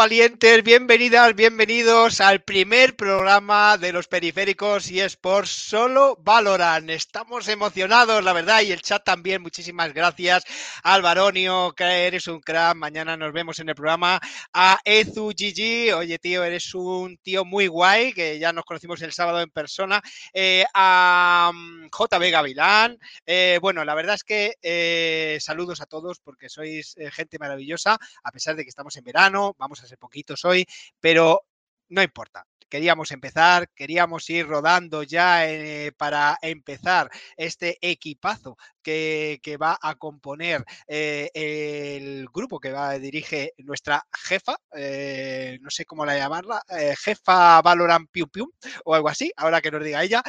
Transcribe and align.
Valientes, 0.00 0.64
bienvenidas, 0.64 1.34
bienvenidos 1.34 2.22
al 2.22 2.40
primer 2.40 2.96
programa 2.96 3.76
de 3.76 3.92
los 3.92 4.08
periféricos 4.08 4.90
y 4.90 5.02
por 5.20 5.46
solo 5.46 6.16
Valoran. 6.22 6.88
Estamos 6.88 7.46
emocionados, 7.48 8.24
la 8.24 8.32
verdad, 8.32 8.62
y 8.62 8.72
el 8.72 8.80
chat 8.80 9.04
también. 9.04 9.42
Muchísimas 9.42 9.92
gracias 9.92 10.44
al 10.82 11.02
Baronio, 11.02 11.74
que 11.76 11.84
eres 11.84 12.28
un 12.28 12.40
crack. 12.40 12.76
Mañana 12.76 13.14
nos 13.18 13.30
vemos 13.34 13.58
en 13.58 13.68
el 13.68 13.74
programa. 13.74 14.18
A 14.54 14.80
Ezu 14.86 15.32
Gigi, 15.36 15.92
oye 15.92 16.18
tío, 16.18 16.44
eres 16.44 16.74
un 16.74 17.18
tío 17.18 17.44
muy 17.44 17.66
guay, 17.66 18.14
que 18.14 18.38
ya 18.38 18.54
nos 18.54 18.64
conocimos 18.64 19.02
el 19.02 19.12
sábado 19.12 19.42
en 19.42 19.50
persona. 19.50 20.00
Eh, 20.32 20.64
a 20.72 21.50
mm, 21.52 21.88
JB 21.90 22.30
Gavilán. 22.30 22.96
Eh, 23.26 23.58
bueno, 23.60 23.84
la 23.84 23.94
verdad 23.94 24.14
es 24.14 24.24
que 24.24 24.54
eh, 24.62 25.36
saludos 25.42 25.82
a 25.82 25.86
todos 25.86 26.20
porque 26.20 26.48
sois 26.48 26.96
gente 27.12 27.38
maravillosa, 27.38 27.98
a 28.24 28.32
pesar 28.32 28.56
de 28.56 28.62
que 28.62 28.70
estamos 28.70 28.96
en 28.96 29.04
verano 29.04 29.54
vamos 29.58 29.82
a 29.82 29.89
poquitos 29.96 30.44
hoy, 30.44 30.66
pero 31.00 31.42
no 31.88 32.02
importa. 32.02 32.46
Queríamos 32.68 33.10
empezar, 33.10 33.68
queríamos 33.74 34.30
ir 34.30 34.46
rodando 34.46 35.02
ya 35.02 35.48
eh, 35.50 35.90
para 35.96 36.38
empezar 36.40 37.10
este 37.36 37.78
equipazo 37.80 38.56
que, 38.82 39.56
va 39.60 39.78
a 39.80 39.94
componer 39.96 40.64
eh, 40.86 41.30
el 41.34 42.28
grupo 42.32 42.60
que 42.60 42.72
va 42.72 42.98
dirige 42.98 43.52
nuestra 43.58 44.06
jefa, 44.12 44.56
eh, 44.74 45.58
no 45.60 45.70
sé 45.70 45.84
cómo 45.84 46.06
la 46.06 46.16
llamarla, 46.16 46.62
eh, 46.68 46.94
jefa 46.96 47.60
Valorant 47.62 48.08
Piu 48.10 48.28
Piu 48.28 48.52
o 48.84 48.94
algo 48.94 49.08
así, 49.08 49.32
ahora 49.36 49.60
que 49.60 49.70
nos 49.70 49.84
diga 49.84 50.02
ella, 50.02 50.22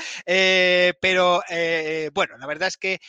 pero 1.00 1.42
bueno, 2.14 2.38
la 2.38 2.48
verdad 2.48 2.68
es 2.68 2.78
que 2.78 3.00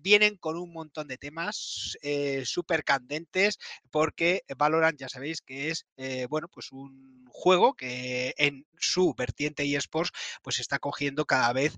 vienen 0.00 0.36
con 0.36 0.56
un 0.56 0.72
montón 0.72 1.08
de 1.08 1.18
temas 1.18 1.96
súper 2.44 2.84
candentes 2.84 3.58
porque 3.90 4.42
Valorant 4.56 4.98
ya 4.98 5.08
sabéis 5.08 5.40
que 5.40 5.70
es, 5.70 5.86
bueno, 6.28 6.48
pues 6.48 6.70
un 6.72 7.26
juego 7.28 7.74
que 7.74 8.34
en 8.36 8.66
su 8.78 9.14
vertiente 9.14 9.64
eSports 9.64 10.12
pues 10.42 10.60
está 10.60 10.78
cogiendo 10.78 11.24
cada 11.24 11.52
vez 11.52 11.76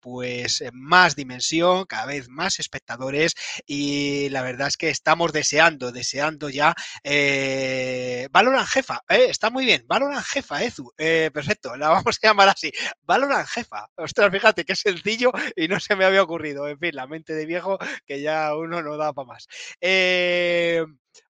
pues 0.00 0.64
más 0.72 1.14
dimensión, 1.14 1.84
cada 1.84 2.06
vez 2.06 2.28
más 2.28 2.47
espectadores 2.58 3.34
y 3.66 4.28
la 4.30 4.42
verdad 4.42 4.68
es 4.68 4.76
que 4.76 4.90
estamos 4.90 5.32
deseando, 5.32 5.92
deseando 5.92 6.48
ya 6.48 6.74
eh, 7.04 8.28
Valorant 8.30 8.68
Jefa, 8.68 9.02
eh, 9.08 9.26
está 9.28 9.50
muy 9.50 9.64
bien, 9.64 9.84
Valorant 9.86 10.24
Jefa, 10.24 10.62
Ezu, 10.62 10.92
eh, 10.96 11.30
perfecto, 11.32 11.76
la 11.76 11.88
vamos 11.88 12.18
a 12.22 12.26
llamar 12.26 12.48
así, 12.48 12.72
Valorant 13.02 13.46
Jefa, 13.46 13.88
ostras, 13.96 14.30
fíjate 14.32 14.64
qué 14.64 14.74
sencillo 14.74 15.32
y 15.56 15.68
no 15.68 15.78
se 15.80 15.96
me 15.96 16.04
había 16.04 16.22
ocurrido, 16.22 16.66
en 16.68 16.78
fin, 16.78 16.94
la 16.94 17.06
mente 17.06 17.34
de 17.34 17.46
viejo 17.46 17.78
que 18.06 18.20
ya 18.20 18.56
uno 18.56 18.82
no 18.82 18.96
da 18.96 19.12
para 19.12 19.26
más. 19.26 19.48
Eh, 19.80 20.84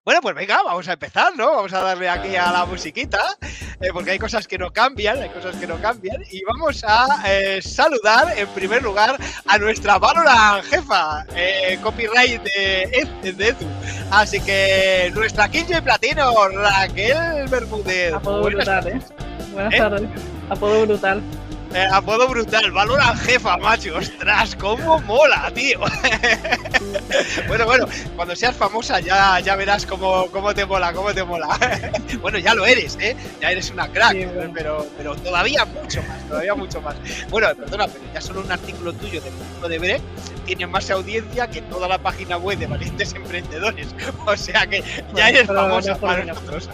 bueno, 0.09 0.21
pues 0.21 0.33
venga, 0.33 0.59
vamos 0.65 0.87
a 0.87 0.93
empezar, 0.93 1.35
¿no? 1.37 1.51
Vamos 1.51 1.71
a 1.71 1.81
darle 1.81 2.09
aquí 2.09 2.35
a 2.35 2.51
la 2.51 2.65
musiquita, 2.65 3.37
eh, 3.79 3.89
porque 3.93 4.09
hay 4.09 4.17
cosas 4.17 4.47
que 4.47 4.57
no 4.57 4.71
cambian, 4.71 5.21
hay 5.21 5.29
cosas 5.29 5.55
que 5.57 5.67
no 5.67 5.79
cambian. 5.79 6.23
Y 6.31 6.43
vamos 6.45 6.83
a 6.83 7.21
eh, 7.27 7.61
saludar 7.61 8.35
en 8.35 8.47
primer 8.47 8.81
lugar 8.81 9.17
a 9.45 9.57
nuestra 9.59 9.99
Valorant 9.99 10.63
jefa, 10.65 11.25
eh, 11.35 11.77
copyright 11.83 12.41
de, 12.41 13.07
de 13.21 13.47
Edu. 13.49 13.67
Así 14.09 14.39
que 14.39 15.11
nuestra 15.13 15.47
quince 15.47 15.77
y 15.77 15.81
platino, 15.81 16.33
Raquel 16.49 17.47
Bermúdez. 17.47 18.13
Apodo 18.13 18.41
brutal, 18.43 18.87
¿eh? 18.87 18.99
Buenas 19.53 19.77
tardes. 19.77 20.09
Apodo 20.49 20.87
brutal. 20.87 21.21
Apodo 21.91 22.27
brutal, 22.27 22.71
Valorant 22.71 23.19
jefa, 23.19 23.57
macho. 23.57 23.95
Ostras, 23.95 24.55
cómo 24.55 24.99
mola, 25.01 25.51
tío. 25.53 25.81
bueno, 27.47 27.65
bueno, 27.65 27.87
cuando 28.15 28.35
seas 28.35 28.55
famosa 28.55 28.99
ya, 28.99 29.39
ya 29.39 29.55
verás 29.55 29.85
cómo, 29.85 30.27
cómo 30.31 30.53
te 30.53 30.65
mola, 30.65 30.93
cómo 30.93 31.13
te 31.13 31.23
mola. 31.23 31.57
bueno, 32.21 32.37
ya 32.37 32.53
lo 32.53 32.65
eres, 32.65 32.97
¿eh? 32.99 33.15
Ya 33.41 33.51
eres 33.51 33.69
una 33.71 33.87
crack, 33.87 34.11
Sí, 34.11 34.25
bueno. 34.25 34.51
pero, 34.53 34.87
pero 34.97 35.15
todavía 35.15 35.65
mucho 35.65 36.01
más, 36.03 36.27
todavía 36.27 36.55
mucho 36.55 36.81
más. 36.81 36.95
Bueno, 37.29 37.47
perdona, 37.55 37.87
pero 37.87 38.03
ya 38.13 38.21
solo 38.21 38.41
un 38.41 38.51
artículo 38.51 38.93
tuyo 38.93 39.21
de 39.21 39.31
Mundo 39.31 39.67
de 39.67 39.79
Break 39.79 40.01
tiene 40.45 40.65
más 40.65 40.89
audiencia 40.89 41.47
que 41.47 41.61
toda 41.63 41.87
la 41.87 41.99
página 41.99 42.37
web 42.37 42.57
de 42.57 42.65
Valientes 42.65 43.13
Emprendedores. 43.13 43.87
O 44.25 44.37
sea 44.37 44.67
que 44.67 44.83
ya 45.15 45.29
eres 45.29 45.47
famosa 45.47 45.95
para 45.97 46.23
no. 46.23 46.33
nosotros. 46.33 46.69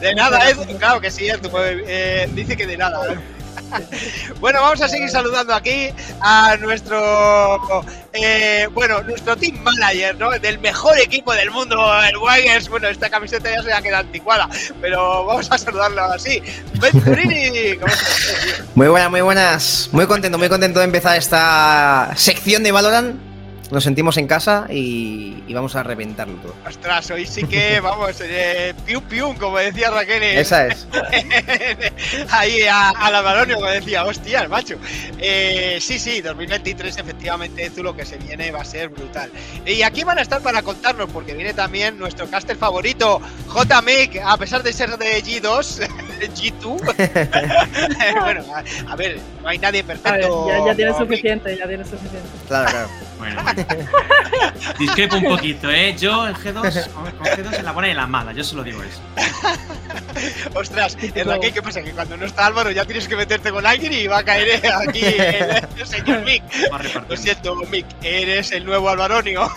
de 0.00 0.14
nada, 0.14 0.50
Ed, 0.50 0.56
claro 0.78 1.00
que 1.00 1.10
sí, 1.10 1.28
pues, 1.50 1.82
eh, 1.86 2.28
dice 2.34 2.56
que 2.56 2.66
de 2.66 2.76
nada. 2.76 3.12
¿eh? 3.12 3.16
Bueno, 4.40 4.60
vamos 4.60 4.80
a 4.80 4.88
seguir 4.88 5.08
saludando 5.08 5.54
aquí 5.54 5.88
a 6.20 6.56
nuestro, 6.56 7.84
eh, 8.12 8.68
bueno, 8.72 9.02
nuestro 9.02 9.36
team 9.36 9.58
manager, 9.62 10.16
¿no? 10.18 10.30
Del 10.30 10.58
mejor 10.58 10.98
equipo 10.98 11.32
del 11.32 11.50
mundo, 11.50 11.76
el 12.02 12.16
Wagers. 12.18 12.68
Bueno, 12.68 12.88
esta 12.88 13.08
camiseta 13.08 13.50
ya 13.50 13.62
se 13.62 13.72
ha 13.72 13.82
quedado 13.82 14.04
anticuada, 14.04 14.48
pero 14.80 15.24
vamos 15.26 15.50
a 15.50 15.58
saludarlo 15.58 16.02
así. 16.04 16.42
Venturini, 16.80 17.76
¿cómo 17.76 17.92
estás? 17.92 18.64
Muy 18.74 18.88
buenas, 18.88 19.10
muy 19.10 19.20
buenas. 19.20 19.88
Muy 19.92 20.06
contento, 20.06 20.38
muy 20.38 20.48
contento 20.48 20.80
de 20.80 20.84
empezar 20.84 21.16
esta 21.16 22.12
sección 22.16 22.62
de 22.62 22.72
Valorant. 22.72 23.25
Nos 23.70 23.84
sentimos 23.84 24.16
en 24.16 24.26
casa 24.26 24.66
y, 24.70 25.42
y 25.46 25.54
vamos 25.54 25.74
a 25.76 25.82
reventarlo 25.82 26.34
todo. 26.36 26.54
Ostras, 26.66 27.10
hoy 27.10 27.26
sí 27.26 27.42
que, 27.44 27.80
vamos, 27.82 28.16
eh, 28.22 28.74
pium 28.84 29.02
pium, 29.04 29.36
como 29.36 29.58
decía 29.58 29.90
Raquel. 29.90 30.22
en- 30.22 30.38
Esa 30.38 30.66
es. 30.66 30.86
Ahí 32.30 32.62
a, 32.62 32.90
a 32.90 33.10
la 33.10 33.20
Balonio, 33.22 33.56
como 33.56 33.68
decía, 33.68 34.04
hostias, 34.04 34.48
macho. 34.48 34.76
Eh, 35.18 35.78
sí, 35.80 35.98
sí, 35.98 36.20
2023, 36.20 36.96
efectivamente, 36.98 37.70
tú 37.70 37.82
lo 37.82 37.96
que 37.96 38.04
se 38.04 38.16
viene 38.18 38.50
va 38.50 38.60
a 38.60 38.64
ser 38.64 38.88
brutal. 38.88 39.30
Y 39.64 39.82
aquí 39.82 40.04
van 40.04 40.18
a 40.18 40.22
estar 40.22 40.40
para 40.42 40.62
contarnos, 40.62 41.10
porque 41.10 41.34
viene 41.34 41.54
también 41.54 41.98
nuestro 41.98 42.28
caster 42.28 42.56
favorito, 42.56 43.20
JMIC, 43.48 44.20
a 44.24 44.36
pesar 44.36 44.62
de 44.62 44.72
ser 44.72 44.96
de 44.98 45.22
G2, 45.22 45.88
G2. 46.34 48.20
bueno, 48.20 48.44
a, 48.54 48.92
a 48.92 48.96
ver, 48.96 49.18
no 49.46 49.50
hay 49.50 49.58
nadie 49.58 49.78
A 49.78 49.84
ver, 49.84 49.96
perfecto. 49.96 50.48
ya, 50.48 50.66
ya 50.66 50.74
tiene 50.74 50.92
suficiente, 50.94 51.56
ya 51.56 51.68
tiene 51.68 51.84
suficiente. 51.84 52.28
Claro, 52.48 52.68
claro. 52.68 52.88
Bueno, 53.16 53.42
bueno. 53.44 53.64
Discrepo 54.80 55.16
un 55.18 55.22
poquito, 55.22 55.70
¿eh? 55.70 55.94
Yo 55.96 56.26
en 56.26 56.34
G2, 56.34 56.88
con 56.90 57.12
con 57.12 57.26
G2 57.28 57.58
en 57.60 57.64
la 57.64 57.70
buena 57.70 57.86
y 57.86 57.90
en 57.92 57.96
la 57.96 58.08
mala, 58.08 58.32
yo 58.32 58.42
solo 58.42 58.64
digo 58.64 58.82
eso. 58.82 59.00
Ostras, 60.54 60.98
eh, 61.00 61.22
Raquel, 61.22 61.52
¿qué 61.52 61.62
pasa? 61.62 61.80
Que 61.80 61.92
cuando 61.92 62.16
no 62.16 62.26
está 62.26 62.46
Álvaro 62.46 62.72
ya 62.72 62.84
tienes 62.86 63.06
que 63.06 63.14
meterte 63.14 63.52
con 63.52 63.64
alguien 63.64 63.92
y 63.92 64.08
va 64.08 64.18
a 64.18 64.24
caer 64.24 64.48
eh, 64.48 64.68
aquí 64.88 65.04
el, 65.04 65.68
el 65.78 65.86
señor 65.86 66.22
Mick. 66.24 66.42
Lo 67.08 67.16
siento, 67.16 67.54
Mick, 67.70 67.86
eres 68.02 68.50
el 68.50 68.64
nuevo 68.64 68.88
Alvaronio. 68.90 69.48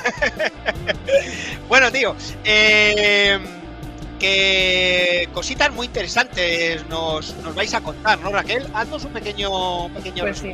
bueno, 1.68 1.92
tío, 1.92 2.16
eh, 2.44 3.40
que 4.20 5.28
cositas 5.34 5.72
muy 5.74 5.88
interesantes 5.88 6.88
nos, 6.90 7.36
nos 7.44 7.56
vais 7.56 7.74
a 7.74 7.82
contar, 7.82 8.20
¿no, 8.20 8.32
Raquel? 8.32 8.68
Haznos 8.74 9.06
un 9.06 9.14
pequeño, 9.14 9.90
pequeño 9.94 10.24
Pues 10.24 10.40
sí. 10.40 10.54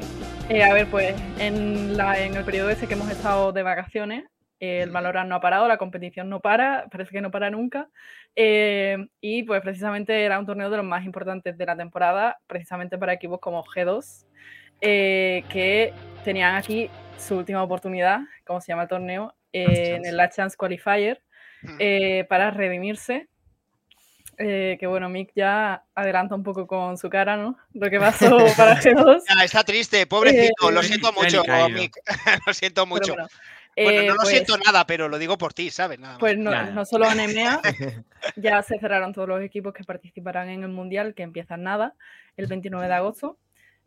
Eh, 0.49 0.63
a 0.63 0.73
ver, 0.73 0.87
pues 0.87 1.15
en, 1.39 1.97
la, 1.97 2.19
en 2.19 2.35
el 2.35 2.43
periodo 2.45 2.69
ese 2.69 2.87
que 2.87 2.93
hemos 2.93 3.09
estado 3.09 3.51
de 3.51 3.63
vacaciones, 3.63 4.25
eh, 4.59 4.81
el 4.83 4.91
Valorant 4.91 5.29
no 5.29 5.35
ha 5.35 5.41
parado, 5.41 5.67
la 5.67 5.77
competición 5.77 6.29
no 6.29 6.39
para, 6.39 6.87
parece 6.89 7.11
que 7.11 7.21
no 7.21 7.31
para 7.31 7.49
nunca. 7.49 7.89
eh, 8.35 8.97
y 9.21 9.43
pues 9.43 9.61
precisamente 9.61 10.23
era 10.23 10.39
un 10.39 10.45
torneo 10.45 10.69
de 10.69 10.77
los 10.77 10.85
más 10.85 11.05
importantes 11.05 11.57
de 11.57 11.65
la 11.65 11.75
temporada, 11.75 12.37
precisamente 12.47 12.97
para 12.97 13.13
equipos 13.13 13.39
como 13.39 13.63
G2, 13.63 14.25
eh, 14.81 15.43
que 15.49 15.93
tenían 16.23 16.55
aquí 16.55 16.89
su 17.17 17.37
última 17.37 17.63
oportunidad, 17.63 18.19
como 18.45 18.61
se 18.61 18.67
llama 18.71 18.83
el 18.83 18.89
torneo, 18.89 19.33
en 19.51 20.05
el 20.05 20.17
Last 20.17 20.35
Chance 20.35 20.57
Qualifier, 20.57 21.21
para 22.27 22.51
redimirse. 22.51 23.29
Eh, 24.37 24.77
que 24.79 24.87
bueno, 24.87 25.07
Mick 25.09 25.31
ya 25.35 25.83
adelanta 25.95 26.35
un 26.35 26.43
poco 26.43 26.67
con 26.67 26.97
su 26.97 27.09
cara, 27.09 27.37
¿no? 27.37 27.57
Lo 27.73 27.89
que 27.89 27.99
pasó 27.99 28.37
para 28.57 28.75
G2. 28.81 29.21
Ah, 29.29 29.43
está 29.45 29.63
triste, 29.63 30.05
pobrecito, 30.07 30.69
Eh, 30.69 30.73
lo 30.73 30.83
siento 30.83 31.11
mucho. 31.13 31.43
Mick. 31.71 31.95
lo 32.47 32.53
siento 32.53 32.85
mucho. 32.85 33.13
bueno, 33.13 33.27
Bueno, 33.77 33.99
eh, 34.01 34.07
no 34.07 34.13
lo 34.13 34.19
pues- 34.21 34.29
siento 34.29 34.57
nada, 34.57 34.85
pero 34.87 35.07
lo 35.09 35.17
digo 35.17 35.37
por 35.37 35.53
ti, 35.53 35.69
¿sabes? 35.69 35.99
Nada 35.99 36.13
más. 36.13 36.19
Pues 36.19 36.37
no, 36.37 36.51
Nada. 36.51 36.71
no 36.71 36.85
solo 36.85 37.09
en 37.11 37.19
EMEA, 37.19 37.59
ya 38.35 38.61
se 38.63 38.79
cerraron 38.79 39.13
todos 39.13 39.27
los 39.29 39.41
equipos 39.41 39.73
que 39.73 39.83
participarán 39.83 40.49
en 40.49 40.63
el 40.63 40.69
Mundial, 40.69 41.13
que 41.13 41.23
empieza 41.23 41.55
en 41.55 41.63
nada, 41.63 41.93
el 42.37 42.47
29 42.47 42.87
de 42.87 42.93
agosto. 42.93 43.37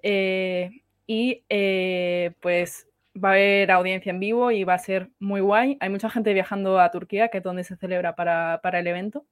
eh, 0.02 0.70
y 1.10 1.42
eh, 1.48 2.32
pues 2.40 2.86
va 3.22 3.30
a 3.30 3.32
haber 3.32 3.70
audiencia 3.70 4.10
en 4.10 4.20
vivo 4.20 4.50
y 4.50 4.64
va 4.64 4.74
a 4.74 4.78
ser 4.78 5.10
muy 5.18 5.40
guay. 5.40 5.76
Hay 5.80 5.88
mucha 5.90 6.10
gente 6.10 6.32
viajando 6.34 6.80
a 6.80 6.90
Turquía, 6.90 7.28
que 7.28 7.38
es 7.38 7.44
donde 7.44 7.64
se 7.64 7.76
celebra 7.76 8.14
para, 8.14 8.60
para 8.62 8.78
el 8.80 8.86
evento. 8.86 9.26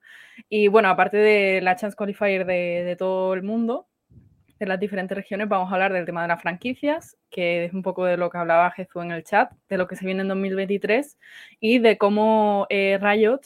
Y 0.49 0.69
bueno, 0.69 0.88
aparte 0.88 1.17
de 1.17 1.61
la 1.62 1.77
Chance 1.77 1.97
Qualifier 1.97 2.47
de, 2.47 2.97
todo 2.99 3.35
el 3.35 3.43
mundo, 3.43 3.88
de 4.59 4.67
las 4.67 4.81
diferentes 4.81 5.17
regiones, 5.17 5.49
vamos 5.49 5.71
a 5.71 5.75
hablar 5.75 5.93
del 5.93 6.06
tema 6.06 6.23
de 6.23 6.29
las 6.29 6.41
franquicias, 6.43 7.17
que 7.31 7.67
es 7.67 7.73
un 7.73 7.83
poco 7.83 8.05
de 8.05 8.17
lo 8.17 8.31
que 8.31 8.38
hablaba 8.38 8.71
Jesús 8.71 9.03
en 9.03 9.12
el 9.12 9.25
chat, 9.25 9.53
de 9.69 9.79
lo 9.79 9.87
que 9.87 9.97
se 9.97 10.06
viene 10.06 10.23
en 10.23 10.29
2023 10.29 11.19
y 11.61 11.79
de 11.79 11.99
cómo 11.99 12.67
eh, 12.71 12.99
Riot 13.00 13.41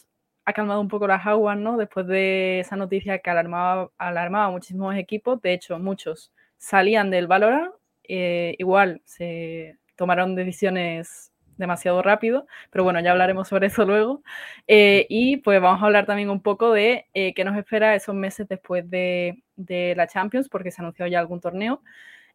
ha 0.44 0.52
calmado 0.52 0.80
un 0.80 0.88
poco 0.88 1.06
las 1.06 1.26
aguas, 1.26 1.58
¿no? 1.58 1.76
Después 1.76 2.06
de 2.06 2.60
esa 2.60 2.76
noticia 2.76 3.18
que 3.18 3.30
alarmaba, 3.30 3.90
alarmaba 3.98 4.46
a 4.46 4.50
muchísimos 4.50 4.96
equipos, 4.96 5.40
de 5.42 5.52
hecho, 5.52 5.78
muchos 5.78 6.32
salían 6.58 7.10
del 7.10 7.26
Valorant, 7.26 7.72
eh, 8.04 8.54
igual 8.58 9.02
se 9.04 9.79
tomaron 10.00 10.34
decisiones 10.34 11.30
demasiado 11.58 12.00
rápido, 12.02 12.46
pero 12.70 12.84
bueno, 12.84 13.00
ya 13.00 13.10
hablaremos 13.12 13.48
sobre 13.48 13.66
eso 13.68 13.84
luego. 13.84 14.22
Eh, 14.66 15.06
y 15.10 15.36
pues 15.38 15.60
vamos 15.60 15.82
a 15.82 15.86
hablar 15.86 16.06
también 16.06 16.30
un 16.30 16.40
poco 16.42 16.72
de 16.72 17.06
eh, 17.12 17.34
qué 17.34 17.44
nos 17.44 17.54
espera 17.58 17.94
esos 17.94 18.14
meses 18.14 18.48
después 18.48 18.88
de, 18.90 19.42
de 19.56 19.94
la 19.94 20.06
Champions, 20.06 20.48
porque 20.48 20.70
se 20.70 20.80
anunció 20.82 21.06
ya 21.06 21.20
algún 21.20 21.40
torneo. 21.40 21.82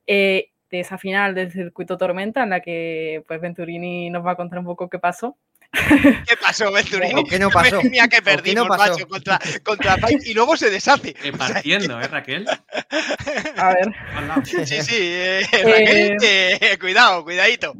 eh, 0.07 0.51
de 0.71 0.81
esa 0.81 0.97
final 0.99 1.35
del 1.35 1.51
circuito 1.51 1.97
Tormenta, 1.97 2.43
en 2.43 2.51
la 2.51 2.61
que 2.61 3.23
pues 3.27 3.41
Venturini 3.41 4.09
nos 4.11 4.25
va 4.25 4.31
a 4.31 4.35
contar 4.37 4.59
un 4.59 4.65
poco 4.65 4.89
qué 4.89 4.99
pasó. 4.99 5.37
¿Qué 6.27 6.37
pasó, 6.41 6.71
Venturini? 6.71 7.21
¿O 7.21 7.23
qué 7.25 7.39
no 7.39 7.49
pasó? 7.49 7.81
Mía, 7.83 8.07
que 8.07 8.17
¿O 8.17 8.23
qué 8.23 8.31
no 8.31 8.35
perdimos, 8.37 8.67
pasó? 8.67 8.91
macho, 8.93 9.07
contra, 9.07 9.39
contra 9.63 9.97
Fight 9.97 10.25
y 10.25 10.33
luego 10.33 10.55
se 10.57 10.69
deshace. 10.69 11.15
Eh, 11.23 11.31
partiendo, 11.37 11.99
¿eh, 11.99 12.07
Raquel? 12.07 12.45
A 13.57 13.73
ver. 13.73 13.93
Sí, 14.45 14.65
sí, 14.65 14.95
eh, 14.99 15.41
Raquel, 15.63 16.17
eh, 16.21 16.77
cuidado, 16.79 17.23
cuidadito. 17.23 17.73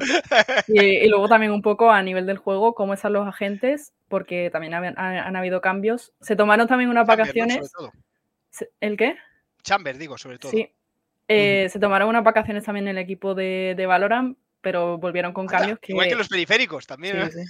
y, 0.68 0.80
y 0.82 1.08
luego 1.08 1.28
también 1.28 1.52
un 1.52 1.62
poco 1.62 1.92
a 1.92 2.02
nivel 2.02 2.26
del 2.26 2.38
juego, 2.38 2.74
cómo 2.76 2.94
están 2.94 3.14
los 3.14 3.28
agentes, 3.28 3.94
porque 4.10 4.50
también 4.52 4.74
han, 4.74 4.86
han- 4.98 5.18
han 5.18 5.36
habido 5.36 5.62
cambios. 5.62 6.14
Se 6.22 6.36
tomaron 6.36 6.68
también 6.68 6.90
unas 6.90 7.08
Chamber, 7.08 7.18
¿no? 7.18 7.24
vacaciones. 7.24 7.56
Sobre 7.56 7.90
todo. 7.92 7.92
Se- 8.50 8.70
¿El 8.82 8.98
qué? 8.98 9.16
Chamber, 9.64 9.98
digo, 9.98 10.18
sobre 10.18 10.38
todo. 10.40 10.52
Sí. 10.52 10.72
Eh, 11.28 11.68
Se 11.72 11.80
tomaron 11.80 12.08
unas 12.10 12.24
vacaciones 12.24 12.64
también 12.64 12.88
en 12.88 12.98
el 12.98 13.04
equipo 13.04 13.34
de, 13.34 13.74
de 13.76 13.86
Valorant, 13.88 14.38
pero 14.66 14.98
volvieron 14.98 15.32
con 15.32 15.46
cambios 15.46 15.78
que. 15.78 15.92
Igual 15.92 16.08
que 16.08 16.16
los 16.16 16.28
periféricos 16.28 16.88
también. 16.88 17.18
¿eh? 17.22 17.30
Sí, 17.32 17.40
sí. 17.44 17.50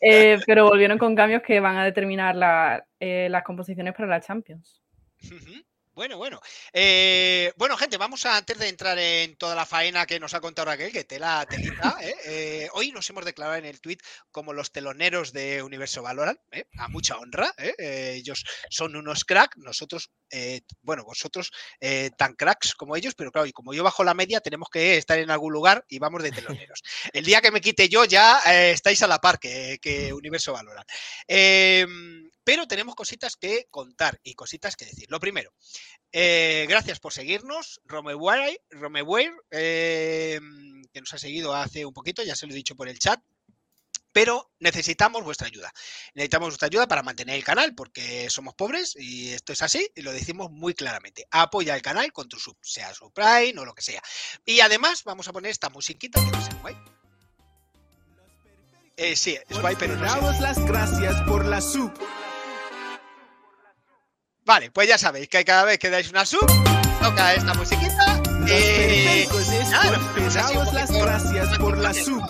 Eh, 0.00 0.38
pero 0.46 0.66
volvieron 0.68 0.96
con 0.96 1.16
cambios 1.16 1.42
que 1.42 1.58
van 1.58 1.76
a 1.76 1.84
determinar 1.84 2.36
la- 2.36 2.86
eh, 3.00 3.26
las 3.28 3.42
composiciones 3.42 3.92
para 3.94 4.06
la 4.06 4.20
Champions. 4.20 4.80
Ujú. 5.24 5.60
Bueno, 5.96 6.18
bueno. 6.18 6.42
Eh, 6.74 7.54
bueno, 7.56 7.74
gente, 7.78 7.96
vamos 7.96 8.26
a, 8.26 8.36
antes 8.36 8.58
de 8.58 8.68
entrar 8.68 8.98
en 8.98 9.34
toda 9.36 9.54
la 9.54 9.64
faena 9.64 10.04
que 10.04 10.20
nos 10.20 10.34
ha 10.34 10.42
contado 10.42 10.66
Raquel, 10.66 10.92
que 10.92 11.04
tela, 11.04 11.46
telita, 11.48 11.96
¿eh? 12.02 12.14
Eh, 12.26 12.68
hoy 12.74 12.92
nos 12.92 13.08
hemos 13.08 13.24
declarado 13.24 13.56
en 13.56 13.64
el 13.64 13.80
tweet 13.80 13.96
como 14.30 14.52
los 14.52 14.70
teloneros 14.72 15.32
de 15.32 15.62
Universo 15.62 16.02
Valorant, 16.02 16.38
¿eh? 16.52 16.66
a 16.76 16.88
mucha 16.88 17.16
honra. 17.16 17.50
¿eh? 17.56 17.74
Eh, 17.78 18.12
ellos 18.16 18.44
son 18.68 18.94
unos 18.94 19.24
crack, 19.24 19.56
nosotros, 19.56 20.10
eh, 20.30 20.60
bueno, 20.82 21.02
vosotros 21.02 21.50
eh, 21.80 22.10
tan 22.18 22.34
cracks 22.34 22.74
como 22.74 22.94
ellos, 22.94 23.14
pero 23.14 23.32
claro, 23.32 23.46
y 23.46 23.52
como 23.52 23.72
yo 23.72 23.82
bajo 23.82 24.04
la 24.04 24.12
media, 24.12 24.40
tenemos 24.40 24.68
que 24.68 24.98
estar 24.98 25.18
en 25.18 25.30
algún 25.30 25.54
lugar 25.54 25.86
y 25.88 25.98
vamos 25.98 26.22
de 26.22 26.30
teloneros. 26.30 26.82
El 27.14 27.24
día 27.24 27.40
que 27.40 27.50
me 27.50 27.62
quite 27.62 27.88
yo, 27.88 28.04
ya 28.04 28.38
eh, 28.44 28.72
estáis 28.72 29.02
a 29.02 29.06
la 29.06 29.18
par 29.18 29.38
que, 29.38 29.78
que 29.80 30.12
Universo 30.12 30.52
Valorant. 30.52 30.86
Em, 31.26 32.25
pero 32.46 32.68
tenemos 32.68 32.94
cositas 32.94 33.34
que 33.34 33.66
contar 33.72 34.20
y 34.22 34.34
cositas 34.34 34.76
que 34.76 34.84
decir. 34.84 35.10
Lo 35.10 35.18
primero, 35.18 35.52
eh, 36.12 36.64
gracias 36.68 37.00
por 37.00 37.12
seguirnos, 37.12 37.80
Romeware, 37.84 38.62
Romeware 38.70 39.34
eh, 39.50 40.38
que 40.92 41.00
nos 41.00 41.12
ha 41.12 41.18
seguido 41.18 41.56
hace 41.56 41.84
un 41.84 41.92
poquito, 41.92 42.22
ya 42.22 42.36
se 42.36 42.46
lo 42.46 42.52
he 42.52 42.56
dicho 42.56 42.76
por 42.76 42.88
el 42.88 43.00
chat. 43.00 43.20
Pero 44.12 44.52
necesitamos 44.60 45.24
vuestra 45.24 45.48
ayuda. 45.48 45.72
Necesitamos 46.14 46.50
vuestra 46.50 46.66
ayuda 46.66 46.86
para 46.86 47.02
mantener 47.02 47.34
el 47.34 47.42
canal, 47.42 47.74
porque 47.74 48.30
somos 48.30 48.54
pobres 48.54 48.94
y 48.96 49.32
esto 49.32 49.52
es 49.52 49.60
así, 49.62 49.90
y 49.96 50.02
lo 50.02 50.12
decimos 50.12 50.48
muy 50.52 50.72
claramente. 50.72 51.26
Apoya 51.32 51.74
el 51.74 51.82
canal 51.82 52.12
con 52.12 52.28
tu 52.28 52.38
sub, 52.38 52.56
sea 52.62 52.94
su 52.94 53.10
Prime 53.10 53.58
o 53.58 53.64
lo 53.64 53.74
que 53.74 53.82
sea. 53.82 54.00
Y 54.44 54.60
además 54.60 55.02
vamos 55.02 55.26
a 55.26 55.32
poner 55.32 55.50
esta 55.50 55.68
musiquita 55.68 56.24
que 56.24 56.40
sé 56.40 56.54
guay. 56.60 56.76
Eh, 58.96 59.16
sí, 59.16 59.36
es 59.48 59.60
guay, 59.60 59.74
pero 59.76 59.96
no 59.96 60.30
las 60.40 60.64
gracias 60.64 61.20
por 61.22 61.44
la 61.44 61.60
sub. 61.60 61.92
Vale, 64.46 64.70
pues 64.70 64.88
ya 64.88 64.96
sabéis 64.96 65.28
que 65.28 65.44
cada 65.44 65.64
vez 65.64 65.76
que 65.76 65.90
dais 65.90 66.08
una 66.08 66.24
sub, 66.24 66.46
toca 67.02 67.34
esta 67.34 67.52
musiquita. 67.54 68.22
Los 68.22 69.48
es 69.48 69.70
nada, 69.70 69.98
nos 70.54 70.72
las 70.72 70.92
gracias 70.92 71.58
por 71.58 71.76
la 71.76 71.92
sub. 71.92 72.22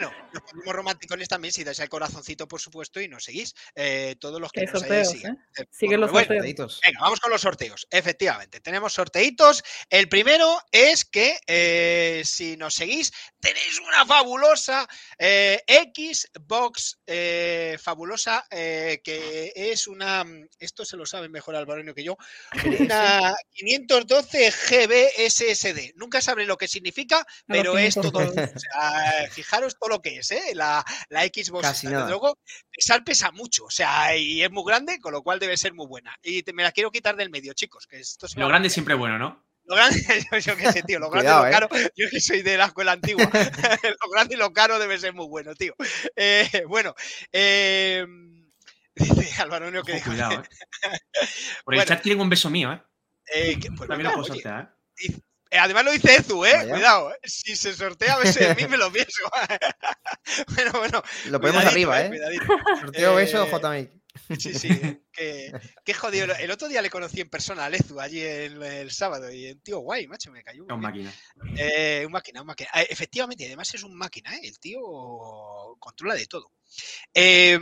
¿no? 0.00 0.23
Bueno, 0.34 0.40
nos 0.40 0.50
ponemos 0.50 0.74
romanticones 0.74 1.28
también 1.28 1.52
si 1.52 1.64
dais 1.64 1.80
al 1.80 1.88
corazoncito, 1.88 2.48
por 2.48 2.60
supuesto, 2.60 3.00
y 3.00 3.08
nos 3.08 3.24
seguís. 3.24 3.54
eh, 3.74 4.16
todos 4.18 4.40
los 4.40 4.50
que 4.50 4.62
nos 4.62 4.80
sorteos. 4.80 5.14
¿eh? 5.14 5.36
Eh, 5.58 5.66
Siguen 5.70 6.00
los 6.00 6.10
bueno, 6.10 6.26
sorteos. 6.34 6.80
Venga, 6.84 7.00
vamos 7.00 7.20
con 7.20 7.30
los 7.30 7.40
sorteos. 7.40 7.86
Efectivamente, 7.90 8.60
tenemos 8.60 8.92
sorteitos. 8.92 9.62
El 9.88 10.08
primero 10.08 10.60
es 10.72 11.04
que 11.04 11.38
eh, 11.46 12.22
si 12.24 12.56
nos 12.56 12.74
seguís, 12.74 13.12
tenéis 13.40 13.80
una 13.80 14.04
fabulosa 14.06 14.88
Xbox 15.18 16.98
fabulosa 17.78 18.44
que 18.50 19.52
es 19.54 19.86
una. 19.86 20.24
Esto 20.58 20.84
se 20.84 20.96
lo 20.96 21.06
sabe 21.06 21.28
mejor 21.28 21.54
Alvaronio 21.56 21.94
que 21.94 22.04
yo. 22.04 22.16
Una 22.80 23.34
512 23.52 24.50
GB 24.50 25.30
SSD. 25.30 25.92
Nunca 25.96 26.20
sabré 26.20 26.46
lo 26.46 26.56
que 26.56 26.68
significa, 26.68 27.26
pero 27.46 27.78
es 27.78 27.94
todo. 27.94 28.18
O 28.18 28.58
sea, 28.58 29.28
fijaros 29.30 29.76
todo 29.78 29.90
lo 29.90 30.02
que 30.02 30.18
es, 30.18 30.23
¿eh? 30.32 30.52
La, 30.54 30.84
la 31.08 31.22
Xbox. 31.24 31.62
Casi 31.62 31.86
nada. 31.86 32.08
luego, 32.08 32.38
pesar 32.70 33.02
pesa 33.04 33.30
mucho. 33.30 33.64
O 33.66 33.70
sea, 33.70 34.16
y 34.16 34.42
es 34.42 34.50
muy 34.50 34.64
grande, 34.66 34.98
con 35.00 35.12
lo 35.12 35.22
cual 35.22 35.38
debe 35.38 35.56
ser 35.56 35.74
muy 35.74 35.86
buena. 35.86 36.16
Y 36.22 36.42
te- 36.42 36.52
me 36.52 36.62
la 36.62 36.72
quiero 36.72 36.90
quitar 36.90 37.16
del 37.16 37.30
medio, 37.30 37.52
chicos. 37.54 37.86
Que 37.86 38.00
esto 38.00 38.26
se 38.28 38.38
Lo 38.38 38.46
grande 38.48 38.66
romper. 38.68 38.70
siempre 38.72 38.94
bueno, 38.94 39.18
¿no? 39.18 39.44
Lo 39.66 39.76
grande, 39.76 39.98
yo, 40.32 40.38
yo 40.38 40.56
qué 40.56 40.72
sé, 40.72 40.82
tío. 40.82 40.98
Lo 40.98 41.08
grande 41.10 41.30
Cuidado, 41.30 41.44
y 41.44 41.48
¿eh? 41.48 41.60
lo 41.60 41.68
caro. 41.68 41.90
Yo 41.96 42.08
que 42.10 42.20
soy 42.20 42.42
de 42.42 42.56
la 42.58 42.66
escuela 42.66 42.92
antigua. 42.92 43.24
lo 44.02 44.10
grande 44.10 44.34
y 44.34 44.38
lo 44.38 44.52
caro 44.52 44.78
debe 44.78 44.98
ser 44.98 45.14
muy 45.14 45.26
bueno, 45.26 45.54
tío. 45.54 45.74
Eh, 46.16 46.64
bueno, 46.68 46.94
eh, 47.32 48.06
dice 48.94 49.42
Álvaro 49.42 49.70
que 49.82 49.92
Ojo, 49.94 50.04
cuidado, 50.04 50.34
¿eh? 50.34 50.42
Por 51.64 51.74
el 51.74 51.78
Bueno. 51.78 51.84
chat 51.84 52.02
quieren 52.02 52.20
un 52.20 52.28
beso 52.28 52.50
mío, 52.50 52.72
¿eh? 52.72 52.82
eh, 53.34 53.58
que- 53.58 53.70
pues 53.72 53.88
También 53.88 54.08
lo 54.10 54.12
puedo 54.14 54.26
sortear, 54.34 54.76
¿eh? 54.98 55.14
Eh, 55.54 55.58
además 55.58 55.84
lo 55.84 55.92
dice 55.92 56.16
Ezu, 56.16 56.44
¿eh? 56.44 56.52
Vaya. 56.54 56.72
Cuidado, 56.74 57.12
¿eh? 57.12 57.18
si 57.22 57.54
se 57.56 57.72
sortea 57.74 58.14
a 58.14 58.18
veces 58.18 58.48
de 58.48 58.54
mí 58.56 58.68
me 58.68 58.76
lo 58.76 58.90
pienso. 58.92 59.22
bueno, 60.54 60.72
bueno. 60.72 61.02
Lo 61.26 61.40
ponemos 61.40 61.64
arriba, 61.64 62.02
¿eh? 62.02 62.08
Cuidadito. 62.08 62.46
Sorteo 62.80 63.14
beso, 63.14 63.44
Eh, 63.44 63.50
JMI. 63.50 64.04
Sí, 64.38 64.54
sí, 64.54 64.68
que, 65.12 65.52
que 65.84 65.94
jodido. 65.94 66.34
El 66.36 66.50
otro 66.50 66.68
día 66.68 66.82
le 66.82 66.90
conocí 66.90 67.20
en 67.20 67.28
persona 67.28 67.64
a 67.64 67.70
Lezu, 67.70 68.00
allí 68.00 68.20
el, 68.20 68.62
el 68.62 68.90
sábado, 68.90 69.30
y 69.30 69.50
un 69.52 69.60
tío 69.60 69.78
guay, 69.80 70.06
macho, 70.06 70.30
me 70.30 70.42
cayó. 70.42 70.62
Un 70.62 70.68
bien. 70.68 70.80
máquina. 70.80 71.12
Eh, 71.56 72.02
un 72.06 72.12
máquina, 72.12 72.40
un 72.40 72.46
máquina. 72.46 72.70
Eh, 72.74 72.86
efectivamente, 72.90 73.44
y 73.44 73.46
además 73.46 73.74
es 73.74 73.82
un 73.82 73.94
máquina, 73.94 74.34
¿eh? 74.36 74.40
el 74.44 74.58
tío 74.58 74.80
controla 75.78 76.14
de 76.14 76.26
todo. 76.26 76.52
Eh, 77.12 77.58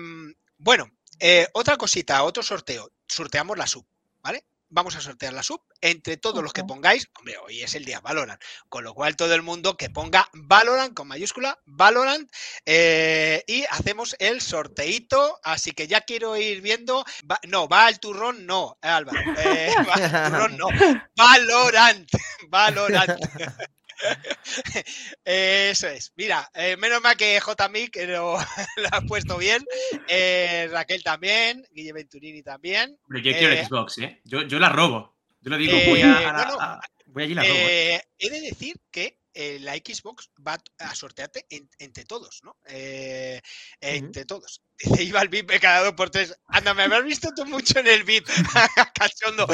bueno, 0.58 0.90
eh, 1.18 1.48
otra 1.54 1.76
cosita, 1.76 2.22
otro 2.22 2.42
sorteo. 2.42 2.90
Sorteamos 3.06 3.56
la 3.58 3.66
sub, 3.66 3.86
¿vale? 4.22 4.44
Vamos 4.74 4.96
a 4.96 5.00
sortear 5.02 5.34
la 5.34 5.42
sub 5.42 5.60
entre 5.82 6.16
todos 6.16 6.42
los 6.42 6.52
que 6.54 6.64
pongáis. 6.64 7.06
Hombre, 7.18 7.36
hoy 7.38 7.60
es 7.62 7.74
el 7.74 7.84
día 7.84 8.00
Valorant, 8.00 8.40
con 8.70 8.84
lo 8.84 8.94
cual 8.94 9.16
todo 9.16 9.34
el 9.34 9.42
mundo 9.42 9.76
que 9.76 9.90
ponga 9.90 10.28
Valorant 10.32 10.94
con 10.94 11.08
mayúscula, 11.08 11.58
Valorant, 11.66 12.30
eh, 12.64 13.44
y 13.46 13.64
hacemos 13.70 14.16
el 14.18 14.40
sorteito. 14.40 15.38
Así 15.44 15.72
que 15.72 15.86
ya 15.86 16.00
quiero 16.00 16.36
ir 16.38 16.62
viendo. 16.62 17.04
Va- 17.30 17.40
no, 17.48 17.68
va 17.68 17.86
al 17.86 18.00
turrón, 18.00 18.46
no, 18.46 18.78
Álvaro. 18.80 19.20
eh, 19.38 19.70
va 19.88 19.94
al 19.94 20.30
turrón, 20.30 20.56
no. 20.56 20.68
Valorant, 21.16 22.08
Valorant. 22.48 23.20
Eso 25.24 25.88
es. 25.88 26.12
Mira, 26.16 26.50
eh, 26.54 26.76
menos 26.76 27.00
mal 27.02 27.16
que 27.16 27.40
JMI 27.40 27.88
que 27.88 28.06
lo, 28.06 28.36
lo 28.76 28.88
ha 28.90 29.00
puesto 29.02 29.38
bien. 29.38 29.64
eh, 30.08 30.68
Raquel 30.70 31.02
también, 31.02 31.66
Guille 31.72 31.92
Venturini 31.92 32.42
también. 32.42 32.98
Pero 33.08 33.20
yo 33.20 33.32
quiero 33.32 33.54
Eh, 33.54 33.60
el 33.60 33.66
Xbox, 33.66 33.98
¿eh? 33.98 34.20
Yo, 34.24 34.42
yo 34.42 34.58
la 34.58 34.68
robo. 34.68 35.16
Yo 35.40 35.50
lo 35.50 35.56
digo, 35.56 35.76
Eh, 35.76 35.88
voy, 35.88 36.00
a, 36.02 36.18
a 36.30 36.32
la- 36.32 36.44
no, 36.46 36.52
no. 36.52 36.60
a- 36.60 36.80
voy 37.06 37.22
allí 37.24 37.32
y 37.32 37.34
la 37.34 37.42
robo. 37.42 37.54
he 37.54 38.30
de 38.30 38.40
decir 38.40 38.76
que 38.90 39.18
eh, 39.34 39.58
la 39.60 39.72
Xbox 39.74 40.30
va 40.46 40.58
a 40.78 40.94
sortearte 40.94 41.46
en- 41.48 41.68
entre 41.78 42.04
todos, 42.04 42.40
¿no? 42.44 42.56
Eh, 42.66 43.40
entre 43.80 44.24
todos. 44.26 44.62
Dice, 44.78 45.02
iba 45.04 45.20
al 45.20 45.28
VIP 45.28 45.58
cada 45.58 45.84
dos 45.84 45.94
por 45.94 46.10
tres. 46.10 46.38
Anda, 46.48 46.74
me 46.74 46.82
habrás 46.82 47.04
visto 47.04 47.30
tú 47.34 47.46
mucho 47.46 47.78
en 47.78 47.86
el 47.86 48.04
VIP. 48.04 48.26
Cachondo. 48.94 49.46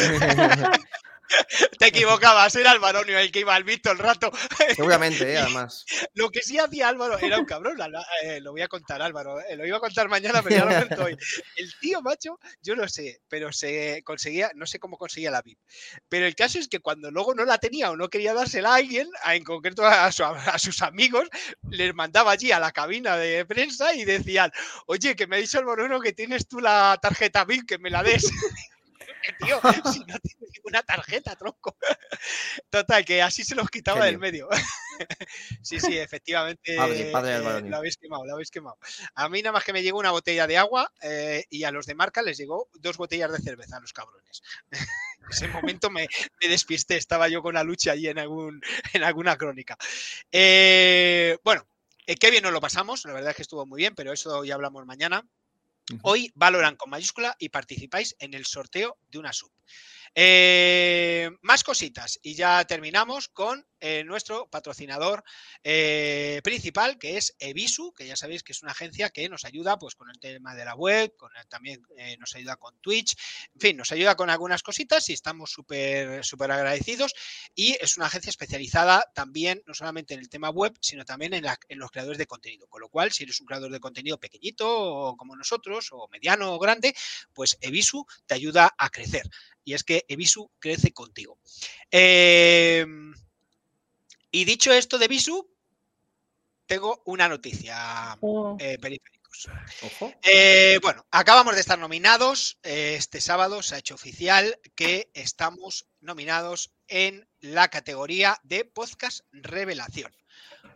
Te 1.79 1.87
equivocabas, 1.89 2.55
era 2.57 2.73
el 2.73 2.79
varonio 2.79 3.19
el 3.19 3.31
que 3.31 3.41
iba 3.41 3.55
al 3.55 3.65
VIP 3.65 3.83
todo 3.83 3.93
el 3.93 3.99
rato. 3.99 4.31
Seguramente, 4.75 5.33
¿eh? 5.33 5.39
Además. 5.39 5.85
Lo 6.15 6.31
que 6.31 6.43
sí 6.43 6.59
hacía 6.59 6.89
Álvaro 6.89 7.19
era 7.19 7.39
un 7.39 7.45
cabrón, 7.45 7.77
eh, 8.23 8.41
lo 8.41 8.53
voy 8.53 8.63
a 8.63 8.69
contar 8.69 9.03
Álvaro, 9.03 9.41
eh, 9.41 9.57
lo 9.57 9.67
iba 9.67 9.77
a 9.77 9.81
contar 9.81 10.09
mañana, 10.09 10.43
pero 10.43 10.57
ya 10.57 10.65
lo 10.65 10.75
cuento 10.75 11.05
hoy. 11.05 11.17
El 11.57 11.73
tío, 11.81 12.03
macho, 12.03 12.39
yo 12.63 12.75
no 12.77 12.89
sé, 12.89 13.21
pero 13.29 13.53
se 13.53 14.03
conseguía, 14.05 14.51
no 14.55 14.67
sé 14.67 14.79
cómo 14.79 14.97
conseguía 14.99 15.31
la 15.31 15.43
VIP, 15.43 15.59
pero 16.09 16.27
el 16.27 16.35
caso 16.35 16.59
es 16.59 16.69
que 16.69 16.81
cuando 16.81 17.11
luego 17.11 17.35
no 17.35 17.45
la 17.45 17.59
tenía 17.59 17.91
o 17.91 17.97
no 17.97 18.09
quería 18.09 18.35
dársela 18.35 18.71
a 18.73 18.77
alguien, 18.77 19.09
a- 19.23 19.35
en 19.37 19.45
concreto 19.45 19.85
a, 19.87 20.11
su- 20.13 20.25
a 20.25 20.59
sus 20.59 20.83
amigos, 20.83 21.29
les 21.71 21.95
mandaba 21.95 22.33
allí 22.33 22.53
a 22.53 22.59
la 22.61 22.73
cabina 22.73 23.17
de 23.17 23.45
prensa 23.45 23.95
y 23.95 24.05
decían, 24.05 24.51
oye, 24.87 25.15
que 25.17 25.27
me 25.27 25.37
ha 25.37 25.39
dicho 25.39 25.59
el 25.59 25.65
Moruno 25.67 26.01
que 26.01 26.13
tienes 26.13 26.49
tú 26.49 26.61
la 26.61 26.99
tarjeta 27.01 27.45
VIP, 27.45 27.67
que 27.69 27.79
me 27.79 27.91
la 27.91 28.03
des. 28.03 28.25
Tío, 29.39 29.61
si 29.93 30.01
no 30.01 30.19
tienes 30.19 30.51
ninguna 30.55 30.83
tarjeta, 30.83 31.37
tronco. 31.37 31.77
Total, 32.71 33.05
que 33.05 33.23
así 33.23 33.45
se 33.45 33.55
los 33.55 33.69
quitaba 33.71 34.05
del 34.07 34.19
medio. 34.19 34.49
sí, 35.63 35.81
sí, 35.81 35.99
efectivamente. 35.99 36.77
Padre, 36.77 37.11
padre 37.11 37.41
del 37.41 37.67
eh, 37.67 37.71
lo 37.71 37.77
habéis 37.77 37.97
quemado, 37.97 38.25
lo 38.27 38.35
habéis 38.35 38.51
quemado. 38.51 38.79
A 39.15 39.29
mí 39.29 39.43
nada 39.43 39.53
más 39.53 39.65
que 39.65 39.73
me 39.73 39.83
llegó 39.83 39.99
una 39.99 40.11
botella 40.11 40.47
de 40.47 40.59
agua 40.59 40.91
eh, 41.03 41.45
y 41.51 41.65
a 41.65 41.71
los 41.71 41.87
de 41.87 41.95
marca 41.95 42.23
les 42.23 42.39
llegó 42.39 42.69
dos 42.75 42.97
botellas 42.97 43.33
de 43.33 43.39
cerveza 43.39 43.77
a 43.77 43.81
los 43.81 43.93
cabrones. 43.93 44.43
en 44.71 44.79
ese 45.31 45.49
momento 45.49 45.91
me, 45.91 46.09
me 46.41 46.49
despisté, 46.49 46.97
estaba 46.97 47.29
yo 47.29 47.43
con 47.43 47.55
la 47.55 47.65
lucha 47.65 47.93
allí 47.93 48.09
en, 48.09 48.19
algún, 48.19 48.61
en 48.93 49.05
alguna 49.05 49.37
crónica. 49.37 49.77
Eh, 50.33 51.39
bueno, 51.45 51.67
eh, 52.07 52.17
qué 52.17 52.31
bien 52.31 52.43
nos 52.43 52.53
lo 52.53 52.61
pasamos, 52.61 53.05
la 53.05 53.13
verdad 53.13 53.31
es 53.31 53.37
que 53.37 53.43
estuvo 53.43 53.67
muy 53.67 53.79
bien, 53.79 53.95
pero 53.95 54.15
eso 54.15 54.43
ya 54.43 54.55
hablamos 54.55 54.87
mañana. 54.87 55.23
Hoy 56.03 56.33
valoran 56.35 56.77
con 56.77 56.91
mayúscula 56.91 57.37
y 57.39 57.49
participáis 57.49 58.17
en 58.19 58.35
el 58.35 58.47
sorteo 58.47 58.99
de 59.09 59.19
una 59.19 59.33
sub. 59.33 59.51
Eh, 60.15 61.31
más 61.43 61.63
cositas 61.63 62.19
y 62.23 62.35
ya 62.35 62.65
terminamos 62.65 63.29
con 63.29 63.67
eh, 63.81 64.05
nuestro 64.05 64.49
patrocinador 64.49 65.25
eh, 65.63 66.41
principal 66.45 66.99
que 66.99 67.17
es 67.17 67.35
Evisu, 67.39 67.93
que 67.93 68.07
ya 68.07 68.17
sabéis 68.17 68.43
que 68.43 68.53
es 68.53 68.63
una 68.63 68.73
agencia 68.73 69.11
que 69.11 69.29
nos 69.29 69.45
ayuda 69.45 69.79
pues 69.79 69.95
con 69.95 70.11
el 70.11 70.19
tema 70.19 70.55
de 70.55 70.65
la 70.65 70.75
web, 70.75 71.15
con 71.17 71.31
el- 71.37 71.47
también 71.49 71.83
eh, 71.97 72.17
nos 72.19 72.35
ayuda 72.35 72.57
con 72.57 72.79
Twitch, 72.81 73.15
en 73.55 73.61
fin, 73.61 73.77
nos 73.77 73.93
ayuda 73.93 74.17
con 74.17 74.31
algunas 74.31 74.63
cositas 74.63 75.09
y 75.09 75.13
estamos 75.13 75.51
súper 75.51 76.25
súper 76.25 76.51
agradecidos. 76.51 77.15
Y 77.55 77.77
es 77.81 77.97
una 77.97 78.07
agencia 78.07 78.31
especializada 78.31 79.05
también 79.15 79.63
no 79.67 79.75
solamente 79.75 80.15
en 80.15 80.21
el 80.21 80.29
tema 80.29 80.51
web, 80.51 80.77
sino 80.81 81.05
también 81.05 81.35
en, 81.35 81.45
en 81.69 81.79
los 81.79 81.91
creadores 81.91 82.19
de 82.19 82.27
contenido, 82.27 82.67
con 82.69 82.81
lo 82.81 82.89
cual 82.89 83.13
si 83.13 83.25
eres 83.25 83.41
un 83.41 83.47
creador 83.47 83.71
de 83.71 83.81
contenido 83.81 84.19
pequeñito 84.19 84.67
o 84.69 85.17
como 85.17 85.37
nosotros 85.37 85.89
o 85.93 86.09
mediano 86.09 86.55
o 86.55 86.59
grande, 86.59 86.95
pues 87.33 87.59
Evisu 87.61 88.07
te 88.27 88.35
ayuda 88.35 88.75
a 88.79 88.91
crecer. 88.91 89.29
Y 89.65 89.75
es 89.75 89.85
que 89.85 90.05
Evisu 90.09 90.51
crece 90.59 90.93
contigo. 90.93 91.39
Eh, 91.91 92.87
y 94.31 94.45
dicho 94.45 94.73
esto 94.73 94.99
de 94.99 95.07
Evisu, 95.07 95.49
tengo 96.67 97.03
una 97.07 97.29
noticia, 97.29 98.17
Oh. 98.21 98.57
eh, 98.61 98.79
periféricos. 98.79 99.49
Ojo. 99.83 100.13
Eh, 100.23 100.79
bueno, 100.83 101.07
acabamos 101.11 101.55
de 101.55 101.61
estar 101.61 101.79
nominados. 101.79 102.59
eh, 102.63 102.97
Este 102.99 103.21
sábado 103.21 103.63
se 103.63 103.75
ha 103.75 103.79
hecho 103.79 103.95
oficial 103.95 104.59
que 104.75 105.11
estamos 105.15 105.87
nominados 106.01 106.73
en 106.89 107.29
la 107.41 107.69
categoría 107.69 108.39
de 108.43 108.65
podcast 108.65 109.21
revelación. 109.33 110.13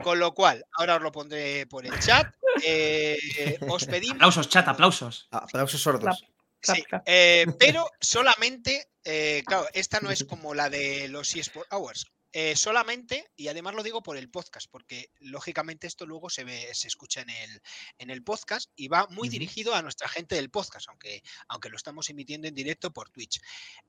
Con 0.03 0.19
lo 0.19 0.33
cual, 0.33 0.65
ahora 0.73 0.97
os 0.97 1.03
lo 1.03 1.13
pondré 1.13 1.67
por 1.67 1.85
el 1.87 1.99
chat. 1.99 2.35
eh, 2.65 3.59
os 3.69 3.85
pedimos 3.87 4.17
Aplausos, 4.17 4.49
chat, 4.49 4.69
aplausos. 4.69 5.29
Aplausos 5.31 5.81
sordos. 5.83 6.25
Sí, 6.63 6.85
eh, 7.07 7.47
pero 7.59 7.91
solamente, 8.01 8.89
eh, 9.05 9.43
claro, 9.47 9.67
esta 9.75 10.01
no 10.01 10.11
es 10.11 10.25
como 10.29 10.55
la 10.55 10.71
de 10.71 11.09
los 11.09 11.35
eSport 11.35 11.71
Hours. 11.73 12.07
Eh, 12.33 12.57
solamente, 12.57 13.31
y 13.37 13.49
además 13.49 13.75
lo 13.75 13.83
digo 13.83 14.03
por 14.03 14.17
el 14.17 14.31
podcast, 14.31 14.71
porque 14.71 15.11
lógicamente 15.21 15.87
esto 15.87 16.07
luego 16.07 16.31
se 16.31 16.45
ve, 16.45 16.69
se 16.73 16.89
escucha 16.89 17.21
en 17.21 17.31
el, 17.31 17.63
en 17.99 18.11
el 18.11 18.25
podcast 18.25 18.71
y 18.75 18.89
va 18.89 19.07
muy 19.09 19.29
dirigido 19.29 19.75
a 19.75 19.83
nuestra 19.83 20.09
gente 20.09 20.35
del 20.35 20.51
podcast, 20.51 20.89
aunque, 20.89 21.23
aunque 21.49 21.69
lo 21.69 21.77
estamos 21.77 22.09
emitiendo 22.09 22.49
en 22.49 22.55
directo 22.55 22.91
por 22.91 23.11
Twitch. 23.11 23.41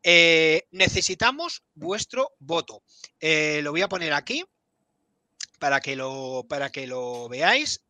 Eh, 0.03 0.67
necesitamos 0.71 1.63
vuestro 1.73 2.33
voto. 2.39 2.83
Eh, 3.19 3.61
lo 3.63 3.71
voy 3.71 3.81
a 3.81 3.89
poner 3.89 4.11
aquí 4.13 4.43
para 5.59 5.79
que 5.79 5.95
lo, 5.95 6.45
para 6.49 6.69
que 6.69 6.85
lo 6.85 7.29
veáis. 7.29 7.81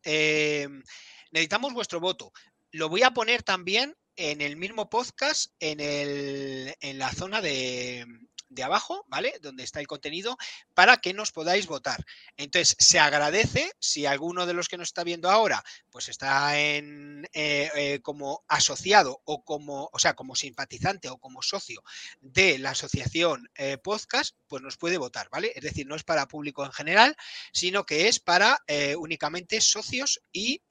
Necesitamos 1.32 1.72
vuestro 1.74 1.98
voto. 1.98 2.32
Lo 2.70 2.88
voy 2.88 3.02
a 3.02 3.10
poner 3.10 3.42
también 3.42 3.96
en 4.16 4.40
el 4.40 4.56
mismo 4.56 4.88
podcast, 4.88 5.52
en, 5.58 5.80
el, 5.80 6.74
en 6.80 6.98
la 6.98 7.10
zona 7.12 7.40
de, 7.40 8.06
de 8.54 8.62
abajo, 8.62 9.04
¿vale? 9.08 9.34
Donde 9.40 9.64
está 9.64 9.80
el 9.80 9.86
contenido, 9.86 10.36
para 10.74 10.98
que 10.98 11.12
nos 11.12 11.32
podáis 11.32 11.66
votar. 11.66 12.04
Entonces, 12.36 12.76
se 12.78 12.98
agradece 12.98 13.72
si 13.78 14.06
alguno 14.06 14.46
de 14.46 14.54
los 14.54 14.68
que 14.68 14.76
nos 14.76 14.88
está 14.88 15.04
viendo 15.04 15.30
ahora, 15.30 15.62
pues 15.90 16.08
está 16.08 16.58
en 16.58 17.24
eh, 17.32 17.70
eh, 17.74 18.00
como 18.00 18.44
asociado 18.48 19.20
o 19.24 19.44
como, 19.44 19.90
o 19.92 19.98
sea, 19.98 20.14
como 20.14 20.34
simpatizante 20.34 21.08
o 21.08 21.18
como 21.18 21.42
socio 21.42 21.82
de 22.20 22.58
la 22.58 22.70
asociación 22.70 23.48
eh, 23.54 23.78
podcast, 23.78 24.36
pues 24.46 24.62
nos 24.62 24.76
puede 24.76 24.98
votar, 24.98 25.28
¿vale? 25.30 25.52
Es 25.54 25.62
decir, 25.62 25.86
no 25.86 25.96
es 25.96 26.04
para 26.04 26.28
público 26.28 26.64
en 26.64 26.72
general, 26.72 27.16
sino 27.52 27.84
que 27.84 28.08
es 28.08 28.20
para 28.20 28.58
únicamente 28.98 29.60
socios 29.60 30.20
y 30.32 30.62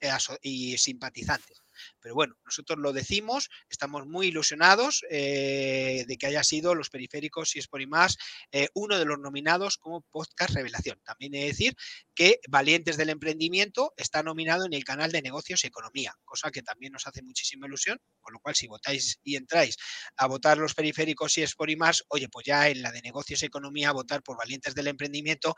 simpatizantes. 0.76 1.64
Pero 2.00 2.14
bueno, 2.14 2.34
nosotros 2.44 2.78
lo 2.78 2.92
decimos, 2.92 3.50
estamos 3.68 4.06
muy 4.06 4.28
ilusionados 4.28 5.04
eh, 5.10 6.04
de 6.06 6.16
que 6.16 6.26
haya 6.26 6.42
sido 6.42 6.74
los 6.74 6.90
periféricos 6.90 7.56
y 7.56 7.58
es 7.58 7.68
por 7.68 7.80
y 7.80 7.86
más 7.86 8.16
eh, 8.52 8.68
uno 8.74 8.98
de 8.98 9.04
los 9.04 9.18
nominados 9.18 9.78
como 9.78 10.02
podcast 10.02 10.54
revelación. 10.54 11.00
También 11.04 11.34
he 11.34 11.40
de 11.40 11.46
decir 11.46 11.76
que 12.14 12.40
Valientes 12.48 12.96
del 12.96 13.10
Emprendimiento 13.10 13.92
está 13.96 14.22
nominado 14.22 14.66
en 14.66 14.72
el 14.72 14.84
canal 14.84 15.12
de 15.12 15.22
negocios 15.22 15.64
y 15.64 15.66
economía, 15.66 16.14
cosa 16.24 16.50
que 16.50 16.62
también 16.62 16.92
nos 16.92 17.06
hace 17.06 17.22
muchísima 17.22 17.66
ilusión, 17.66 17.98
con 18.20 18.32
lo 18.32 18.40
cual 18.40 18.54
si 18.54 18.66
votáis 18.66 19.18
y 19.22 19.36
entráis 19.36 19.76
a 20.16 20.26
votar 20.26 20.58
los 20.58 20.74
periféricos 20.74 21.36
y 21.38 21.42
es 21.42 21.54
por 21.54 21.70
y 21.70 21.76
más, 21.76 22.04
oye, 22.08 22.28
pues 22.28 22.46
ya 22.46 22.68
en 22.68 22.82
la 22.82 22.92
de 22.92 23.02
negocios 23.02 23.42
y 23.42 23.46
economía 23.46 23.92
votar 23.92 24.22
por 24.22 24.36
Valientes 24.36 24.74
del 24.74 24.88
Emprendimiento 24.88 25.54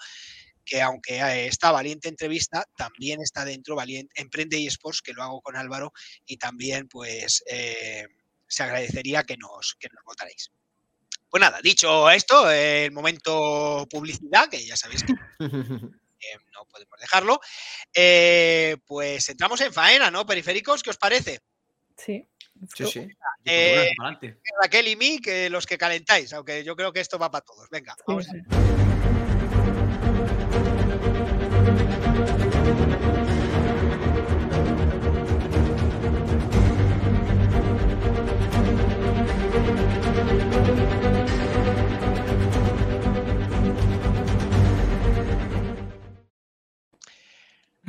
que 0.66 0.82
aunque 0.82 1.18
eh, 1.18 1.46
está 1.46 1.70
Valiente 1.70 2.08
Entrevista, 2.08 2.66
también 2.76 3.22
está 3.22 3.44
dentro 3.44 3.76
Valiente 3.76 4.20
Emprende 4.20 4.58
y 4.58 4.66
Sports, 4.66 5.00
que 5.00 5.14
lo 5.14 5.22
hago 5.22 5.40
con 5.40 5.56
Álvaro, 5.56 5.92
y 6.26 6.36
también 6.36 6.88
pues 6.88 7.42
eh, 7.46 8.06
se 8.46 8.62
agradecería 8.64 9.22
que 9.22 9.36
nos, 9.36 9.76
que 9.78 9.88
nos 9.94 10.04
votaréis. 10.04 10.50
Pues 11.30 11.40
nada, 11.40 11.60
dicho 11.62 12.10
esto, 12.10 12.50
el 12.50 12.92
momento 12.92 13.86
publicidad, 13.90 14.48
que 14.48 14.64
ya 14.64 14.76
sabéis 14.76 15.04
que 15.04 15.12
eh, 15.40 16.38
no 16.52 16.66
podemos 16.66 16.98
dejarlo, 17.00 17.40
eh, 17.94 18.76
pues 18.86 19.28
entramos 19.28 19.60
en 19.60 19.72
faena, 19.72 20.10
¿no? 20.10 20.26
Periféricos, 20.26 20.82
¿qué 20.82 20.90
os 20.90 20.98
parece? 20.98 21.40
Sí. 21.96 22.26
Sí, 22.74 22.86
sí. 22.86 23.08
Eh. 23.44 23.90
Raquel 24.62 24.88
y 24.88 24.96
mí, 24.96 25.20
que 25.20 25.50
los 25.50 25.66
que 25.66 25.76
calentáis, 25.76 26.32
aunque 26.32 26.64
yo 26.64 26.74
creo 26.74 26.92
que 26.92 27.00
esto 27.00 27.18
va 27.18 27.30
para 27.30 27.44
todos. 27.44 27.68
Venga, 27.70 27.94
vamos. 28.06 28.24
sí. 28.24 28.85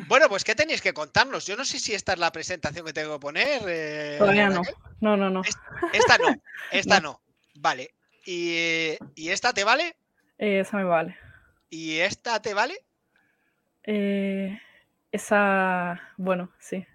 Bueno, 0.07 0.29
pues 0.29 0.43
¿qué 0.43 0.55
tenéis 0.55 0.81
que 0.81 0.93
contarnos? 0.93 1.45
Yo 1.45 1.57
no 1.57 1.65
sé 1.65 1.79
si 1.79 1.93
esta 1.93 2.13
es 2.13 2.19
la 2.19 2.31
presentación 2.31 2.85
que 2.85 2.93
tengo 2.93 3.13
que 3.15 3.19
poner. 3.21 3.61
eh, 3.67 4.15
Todavía 4.17 4.49
no. 4.49 4.61
No, 5.01 5.17
no, 5.17 5.29
no. 5.29 5.41
Esta 5.93 6.17
no, 6.17 6.27
esta 6.71 6.99
no. 6.99 7.21
Vale. 7.55 7.91
¿Y, 8.25 8.95
¿Y 9.15 9.29
esta 9.29 9.53
te 9.53 9.63
vale? 9.63 9.95
Eh, 10.37 10.59
esa 10.61 10.77
me 10.77 10.83
vale. 10.85 11.17
¿Y 11.69 11.97
esta 11.99 12.41
te 12.41 12.53
vale? 12.53 12.77
Eh, 13.83 14.57
esa, 15.11 16.01
bueno, 16.17 16.51
sí. 16.59 16.85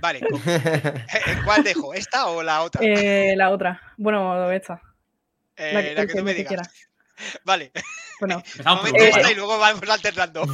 Vale. 0.00 0.20
¿con- 0.30 0.40
¿En 0.46 1.42
cuál 1.44 1.62
dejo? 1.64 1.94
¿Esta 1.94 2.26
o 2.26 2.42
la 2.42 2.62
otra? 2.62 2.80
Eh, 2.84 3.34
la 3.36 3.50
otra. 3.50 3.80
Bueno, 3.96 4.50
esta. 4.52 4.80
Eh, 5.56 5.72
La 5.74 5.82
que, 5.82 5.94
la 5.94 6.00
el 6.02 6.06
que 6.06 6.12
que 6.12 6.18
tú 6.18 6.24
me 6.24 6.34
digas. 6.34 6.70
Vale. 7.44 7.72
Bueno, 8.20 8.42
esta 8.94 9.30
y 9.32 9.34
luego 9.34 9.58
vamos 9.58 9.88
alternando. 9.88 10.44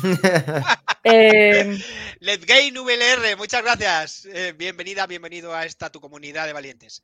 Eh, 1.05 1.77
Let's 2.21 2.47
Gain 2.47 2.75
VLR, 2.75 3.37
muchas 3.37 3.63
gracias. 3.63 4.27
Eh, 4.27 4.53
bienvenida, 4.57 5.07
bienvenido 5.07 5.55
a 5.55 5.65
esta 5.65 5.91
tu 5.91 6.01
comunidad 6.01 6.47
de 6.47 6.53
valientes. 6.53 7.03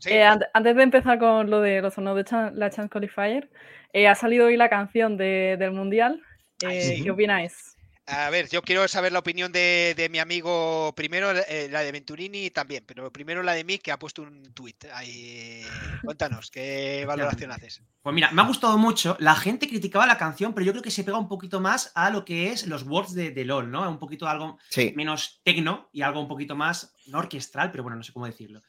Sí. 0.00 0.10
eh, 0.12 0.22
ante- 0.22 0.46
antes 0.52 0.76
de 0.76 0.82
empezar 0.82 1.18
con 1.18 1.48
lo 1.48 1.60
de 1.62 1.80
los 1.80 1.94
sonos 1.94 2.14
de 2.16 2.24
Chan- 2.24 2.52
la 2.58 2.68
Chance 2.70 2.90
Qualifier, 2.90 3.48
eh, 3.94 4.06
ha 4.06 4.14
salido 4.14 4.46
hoy 4.46 4.56
la 4.58 4.68
canción 4.68 5.16
de- 5.16 5.56
del 5.58 5.70
Mundial. 5.72 6.20
Ay, 6.66 6.82
sí. 6.82 7.02
¿Qué 7.02 7.10
opináis? 7.10 7.76
A 8.10 8.30
ver, 8.30 8.48
yo 8.48 8.62
quiero 8.62 8.88
saber 8.88 9.12
la 9.12 9.18
opinión 9.18 9.52
de, 9.52 9.92
de 9.94 10.08
mi 10.08 10.18
amigo, 10.18 10.94
primero 10.96 11.30
eh, 11.30 11.68
la 11.70 11.80
de 11.82 11.92
Venturini 11.92 12.48
también, 12.48 12.82
pero 12.86 13.12
primero 13.12 13.42
la 13.42 13.52
de 13.52 13.64
mí 13.64 13.78
que 13.78 13.92
ha 13.92 13.98
puesto 13.98 14.22
un 14.22 14.54
tuit. 14.54 14.82
Ahí, 14.94 15.62
cuéntanos, 16.02 16.50
¿qué 16.50 17.04
valoración 17.06 17.52
haces? 17.52 17.82
Pues 18.00 18.14
mira, 18.14 18.30
me 18.30 18.40
ha 18.40 18.46
gustado 18.46 18.78
mucho. 18.78 19.14
La 19.20 19.34
gente 19.34 19.68
criticaba 19.68 20.06
la 20.06 20.16
canción, 20.16 20.54
pero 20.54 20.64
yo 20.64 20.72
creo 20.72 20.82
que 20.82 20.90
se 20.90 21.04
pega 21.04 21.18
un 21.18 21.28
poquito 21.28 21.60
más 21.60 21.92
a 21.94 22.08
lo 22.08 22.24
que 22.24 22.50
es 22.50 22.66
los 22.66 22.84
words 22.84 23.12
de, 23.12 23.30
de 23.30 23.44
LOL, 23.44 23.70
¿no? 23.70 23.86
Un 23.86 23.98
poquito 23.98 24.26
algo 24.26 24.58
Sí. 24.70 24.94
menos 24.96 25.42
tecno 25.44 25.90
y 25.92 26.00
algo 26.00 26.20
un 26.22 26.28
poquito 26.28 26.56
más, 26.56 26.94
no 27.08 27.18
orquestral, 27.18 27.70
pero 27.70 27.82
bueno, 27.82 27.98
no 27.98 28.02
sé 28.04 28.14
cómo 28.14 28.24
decirlo. 28.24 28.62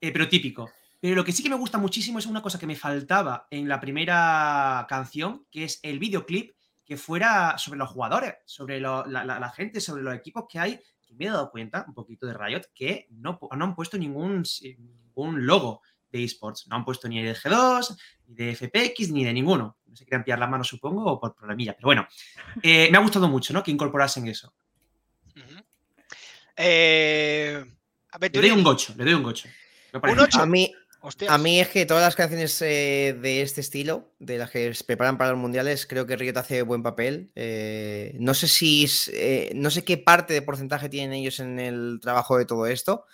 Eh, 0.00 0.10
pero 0.10 0.26
típico. 0.26 0.70
Pero 0.98 1.14
lo 1.14 1.24
que 1.24 1.32
sí 1.32 1.42
que 1.42 1.50
me 1.50 1.56
gusta 1.56 1.76
muchísimo 1.76 2.18
es 2.18 2.24
una 2.24 2.40
cosa 2.40 2.58
que 2.58 2.66
me 2.66 2.76
faltaba 2.76 3.46
en 3.50 3.68
la 3.68 3.78
primera 3.78 4.86
canción, 4.88 5.46
que 5.50 5.64
es 5.64 5.80
el 5.82 5.98
videoclip 5.98 6.55
que 6.86 6.96
fuera 6.96 7.58
sobre 7.58 7.78
los 7.78 7.90
jugadores, 7.90 8.34
sobre 8.46 8.80
lo- 8.80 9.04
la, 9.06 9.24
la- 9.24 9.38
la 9.40 9.50
gente, 9.50 9.80
sobre 9.80 10.02
los 10.02 10.14
equipos 10.14 10.44
que 10.48 10.58
hay. 10.58 10.80
Que 11.06 11.14
me 11.14 11.26
he 11.26 11.28
dado 11.28 11.50
cuenta, 11.50 11.84
un 11.86 11.94
poquito 11.94 12.26
de 12.26 12.34
Riot, 12.34 12.62
que 12.74 13.06
no, 13.10 13.38
han 13.50 13.74
puesto 13.74 13.98
ningún, 13.98 14.44
logo 15.14 15.82
de 16.10 16.24
esports. 16.24 16.66
No 16.68 16.76
han 16.76 16.84
puesto 16.84 17.08
ni 17.08 17.22
de 17.22 17.34
G2, 17.34 17.96
ni 18.26 18.34
de 18.34 18.54
FPX, 18.56 19.10
ni 19.10 19.24
de 19.24 19.32
ninguno. 19.32 19.76
No 19.86 19.94
se 19.96 20.04
querían 20.04 20.24
pillar 20.24 20.38
las 20.38 20.50
manos, 20.50 20.66
supongo, 20.68 21.04
o 21.04 21.20
por 21.20 21.34
problemillas. 21.34 21.74
Pero 21.76 21.86
bueno, 21.86 22.06
eh, 22.62 22.88
me 22.90 22.98
ha 22.98 23.00
gustado 23.02 23.28
mucho, 23.28 23.52
¿no? 23.52 23.62
Que 23.62 23.70
incorporasen 23.70 24.26
eso. 24.26 24.52
Eh, 26.56 27.64
Le 28.20 28.28
doy 28.40 28.50
un 28.50 28.64
gocho, 28.64 28.94
le 28.96 29.04
doy 29.04 29.14
un 29.14 29.22
gocho. 29.22 29.48
Un 29.92 30.18
ocho. 30.20 30.40
A 30.40 30.46
mí, 30.46 30.72
a 31.28 31.38
mí 31.38 31.60
es 31.60 31.68
que 31.68 31.86
todas 31.86 32.02
las 32.02 32.16
canciones 32.16 32.60
eh, 32.62 33.16
de 33.20 33.42
este 33.42 33.60
estilo, 33.60 34.12
de 34.18 34.38
las 34.38 34.50
que 34.50 34.74
se 34.74 34.84
preparan 34.84 35.18
para 35.18 35.30
los 35.30 35.38
mundiales, 35.38 35.86
creo 35.86 36.06
que 36.06 36.16
Riot 36.16 36.36
hace 36.36 36.62
buen 36.62 36.82
papel. 36.82 37.30
Eh, 37.34 38.16
no 38.18 38.34
sé 38.34 38.48
si 38.48 38.86
eh, 39.12 39.52
no 39.54 39.70
sé 39.70 39.84
qué 39.84 39.98
parte 39.98 40.34
de 40.34 40.42
porcentaje 40.42 40.88
tienen 40.88 41.12
ellos 41.12 41.40
en 41.40 41.58
el 41.60 42.00
trabajo 42.00 42.36
de 42.38 42.46
todo 42.46 42.66
esto, 42.66 43.06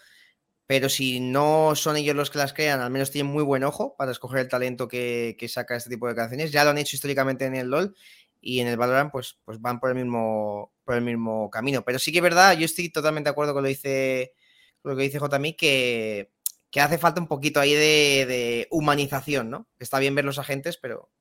pero 0.67 0.89
si 0.89 1.21
no 1.21 1.75
son 1.75 1.97
ellos 1.97 2.17
los 2.17 2.31
que 2.31 2.39
las 2.39 2.53
crean, 2.53 2.81
al 2.81 2.91
menos 2.91 3.11
tienen 3.11 3.33
muy 3.33 3.43
buen 3.43 3.65
ojo 3.65 3.95
para 3.97 4.13
escoger 4.13 4.41
el 4.41 4.49
talento 4.49 4.89
que, 4.89 5.37
saca 5.49 5.77
este 5.77 5.91
tipo 5.91 6.09
de 6.09 6.15
canciones. 6.15 6.53
Ya 6.53 6.65
lo 6.65 6.71
han 6.71 6.79
hecho 6.79 6.97
históricamente 6.97 7.45
en 7.47 7.55
el 7.57 7.69
LoL 7.69 7.95
y 8.41 8.61
en 8.61 8.69
el 8.69 8.77
Valorant, 8.77 9.13
pues, 9.13 9.39
pues 9.45 9.61
van 9.61 9.81
por 9.81 9.91
el 9.91 9.97
mismo 9.97 10.73
por 10.85 10.97
el 10.97 11.03
mismo 11.03 11.51
camino. 11.51 11.83
Pero 11.85 11.99
sí 11.99 12.13
que 12.13 12.19
es 12.19 12.23
verdad, 12.23 12.57
yo 12.57 12.65
estoy 12.65 12.91
totalmente 12.91 13.29
de 13.29 13.33
acuerdo 13.33 13.55
con 13.55 13.63
lo, 13.63 13.69
dice, 13.69 14.35
con 14.83 14.93
lo 14.93 14.97
que 14.97 15.05
dice 15.05 15.19
JMI, 15.19 15.55
que, 15.55 16.33
que 16.73 16.81
hace 16.81 16.99
falta 16.99 17.21
un 17.21 17.29
poquito 17.29 17.61
ahí 17.61 17.75
de, 17.75 18.27
de 18.27 18.67
humanización, 18.71 19.51
¿no? 19.51 19.69
Está 19.79 20.01
bien 20.01 20.15
ver 20.17 20.25
los 20.25 20.39
agentes, 20.41 20.77
pero 20.79 21.13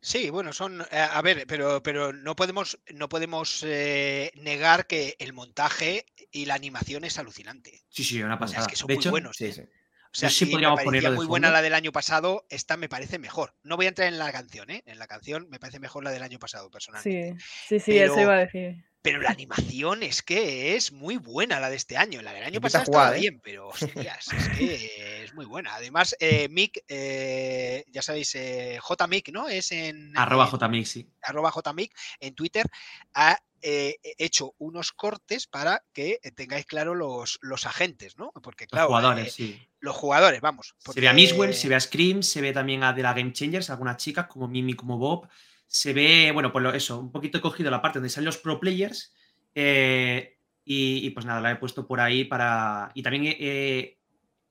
Sí, 0.00 0.30
bueno, 0.30 0.52
son. 0.52 0.80
eh, 0.90 0.98
a 0.98 1.22
ver, 1.22 1.46
pero, 1.46 1.80
pero 1.80 2.12
no 2.12 2.34
podemos, 2.34 2.80
no 2.92 3.08
podemos 3.08 3.62
eh, 3.64 4.32
negar 4.34 4.88
que 4.88 5.14
el 5.20 5.32
montaje 5.32 6.06
y 6.32 6.46
la 6.46 6.54
animación 6.54 7.04
es 7.04 7.18
alucinante. 7.18 7.84
Sí, 7.88 8.02
sí, 8.02 8.20
una 8.20 8.34
O 8.34 8.38
sea, 8.38 8.46
pasada. 8.46 8.62
es 8.62 8.68
que 8.68 8.76
son 8.76 8.88
de 8.88 8.94
muy 8.94 9.00
hecho, 9.00 9.10
buenos. 9.10 9.36
sí, 9.36 9.44
¿eh? 9.46 9.52
sí. 9.52 9.62
O 9.62 10.14
sea, 10.14 10.28
sí 10.28 10.44
sí, 10.46 10.56
me 10.56 10.62
parecía 10.62 11.10
muy 11.12 11.24
buena 11.26 11.50
la 11.50 11.62
del 11.62 11.72
año 11.72 11.92
pasado, 11.92 12.44
esta 12.50 12.76
me 12.76 12.88
parece 12.88 13.18
mejor. 13.18 13.54
No 13.62 13.76
voy 13.76 13.86
a 13.86 13.90
entrar 13.90 14.08
en 14.08 14.18
la 14.18 14.30
canción, 14.32 14.70
¿eh? 14.70 14.82
En 14.86 14.98
la 14.98 15.06
canción 15.06 15.48
me 15.48 15.58
parece 15.58 15.78
mejor 15.78 16.04
la 16.04 16.10
del 16.10 16.22
año 16.22 16.38
pasado, 16.38 16.68
personalmente. 16.70 17.40
Sí, 17.40 17.78
sí, 17.78 17.80
sí, 17.80 17.98
eso 17.98 18.20
iba 18.20 18.34
a 18.34 18.38
decir. 18.38 18.84
Pero 19.02 19.20
la 19.20 19.30
animación 19.30 20.02
es 20.04 20.22
que 20.22 20.76
es 20.76 20.92
muy 20.92 21.16
buena 21.16 21.58
la 21.58 21.68
de 21.68 21.76
este 21.76 21.96
año. 21.96 22.22
La 22.22 22.32
del 22.32 22.44
año 22.44 22.60
pasado 22.60 22.84
estaba 22.84 23.06
jugar, 23.06 23.16
¿eh? 23.16 23.20
bien, 23.20 23.40
pero 23.42 23.68
hostias, 23.68 24.28
es 24.32 24.48
que 24.50 25.24
es 25.24 25.34
muy 25.34 25.44
buena. 25.44 25.74
Además, 25.74 26.16
eh, 26.20 26.48
Mick, 26.48 26.84
eh, 26.88 27.84
ya 27.88 28.00
sabéis, 28.00 28.34
eh, 28.36 28.78
JMick, 28.80 29.30
¿no? 29.30 29.48
Es 29.48 29.72
en, 29.72 30.16
Arroba 30.16 30.48
JMix, 30.50 30.88
sí. 30.88 31.10
arroba 31.22 31.52
JMick 31.52 31.92
en 32.20 32.34
Twitter, 32.34 32.66
ha 33.14 33.38
eh, 33.64 33.98
hecho 34.18 34.54
unos 34.58 34.90
cortes 34.90 35.46
para 35.46 35.84
que 35.92 36.18
tengáis 36.34 36.66
claro 36.66 36.96
los, 36.96 37.38
los 37.42 37.64
agentes, 37.64 38.18
¿no? 38.18 38.32
Porque 38.42 38.64
Los 38.64 38.70
claro, 38.70 38.88
jugadores, 38.88 39.28
eh, 39.28 39.30
sí. 39.30 39.68
los 39.78 39.94
jugadores, 39.94 40.40
vamos. 40.40 40.74
Se 40.78 41.00
ve 41.00 41.08
a 41.08 41.12
Miswell, 41.12 41.54
se 41.54 41.68
ve 41.68 41.76
a 41.76 41.80
Scream, 41.80 42.24
se 42.24 42.40
ve 42.40 42.52
también 42.52 42.82
a 42.82 42.92
de 42.92 43.02
la 43.02 43.14
Game 43.14 43.32
Changers, 43.32 43.70
algunas 43.70 43.98
chicas 43.98 44.26
como 44.26 44.48
Mimi, 44.48 44.74
como 44.74 44.98
Bob. 44.98 45.28
Se 45.74 45.94
ve, 45.94 46.30
bueno, 46.32 46.52
pues 46.52 46.62
lo- 46.62 46.74
eso, 46.74 46.98
un 47.00 47.10
poquito 47.10 47.38
he 47.38 47.40
cogido 47.40 47.70
la 47.70 47.80
parte 47.80 47.98
donde 47.98 48.10
salen 48.10 48.26
los 48.26 48.36
pro 48.38 48.60
players. 48.60 49.14
eh, 49.54 50.36
y, 50.64 51.04
y 51.06 51.10
pues 51.10 51.26
nada, 51.26 51.40
la 51.40 51.50
he 51.50 51.56
puesto 51.56 51.86
por 51.88 51.98
ahí 51.98 52.24
para. 52.24 52.90
Y 52.94 53.02
también 53.02 53.24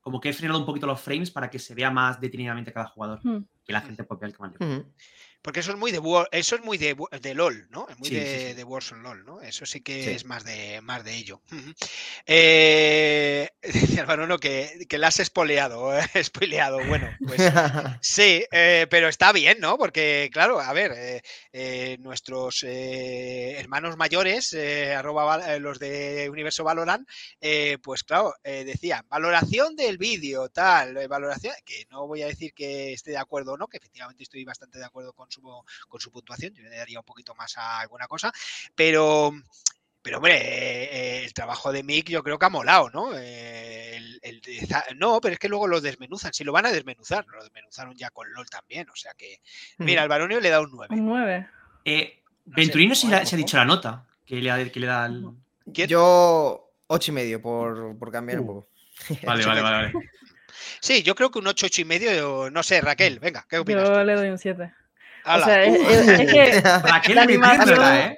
como 0.02 0.20
que 0.20 0.30
he 0.30 0.34
frenado 0.34 0.60
un 0.60 0.66
poquito 0.66 0.88
los 0.88 1.00
frames 1.00 1.32
para 1.32 1.50
que 1.50 1.60
se 1.60 1.74
vea 1.76 1.90
más 1.92 2.20
detenidamente 2.20 2.74
cada 2.74 2.88
jugador. 2.88 3.20
Hmm. 3.24 3.46
Que 3.64 3.72
la 3.72 3.82
gente 3.82 4.04
pues, 4.04 4.20
vea 4.20 4.28
el 4.30 4.36
que 4.36 4.66
Ujú. 4.66 4.92
Porque 5.42 5.62
eso 5.62 5.72
es 5.72 5.78
muy 5.78 5.92
de 5.92 6.00
War- 6.00 6.28
eso 6.32 6.56
es 6.56 6.64
muy 6.64 6.78
de, 6.78 6.96
LOL, 7.34 7.68
¿no? 7.72 7.88
Es 7.90 7.98
muy 7.98 8.10
Sí, 8.10 8.16
sí, 8.16 8.22
de, 8.22 8.50
sí. 8.50 8.54
de 8.54 8.64
Warzone 8.64 9.02
LOL, 9.04 9.26
¿no? 9.26 9.42
Eso 9.42 9.66
sí 9.66 9.82
que 9.82 10.04
Sí. 10.04 10.10
es 10.12 10.26
más 10.26 10.44
de 10.44 10.82
más 10.82 11.04
de 11.04 11.16
ello. 11.16 11.42
Eh, 12.26 13.50
dice 13.96 14.00
Álvaro 14.02 14.28
no, 14.28 14.38
que, 14.40 14.86
que 14.88 14.98
la 14.98 15.08
has 15.08 15.20
espoleado, 15.20 15.98
eh, 16.16 16.24
spoileado. 16.24 16.84
Bueno, 16.86 17.10
pues 17.26 17.42
sí, 18.02 18.44
eh, 18.52 18.88
pero 18.90 19.08
está 19.08 19.32
bien, 19.32 19.60
¿no? 19.60 19.78
Porque, 19.78 20.30
claro, 20.32 20.60
a 20.60 20.72
ver, 20.74 20.92
eh, 20.96 21.22
eh, 21.54 21.98
nuestros 22.00 22.64
eh, 22.64 23.56
hermanos 23.60 23.98
mayores, 23.98 24.54
eh, 24.54 24.94
arroba 24.94 25.58
los 25.60 25.80
de 25.80 26.30
Universo 26.30 26.64
Valorant, 26.64 27.08
pues 27.82 28.04
claro, 28.04 28.34
eh, 28.44 28.64
decía, 28.66 29.06
valoración 29.10 29.76
del 29.76 29.98
vídeo, 29.98 30.50
tal, 30.50 31.08
valoración, 31.08 31.54
que 31.66 31.86
no 31.90 32.08
voy 32.08 32.22
a 32.22 32.28
decir 32.28 32.54
que 32.54 32.94
esté 32.94 33.12
de 33.12 33.18
acuerdo 33.18 33.54
o 33.54 33.58
no, 33.58 33.68
que 33.68 33.78
efectivamente 33.78 34.24
estoy 34.24 34.44
bastante 34.44 34.78
de 34.80 34.86
acuerdo 34.86 35.14
con 35.14 35.31
su, 35.32 35.42
con 35.88 36.00
su 36.02 36.12
puntuación, 36.12 36.54
yo 36.54 36.64
le 36.64 36.76
daría 36.78 37.00
un 37.00 37.06
poquito 37.06 37.34
más 37.36 37.58
a 37.58 37.80
alguna 37.80 38.08
cosa, 38.08 38.32
pero... 38.76 39.32
Pero 40.04 40.18
hombre, 40.18 40.36
eh, 40.36 40.90
eh, 41.20 41.24
el 41.26 41.32
trabajo 41.36 41.72
de 41.72 41.84
Mick 41.84 42.10
yo 42.10 42.24
creo 42.24 42.40
que 42.40 42.46
ha 42.48 42.50
molado, 42.50 42.90
¿no? 42.90 43.12
Eh, 43.16 43.98
el- 43.98 44.20
el 44.24 44.42
no, 44.98 45.22
pero 45.22 45.34
es 45.34 45.40
que 45.40 45.48
luego 45.48 45.68
lo 45.68 45.80
desmenuzan, 45.80 46.34
si 46.34 46.44
lo 46.44 46.52
van 46.52 46.66
a 46.66 46.72
desmenuzar, 46.72 47.24
lo 47.28 47.40
desmenuzaron 47.44 47.96
ya 47.96 48.10
con 48.10 48.28
LOL 48.34 48.50
también, 48.50 48.90
o 48.90 48.96
sea 48.96 49.14
que... 49.14 49.42
Mira, 49.78 50.02
al 50.02 50.10
Baronio 50.10 50.40
le 50.40 50.50
da 50.50 50.60
un 50.60 50.72
9. 50.72 50.96
Un 50.96 51.06
9. 51.06 51.48
Eh, 51.86 52.24
No 52.46 52.56
sé, 52.56 52.62
Venturino 52.62 52.96
la- 53.12 53.26
se 53.28 53.36
ha 53.36 53.38
dicho 53.38 53.58
la 53.58 53.66
nota 53.66 54.08
que 54.26 54.38
le, 54.38 54.50
da- 54.50 54.72
que 54.72 54.80
le 54.80 54.88
da 54.88 55.06
el. 55.06 55.24
¿Quién? 55.72 55.88
Yo 55.88 56.72
ocho 56.88 57.12
y 57.12 57.14
medio 57.14 57.40
por, 57.40 57.96
por 58.00 58.12
cambiar 58.12 58.40
un 58.40 58.46
Uh. 58.46 58.48
poco. 58.48 58.68
Vale, 59.24 59.46
vale, 59.46 59.62
vale. 59.62 59.92
vale. 59.94 60.10
Sí, 60.80 61.04
yo 61.04 61.14
creo 61.14 61.30
que 61.30 61.38
un 61.38 61.46
8, 61.48 61.68
8 61.68 61.82
y 61.82 61.86
medio, 61.86 62.50
no 62.50 62.64
sé, 62.64 62.82
Raquel, 62.82 63.20
venga, 63.20 63.46
¿qué 63.48 63.60
opinas? 63.60 63.88
Yo 63.88 64.00
tú? 64.00 64.04
le 64.04 64.16
doy 64.16 64.30
un 64.30 64.40
7. 64.40 64.74
O 65.26 65.40
sea, 65.44 65.64
es, 65.64 65.80
es- 65.80 66.08
es 66.20 66.32
que 66.32 66.62
Raquel 66.84 67.16
La 67.16 67.22
animación- 67.24 67.96
¿eh? 67.96 68.18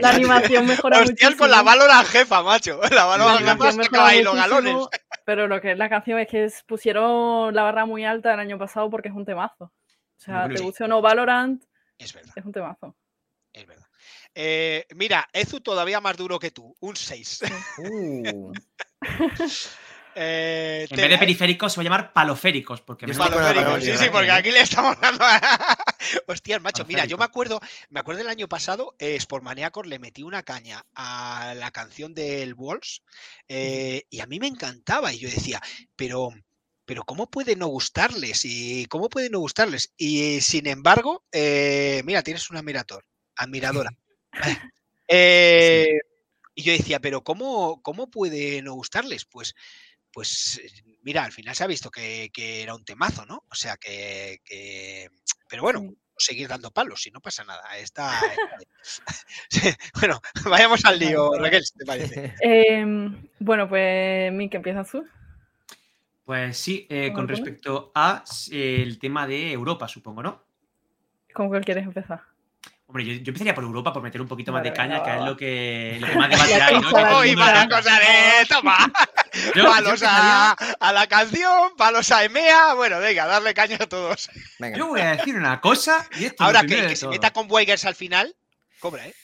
La 0.00 0.10
animación 0.10 0.66
mejora 0.66 1.00
Hostias 1.00 1.34
con 1.34 1.50
la. 1.50 1.62
Valorant 1.62 2.06
jefa, 2.08 2.42
macho. 2.42 2.80
La 2.82 2.88
La 2.90 3.04
Valorant 3.06 3.62
jefa 3.82 4.06
ahí 4.06 4.22
los 4.22 4.34
galones. 4.34 4.76
Pero 5.24 5.46
lo 5.48 5.60
que 5.60 5.72
es 5.72 5.78
la 5.78 5.88
canción 5.88 6.18
es 6.18 6.28
que 6.28 6.44
es- 6.44 6.62
pusieron 6.64 7.54
la 7.54 7.62
barra 7.62 7.86
muy 7.86 8.04
alta 8.04 8.34
el 8.34 8.40
año 8.40 8.58
pasado 8.58 8.90
porque 8.90 9.08
es 9.08 9.14
un 9.14 9.24
temazo. 9.24 9.64
O 9.64 9.72
sea, 10.18 10.48
te 10.48 10.60
guste 10.62 10.84
o 10.84 10.88
no 10.88 11.00
Valorant, 11.02 11.62
Es 11.98 12.12
verdad, 12.14 12.32
es 12.36 12.44
un 12.44 12.52
temazo. 12.52 12.96
es 13.52 13.66
verdad. 13.66 13.86
Eh, 14.34 14.86
mira, 14.94 15.26
Ezu 15.32 15.60
todavía 15.60 16.00
más 16.00 16.16
duro 16.16 16.38
que 16.38 16.50
tú, 16.50 16.74
un 16.80 16.94
6. 16.96 17.40
Uh, 17.78 18.52
Eh, 20.18 20.86
En 20.88 20.96
te- 20.96 21.02
vez 21.02 21.10
de 21.10 21.18
periféricos 21.18 21.72
se 21.72 21.76
va 21.76 21.82
a 21.82 21.84
llamar 21.84 22.12
paloféricos, 22.14 22.80
porque 22.80 23.04
Yo 23.04 23.08
me 23.08 23.12
estoy 23.12 23.26
con 23.28 23.36
la 23.36 23.42
Paloférico, 23.48 23.70
parodia, 23.72 23.98
sí, 23.98 24.04
sí, 24.04 24.10
porque 24.10 24.30
aquí 24.30 24.50
le 24.50 24.60
estamos 24.62 24.98
dando. 24.98 25.22
a- 25.24 25.76
Hostias, 26.26 26.62
macho, 26.62 26.84
mira, 26.86 27.04
yo 27.04 27.18
me 27.18 27.24
acuerdo, 27.24 27.60
me 27.90 28.00
acuerdo 28.00 28.22
el 28.22 28.28
año 28.28 28.48
pasado, 28.48 28.94
eh, 28.98 29.18
le 29.84 29.98
metí 29.98 30.22
una 30.22 30.42
caña 30.42 30.86
a 30.94 31.52
la 31.56 31.70
canción 31.70 32.14
del 32.14 32.54
Walls 32.54 33.02
eh, 33.48 34.04
y 34.08 34.20
a 34.20 34.26
mí 34.26 34.40
me 34.40 34.46
encantaba 34.46 35.12
y 35.12 35.18
yo 35.18 35.28
decía, 35.28 35.60
pero, 35.96 36.30
pero 36.86 37.04
¿cómo 37.04 37.30
puede 37.30 37.54
no 37.54 37.66
gustarles? 37.66 38.44
Y 38.46 38.86
cómo 38.86 39.10
puede 39.10 39.28
no 39.28 39.40
gustarles? 39.40 39.92
Y 39.98 40.40
sin 40.40 40.66
embargo, 40.66 41.24
eh, 41.30 42.00
mira, 42.06 42.22
tienes 42.22 42.48
un 42.50 42.56
admirador, 42.56 43.04
admiradora. 43.36 43.90
Eh, 45.08 46.00
Y 46.58 46.62
yo 46.62 46.72
decía, 46.72 47.00
pero 47.00 47.22
¿cómo, 47.22 47.82
cómo 47.82 48.10
puede 48.10 48.62
no 48.62 48.72
gustarles? 48.74 49.26
Pues, 49.26 49.54
pues 50.16 50.58
eh, 50.64 50.70
mira, 51.02 51.24
al 51.24 51.32
final 51.32 51.54
se 51.54 51.62
ha 51.62 51.66
visto 51.66 51.90
que, 51.90 52.30
que 52.32 52.62
era 52.62 52.74
un 52.74 52.86
temazo, 52.86 53.26
¿no? 53.26 53.44
O 53.50 53.54
sea 53.54 53.76
que, 53.76 54.38
que- 54.46 55.10
pero 55.46 55.62
bueno, 55.62 55.80
Sí. 56.18 56.28
seguir 56.28 56.48
dando 56.48 56.70
palos, 56.70 57.02
si 57.02 57.10
no 57.10 57.20
pasa 57.20 57.44
nada. 57.44 57.76
Está, 57.76 58.18
está- 58.82 59.76
bueno, 60.00 60.22
vayamos 60.46 60.82
al 60.86 60.98
lío, 60.98 61.32
Raquel, 61.38 61.62
si 61.66 61.76
te 61.76 61.84
parece. 61.84 62.34
Em, 62.40 63.28
bueno, 63.40 63.68
pues 63.68 64.32
Mick, 64.32 64.54
empieza 64.54 64.82
tú. 64.84 65.06
Pues 66.24 66.56
sí, 66.56 66.86
eh, 66.88 67.08
¿Cómo 67.08 67.16
con 67.16 67.26
pones? 67.26 67.40
respecto 67.40 67.92
a 67.94 68.24
el 68.50 68.98
tema 68.98 69.26
de 69.26 69.52
Europa, 69.52 69.86
supongo, 69.86 70.22
¿no? 70.22 70.42
¿Cómo 71.34 71.52
que 71.52 71.60
quieres 71.60 71.84
empezar? 71.84 72.22
Hombre, 72.88 73.04
yo, 73.04 73.12
yo 73.12 73.28
empezaría 73.30 73.54
por 73.54 73.64
Europa 73.64 73.92
por 73.92 74.02
meter 74.02 74.22
un 74.22 74.28
poquito 74.28 74.52
más 74.52 74.62
de 74.62 74.72
caña, 74.72 75.02
que 75.02 75.10
es 75.16 75.20
lo 75.22 75.36
que, 75.36 75.98
lo 76.00 76.06
que 76.10 76.14
más 76.16 76.30
debate 76.30 76.54
hay, 76.54 76.74
¿no? 76.76 76.80
pinza 76.80 77.00
la 77.02 77.08
Que 77.08 77.10
todo 77.10 77.10
el 77.10 77.14
Hoy 77.14 77.28
mundo 77.36 77.44
para 77.44 77.54
la 77.56 77.62
está- 77.64 77.76
cosa 77.76 77.98
de 78.00 78.46
toma, 78.48 78.92
Yo- 79.46 79.52
yo 79.54 79.64
palos 79.64 80.02
a, 80.04 80.52
a 80.52 80.92
la 80.92 81.06
canción, 81.06 81.76
palos 81.76 82.10
a 82.10 82.24
EMEA, 82.24 82.74
bueno, 82.74 82.98
venga, 83.00 83.26
darle 83.26 83.54
caña 83.54 83.76
a 83.80 83.86
todos. 83.86 84.28
venga. 84.58 84.76
Yo 84.78 84.88
voy 84.88 85.00
a 85.00 85.16
decir 85.16 85.34
una 85.36 85.60
cosa 85.60 86.06
y 86.18 86.24
esto 86.26 86.44
Ahora 86.44 86.62
que 86.62 86.86
que 86.88 86.96
se 86.96 87.06
meta 87.08 87.32
con 87.32 87.50
Weigers 87.50 87.84
al 87.84 87.94
final, 87.94 88.34
cobra, 88.80 89.06
¿eh? 89.06 89.14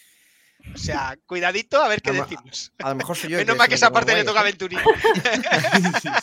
O 0.75 0.79
sea, 0.79 1.16
cuidadito 1.27 1.83
a 1.83 1.88
ver 1.88 2.01
qué 2.01 2.12
decimos. 2.12 2.72
A 2.79 2.90
lo 2.90 2.94
mejor 2.94 3.16
soy 3.16 3.31
yo. 3.31 3.38
Menos 3.38 3.57
mal 3.57 3.66
que 3.66 3.75
esa 3.75 3.90
parte 3.90 4.14
le 4.14 4.22
toca 4.22 4.38
a 4.40 4.42
Guayas, 4.44 4.59
Venturini. 4.59 4.83
Sí, 6.01 6.09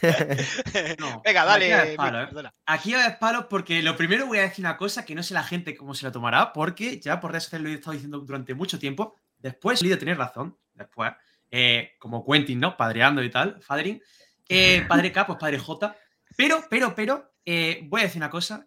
sí. 0.00 0.96
No, 0.98 1.20
Venga, 1.24 1.42
aquí 1.42 1.68
dale. 1.68 1.74
va 1.76 1.84
Mick, 1.84 1.96
palo, 1.96 2.22
¿eh? 2.22 2.50
Aquí 2.66 2.92
de 2.94 3.10
palos 3.18 3.44
porque 3.50 3.82
lo 3.82 3.94
primero 3.96 4.26
voy 4.26 4.38
a 4.38 4.42
decir 4.42 4.64
una 4.64 4.76
cosa 4.78 5.04
que 5.04 5.14
no 5.14 5.22
sé 5.22 5.34
la 5.34 5.42
gente 5.44 5.76
cómo 5.76 5.94
se 5.94 6.04
la 6.06 6.12
tomará, 6.12 6.52
porque 6.52 6.98
ya 6.98 7.20
por 7.20 7.30
redes 7.32 7.44
sociales 7.44 7.64
lo 7.66 7.70
he 7.70 7.74
estado 7.74 7.92
diciendo 7.92 8.18
durante 8.20 8.54
mucho 8.54 8.78
tiempo. 8.78 9.14
Después 9.38 9.82
he 9.82 9.98
tener 9.98 10.16
razón, 10.16 10.56
después, 10.72 11.12
eh, 11.50 11.92
como 11.98 12.24
Quentin, 12.24 12.60
¿no? 12.60 12.76
Padreando 12.76 13.22
y 13.22 13.30
tal, 13.30 13.60
Fadrin. 13.62 14.02
Eh, 14.48 14.84
padre 14.88 15.12
K, 15.12 15.26
pues 15.26 15.38
padre 15.38 15.58
J. 15.58 15.96
Pero, 16.36 16.64
pero, 16.68 16.94
pero, 16.94 17.32
eh, 17.44 17.80
voy 17.84 18.00
a 18.02 18.04
decir 18.04 18.20
una 18.20 18.30
cosa. 18.30 18.66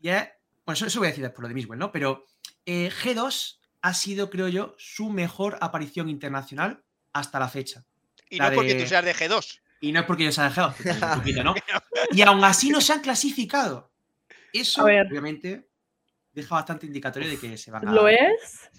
Y 0.00 0.08
es, 0.08 0.28
bueno, 0.64 0.74
eso, 0.74 0.86
eso 0.86 0.98
voy 1.00 1.06
a 1.08 1.10
decir 1.10 1.24
después 1.24 1.42
lo 1.42 1.48
de 1.48 1.54
Miswell, 1.54 1.78
¿no? 1.78 1.90
Pero 1.92 2.24
eh, 2.64 2.90
G2 2.90 3.58
ha 3.82 3.94
sido, 3.94 4.30
creo 4.30 4.48
yo, 4.48 4.74
su 4.78 5.10
mejor 5.10 5.56
aparición 5.60 6.08
internacional 6.08 6.82
hasta 7.12 7.38
la 7.38 7.48
fecha. 7.48 7.84
Y 8.28 8.38
La 8.38 8.50
no 8.50 8.56
porque 8.56 8.74
de- 8.74 8.82
tú 8.82 8.88
seas 8.88 9.04
de 9.04 9.14
G2. 9.14 9.60
Y 9.80 9.92
no 9.92 10.00
es 10.00 10.06
porque 10.06 10.22
ellos 10.24 10.34
se 10.34 10.40
han 10.40 10.48
dejado, 10.48 10.74
que 10.74 10.84
también 10.84 11.04
un 11.10 11.18
poquito, 11.20 11.44
¿no? 11.44 11.54
Y 12.10 12.22
aún 12.22 12.42
así 12.44 12.70
no 12.70 12.80
se 12.80 12.92
han 12.94 13.00
clasificado. 13.00 13.92
Eso, 14.52 14.84
obviamente, 14.84 15.68
deja 16.32 16.54
bastante 16.54 16.86
indicatorio 16.86 17.28
de 17.28 17.38
que 17.38 17.56
se 17.58 17.70
van 17.70 17.86
a. 17.86 17.92
Lo 17.92 18.08
es, 18.08 18.70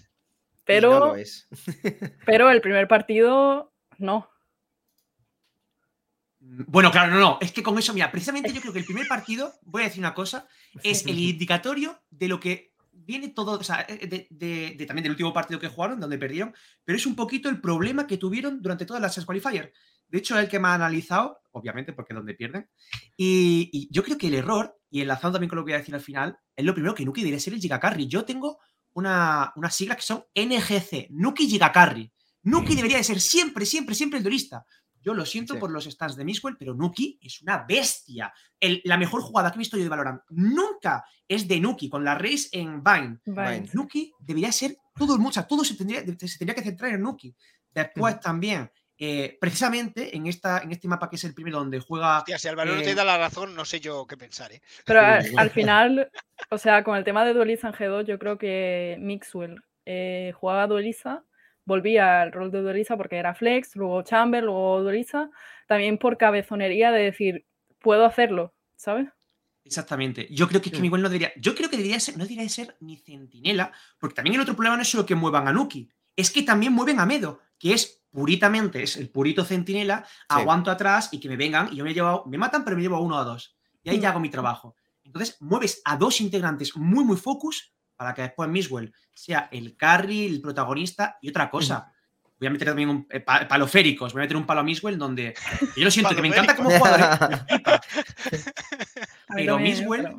no 0.68 0.90
pero, 0.90 0.98
lo 0.98 1.16
es. 1.16 1.48
pero 2.26 2.50
el 2.50 2.60
primer 2.60 2.86
partido 2.88 3.72
no. 3.98 4.28
Bueno, 6.40 6.90
claro, 6.90 7.12
no, 7.12 7.20
no. 7.20 7.38
Es 7.40 7.52
que 7.52 7.62
con 7.62 7.76
eso, 7.78 7.92
mira, 7.92 8.10
precisamente 8.10 8.52
yo 8.52 8.60
creo 8.60 8.72
que 8.72 8.78
el 8.78 8.84
primer 8.84 9.06
partido, 9.08 9.54
voy 9.62 9.82
a 9.82 9.86
decir 9.86 10.00
una 10.00 10.14
cosa, 10.14 10.46
es 10.82 11.04
el 11.06 11.18
indicatorio 11.18 11.98
de 12.10 12.28
lo 12.28 12.38
que 12.38 12.72
viene 12.92 13.28
todo, 13.28 13.58
o 13.58 13.64
sea, 13.64 13.84
eh, 13.88 14.06
de, 14.06 14.26
de- 14.30 14.74
de- 14.76 14.86
también 14.86 15.02
del 15.02 15.12
último 15.12 15.32
partido 15.32 15.58
que 15.58 15.68
jugaron, 15.68 15.98
donde 16.00 16.18
perdieron, 16.18 16.54
pero 16.84 16.96
es 16.96 17.06
un 17.06 17.16
poquito 17.16 17.48
el 17.48 17.60
problema 17.60 18.06
que 18.06 18.18
tuvieron 18.18 18.60
durante 18.62 18.86
todas 18.86 19.02
las 19.02 19.24
qualifier. 19.24 19.72
De 20.08 20.18
hecho, 20.18 20.36
es 20.38 20.44
el 20.44 20.48
que 20.50 20.58
me 20.58 20.68
ha 20.68 20.74
analizado, 20.74 21.40
obviamente, 21.50 21.92
porque 21.92 22.12
es 22.12 22.16
donde 22.16 22.34
pierden. 22.34 22.68
Y, 23.16 23.68
y 23.72 23.88
yo 23.90 24.02
creo 24.02 24.16
que 24.16 24.28
el 24.28 24.34
error, 24.34 24.78
y 24.90 25.02
enlazando 25.02 25.34
también 25.34 25.48
con 25.50 25.56
lo 25.58 25.64
que 25.64 25.72
voy 25.72 25.76
a 25.76 25.78
decir 25.80 25.94
al 25.94 26.00
final, 26.00 26.38
es 26.56 26.64
lo 26.64 26.72
primero 26.72 26.94
que 26.94 27.04
Nuki 27.04 27.20
debería 27.20 27.40
ser 27.40 27.52
el 27.52 27.60
Gigacarry. 27.60 28.06
Yo 28.08 28.24
tengo 28.24 28.58
una, 28.94 29.52
unas 29.56 29.74
siglas 29.74 29.96
que 29.98 30.02
son 30.02 30.24
NGC, 30.34 31.08
Nuki 31.10 31.46
Gigacarry. 31.48 32.10
Nuki 32.44 32.74
debería 32.74 32.96
de 32.98 33.04
ser 33.04 33.20
siempre, 33.20 33.66
siempre, 33.66 33.94
siempre 33.94 34.18
el 34.18 34.22
duelista. 34.24 34.64
Yo 35.00 35.14
lo 35.14 35.24
siento 35.24 35.54
Sí. 35.54 35.60
por 35.60 35.70
los 35.70 35.84
stands 35.84 36.16
de 36.16 36.24
Miswell, 36.24 36.56
pero 36.58 36.74
Nuki 36.74 37.18
es 37.22 37.40
una 37.42 37.64
bestia. 37.68 38.32
El- 38.58 38.80
la 38.84 38.96
mejor 38.96 39.22
jugada 39.22 39.50
que 39.50 39.56
he 39.56 39.58
visto 39.60 39.76
yo 39.76 39.82
de 39.84 39.88
Valorant 39.88 40.22
nunca 40.30 41.04
es 41.26 41.46
de 41.46 41.60
Nuki, 41.60 41.88
con 41.88 42.04
la 42.04 42.14
race 42.16 42.48
en 42.52 42.82
Vine. 42.82 43.18
Vine. 43.24 43.68
Nuki 43.74 44.12
debería 44.20 44.50
ser 44.50 44.76
todo 44.96 45.14
el 45.14 45.20
mundo, 45.20 45.44
todo 45.48 45.64
se 45.64 45.74
tendría, 45.76 46.00
se 46.00 46.38
tendría 46.38 46.54
que 46.54 46.62
centrar 46.62 46.92
en 46.94 47.02
Nuki. 47.02 47.34
Después 47.72 48.18
también, 48.18 48.70
eh, 49.00 49.38
precisamente 49.40 50.16
en, 50.16 50.26
esta, 50.26 50.58
en 50.58 50.72
este 50.72 50.88
mapa 50.88 51.08
que 51.08 51.14
es 51.16 51.24
el 51.24 51.32
primero 51.32 51.58
donde 51.58 51.78
juega. 51.78 52.18
Hostia, 52.18 52.36
si 52.36 52.48
Álvaro 52.48 52.74
no 52.74 52.80
eh, 52.80 52.84
te 52.84 52.96
da 52.96 53.04
la 53.04 53.16
razón, 53.16 53.54
no 53.54 53.64
sé 53.64 53.78
yo 53.78 54.06
qué 54.08 54.16
pensar, 54.16 54.52
¿eh? 54.52 54.60
Pero 54.84 55.00
al 55.00 55.50
final, 55.50 56.10
o 56.50 56.58
sea, 56.58 56.82
con 56.82 56.96
el 56.96 57.04
tema 57.04 57.24
de 57.24 57.32
duelista 57.32 57.68
en 57.68 57.74
G2, 57.74 58.06
yo 58.06 58.18
creo 58.18 58.38
que 58.38 58.96
Mixwell 58.98 59.62
eh, 59.86 60.32
jugaba 60.34 60.66
duelista, 60.66 61.22
volvía 61.64 62.22
al 62.22 62.32
rol 62.32 62.50
de 62.50 62.60
duelista 62.60 62.96
porque 62.96 63.16
era 63.16 63.36
flex, 63.36 63.76
luego 63.76 64.02
chamber, 64.02 64.42
luego 64.42 64.82
duelista, 64.82 65.30
también 65.68 65.98
por 65.98 66.18
cabezonería 66.18 66.90
de 66.90 67.04
decir, 67.04 67.46
puedo 67.78 68.04
hacerlo, 68.04 68.52
¿sabes? 68.74 69.06
Exactamente. 69.64 70.26
Yo 70.30 70.48
creo 70.48 70.60
que, 70.60 70.70
es 70.70 70.74
que 70.74 70.80
Miguel 70.80 71.02
no 71.02 71.08
debería. 71.08 71.30
Yo 71.36 71.54
creo 71.54 71.70
que 71.70 71.76
debería 71.76 72.00
ser, 72.00 72.16
no 72.16 72.24
debería 72.24 72.48
ser 72.48 72.76
ni 72.80 72.96
centinela, 72.96 73.70
porque 73.98 74.16
también 74.16 74.34
el 74.34 74.40
otro 74.40 74.56
problema 74.56 74.76
no 74.76 74.82
es 74.82 74.88
solo 74.88 75.06
que 75.06 75.14
muevan 75.14 75.46
a 75.46 75.52
Nuki, 75.52 75.88
es 76.16 76.32
que 76.32 76.42
también 76.42 76.72
mueven 76.72 76.98
a 76.98 77.06
Medo, 77.06 77.40
que 77.58 77.74
es 77.74 77.97
puritamente, 78.18 78.82
es 78.82 78.96
el 78.96 79.10
purito 79.10 79.44
centinela, 79.44 80.04
aguanto 80.40 80.72
atrás 80.72 81.08
y 81.12 81.20
que 81.20 81.28
me 81.28 81.36
vengan 81.36 81.68
y 81.72 81.76
yo 81.76 81.84
me 81.84 81.94
llevo, 81.94 82.24
me 82.26 82.36
matan, 82.36 82.64
pero 82.64 82.74
me 82.76 82.82
llevo 82.82 82.96
a 82.96 83.00
uno 83.00 83.14
o 83.14 83.18
a 83.20 83.22
dos. 83.24 83.56
Y 83.84 83.90
ahí 83.90 84.00
ya 84.00 84.10
hago 84.10 84.18
mi 84.18 84.28
trabajo. 84.28 84.74
Entonces, 85.04 85.36
mueves 85.40 85.80
a 85.84 85.96
dos 85.96 86.20
integrantes 86.20 86.76
muy, 86.76 87.04
muy 87.04 87.16
focus 87.16 87.72
para 87.96 88.12
que 88.14 88.22
después 88.22 88.48
Miswell 88.50 88.92
sea 89.14 89.48
el 89.52 89.76
carry, 89.76 90.26
el 90.26 90.40
protagonista 90.40 91.16
y 91.22 91.28
otra 91.28 91.48
cosa. 91.48 91.92
Voy 92.40 92.48
a 92.48 92.50
meter 92.50 92.66
también 92.68 92.88
un 92.88 93.06
eh, 93.08 93.20
pa- 93.20 93.46
paloféricos, 93.46 94.12
voy 94.12 94.22
a 94.22 94.24
meter 94.24 94.36
un 94.36 94.46
palo 94.46 94.60
a 94.60 94.64
Miswell 94.64 94.98
donde 94.98 95.34
yo 95.76 95.84
lo 95.84 95.90
siento, 95.90 96.14
que 96.16 96.22
me 96.22 96.28
encanta 96.28 96.56
como 96.56 96.70
jugador. 96.70 97.00
¿eh? 97.48 97.62
Pero 99.34 99.58
Miswell, 99.58 100.02
pero- 100.02 100.18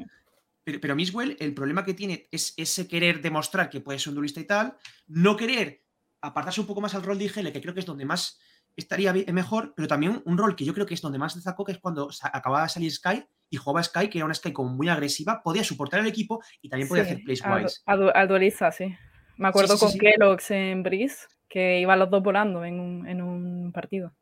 pero, 0.63 0.79
pero 0.81 0.95
Miswell, 0.95 1.35
el 1.39 1.53
problema 1.53 1.83
que 1.83 1.93
tiene 1.93 2.27
es 2.31 2.53
ese 2.57 2.88
querer 2.88 3.21
demostrar 3.21 3.69
que 3.69 3.81
puede 3.81 3.99
ser 3.99 4.09
un 4.09 4.15
duelista 4.15 4.39
y 4.39 4.45
tal, 4.45 4.75
no 5.07 5.35
querer 5.35 5.81
apartarse 6.21 6.62
un 6.62 6.67
poco 6.67 6.82
más 6.82 6.95
al 6.95 7.03
rol 7.03 7.17
de 7.17 7.25
IGL, 7.25 7.51
que 7.51 7.62
creo 7.62 7.73
que 7.73 7.79
es 7.79 7.86
donde 7.86 8.05
más 8.05 8.39
estaría 8.75 9.13
mejor, 9.34 9.73
pero 9.75 9.88
también 9.88 10.21
un 10.25 10.38
rol 10.38 10.55
que 10.55 10.63
yo 10.65 10.73
creo 10.73 10.86
que 10.86 10.93
es 10.93 11.01
donde 11.01 11.17
más 11.19 11.36
destacó, 11.36 11.65
que 11.65 11.71
es 11.73 11.79
cuando 11.79 12.10
acababa 12.32 12.63
de 12.63 12.69
salir 12.69 12.91
Sky 12.91 13.25
y 13.49 13.58
jugaba 13.58 13.84
Sky, 13.84 14.10
que 14.10 14.19
era 14.19 14.25
una 14.25 14.34
Sky 14.34 14.53
como 14.53 14.69
muy 14.69 14.88
agresiva, 14.89 15.41
podía 15.43 15.63
soportar 15.63 15.99
al 15.99 16.08
equipo 16.08 16.41
y 16.62 16.69
también 16.69 16.88
podía 16.88 17.03
Sí, 17.03 17.12
hacer 17.12 17.23
plays 17.23 17.41
wise. 17.45 17.82
a 17.86 17.95
du- 17.95 18.12
a 18.13 18.25
duelista, 18.25 18.71
sí. 18.71 18.95
Me 19.38 19.47
acuerdo 19.47 19.75
sí, 19.77 19.86
con. 19.86 19.97
Kellogg's 19.97 20.51
en 20.51 20.84
Breeze, 20.84 21.27
que 21.47 21.79
iban 21.79 21.97
los 21.99 22.10
dos 22.10 22.21
volando 22.21 22.63
en 22.63 22.79
un, 22.79 23.08
en 23.08 23.21
un 23.21 23.71
partido. 23.71 24.13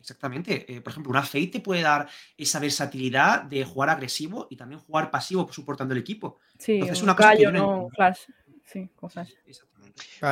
Exactamente. 0.00 0.70
Eh, 0.72 0.80
por 0.80 0.90
ejemplo, 0.90 1.10
una 1.10 1.22
Fate 1.22 1.46
te 1.46 1.60
puede 1.60 1.82
dar 1.82 2.08
esa 2.36 2.58
versatilidad 2.58 3.42
de 3.44 3.64
jugar 3.64 3.88
agresivo 3.90 4.48
y 4.50 4.56
también 4.56 4.80
jugar 4.80 5.10
pasivo 5.12 5.48
soportando 5.52 5.94
el 5.94 6.00
equipo. 6.00 6.38
Sí, 6.58 6.72
Entonces, 6.72 6.98
un 6.98 7.04
una 7.04 7.16
cosa 7.16 7.36
que 7.36 7.52
no 7.52 7.88
Flash. 7.94 8.18
Sí, 8.64 8.90
con 8.96 9.10
Flash. 9.10 9.32
Para 9.32 9.71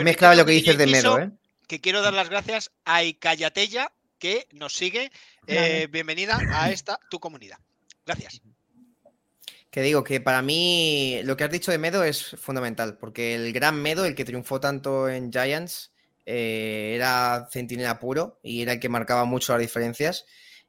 mí 0.03 0.11
es 0.11 0.17
clave 0.17 0.37
lo 0.37 0.45
que 0.45 0.53
dices 0.53 0.77
de 0.79 0.87
Medo, 0.87 1.19
¿eh? 1.19 1.31
Que 1.67 1.81
quiero 1.81 2.03
dar 2.03 2.13
las 2.13 2.29
gracias 2.29 2.73
a 2.85 3.05
Icayatella, 3.05 3.93
que 4.19 4.49
nos 4.53 4.75
sigue. 4.75 5.11
Eh, 5.47 5.89
bienvenida 5.91 6.39
a 6.53 6.71
esta 6.71 6.99
tu 7.11 7.21
comunidad. 7.21 7.59
Gracias. 8.05 8.43
Que 9.71 9.83
digo 9.83 10.03
que 10.03 10.21
para 10.21 10.43
mí 10.43 11.21
lo 11.23 11.37
que 11.37 11.45
has 11.45 11.51
dicho 11.51 11.71
de 11.71 11.79
Medo 11.79 12.03
es 12.03 12.37
fundamental, 12.41 12.99
porque 12.99 13.37
el 13.37 13.53
gran 13.53 13.81
Medo, 13.81 14.05
el 14.05 14.17
que 14.17 14.25
triunfó 14.25 14.61
tanto 14.61 15.09
en 15.09 15.33
Giants, 15.33 15.93
eh, 16.27 16.93
era 16.97 17.49
centinela 17.51 18.01
puro 18.01 18.41
y 18.43 18.63
era 18.63 18.73
el 18.73 18.81
que 18.81 18.89
marcaba 18.89 19.25
mucho 19.25 19.53
las 19.53 19.61
diferencias. 19.61 20.27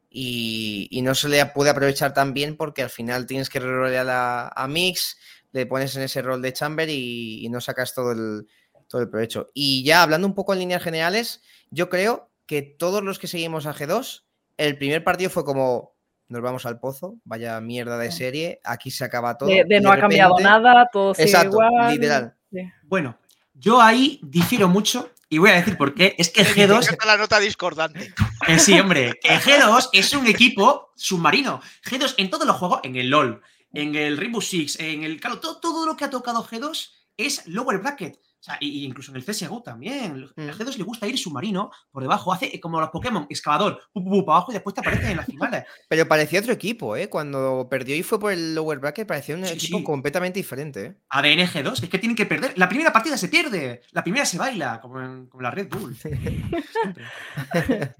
Y, 0.08 0.88
y 0.92 1.02
no 1.02 1.16
se 1.16 1.30
le 1.30 1.44
puede 1.48 1.72
aprovechar 1.72 2.14
tan 2.14 2.34
bien 2.34 2.58
porque 2.58 2.84
al 2.84 2.90
final 2.90 3.26
tienes 3.26 3.50
que 3.50 3.60
rolear 3.60 4.08
a, 4.10 4.50
a 4.50 4.68
Mix, 4.68 5.18
le 5.52 5.66
pones 5.66 5.96
en 5.96 6.04
ese 6.04 6.22
rol 6.22 6.42
de 6.42 6.54
Chamber 6.54 6.90
y, 6.90 7.46
y 7.46 7.50
no 7.50 7.60
sacas 7.60 7.94
todo 7.96 8.12
el, 8.12 8.48
todo 8.92 9.02
el 9.02 9.10
provecho. 9.10 9.50
Y 9.54 9.84
ya 9.84 10.04
hablando 10.04 10.28
un 10.28 10.36
poco 10.36 10.54
en 10.54 10.60
líneas 10.60 10.84
generales, 10.84 11.42
yo 11.70 11.90
creo 11.90 12.30
que 12.46 12.62
todos 12.62 13.02
los 13.04 13.18
que 13.18 13.28
seguimos 13.28 13.66
a 13.66 13.74
G2 13.74 14.24
el 14.58 14.78
primer 14.78 15.04
partido 15.04 15.30
fue 15.32 15.44
como, 15.46 15.96
nos 16.28 16.42
vamos 16.42 16.66
al 16.66 16.80
pozo, 16.80 17.16
vaya 17.24 17.60
mierda 17.62 17.98
de 17.98 18.12
serie, 18.12 18.60
aquí 18.64 18.92
se 18.92 19.04
acaba 19.06 19.38
todo. 19.38 19.50
De, 19.50 19.80
no 19.82 19.92
ha 19.92 19.98
cambiado 20.00 20.38
nada, 20.40 20.88
todo 20.92 21.14
sigue 21.16 21.26
Exacto, 21.28 21.58
igual. 21.64 21.92
literal. 21.94 22.36
Sí. 22.52 22.60
Bueno, 22.84 23.18
yo 23.54 23.82
ahí 23.82 24.20
difiero 24.24 24.68
mucho 24.68 25.10
y 25.30 25.38
voy 25.38 25.50
a 25.52 25.54
decir 25.56 25.78
por 25.78 25.94
qué. 25.96 26.14
Es 26.18 26.30
que 26.30 26.44
Me 26.44 26.50
G2 26.50 26.84
encanta 26.84 27.06
la 27.06 27.18
nota 27.18 27.40
discordante. 27.40 28.14
Eh, 28.48 28.58
sí, 28.58 28.78
hombre. 28.80 29.14
que 29.22 29.30
G2 29.30 29.90
es 29.94 30.14
un 30.14 30.26
equipo 30.26 30.92
submarino. 30.96 31.62
G2 31.86 32.16
en 32.18 32.32
todos 32.32 32.48
los 32.48 32.56
juegos, 32.56 32.80
en 32.84 32.96
el 32.96 33.10
LOL, 33.12 33.40
en 33.72 33.94
el 33.96 34.18
Rainbow 34.18 34.42
Six, 34.42 34.80
en 34.80 35.04
el 35.04 35.20
Call 35.22 35.34
of- 35.34 35.42
todo, 35.42 35.60
todo 35.60 35.86
lo 35.86 35.96
que 35.96 36.06
ha 36.06 36.10
tocado 36.10 36.44
G2 36.44 36.90
es 37.18 37.46
lower 37.48 37.78
bracket. 37.78 38.20
O 38.42 38.44
sea, 38.44 38.58
y- 38.60 38.86
incluso 38.86 39.12
en 39.12 39.18
el 39.18 39.24
CSGO 39.24 39.62
también. 39.62 40.28
A 40.36 40.42
G2 40.42 40.76
le 40.78 40.84
gusta 40.84 41.06
ir 41.06 41.16
submarino 41.16 41.70
por 41.92 42.02
debajo. 42.02 42.34
Hace 42.34 42.60
como 42.60 42.80
los 42.82 42.90
Pokémon, 42.90 43.28
excavador, 43.30 43.80
pu, 43.94 44.04
pu, 44.04 44.10
pu, 44.10 44.26
para 44.26 44.38
abajo 44.38 44.52
y 44.52 44.56
después 44.56 44.74
te 44.74 44.82
aparecen 44.82 45.12
en 45.12 45.18
las 45.18 45.26
finales. 45.28 45.64
Pero 45.88 46.08
parecía 46.08 46.40
otro 46.40 46.52
equipo, 46.52 46.96
¿eh? 46.96 47.08
Cuando 47.08 47.68
perdió 47.70 47.96
y 47.96 48.02
fue 48.02 48.20
por 48.20 48.32
el 48.34 48.56
lower 48.56 48.80
bracket, 48.80 49.08
parecía 49.08 49.36
un 49.36 49.46
Sí, 49.46 49.54
equipo 49.54 49.78
sí. 49.78 49.84
completamente 49.84 50.40
diferente, 50.40 50.86
¿eh? 50.86 50.96
ADN 51.10 51.46
G2, 51.48 51.84
es 51.84 51.90
que 51.90 52.00
tienen 52.00 52.16
que 52.16 52.26
perder. 52.26 52.58
La 52.58 52.68
primera 52.68 52.92
partida 52.92 53.16
se 53.16 53.28
pierde. 53.28 53.82
La 53.92 54.04
primera 54.04 54.26
se 54.26 54.40
baila, 54.40 54.80
como 54.82 55.00
en, 55.00 55.28
como 55.28 55.44
la 55.44 55.52
Red 55.52 55.68
Bull. 55.70 55.96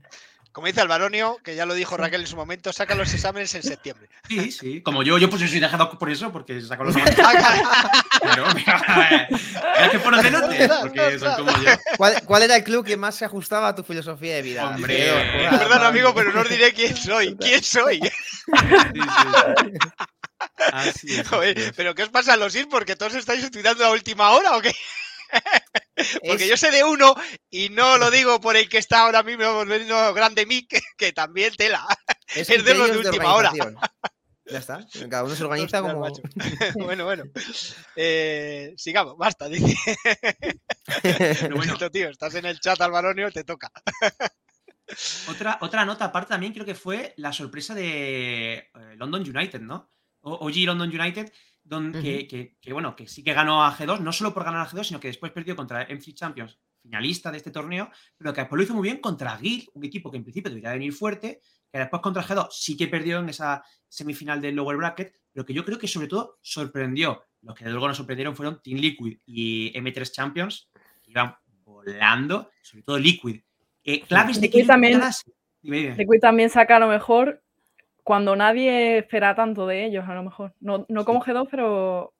Como 0.52 0.68
dice 0.68 0.82
Alvaronio, 0.82 1.38
que 1.44 1.56
ya 1.56 1.66
lo 1.66 1.74
dijo 1.74 1.96
Raquel 1.96 2.22
en 2.22 2.28
su 2.28 2.36
momento, 2.36 2.74
saca 2.74 2.94
los 2.94 3.14
exámenes 3.14 3.56
en 3.56 3.64
septiembre. 3.64 4.10
Sí, 4.28 4.52
sí. 4.52 4.82
Como 4.82 5.02
yo, 5.02 5.18
yo 5.18 5.30
pues 5.30 5.42
yo 5.42 5.48
soy 5.48 5.60
de 5.60 5.70
G2 5.70 5.98
por 5.98 6.10
eso, 6.10 6.32
porque 6.32 6.60
saco 6.62 6.84
los 6.84 6.96
Claro, 6.96 8.46
mira, 8.54 9.28
es 9.80 9.90
que 9.90 10.00
fueron 10.00 10.22
de 10.22 10.32
noche, 10.32 10.70
porque 10.82 11.20
son 11.20 11.36
como 11.36 11.52
yo. 11.64 11.72
¿Cuál, 11.98 12.22
cuál 12.26 12.44
era 12.44 12.58
el 12.58 12.64
club 12.64 12.86
que 12.86 12.98
más 12.98 13.16
se 13.16 13.26
ajustaba 13.26 13.70
a 13.70 13.76
tu 13.76 13.84
filosofía 13.84 14.36
de 14.36 14.42
vida? 14.42 14.68
Hombre, 14.68 15.10
eh, 15.10 15.50
Perdón, 15.50 15.84
amigo, 15.84 16.14
pero 16.14 16.34
no 16.34 16.42
os 16.42 16.50
diré 16.50 16.74
quién 16.74 16.96
soy. 16.98 17.36
¿Quién 17.38 17.64
soy? 17.64 18.02
Sí, 18.02 18.10
sí. 18.94 19.72
Así 20.74 21.20
es, 21.20 21.28
Joder, 21.28 21.58
así 21.58 21.68
es. 21.68 21.74
¿Pero 21.76 21.94
qué 21.96 22.04
os 22.04 22.10
pasa 22.10 22.34
a 22.34 22.38
los 22.38 22.56
ir? 22.56 22.68
¿Porque 22.68 22.96
todos 22.96 23.14
estáis 23.16 23.44
estudiando 23.44 23.86
a 23.86 23.92
última 23.92 24.32
hora 24.32 24.58
o 24.58 24.62
qué? 24.62 24.74
Porque 26.28 26.44
Es- 26.44 26.50
yo 26.50 26.58
sé 26.58 26.72
de 26.72 26.84
uno 26.84 27.16
y 27.50 27.70
no 27.70 27.98
lo 27.98 28.10
digo 28.10 28.40
por 28.42 28.56
el 28.56 28.68
que 28.70 28.78
está 28.80 29.02
ahora 29.02 29.24
mismo 29.24 29.54
volviendo 29.54 30.14
grande 30.14 30.46
Mick, 30.46 30.68
que, 30.70 30.82
que 30.98 31.14
también 31.14 31.54
tela. 31.56 31.86
Es, 32.34 32.50
es 32.50 32.64
de 32.64 32.74
los 32.76 32.90
de 32.92 32.98
última 32.98 33.34
hora. 33.36 33.52
Ya 34.46 34.58
está. 34.58 34.86
Cada 35.10 35.24
uno 35.24 35.36
se 35.36 35.44
organiza 35.44 35.80
Ostras, 35.82 35.94
como. 35.94 36.06
macho. 36.06 36.22
bueno, 36.86 37.06
bueno. 37.06 37.24
Eh, 37.96 38.74
sigamos, 38.78 39.16
basta, 39.18 39.48
dice. 39.48 39.76
Bueno, 41.56 41.74
Esto, 41.74 41.90
tío, 41.92 42.10
estás 42.10 42.36
en 42.36 42.46
el 42.46 42.60
chat, 42.60 42.80
Alvaronio, 42.82 43.32
te 43.32 43.44
toca. 43.44 43.72
otra, 45.30 45.58
otra 45.62 45.86
nota 45.86 46.06
aparte 46.06 46.30
también 46.30 46.54
creo 46.54 46.66
que 46.66 46.76
fue 46.76 47.14
la 47.18 47.32
sorpresa 47.32 47.74
de 47.74 48.54
eh, 48.54 48.70
London 48.98 49.22
United, 49.22 49.62
¿no? 49.62 49.92
O- 50.22 50.48
OG 50.48 50.56
London 50.66 50.90
United, 50.90 51.32
que, 51.80 51.88
Ujú. 51.88 52.02
que- 52.02 52.56
que, 52.60 52.74
bueno, 52.74 52.96
que 52.96 53.08
sí 53.08 53.24
que 53.24 53.34
ganó 53.34 53.64
a 53.64 53.72
G2, 53.74 54.00
no 54.02 54.12
solo 54.12 54.34
por 54.34 54.44
ganar 54.44 54.62
a 54.62 54.70
G2, 54.70 54.84
sino 54.88 55.00
que 55.00 55.08
después 55.08 55.32
perdió 55.32 55.56
contra 55.56 55.84
MC 55.90 56.14
Champions, 56.14 56.60
finalista 56.82 57.32
de 57.32 57.38
este 57.38 57.52
torneo, 57.52 57.90
pero 58.18 58.34
que 58.34 58.42
después 58.42 58.58
lo 58.58 58.64
hizo 58.64 58.74
muy 58.74 58.84
bien 58.84 58.98
contra 59.00 59.38
Guild, 59.38 59.70
un 59.74 59.86
equipo 59.86 60.12
que 60.12 60.18
en 60.18 60.24
principio 60.24 60.50
debería 60.50 60.74
venir 60.74 60.92
fuerte, 60.94 61.40
que 61.72 61.80
después 61.80 62.02
contra 62.02 62.24
G2 62.24 62.50
sí 62.52 62.76
que 62.76 62.88
perdió 62.88 63.20
en 63.20 63.30
esa 63.30 63.64
semifinal 63.88 64.42
del 64.42 64.56
lower 64.56 64.76
bracket, 64.78 65.14
pero 65.32 65.46
que 65.46 65.54
yo 65.54 65.64
creo 65.64 65.78
que 65.80 65.88
sobre 65.88 66.08
todo 66.08 66.38
sorprendió. 66.42 67.24
Los 67.42 67.56
que 67.56 67.66
luego 67.70 67.88
nos 67.88 67.98
sorprendieron 67.98 68.36
fueron 68.36 68.62
Team 68.62 68.78
Liquid 68.80 69.18
y 69.26 69.72
M3 69.78 70.12
Champions, 70.12 70.70
que 71.02 71.12
iban 71.12 71.36
volando, 71.64 72.50
sobre 72.62 72.84
todo 72.84 73.00
Liquid. 73.00 73.42
Eh, 73.84 74.02
claves 74.02 74.42
de 74.42 74.50
que 74.50 74.64
también-. 74.66 75.00
Liquid 75.64 76.20
también 76.20 76.50
saca 76.50 76.80
lo 76.80 76.88
mejor 76.88 77.42
cuando 78.04 78.36
nadie 78.36 79.00
espera 79.00 79.36
tanto 79.36 79.68
de 79.68 79.86
ellos, 79.86 80.06
a 80.08 80.14
lo 80.16 80.24
mejor. 80.24 80.54
No, 80.60 80.86
no 80.90 81.06
como 81.06 81.22
G2, 81.22 81.48
pero. 81.50 82.14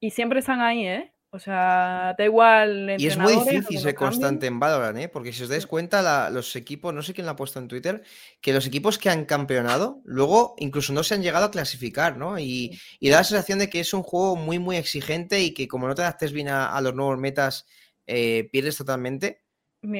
Y 0.00 0.10
siempre 0.10 0.40
están 0.40 0.60
ahí, 0.60 0.86
¿eh? 0.86 1.12
O 1.30 1.38
sea, 1.38 2.14
da 2.16 2.24
igual. 2.24 2.94
Y 2.98 3.06
es 3.08 3.18
muy 3.18 3.32
difícil 3.56 3.76
ser 3.80 3.94
constante 3.94 4.46
en 4.46 4.58
Valorant, 4.60 4.98
¿eh? 4.98 5.08
Porque 5.08 5.32
si 5.32 5.42
os 5.42 5.48
dais 5.50 5.66
cuenta, 5.66 6.00
la- 6.00 6.30
los 6.30 6.54
equipos, 6.56 6.94
no 6.94 7.02
sé 7.02 7.12
quién 7.12 7.26
lo 7.26 7.32
ha 7.32 7.36
puesto 7.36 7.58
en 7.58 7.68
Twitter, 7.68 8.02
que 8.40 8.52
los 8.54 8.66
equipos 8.66 8.96
que 8.98 9.10
han 9.10 9.26
campeonado, 9.26 10.00
luego 10.04 10.54
incluso 10.58 10.92
no 10.94 11.02
se 11.02 11.14
han 11.14 11.22
llegado 11.22 11.46
a 11.46 11.50
clasificar, 11.50 12.16
¿no? 12.16 12.38
Y, 12.38 12.78
y 13.00 13.10
da 13.10 13.18
la 13.18 13.24
sensación 13.24 13.58
de 13.58 13.68
que 13.68 13.80
es 13.80 13.92
un 13.92 14.02
juego 14.02 14.36
muy, 14.36 14.58
muy 14.58 14.76
exigente 14.76 15.42
y 15.42 15.52
que 15.52 15.68
como 15.68 15.86
no 15.88 15.94
te 15.94 16.02
adaptes 16.02 16.32
bien 16.32 16.48
a, 16.48 16.74
a 16.74 16.80
los 16.80 16.94
nuevos 16.94 17.18
metas, 17.18 17.66
eh, 18.06 18.48
pierdes 18.50 18.76
totalmente. 18.78 19.42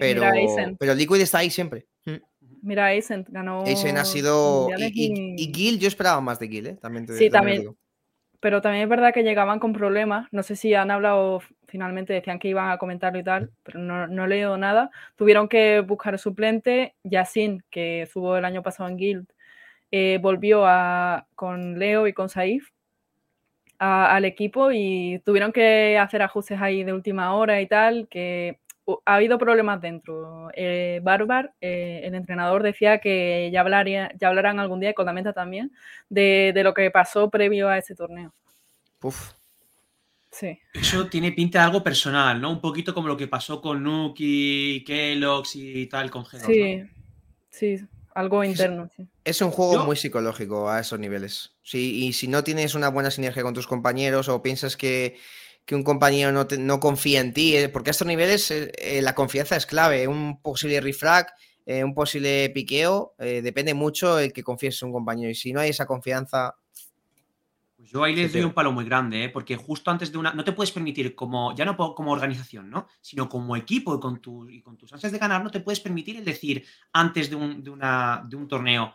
Pero, 0.01 0.23
Mira, 0.33 0.75
pero 0.79 0.95
Liquid 0.95 1.21
está 1.21 1.39
ahí 1.39 1.51
siempre. 1.51 1.87
Mira, 2.67 2.89
Ascent 2.89 3.29
ganó. 3.31 3.63
Ascent 3.63 3.97
ha 3.97 4.05
sido. 4.05 4.69
Y, 4.77 5.15
y, 5.37 5.55
Gil, 5.55 5.79
yo 5.79 5.87
esperaba 5.87 6.21
más 6.21 6.41
de 6.41 6.49
Gil, 6.49 6.67
¿eh? 6.67 6.77
También 6.83 7.07
te, 7.07 7.13
Sí, 7.13 7.31
también. 7.31 7.77
Pero 8.41 8.61
también 8.61 8.83
es 8.83 8.89
verdad 8.89 9.15
que 9.15 9.23
llegaban 9.23 9.61
con 9.61 9.73
problemas. 9.73 10.27
No 10.33 10.43
sé 10.43 10.57
si 10.57 10.75
han 10.75 10.91
hablado 10.91 11.41
finalmente, 11.69 12.13
decían 12.13 12.39
que 12.41 12.49
iban 12.49 12.71
a 12.71 12.77
comentarlo 12.79 13.19
y 13.21 13.23
tal, 13.25 13.51
pero 13.63 13.79
no, 13.79 14.09
no 14.09 14.25
he 14.25 14.29
leído 14.29 14.57
nada. 14.57 14.91
Tuvieron 15.15 15.49
que 15.49 15.81
buscar 15.81 16.19
suplente. 16.19 16.97
Yasin, 17.05 17.63
que 17.71 18.03
estuvo 18.03 18.37
el 18.37 18.45
año 18.45 18.63
pasado 18.63 18.89
en 18.89 18.97
Guild, 18.97 19.29
eh, 19.93 20.19
volvió 20.21 20.67
a, 20.67 21.29
con 21.37 21.79
Leo 21.79 22.09
y 22.09 22.13
con 22.13 22.29
Saif 22.29 22.69
a- 23.79 24.15
al 24.15 24.25
equipo 24.25 24.71
y 24.73 25.21
tuvieron 25.25 25.53
que 25.53 25.99
hacer 25.99 26.21
ajustes 26.23 26.61
ahí 26.61 26.83
de 26.83 26.93
última 26.93 27.33
hora 27.35 27.61
y 27.61 27.67
tal, 27.69 28.09
que 28.09 28.59
ha 29.05 29.15
habido 29.17 29.39
problemas 29.39 29.81
dentro. 29.81 30.49
Eh, 30.55 31.01
Barbar, 31.03 31.53
eh, 31.61 32.01
el 32.05 32.15
entrenador, 32.15 32.63
decía 32.63 32.99
que 32.99 33.51
ya, 33.53 33.61
hablaría, 33.61 34.13
ya 34.21 34.29
hablarán 34.29 34.61
algún 34.61 34.81
día, 34.81 34.91
y 34.91 34.95
con 34.95 35.07
la 35.07 35.13
meta 35.13 35.33
también, 35.33 35.73
de, 36.09 36.53
de 36.55 36.63
lo 36.65 36.73
que 36.75 36.91
pasó 36.91 37.29
previo 37.31 37.69
a 37.69 37.79
ese 37.79 37.95
torneo. 37.95 38.33
Uf. 39.03 39.33
Sí. 40.31 40.59
Eso 40.75 41.07
tiene 41.07 41.33
pinta 41.33 41.61
de 41.61 41.65
algo 41.65 41.83
personal, 41.83 42.41
¿no? 42.41 42.51
Un 42.51 42.61
poquito 42.61 42.93
como 42.93 43.09
lo 43.09 43.17
que 43.17 43.27
pasó 43.27 43.61
con 43.63 43.83
Nuki, 43.83 44.85
Kellogg's 44.87 45.57
y 45.57 45.87
tal 45.87 46.11
con 46.11 46.25
G2. 46.25 46.41
¿no? 46.41 46.47
Sí, 46.47 46.83
sí, 47.79 47.87
algo 48.15 48.45
interno. 48.45 48.91
Sí. 48.95 49.07
Es 49.25 49.41
un 49.41 49.51
juego 49.51 49.75
Yo- 49.75 49.85
muy 49.85 49.97
psicológico 49.97 50.69
a 50.69 50.81
esos 50.81 50.99
niveles. 50.99 51.55
Sí, 51.63 52.05
y 52.07 52.13
si 52.13 52.29
no 52.29 52.45
tienes 52.45 52.75
una 52.75 52.89
buena 52.91 53.11
sinergia 53.11 53.43
con 53.43 53.55
tus 53.55 53.67
compañeros 53.67 54.29
o 54.29 54.43
piensas 54.43 54.77
que, 54.77 55.17
que 55.67 55.75
un 55.75 55.83
compañero 55.85 56.33
no, 56.33 56.47
te- 56.47 56.59
no 56.59 56.81
confía 56.81 57.21
en 57.21 57.35
ti, 57.35 57.57
eh, 57.57 57.69
porque 57.69 57.91
a 57.91 57.93
estos 57.93 58.07
niveles 58.09 58.51
eh, 58.51 58.73
eh, 58.79 59.03
la 59.03 59.15
confianza 59.15 59.57
es 59.57 59.67
clave. 59.67 60.09
Un 60.09 60.41
posible 60.41 60.81
refrag, 60.81 61.27
eh, 61.67 61.85
un 61.85 61.95
posible 61.95 62.51
piqueo, 62.51 63.15
eh, 63.19 63.43
depende 63.43 63.75
mucho 63.75 64.19
el 64.19 64.33
que 64.33 64.43
confíes 64.45 64.81
en 64.83 64.89
un 64.89 64.95
compañero. 64.95 65.31
Y 65.31 65.35
si 65.35 65.53
no 65.53 65.61
hay 65.61 65.71
esa 65.71 65.87
confianza, 65.87 66.55
Pues 67.77 67.91
yo 67.91 68.03
ahí 68.03 68.17
les 68.17 68.33
doy 68.33 68.41
un 68.43 68.55
palo 68.55 68.73
muy 68.73 68.87
grande, 68.87 69.29
porque 69.29 69.57
justo 69.57 69.91
antes 69.91 70.11
de 70.11 70.17
una. 70.17 70.33
No 70.33 70.45
te 70.45 70.53
puedes 70.53 70.73
permitir, 70.73 71.15
como 71.15 71.55
ya 71.55 71.67
no 71.67 71.77
como 71.77 72.11
organización, 72.11 72.71
¿no? 72.71 72.87
Sino 73.03 73.29
como 73.29 73.55
equipo 73.55 73.95
y 73.95 74.01
con, 74.01 74.19
tu, 74.23 74.49
y 74.49 74.63
con 74.63 74.79
tus 74.79 74.93
ansias 74.95 75.13
de 75.13 75.19
ganar, 75.19 75.45
no 75.45 75.51
te 75.51 75.61
puedes 75.61 75.81
permitir 75.81 76.17
el 76.17 76.25
decir 76.25 76.65
antes 76.95 77.29
de 77.29 77.37
un, 77.37 77.63
de 77.63 77.69
una, 77.71 78.25
de 78.27 78.37
un 78.37 78.49
torneo. 78.49 78.95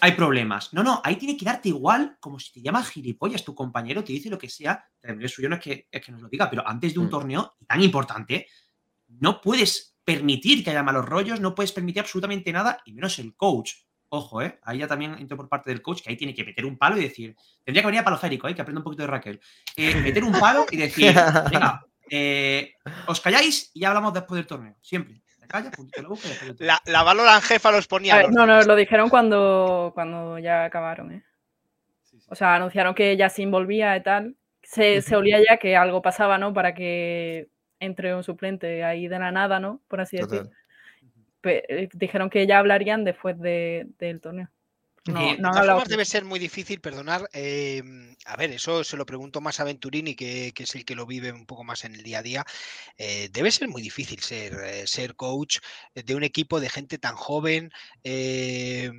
Hay 0.00 0.12
problemas. 0.12 0.72
No, 0.72 0.82
no, 0.82 1.00
ahí 1.04 1.16
tiene 1.16 1.36
que 1.36 1.44
darte 1.44 1.68
igual, 1.68 2.16
como 2.20 2.38
si 2.38 2.52
te 2.52 2.62
llama 2.62 2.82
gilipollas 2.82 3.44
tu 3.44 3.54
compañero, 3.54 4.02
te 4.02 4.12
dice 4.12 4.30
lo 4.30 4.38
que 4.38 4.48
sea. 4.48 4.84
El 5.02 5.28
suyo 5.28 5.48
no 5.48 5.56
es 5.56 5.62
que, 5.62 5.88
es 5.90 6.04
que 6.04 6.12
nos 6.12 6.22
lo 6.22 6.28
diga, 6.28 6.48
pero 6.50 6.66
antes 6.66 6.94
de 6.94 7.00
un 7.00 7.06
Mm. 7.06 7.10
torneo 7.10 7.56
tan 7.66 7.82
importante, 7.82 8.46
no 9.08 9.40
puedes 9.40 9.96
permitir 10.04 10.62
que 10.64 10.70
haya 10.70 10.82
malos 10.82 11.04
rollos, 11.04 11.40
no 11.40 11.54
puedes 11.54 11.72
permitir 11.72 12.00
absolutamente 12.00 12.52
nada, 12.52 12.80
y 12.84 12.92
menos 12.92 13.18
el 13.18 13.34
coach. 13.36 13.72
Ojo, 14.08 14.40
¿eh? 14.40 14.60
Ahí 14.62 14.78
ya 14.78 14.86
también 14.86 15.14
entro 15.18 15.36
por 15.36 15.48
parte 15.48 15.70
del 15.70 15.82
coach, 15.82 16.02
que 16.02 16.10
ahí 16.10 16.16
tiene 16.16 16.32
que 16.32 16.44
meter 16.44 16.64
un 16.64 16.78
palo 16.78 16.96
y 16.96 17.02
decir, 17.02 17.34
tendría 17.64 17.82
que 17.82 17.86
venir 17.86 18.00
a 18.00 18.04
palo 18.04 18.16
férico, 18.16 18.46
¿eh? 18.48 18.54
que 18.54 18.62
aprenda 18.62 18.78
un 18.80 18.84
poquito 18.84 19.02
de 19.02 19.08
Raquel. 19.08 19.40
Eh, 19.76 19.94
meter 20.20 20.24
un 20.24 20.32
palo 20.32 20.64
y 20.70 20.76
decir, 20.76 21.12
venga, 21.50 21.84
eh, 22.10 22.74
os 23.08 23.20
calláis 23.20 23.70
y 23.74 23.80
ya 23.80 23.88
hablamos 23.88 24.14
después 24.14 24.38
del 24.38 24.46
torneo. 24.46 24.76
Siempre. 24.80 25.22
Te 25.92 26.02
la. 26.02 26.08
La, 26.58 26.82
la 26.86 27.02
Valorant 27.02 27.42
jefa 27.42 27.70
los 27.70 27.86
ponía. 27.86 28.16
Ver, 28.16 28.26
los 28.26 28.34
no, 28.34 28.62
lo 28.62 28.76
dijeron 28.76 29.08
cuando, 29.08 29.92
cuando 29.94 30.38
ya 30.38 30.64
acabaron, 30.64 31.12
¿eh? 31.12 31.24
Sí, 32.04 32.18
sí. 32.20 32.26
O 32.30 32.34
sea, 32.34 32.54
anunciaron 32.54 32.94
que 32.94 33.16
Yasin 33.16 33.50
volvía 33.50 33.96
y 33.96 34.02
tal. 34.02 34.36
Se, 34.62 35.00
se 35.02 35.14
olía 35.16 35.38
ya 35.48 35.58
que 35.58 35.76
algo 35.76 36.02
pasaba, 36.02 36.38
¿no? 36.38 36.52
Para 36.52 36.74
que 36.74 37.48
entre 37.78 38.14
un 38.14 38.24
suplente 38.24 38.82
ahí 38.84 39.06
de 39.06 39.18
la 39.18 39.30
nada, 39.30 39.60
¿no? 39.60 39.80
Por 39.88 40.00
así 40.00 40.16
decir. 40.16 40.38
total. 40.40 40.52
Pe- 41.40 41.64
eh, 41.84 41.88
dijeron 41.92 42.30
que 42.30 42.46
ya 42.46 42.58
hablarían 42.58 43.04
después 43.04 43.38
de- 43.38 43.86
del 43.98 44.20
torneo. 44.20 44.48
No, 45.06 45.20
Eh, 45.20 45.36
De 45.38 45.42
no 45.42 45.50
todas 45.50 45.66
formas, 45.66 45.88
debe 45.88 46.04
ser 46.04 46.24
muy 46.24 46.38
difícil 46.40 46.80
perdonar. 46.80 47.28
eh, 47.32 47.82
a 48.24 48.36
ver, 48.36 48.50
eso 48.50 48.82
se 48.82 48.96
lo 48.96 49.06
pregunto 49.06 49.40
más 49.40 49.60
a 49.60 49.64
Venturini, 49.64 50.16
que, 50.16 50.52
que 50.54 50.64
es 50.64 50.74
el 50.74 50.84
que 50.84 50.96
lo 50.96 51.06
vive 51.06 51.30
un 51.32 51.46
poco 51.46 51.62
más 51.64 51.84
en 51.84 51.94
el 51.94 52.02
día 52.02 52.18
a 52.18 52.22
día. 52.22 52.44
eh, 52.98 53.28
debe 53.32 53.50
ser 53.52 53.68
muy 53.68 53.82
difícil 53.82 54.20
ser, 54.20 54.54
eh, 54.64 54.86
ser 54.86 55.14
coach 55.14 55.58
de 55.94 56.14
un 56.16 56.24
equipo 56.24 56.60
de 56.60 56.70
gente 56.70 56.98
tan 56.98 57.14
joven 57.16 57.70
eh, 58.04 58.90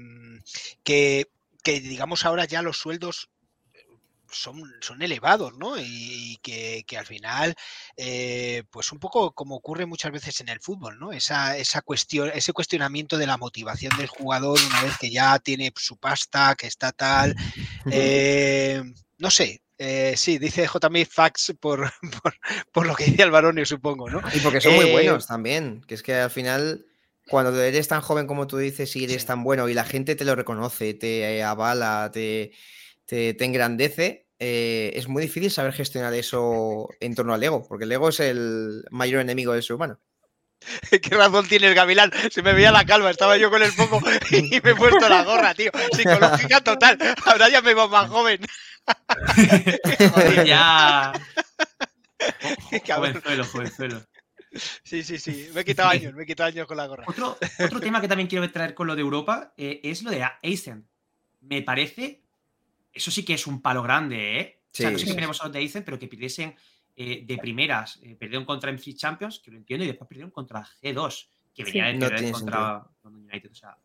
que, 0.83 1.27
que, 1.63 1.81
digamos, 1.81 2.25
ahora 2.25 2.45
ya 2.45 2.61
los 2.61 2.77
sueldos 2.77 3.29
son, 4.31 4.61
son 4.81 5.01
elevados, 5.01 5.57
¿no? 5.57 5.77
Y, 5.79 6.37
que, 6.41 6.83
que, 6.87 6.97
al 6.97 7.05
final, 7.05 7.55
eh, 7.95 8.63
pues 8.69 8.91
un 8.91 8.99
poco 8.99 9.31
como 9.31 9.55
ocurre 9.55 9.85
muchas 9.85 10.11
veces 10.11 10.39
en 10.41 10.49
el 10.49 10.59
fútbol, 10.59 10.99
¿no? 10.99 11.11
Esa, 11.11 11.57
esa 11.57 11.81
cuestión, 11.81 12.31
ese 12.33 12.53
cuestionamiento 12.53 13.17
de 13.17 13.27
la 13.27 13.37
motivación 13.37 13.95
del 13.97 14.07
jugador 14.07 14.59
una 14.65 14.83
vez 14.83 14.97
que 14.97 15.09
ya 15.09 15.37
tiene 15.39 15.71
su 15.75 15.97
pasta, 15.97 16.55
que 16.55 16.67
está 16.67 16.91
tal. 16.91 17.35
Eh, 17.91 18.83
no 19.17 19.31
sé, 19.31 19.61
eh, 19.77 20.13
sí, 20.17 20.37
dice 20.37 20.67
JMI 20.67 21.05
Fax 21.05 21.55
por, 21.59 21.91
por, 22.21 22.35
por, 22.71 22.87
lo 22.87 22.95
que 22.95 23.05
dice 23.05 23.23
Alvaronio, 23.23 23.65
supongo, 23.65 24.09
¿no? 24.09 24.21
Y 24.33 24.39
porque 24.39 24.61
son 24.61 24.75
muy 24.75 24.91
buenos 24.91 25.27
también, 25.27 25.81
que 25.87 25.95
es 25.95 26.03
que 26.03 26.15
al 26.15 26.31
final 26.31 26.85
cuando 27.27 27.61
eres 27.61 27.87
tan 27.87 28.01
joven 28.01 28.25
como 28.25 28.47
tú 28.47 28.57
dices 28.57 28.95
y 28.95 29.03
eres 29.03 29.25
tan 29.25 29.43
bueno 29.43 29.67
y 29.69 29.73
la 29.73 29.83
gente 29.83 30.15
te 30.15 30.25
lo 30.25 30.35
reconoce, 30.35 30.93
te 30.93 31.43
avala, 31.43 32.09
te, 32.11 32.51
te, 33.07 33.33
te 33.33 33.45
engrandece, 33.45 34.27
eh, 34.39 34.91
es 34.93 35.07
muy 35.07 35.23
difícil 35.23 35.49
saber 35.49 35.73
gestionar 35.73 36.13
eso 36.13 36.89
en 36.99 37.15
torno 37.15 37.33
al 37.33 37.43
ego, 37.43 37.67
porque 37.67 37.85
el 37.85 37.91
ego 37.91 38.09
es 38.09 38.19
el 38.19 38.83
mayor 38.91 39.21
enemigo 39.21 39.53
del 39.53 39.63
ser 39.63 39.77
humano. 39.77 39.99
Qué 41.01 41.15
razón 41.15 41.47
tienes, 41.47 41.73
Gavilán. 41.73 42.11
Se 42.31 42.41
me 42.41 42.53
veía 42.53 42.71
la 42.71 42.85
calva, 42.85 43.09
estaba 43.09 43.37
yo 43.37 43.49
con 43.49 43.63
el 43.63 43.71
foco 43.71 44.01
y 44.31 44.61
me 44.61 44.71
he 44.71 44.75
puesto 44.75 45.09
la 45.09 45.23
gorra, 45.23 45.53
tío. 45.53 45.71
Psicológica 45.91 46.61
total. 46.61 46.97
Ahora 47.25 47.49
ya 47.49 47.61
me 47.61 47.73
veo 47.73 47.87
más 47.87 48.09
joven. 48.09 48.39
Joder, 50.13 50.45
ya. 50.45 51.13
Jovenzuelo, 52.87 53.45
jovenzuelo. 53.45 54.01
Sí, 54.83 55.03
sí, 55.03 55.19
sí. 55.19 55.49
Me 55.53 55.61
he 55.61 55.65
quitado 55.65 55.89
años, 55.89 56.13
me 56.13 56.23
he 56.23 56.25
quitado 56.25 56.47
años 56.47 56.67
con 56.67 56.77
la 56.77 56.87
gorra. 56.87 57.03
Otro, 57.07 57.37
otro 57.59 57.79
tema 57.79 58.01
que 58.01 58.07
también 58.07 58.27
quiero 58.27 58.49
traer 58.51 58.73
con 58.73 58.87
lo 58.87 58.95
de 58.95 59.01
Europa 59.01 59.53
eh, 59.57 59.81
es 59.83 60.01
lo 60.01 60.09
de 60.09 60.23
Aizen. 60.41 60.89
Me 61.41 61.61
parece. 61.61 62.23
Eso 62.93 63.11
sí 63.11 63.23
que 63.23 63.33
es 63.33 63.47
un 63.47 63.61
palo 63.61 63.83
grande, 63.83 64.39
¿eh? 64.39 64.59
Sí, 64.71 64.83
o 64.83 64.85
sea, 64.85 64.91
no 64.91 64.97
sé 64.97 65.05
sí. 65.05 65.11
qué 65.11 65.15
queremos 65.15 65.41
a 65.41 65.45
los 65.45 65.53
de 65.53 65.59
Aizen, 65.59 65.83
pero 65.83 65.97
que 65.99 66.07
pidiesen 66.07 66.55
eh, 66.95 67.23
de 67.25 67.37
primeras. 67.37 67.99
Eh, 68.01 68.15
perdieron 68.15 68.45
contra 68.45 68.71
MC 68.71 68.95
Champions, 68.95 69.39
que 69.39 69.51
lo 69.51 69.57
entiendo, 69.57 69.83
y 69.83 69.87
después 69.87 70.07
perdieron 70.07 70.31
contra 70.31 70.63
G2, 70.81 71.29
que 71.53 71.65
Sí. 71.65 71.71
venía 71.71 71.85
de 71.87 71.93
No 71.93 72.07
perder 72.09 72.31
contra 72.31 72.83
London 73.03 73.23
United. 73.23 73.51
O 73.51 73.55
sea, 73.55 73.77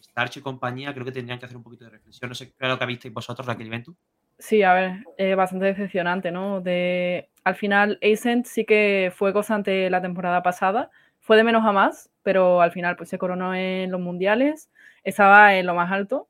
Starch 0.00 0.36
y 0.36 0.40
compañía 0.40 0.92
creo 0.92 1.04
que 1.04 1.12
tendrían 1.12 1.38
que 1.38 1.46
hacer 1.46 1.56
un 1.56 1.62
poquito 1.64 1.84
de 1.84 1.90
reflexión. 1.90 2.28
No 2.28 2.34
sé 2.34 2.48
qué 2.48 2.54
es 2.60 2.68
lo 2.68 2.78
que 2.78 2.86
visteis 2.86 3.12
vosotros, 3.14 3.46
Raquel 3.46 3.66
y 3.66 3.70
Ventu. 3.70 3.96
Sí, 4.38 4.62
a 4.62 4.74
ver, 4.74 5.04
eh, 5.16 5.34
bastante 5.34 5.66
decepcionante, 5.66 6.30
¿no? 6.30 6.60
De, 6.60 7.30
al 7.44 7.54
final, 7.54 7.98
Ascent 8.02 8.46
sí 8.46 8.64
que 8.64 9.12
fue 9.14 9.32
constante 9.32 9.88
la 9.90 10.02
temporada 10.02 10.42
pasada, 10.42 10.90
fue 11.20 11.36
de 11.36 11.44
menos 11.44 11.64
a 11.64 11.72
más, 11.72 12.10
pero 12.22 12.60
al 12.60 12.72
final 12.72 12.96
pues 12.96 13.08
se 13.08 13.18
coronó 13.18 13.54
en 13.54 13.90
los 13.90 14.00
mundiales, 14.00 14.70
estaba 15.04 15.54
en 15.56 15.66
lo 15.66 15.74
más 15.74 15.90
alto. 15.90 16.28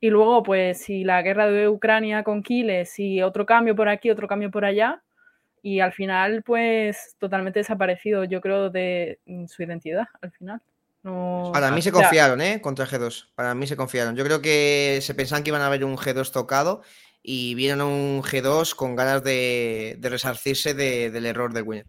Y 0.00 0.10
luego, 0.10 0.42
pues, 0.42 0.80
si 0.82 1.04
la 1.04 1.22
guerra 1.22 1.48
de 1.50 1.68
Ucrania 1.68 2.22
con 2.22 2.42
Kiles 2.42 2.98
y 2.98 3.22
otro 3.22 3.46
cambio 3.46 3.74
por 3.74 3.88
aquí, 3.88 4.10
otro 4.10 4.28
cambio 4.28 4.50
por 4.50 4.64
allá, 4.64 5.02
y 5.62 5.80
al 5.80 5.92
final, 5.92 6.42
pues, 6.44 7.16
totalmente 7.18 7.58
desaparecido, 7.60 8.24
yo 8.24 8.40
creo, 8.40 8.70
de 8.70 9.18
mm, 9.26 9.46
su 9.46 9.62
identidad, 9.62 10.06
al 10.22 10.30
final. 10.32 10.60
No, 11.02 11.50
Para 11.52 11.70
mí 11.70 11.82
se 11.82 11.90
o 11.90 11.94
sea, 11.94 12.02
confiaron, 12.04 12.40
¿eh? 12.40 12.60
Contra 12.60 12.86
G2. 12.86 13.32
Para 13.34 13.54
mí 13.54 13.66
se 13.66 13.76
confiaron. 13.76 14.14
Yo 14.16 14.24
creo 14.24 14.40
que 14.42 14.98
se 15.02 15.14
pensaban 15.14 15.42
que 15.42 15.50
iban 15.50 15.62
a 15.62 15.68
ver 15.68 15.84
un 15.84 15.96
G2 15.96 16.32
tocado 16.32 16.82
y 17.22 17.54
vieron 17.54 17.80
un 17.82 18.22
G2 18.22 18.74
con 18.74 18.94
ganas 18.96 19.22
de, 19.24 19.96
de 19.98 20.08
resarcirse 20.08 20.74
de- 20.74 21.10
del 21.10 21.26
error 21.26 21.52
del 21.52 21.64
winner. 21.64 21.86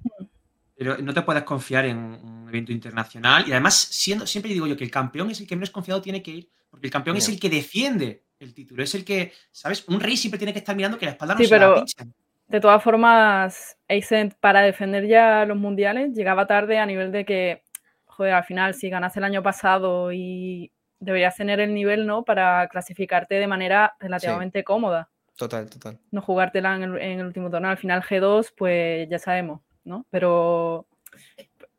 Pero 0.79 0.97
no 0.97 1.13
te 1.13 1.21
puedes 1.23 1.43
confiar 1.43 1.83
en 1.85 1.97
un 1.97 2.45
evento 2.47 2.71
internacional. 2.71 3.43
Y 3.45 3.51
además, 3.51 3.75
siendo, 3.75 4.25
siempre 4.25 4.53
digo 4.53 4.65
yo 4.65 4.77
que 4.77 4.85
el 4.85 4.89
campeón 4.91 5.29
es 5.29 5.41
el 5.41 5.45
que 5.47 5.57
menos 5.57 5.71
confiado 5.71 6.01
tiene 6.01 6.23
que 6.23 6.31
ir, 6.31 6.49
porque 6.69 6.87
el 6.87 6.93
campeón 6.93 7.17
es 7.17 7.27
el 7.27 7.37
que 7.37 7.49
defiende 7.49 8.23
el 8.39 8.53
título, 8.53 8.81
es 8.81 8.95
el 8.95 9.03
que, 9.03 9.33
¿sabes? 9.51 9.85
Un 9.89 9.99
rey 9.99 10.15
siempre 10.15 10.37
tiene 10.37 10.53
que 10.53 10.59
estar 10.59 10.73
mirando 10.77 10.97
que 10.97 11.05
la 11.05 11.11
espalda 11.11 11.33
no 11.33 11.39
Sí, 11.41 11.47
se 11.47 11.59
la 11.59 11.59
pero 11.67 11.75
pinchen. 11.83 12.13
de 12.47 12.59
todas 12.61 12.81
formas, 12.81 13.77
Ascent 13.89 14.35
para 14.39 14.61
defender 14.61 15.05
ya 15.05 15.43
los 15.45 15.57
mundiales 15.57 16.13
llegaba 16.15 16.47
tarde 16.47 16.79
a 16.79 16.85
nivel 16.85 17.11
de 17.11 17.25
que, 17.25 17.63
joder, 18.05 18.33
al 18.33 18.45
final 18.45 18.73
si 18.73 18.89
ganaste 18.89 19.19
el 19.19 19.25
año 19.25 19.43
pasado 19.43 20.13
y 20.13 20.71
deberías 21.01 21.35
tener 21.35 21.59
el 21.59 21.73
nivel, 21.73 22.07
¿no? 22.07 22.23
Para 22.23 22.65
clasificarte 22.69 23.35
de 23.35 23.47
manera 23.47 23.95
relativamente 23.99 24.63
cómoda, 24.63 25.09
Total, 25.35 25.69
total. 25.69 25.99
no 26.11 26.21
jugártela 26.21 26.75
en 26.77 26.83
el, 26.83 26.97
en 27.01 27.19
el 27.19 27.25
último 27.25 27.49
torneo. 27.49 27.71
Al 27.71 27.77
final 27.77 28.01
G2, 28.01 28.53
pues 28.57 29.09
ya 29.09 29.19
sabemos, 29.19 29.59
¿no? 29.83 30.05
Pero 30.09 30.87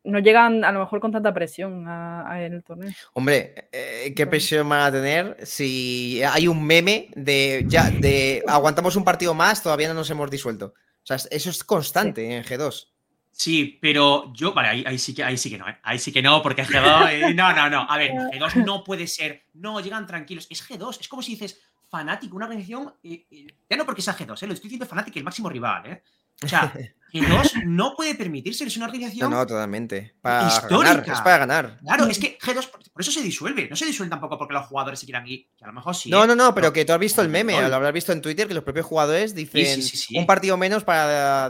no 0.04 0.18
llegan 0.18 0.64
a 0.64 0.72
lo 0.72 0.80
mejor 0.80 1.00
con 1.00 1.12
tanta 1.12 1.32
presión 1.32 1.86
a, 1.86 2.30
a 2.30 2.42
el 2.42 2.62
torneo. 2.64 2.90
Hombre, 3.12 3.68
eh, 3.72 4.12
¿qué 4.16 4.26
presión 4.26 4.68
van 4.68 4.80
a 4.82 4.92
tener 4.92 5.36
si 5.46 6.22
hay 6.22 6.48
un 6.48 6.64
meme 6.64 7.08
de 7.14 7.64
ya 7.66 7.90
de 7.90 8.42
aguantamos 8.46 8.96
un 8.96 9.04
partido 9.04 9.34
más, 9.34 9.62
todavía 9.62 9.88
no 9.88 9.94
nos 9.94 10.10
hemos 10.10 10.30
disuelto? 10.30 10.74
O 11.02 11.06
sea, 11.06 11.16
eso 11.16 11.50
es 11.50 11.64
constante 11.64 12.36
en 12.36 12.44
G2. 12.44 12.88
Sí, 13.32 13.78
pero 13.80 14.32
yo, 14.34 14.52
vale, 14.52 14.68
ahí, 14.68 14.84
ahí 14.86 14.98
sí 14.98 15.14
que 15.14 15.22
ahí 15.22 15.36
sí 15.36 15.48
que 15.48 15.56
no, 15.56 15.68
¿eh? 15.68 15.78
ahí 15.82 15.98
sí 15.98 16.12
que 16.12 16.20
no, 16.20 16.42
porque 16.42 16.64
G2, 16.64 17.10
eh, 17.12 17.34
no, 17.34 17.52
no, 17.54 17.70
no, 17.70 17.86
a 17.88 17.96
ver, 17.96 18.10
G2 18.12 18.64
no 18.64 18.84
puede 18.84 19.06
ser, 19.06 19.44
no, 19.54 19.80
llegan 19.80 20.06
tranquilos, 20.06 20.46
es 20.50 20.68
G2, 20.68 21.00
es 21.00 21.08
como 21.08 21.22
si 21.22 21.32
dices 21.32 21.60
fanático, 21.90 22.36
una 22.36 22.46
organización, 22.46 22.94
eh, 23.02 23.26
eh, 23.30 23.46
ya 23.68 23.76
no 23.76 23.84
porque 23.84 24.02
sea 24.02 24.16
G2, 24.16 24.42
eh, 24.42 24.46
lo 24.46 24.54
estoy 24.54 24.68
diciendo 24.68 24.86
fanático, 24.86 25.18
el 25.18 25.24
máximo 25.24 25.48
rival, 25.48 25.86
¿eh? 25.86 26.02
O 26.44 26.48
sea, 26.48 26.72
G2 27.12 27.64
no 27.64 27.94
puede 27.96 28.14
permitirse, 28.14 28.64
es 28.64 28.76
una 28.76 28.87
No, 28.87 28.92
organización 28.92 29.31
no, 29.31 29.46
totalmente. 29.46 30.14
Para 30.20 30.46
histórica. 30.46 30.94
ganar, 30.94 31.09
es 31.11 31.20
para 31.20 31.38
ganar. 31.38 31.79
Claro, 31.83 32.07
es 32.07 32.18
que 32.18 32.38
G2, 32.38 32.70
por 32.92 33.03
eso 33.03 33.11
se 33.11 33.20
disuelve. 33.22 33.68
No 33.68 33.74
se 33.74 33.87
disuelve 33.87 34.11
tampoco 34.11 34.38
porque 34.38 34.55
los 34.55 34.66
jugadores 34.66 35.00
se 35.00 35.07
quieran 35.07 35.26
ir. 35.26 35.48
Que 35.57 35.64
a 35.64 35.68
lo 35.68 35.72
mejor 35.72 35.94
sí. 35.94 36.09
No, 36.09 36.22
¿eh? 36.22 36.26
no, 36.29 36.37
no, 36.37 36.55
pero 36.55 36.72
que 36.72 36.85
tú 36.85 36.92
has 36.92 37.00
visto 37.00 37.20
el 37.20 37.29
meme, 37.29 37.61
lo 37.68 37.74
habrás 37.74 37.92
visto 37.92 38.12
en 38.12 38.22
Twitter, 38.22 38.46
que 38.46 38.55
los 38.55 38.62
propios 38.62 38.87
jugadores 38.87 39.35
dicen 39.35 39.83
sí, 39.83 39.83
sí, 39.83 39.96
sí. 39.96 40.18
un 40.18 40.26
partido 40.26 40.57
menos 40.57 40.85
para, 40.85 41.46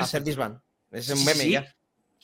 hacer 0.00 0.22
disband. 0.22 0.60
Es 0.92 1.08
un 1.10 1.24
meme 1.24 1.50
ya. 1.50 1.66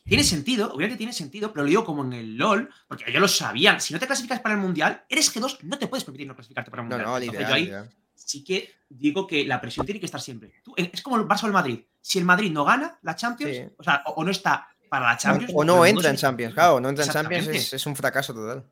Tiene 0.05 0.25
sentido, 0.25 0.73
obviamente 0.73 0.97
tiene 0.97 1.13
sentido, 1.13 1.53
pero 1.53 1.63
lo 1.65 1.69
digo 1.69 1.85
como 1.85 2.03
en 2.05 2.13
el 2.15 2.37
LOL, 2.37 2.69
porque 2.89 3.05
ellos 3.07 3.21
lo 3.21 3.29
sabían. 3.29 3.81
Si 3.81 3.93
no 3.93 4.01
te 4.01 4.07
clasificas 4.07 4.41
para 4.41 4.55
el 4.55 4.61
mundial, 4.61 5.05
eres 5.09 5.33
G2, 5.35 5.59
no 5.63 5.79
te 5.79 5.87
puedes 5.89 6.05
permitir 6.05 6.27
no 6.27 6.35
clasificarte 6.35 6.71
para 6.71 6.83
el 6.83 6.89
No, 6.89 6.97
mundial. 6.97 7.11
no, 7.11 7.19
Entonces, 7.19 7.41
literal, 7.41 7.51
yo 7.51 7.55
ahí 7.57 7.63
literal. 7.65 8.00
Sí 8.31 8.45
que 8.45 8.71
digo 8.89 9.27
que 9.27 9.45
la 9.45 9.61
presión 9.61 9.85
tiene 9.87 10.01
que 10.01 10.07
estar 10.07 10.21
siempre. 10.21 10.53
Tú- 10.63 10.75
es 10.77 11.03
como 11.03 11.17
el 11.17 11.23
Barça 11.25 11.45
o 11.45 11.47
el 11.47 11.53
Madrid. 11.53 11.81
Si 12.01 12.19
el 12.19 12.25
Madrid 12.25 12.51
no 12.51 12.65
gana 12.65 12.99
la 13.03 13.15
Champions, 13.15 13.57
Sí. 13.57 13.63
o 13.77 13.83
sea, 13.83 14.03
o, 14.07 14.13
o 14.13 14.25
no 14.25 14.31
está 14.31 14.69
para 14.89 15.07
la 15.07 15.17
Champions. 15.17 15.53
o 15.55 15.65
no 15.65 15.85
entra 15.87 16.11
en 16.11 16.17
Champions, 16.17 16.55
claro, 16.55 16.81
no 16.81 16.89
entra 16.89 17.05
en 17.05 17.11
Champions 17.11 17.49
es, 17.49 17.73
es 17.73 17.87
un 17.87 17.95
fracaso 17.97 18.35
total. 18.35 18.65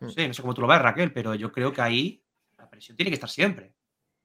No 0.00 0.10
sé, 0.10 0.28
no 0.28 0.34
sé 0.34 0.42
cómo 0.42 0.54
tú 0.54 0.60
lo 0.60 0.66
ves, 0.66 0.80
Raquel, 0.80 1.12
pero 1.12 1.34
yo 1.34 1.50
creo 1.52 1.72
que 1.72 1.80
ahí 1.80 2.22
la 2.58 2.68
presión 2.68 2.96
tiene 2.96 3.10
que 3.10 3.14
estar 3.14 3.30
siempre. 3.30 3.72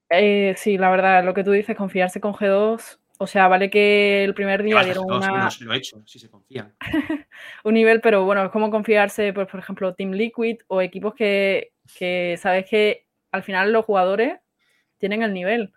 Eh, 0.10 0.54
sí, 0.58 0.78
la 0.78 0.90
verdad, 0.90 1.24
lo 1.24 1.34
que 1.34 1.44
tú 1.44 1.52
dices, 1.52 1.76
confiarse 1.78 2.20
con 2.20 2.34
G2. 2.34 2.98
O 3.20 3.28
sea, 3.28 3.48
vale 3.48 3.70
que 3.70 4.24
el 4.24 4.34
primer 4.34 4.64
día 4.64 4.84
dieron 4.84 5.06
G2, 5.06 5.18
una, 5.18 5.30
bueno, 5.30 5.52
sí 5.52 5.64
lo 5.64 5.74
he 5.74 5.78
hecho, 5.78 6.02
si 6.06 6.18
se 6.20 6.30
confían. 6.30 6.74
un 7.64 7.74
nivel, 7.74 8.02
pero 8.02 8.26
bueno, 8.26 8.44
es 8.46 8.52
como 8.52 8.70
confiarse, 8.72 9.32
pues, 9.32 9.48
por 9.48 9.60
ejemplo, 9.60 9.94
Team 9.94 10.12
Liquid 10.12 10.58
o 10.68 10.82
equipos 10.82 11.14
que, 11.14 11.72
que 11.98 12.38
sabes 12.42 12.66
que 12.70 13.06
al 13.32 13.44
final 13.44 13.72
los 13.72 13.86
jugadores 13.86 14.40
tienen 14.98 15.24
el 15.24 15.34
nivel 15.34 15.74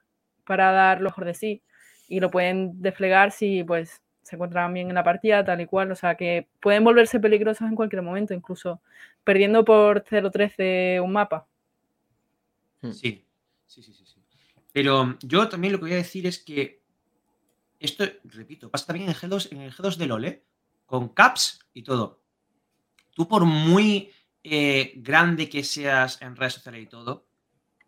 para 0.47 0.73
dar 0.73 1.01
lo 1.01 1.11
mejor 1.11 1.25
de 1.25 1.35
sí 1.35 1.63
y 2.09 2.21
lo 2.21 2.31
pueden 2.31 2.83
desplegar 2.83 3.33
si 3.33 3.65
pues 3.65 4.03
se 4.23 4.37
encuentran 4.37 4.73
bien 4.73 4.89
en 4.89 4.95
la 4.95 5.05
partida, 5.05 5.45
tal 5.45 5.61
y 5.61 5.67
cual. 5.67 5.93
O 5.93 5.95
sea, 5.95 6.17
que 6.17 6.49
pueden 6.61 6.83
volverse 6.83 7.21
peligrosos 7.21 7.69
en 7.69 7.77
cualquier 7.77 8.03
momento, 8.03 8.35
incluso 8.35 8.81
perdiendo 9.23 9.65
por 9.65 10.05
0-3 10.05 10.57
de 10.57 11.01
un 11.03 11.13
mapa. 11.13 11.47
Sí, 12.83 13.27
sí, 13.67 13.83
sí, 13.83 13.93
sí, 13.93 14.07
sí. 14.07 14.23
Pero 14.73 15.17
yo 15.23 15.49
también 15.49 15.73
lo 15.73 15.79
que 15.79 15.85
voy 15.85 15.93
a 15.93 15.97
decir 15.97 16.27
es 16.27 16.39
que 16.39 16.83
esto, 17.79 18.05
repito, 18.25 18.71
pasa 18.71 18.87
también 18.87 19.09
en 19.09 19.15
G2, 19.15 19.53
en 19.53 19.61
el 19.61 19.73
G2 19.73 19.97
de 19.97 20.07
LOL, 20.07 20.25
¿eh? 20.25 20.45
con 20.87 21.11
caps 21.11 21.61
y 21.73 21.83
todo. 21.83 22.23
Tú 23.15 23.29
por 23.29 23.45
muy 23.45 24.11
eh, 24.43 24.93
grande 24.97 25.49
que 25.49 25.63
seas 25.63 26.21
en 26.21 26.35
redes 26.35 26.55
sociales 26.55 26.83
y 26.83 26.87
todo, 26.87 27.27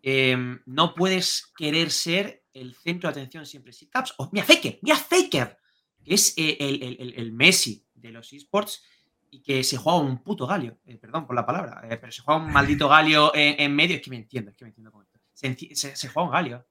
em, 0.01 0.59
no 0.65 0.93
puedes 0.95 1.51
querer 1.57 1.91
ser 1.91 2.43
el 2.53 2.75
centro 2.75 3.09
de 3.11 3.19
atención 3.19 3.45
siempre. 3.45 3.73
Si 3.73 3.87
caps, 3.87 4.13
o 4.17 4.29
mira 4.31 4.45
Faker, 4.45 4.79
mira 4.81 4.95
Faker, 4.97 5.57
que 6.03 6.13
es 6.13 6.33
eh, 6.37 6.57
el, 6.59 6.81
el- 6.83 7.13
el- 7.15 7.31
Messi 7.33 7.85
de 7.93 8.11
los 8.11 8.31
esports 8.33 8.83
y 9.29 9.41
que 9.41 9.63
se 9.63 9.77
juega 9.77 9.99
un 9.99 10.23
puto 10.23 10.47
galio, 10.47 10.77
eh, 10.85 10.97
perdón 10.97 11.27
por 11.27 11.35
la 11.35 11.45
palabra, 11.45 11.81
eh, 11.89 11.97
pero 11.97 12.11
se 12.11 12.21
juega 12.21 12.41
un 12.43 12.51
maldito 12.51 12.87
galio 12.89 13.33
en, 13.35 13.59
en 13.61 13.75
medio, 13.75 13.95
es 13.97 14.01
que 14.01 14.09
me 14.09 14.15
entiendo, 14.17 14.51
es 14.51 14.57
que 14.57 14.65
me 14.65 14.69
entiendo 14.69 14.91
con 14.91 15.03
esto. 15.03 15.19
Se, 15.33 15.47
enti- 15.49 15.75
se- 15.75 15.95
se 15.95 16.07
juega 16.09 16.27
un 16.27 16.33
galio. 16.33 16.65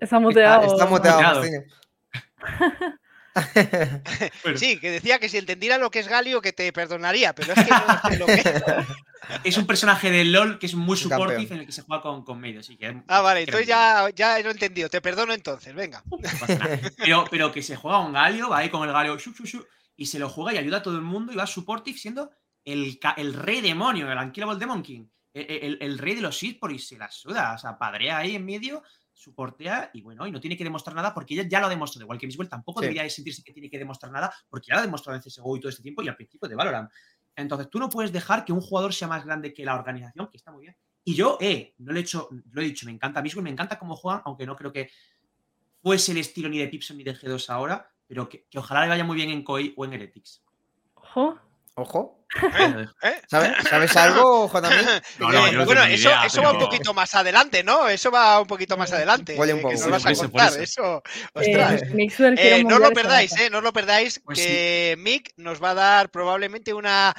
Está 0.00 0.20
muteado. 0.20 0.66
Está 0.66 0.86
muteado, 0.86 1.42
muteado. 1.42 1.64
Sí, 4.56 4.78
que 4.78 4.90
decía 4.90 5.18
que 5.18 5.28
si 5.28 5.38
entendiera 5.38 5.78
lo 5.78 5.90
que 5.90 5.98
es 6.00 6.08
Galio, 6.08 6.40
que 6.40 6.52
te 6.52 6.72
perdonaría, 6.72 7.34
pero 7.34 7.52
es 7.52 7.64
que 7.64 7.70
no 7.70 8.10
sé 8.10 8.18
lo 8.18 8.26
que 8.26 8.42
Es 9.44 9.58
un 9.58 9.66
personaje 9.66 10.10
de 10.10 10.24
LOL 10.24 10.58
que 10.58 10.66
es 10.66 10.74
muy 10.74 10.96
supportive 10.96 11.54
en 11.54 11.60
el 11.60 11.66
que 11.66 11.72
se 11.72 11.82
juega 11.82 12.00
con, 12.02 12.24
con 12.24 12.40
medio. 12.40 12.60
Así 12.60 12.76
que, 12.78 13.02
Ah, 13.08 13.20
vale, 13.20 13.40
entonces 13.40 13.66
ya, 13.66 14.08
ya 14.14 14.38
lo 14.40 14.48
he 14.48 14.52
entendido. 14.52 14.88
Te 14.88 15.00
perdono 15.02 15.34
entonces, 15.34 15.74
venga. 15.74 16.02
Pero, 16.96 17.24
pero 17.30 17.52
que 17.52 17.62
se 17.62 17.76
juega 17.76 17.98
un 17.98 18.12
galio, 18.12 18.48
va 18.48 18.58
ahí 18.58 18.70
con 18.70 18.86
el 18.86 18.92
galio 18.94 19.18
shu, 19.18 19.32
shu, 19.32 19.44
shu, 19.44 19.66
y 19.96 20.06
se 20.06 20.18
lo 20.18 20.28
juega 20.30 20.54
y 20.54 20.58
ayuda 20.58 20.78
a 20.78 20.82
todo 20.82 20.96
el 20.96 21.02
mundo 21.02 21.32
y 21.32 21.36
va 21.36 21.46
supportive 21.46 21.98
siendo 21.98 22.30
el, 22.64 22.98
ca- 22.98 23.14
el 23.18 23.34
rey 23.34 23.60
demonio, 23.60 24.10
el 24.10 24.18
Unkillable 24.18 24.58
Demon 24.58 24.82
King. 24.82 25.06
el, 25.34 25.46
el- 25.50 25.78
el 25.80 25.98
rey 25.98 26.14
de 26.14 26.22
los 26.22 26.42
esports 26.42 26.74
y 26.76 26.78
se 26.78 26.96
la 26.98 27.10
suda. 27.10 27.54
O 27.54 27.58
sea, 27.58 27.76
padrea 27.76 28.18
ahí 28.18 28.34
en 28.36 28.44
medio, 28.46 28.82
soportea 29.18 29.90
y 29.92 30.00
bueno, 30.00 30.26
y 30.26 30.30
no 30.30 30.40
tiene 30.40 30.56
que 30.56 30.62
demostrar 30.64 30.94
nada 30.94 31.12
porque 31.12 31.34
ella 31.34 31.42
ya 31.48 31.58
lo 31.60 31.66
ha 31.66 31.70
demostrado. 31.70 32.04
Igual 32.04 32.18
que 32.18 32.26
Miswell 32.26 32.48
tampoco 32.48 32.80
Sí. 32.80 32.84
debería 32.86 33.02
de 33.02 33.10
sentirse 33.10 33.42
que 33.42 33.52
tiene 33.52 33.68
que 33.68 33.78
demostrar 33.78 34.12
nada 34.12 34.32
porque 34.48 34.68
ya 34.68 34.74
lo 34.74 34.80
ha 34.80 34.84
demostrado 34.84 35.16
en 35.16 35.22
CSGO 35.22 35.56
y 35.56 35.60
todo 35.60 35.70
este 35.70 35.82
tiempo 35.82 36.02
y 36.02 36.08
al 36.08 36.14
principio 36.16 36.48
de 36.48 36.54
Valorant. 36.54 36.90
Entonces, 37.34 37.68
tú 37.70 37.78
no 37.78 37.88
puedes 37.88 38.12
dejar 38.12 38.44
que 38.44 38.52
un 38.52 38.60
jugador 38.60 38.94
sea 38.94 39.08
más 39.08 39.24
grande 39.24 39.52
que 39.52 39.64
la 39.64 39.74
organización, 39.74 40.28
que 40.30 40.36
está 40.36 40.50
muy 40.52 40.62
bien. 40.62 40.76
Y 41.04 41.14
yo, 41.14 41.38
eh, 41.40 41.74
no 41.78 41.92
le 41.92 42.00
he 42.00 42.02
hecho, 42.02 42.28
lo 42.50 42.60
he 42.62 42.64
dicho, 42.64 42.84
me 42.86 42.92
encanta 42.92 43.22
Miswell, 43.22 43.44
me 43.44 43.50
encanta 43.50 43.78
cómo 43.78 43.96
juegan, 43.96 44.22
aunque 44.24 44.44
no 44.46 44.54
creo 44.56 44.72
que 44.72 44.90
fuese 45.82 46.12
el 46.12 46.18
estilo 46.18 46.48
ni 46.48 46.58
de 46.58 46.68
Pipson 46.68 46.96
ni 46.96 47.04
de 47.04 47.14
G2 47.14 47.48
ahora, 47.50 47.90
pero 48.06 48.28
que, 48.28 48.44
que 48.50 48.58
ojalá 48.58 48.82
le 48.82 48.88
vaya 48.88 49.04
muy 49.04 49.16
bien 49.16 49.30
en 49.30 49.42
COI 49.42 49.74
o 49.76 49.84
en 49.84 49.92
Heretics. 49.94 50.42
Ojo. 50.94 51.38
Ojo. 51.76 52.17
¿Eh? 53.02 53.22
¿Sabes, 53.28 53.52
¿Sabes 53.68 53.96
algo, 53.96 54.48
JMI? 54.48 54.68
No, 55.18 55.32
no, 55.32 55.46
Eh, 55.46 55.52
yo 55.52 55.58
no 55.58 55.64
bueno, 55.64 55.84
eso, 55.84 56.08
idea, 56.08 56.26
eso 56.26 56.42
va 56.42 56.52
un 56.52 56.58
poquito 56.58 56.94
más 56.94 57.14
adelante, 57.14 57.62
¿no? 57.64 57.88
Eso 57.88 58.10
va 58.10 58.40
un 58.40 58.46
poquito 58.46 58.76
más 58.76 58.92
adelante. 58.92 59.34
Huele 59.36 59.54
un 59.54 59.60
eh, 59.60 59.62
poco. 59.62 59.74
que 59.84 59.90
vas 59.90 60.06
a 60.06 60.14
contar. 60.14 60.60
eso. 60.60 61.02
Ostras. 61.32 61.82
Eh, 61.82 61.88
Eh, 62.36 62.64
no 62.64 62.78
lo 62.78 62.90
perdáis, 62.92 63.32
eh, 63.38 63.50
no 63.50 63.58
os 63.58 63.64
lo 63.64 63.72
perdáis, 63.72 64.20
Pues 64.24 64.38
que 64.38 64.94
Mick 64.98 65.32
nos 65.36 65.62
va 65.62 65.70
a 65.70 65.74
dar 65.74 66.10
probablemente 66.10 66.72
una. 66.74 67.14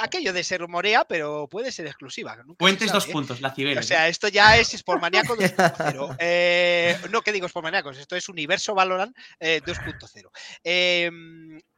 Aquello 0.00 0.32
de 0.32 0.44
se 0.44 0.56
rumorea, 0.56 1.04
pero 1.04 1.48
puede 1.48 1.72
ser 1.72 1.86
exclusiva. 1.86 2.36
nunca 2.36 2.52
se 2.52 2.54
Puentes 2.56 2.86
sabe, 2.88 2.96
dos 2.98 3.08
¿eh? 3.08 3.12
puntos, 3.12 3.40
la 3.40 3.52
Cibeles. 3.52 3.84
O 3.84 3.88
sea, 3.88 4.06
esto 4.06 4.28
ya 4.28 4.56
es 4.56 4.68
Sportmaníaco 4.68 5.36
2.0. 5.36 6.16
Eh, 6.20 6.96
no, 7.10 7.20
que 7.20 7.32
digo 7.32 7.48
Sportmaníacos, 7.48 7.98
esto 7.98 8.14
es 8.14 8.28
Universo 8.28 8.74
Valorant 8.76 9.16
eh, 9.40 9.60
2.0. 9.64 10.30
Eh, 10.62 11.10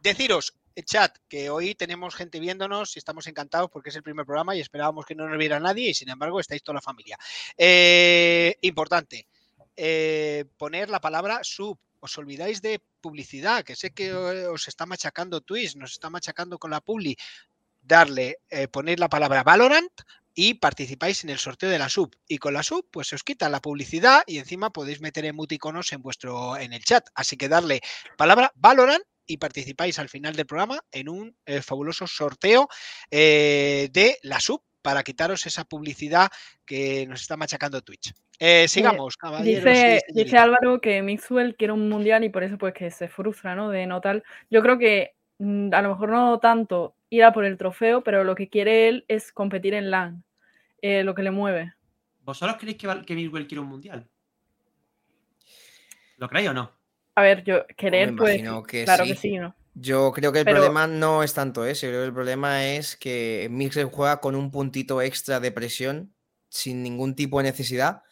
deciros, 0.03 0.53
chat, 0.85 1.17
que 1.29 1.51
hoy 1.51 1.75
tenemos 1.75 2.15
gente 2.15 2.41
viéndonos 2.41 2.97
y 2.97 2.99
estamos 2.99 3.27
encantados 3.27 3.71
porque 3.71 3.91
es 3.91 3.97
el 3.97 4.03
primer 4.03 4.27
programa 4.27 4.55
y 4.55 4.61
esperábamos 4.61 5.07
que 5.07 5.15
no 5.15 5.29
nos 5.29 5.39
viera 5.39 5.61
nadie 5.61 5.91
y 5.91 5.95
sin 5.95 6.09
embargo 6.09 6.41
estáis 6.41 6.63
toda 6.63 6.75
la 6.77 6.83
familia. 6.83 7.19
Eh, 7.57 8.57
importante, 8.63 9.27
eh, 9.77 10.45
poner 10.57 10.91
la 10.91 11.01
palabra 11.01 11.41
sub. 11.43 11.79
Os 12.03 12.17
olvidáis 12.17 12.63
de 12.63 12.81
publicidad, 13.03 13.63
que 13.63 13.77
sé 13.77 13.91
que 13.93 14.07
eh, 14.07 14.47
os 14.47 14.69
está 14.69 14.87
machacando 14.87 15.43
Twitch, 15.43 15.77
nos 15.77 15.93
está 15.93 16.09
machacando 16.09 16.59
con 16.59 16.71
la 16.71 16.81
publi. 16.81 17.17
Darle, 17.83 18.37
poner 18.71 19.01
la 19.01 19.09
palabra 19.09 19.43
Valorant 19.43 19.91
y 20.35 20.55
participáis 20.55 21.25
en 21.25 21.31
el 21.31 21.39
sorteo 21.39 21.71
de 21.71 21.79
la 21.79 21.89
sub. 21.89 22.15
Y 22.29 22.39
con 22.39 22.55
la 22.55 22.63
sub, 22.63 22.87
pues 22.91 23.09
se 23.09 23.17
os 23.17 23.25
quita 23.25 23.49
la 23.49 23.61
publicidad 23.61 24.23
y 24.27 24.39
encima 24.39 24.71
podéis 24.71 25.01
meter 25.01 25.25
emoticonos 25.25 25.93
en 25.93 26.03
vuestro 26.03 26.57
en 26.57 26.73
el 26.73 26.85
chat. 26.85 27.09
Así 27.15 27.37
que 27.37 27.49
darle 27.49 27.81
palabra 28.17 28.53
Valorant 28.55 29.03
y 29.31 29.37
participáis 29.37 29.99
al 29.99 30.09
final 30.09 30.35
del 30.35 30.47
programa 30.47 30.81
en 30.91 31.09
un 31.09 31.37
eh, 31.47 31.63
fabuloso 31.63 32.07
sorteo 32.07 32.69
eh, 33.11 33.89
de 33.93 34.19
la 34.23 34.41
sub 34.41 34.63
para 34.83 35.05
quitaros 35.05 35.47
esa 35.47 35.65
publicidad 35.65 36.29
que 36.67 37.07
nos 37.07 37.21
está 37.21 37.37
machacando 37.37 37.81
Twitch. 37.81 38.13
Eh, 38.39 38.67
sigamos, 38.67 39.17
caballeros. 39.17 39.65
Dice. 40.15 40.37
Álvaro 40.37 40.81
que 40.81 41.03
Mixwell 41.03 41.55
quiere 41.55 41.75
un 41.75 41.89
mundial 41.89 42.25
y 42.25 42.31
por 42.31 42.43
eso 42.43 42.59
pues 42.59 42.75
que 42.75 42.91
se 42.91 43.09
frustra, 43.09 43.55
¿no? 43.55 43.71
De 43.71 43.87
no 43.87 44.01
tal. 44.01 44.25
Yo 44.51 44.63
creo 44.63 44.79
que 44.79 45.15
mm, 45.39 45.73
a 45.75 45.83
lo 45.83 45.91
mejor 45.91 46.09
no 46.09 46.39
tanto 46.41 46.97
ir 47.09 47.23
a 47.23 47.33
por 47.33 47.45
el 47.45 47.57
trofeo, 47.57 48.03
pero 48.03 48.25
lo 48.25 48.35
que 48.35 48.49
quiere 48.49 48.89
él 48.89 49.05
es 49.07 49.31
competir 49.31 49.75
en 49.75 49.91
LAN, 49.91 50.25
eh, 50.83 51.05
lo 51.05 51.15
que 51.15 51.23
le 51.23 51.31
mueve. 51.31 51.75
¿Vosotros 52.23 52.57
creéis 52.59 52.79
que, 52.79 53.03
que 53.07 53.15
Miswell 53.15 53.47
quiere 53.47 53.61
un 53.61 53.69
mundial? 53.69 54.09
¿Lo 56.17 56.29
creéis 56.29 56.51
o 56.51 56.55
no? 56.55 56.80
A 57.15 57.23
ver, 57.23 57.43
yo 57.45 57.67
querer, 57.77 58.15
pues, 58.17 58.43
que 58.69 58.85
claro 58.85 59.05
sí. 59.05 59.13
que 59.13 59.17
sí, 59.19 59.37
¿no? 59.39 59.55
Yo 59.75 60.13
creo 60.13 60.33
que 60.33 60.41
el 60.41 60.45
Pero- 60.45 60.57
problema 60.59 60.87
no 60.87 61.23
es 61.23 61.33
tanto 61.35 61.65
ese, 61.65 61.89
creo 61.89 62.01
que 62.01 62.07
el 62.07 62.13
problema 62.13 62.67
es 62.67 62.97
que 62.97 63.49
Mixer 63.51 63.87
juega 63.87 64.21
con 64.21 64.35
un 64.35 64.51
puntito 64.51 65.01
extra 65.01 65.39
de 65.41 65.53
presión 65.53 66.13
sin 66.49 66.83
ningún 66.83 67.15
tipo 67.15 67.39
de 67.39 67.45
necesidad 67.45 68.03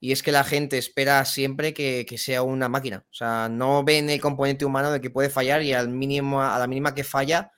y 0.00 0.12
es 0.12 0.22
que 0.22 0.32
la 0.32 0.42
gente 0.44 0.76
espera 0.76 1.24
siempre 1.24 1.72
que, 1.72 2.04
que 2.06 2.18
sea 2.18 2.42
una 2.42 2.68
máquina, 2.68 3.04
o 3.10 3.14
sea, 3.14 3.48
no 3.48 3.84
ven 3.84 4.10
el 4.10 4.20
componente 4.20 4.64
humano 4.64 4.90
de 4.90 5.00
que 5.00 5.08
puede 5.10 5.30
fallar 5.30 5.62
y 5.62 5.72
al 5.72 5.88
mínimo, 5.88 6.42
a 6.42 6.58
la 6.58 6.66
mínima 6.66 6.94
que 6.94 7.04
falla 7.04 7.52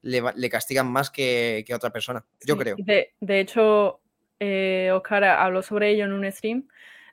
le, 0.00 0.48
castigan 0.50 0.90
más 0.90 1.10
que, 1.10 1.62
que 1.66 1.72
a 1.72 1.76
otra 1.76 1.90
persona, 1.90 2.24
yo 2.44 2.54
Sí, 2.54 2.60
creo. 2.60 2.76
De, 2.78 3.12
de 3.20 3.40
hecho, 3.40 4.00
eh, 4.40 4.90
Oscar 4.92 5.22
habló 5.22 5.62
sobre 5.62 5.90
ello 5.90 6.06
en 6.06 6.12
un 6.12 6.32
stream, 6.32 6.66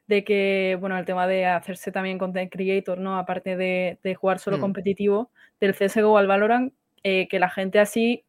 de 0.10 0.24
que, 0.24 0.76
bueno, 0.80 0.98
el 0.98 1.06
tema 1.06 1.28
de 1.28 1.46
hacerse 1.46 1.92
también 1.92 2.18
content 2.18 2.52
creator, 2.52 2.98
¿no? 2.98 3.18
Aparte 3.20 3.56
de, 3.56 4.00
de 4.04 4.16
jugar 4.16 4.40
solo 4.40 4.58
Mm. 4.58 4.62
competitivo, 4.62 5.30
del 5.62 5.76
CSGO 5.76 6.18
al 6.18 6.26
Valorant, 6.28 6.74
eh, 7.04 7.28
que 7.30 7.38
la 7.40 7.50
gente 7.50 7.80
así, 7.80 8.24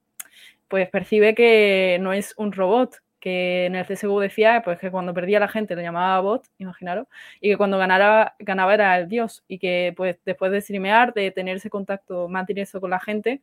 pues 0.68 0.88
percibe 0.90 1.34
que 1.34 1.96
no 2.00 2.12
es 2.12 2.34
un 2.36 2.52
robot, 2.52 2.96
que 3.18 3.64
en 3.66 3.76
el 3.76 3.86
CSGO 3.86 4.20
decía, 4.20 4.60
pues 4.62 4.78
que 4.78 4.90
cuando 4.90 5.14
perdía 5.14 5.40
la 5.40 5.48
gente 5.48 5.74
lo 5.74 5.80
llamaba 5.82 6.20
bot, 6.20 6.44
imaginaros, 6.58 7.06
y 7.40 7.50
que 7.50 7.56
cuando 7.56 7.78
ganara, 7.78 8.34
ganaba 8.38 8.74
era 8.74 8.98
el 8.98 9.08
dios, 9.08 9.42
y 9.48 9.58
que 9.58 9.94
pues 9.96 10.18
después 10.26 10.52
de 10.52 10.60
streamear, 10.60 11.14
de 11.14 11.30
tener 11.30 11.56
ese 11.56 11.70
contacto, 11.70 12.28
mantener 12.28 12.64
eso 12.64 12.80
con 12.80 12.90
la 12.90 13.00
gente, 13.00 13.40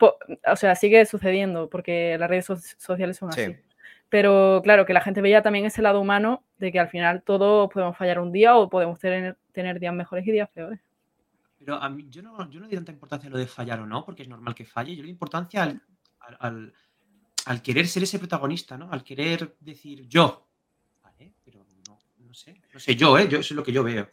o 0.00 0.56
sea, 0.56 0.74
sigue 0.74 1.04
sucediendo 1.06 1.68
porque 1.70 2.16
las 2.18 2.28
redes 2.28 2.46
so- 2.46 2.56
sociales 2.56 3.16
son 3.18 3.30
Sí. 3.32 3.40
así. 3.42 3.56
Pero 4.12 4.60
claro, 4.62 4.84
que 4.84 4.92
la 4.92 5.00
gente 5.00 5.22
veía 5.22 5.40
también 5.40 5.64
ese 5.64 5.80
lado 5.80 5.98
humano 5.98 6.44
de 6.58 6.70
que 6.70 6.78
al 6.78 6.90
final 6.90 7.22
todos 7.22 7.70
podemos 7.72 7.96
fallar 7.96 8.20
un 8.20 8.30
día 8.30 8.54
o 8.56 8.68
podemos 8.68 8.98
tener, 9.00 9.38
días 9.80 9.94
mejores 9.94 10.26
y 10.26 10.32
días 10.32 10.50
peores. 10.50 10.80
Pero 11.58 11.76
a 11.76 11.88
mí, 11.88 12.06
yo 12.10 12.20
no, 12.20 12.50
yo 12.50 12.60
no 12.60 12.68
tanta 12.68 12.92
importancia 12.92 13.28
a 13.28 13.32
lo 13.32 13.38
de 13.38 13.46
fallar 13.46 13.80
o 13.80 13.86
no, 13.86 14.04
porque 14.04 14.24
es 14.24 14.28
normal 14.28 14.54
que 14.54 14.66
falle. 14.66 14.90
Yo 14.94 14.96
le 14.98 15.04
doy 15.04 15.12
importancia 15.12 15.62
al, 15.62 15.80
al, 16.20 16.36
al- 16.40 16.74
al 17.46 17.62
querer 17.62 17.88
ser 17.88 18.02
ese 18.02 18.18
protagonista, 18.18 18.76
¿no? 18.76 18.92
Al 18.92 19.02
querer 19.02 19.56
decir 19.58 20.06
yo. 20.06 20.46
Vale, 21.02 21.32
pero 21.42 21.64
no, 21.88 21.98
no 22.18 22.34
sé. 22.34 22.60
No 22.74 22.80
sé, 22.80 22.94
yo, 22.94 23.16
¿eh? 23.18 23.26
Yo, 23.30 23.38
eso 23.38 23.54
es 23.54 23.56
lo 23.56 23.62
que 23.62 23.72
yo 23.72 23.82
veo. 23.82 24.10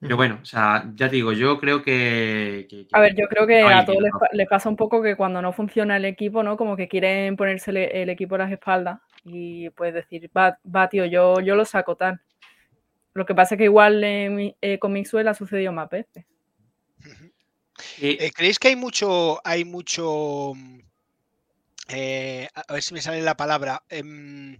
Pero 0.00 0.16
bueno, 0.16 0.38
o 0.40 0.44
sea, 0.44 0.90
ya 0.94 1.08
te 1.08 1.16
digo, 1.16 1.32
yo 1.32 1.58
creo 1.58 1.82
que. 1.82 2.66
que- 2.70 2.86
que- 2.86 2.96
A 2.96 3.00
ver, 3.00 3.14
yo 3.16 3.26
creo 3.28 3.46
que 3.46 3.62
a 3.62 3.84
todos 3.84 4.00
les, 4.00 4.12
no. 4.12 4.18
pa- 4.20 4.28
les 4.32 4.48
pasa 4.48 4.68
un 4.68 4.76
poco 4.76 5.02
que 5.02 5.16
cuando 5.16 5.42
no 5.42 5.52
funciona 5.52 5.96
el 5.96 6.04
equipo, 6.04 6.42
¿no? 6.42 6.56
Como 6.56 6.76
que 6.76 6.86
quieren 6.88 7.36
ponerse 7.36 7.70
el, 7.72 7.76
el 7.78 8.08
equipo 8.08 8.36
a 8.36 8.38
las 8.38 8.52
espaldas 8.52 9.00
y 9.24 9.68
pues 9.70 9.92
decir, 9.92 10.30
va, 10.36 10.58
va 10.64 10.88
tío, 10.88 11.04
yo, 11.04 11.40
yo 11.40 11.56
lo 11.56 11.64
saco 11.64 11.96
tal. 11.96 12.20
Lo 13.14 13.26
que 13.26 13.34
pasa 13.34 13.54
es 13.56 13.58
que 13.58 13.64
igual 13.64 14.00
mi- 14.30 14.54
eh, 14.60 14.78
con 14.78 14.92
Mixwell 14.92 15.26
ha 15.28 15.34
sucedido 15.34 15.72
más 15.72 15.90
veces. 15.90 16.24
Eh, 18.00 18.30
¿Creéis 18.34 18.58
que 18.58 18.68
hay 18.68 18.76
mucho, 18.76 19.40
hay 19.44 19.64
mucho, 19.64 20.52
mm, 20.54 20.78
eh, 21.88 22.48
a 22.54 22.72
ver 22.72 22.82
si 22.82 22.94
me 22.94 23.00
sale 23.00 23.22
la 23.22 23.36
palabra, 23.36 23.82
em, 23.88 24.56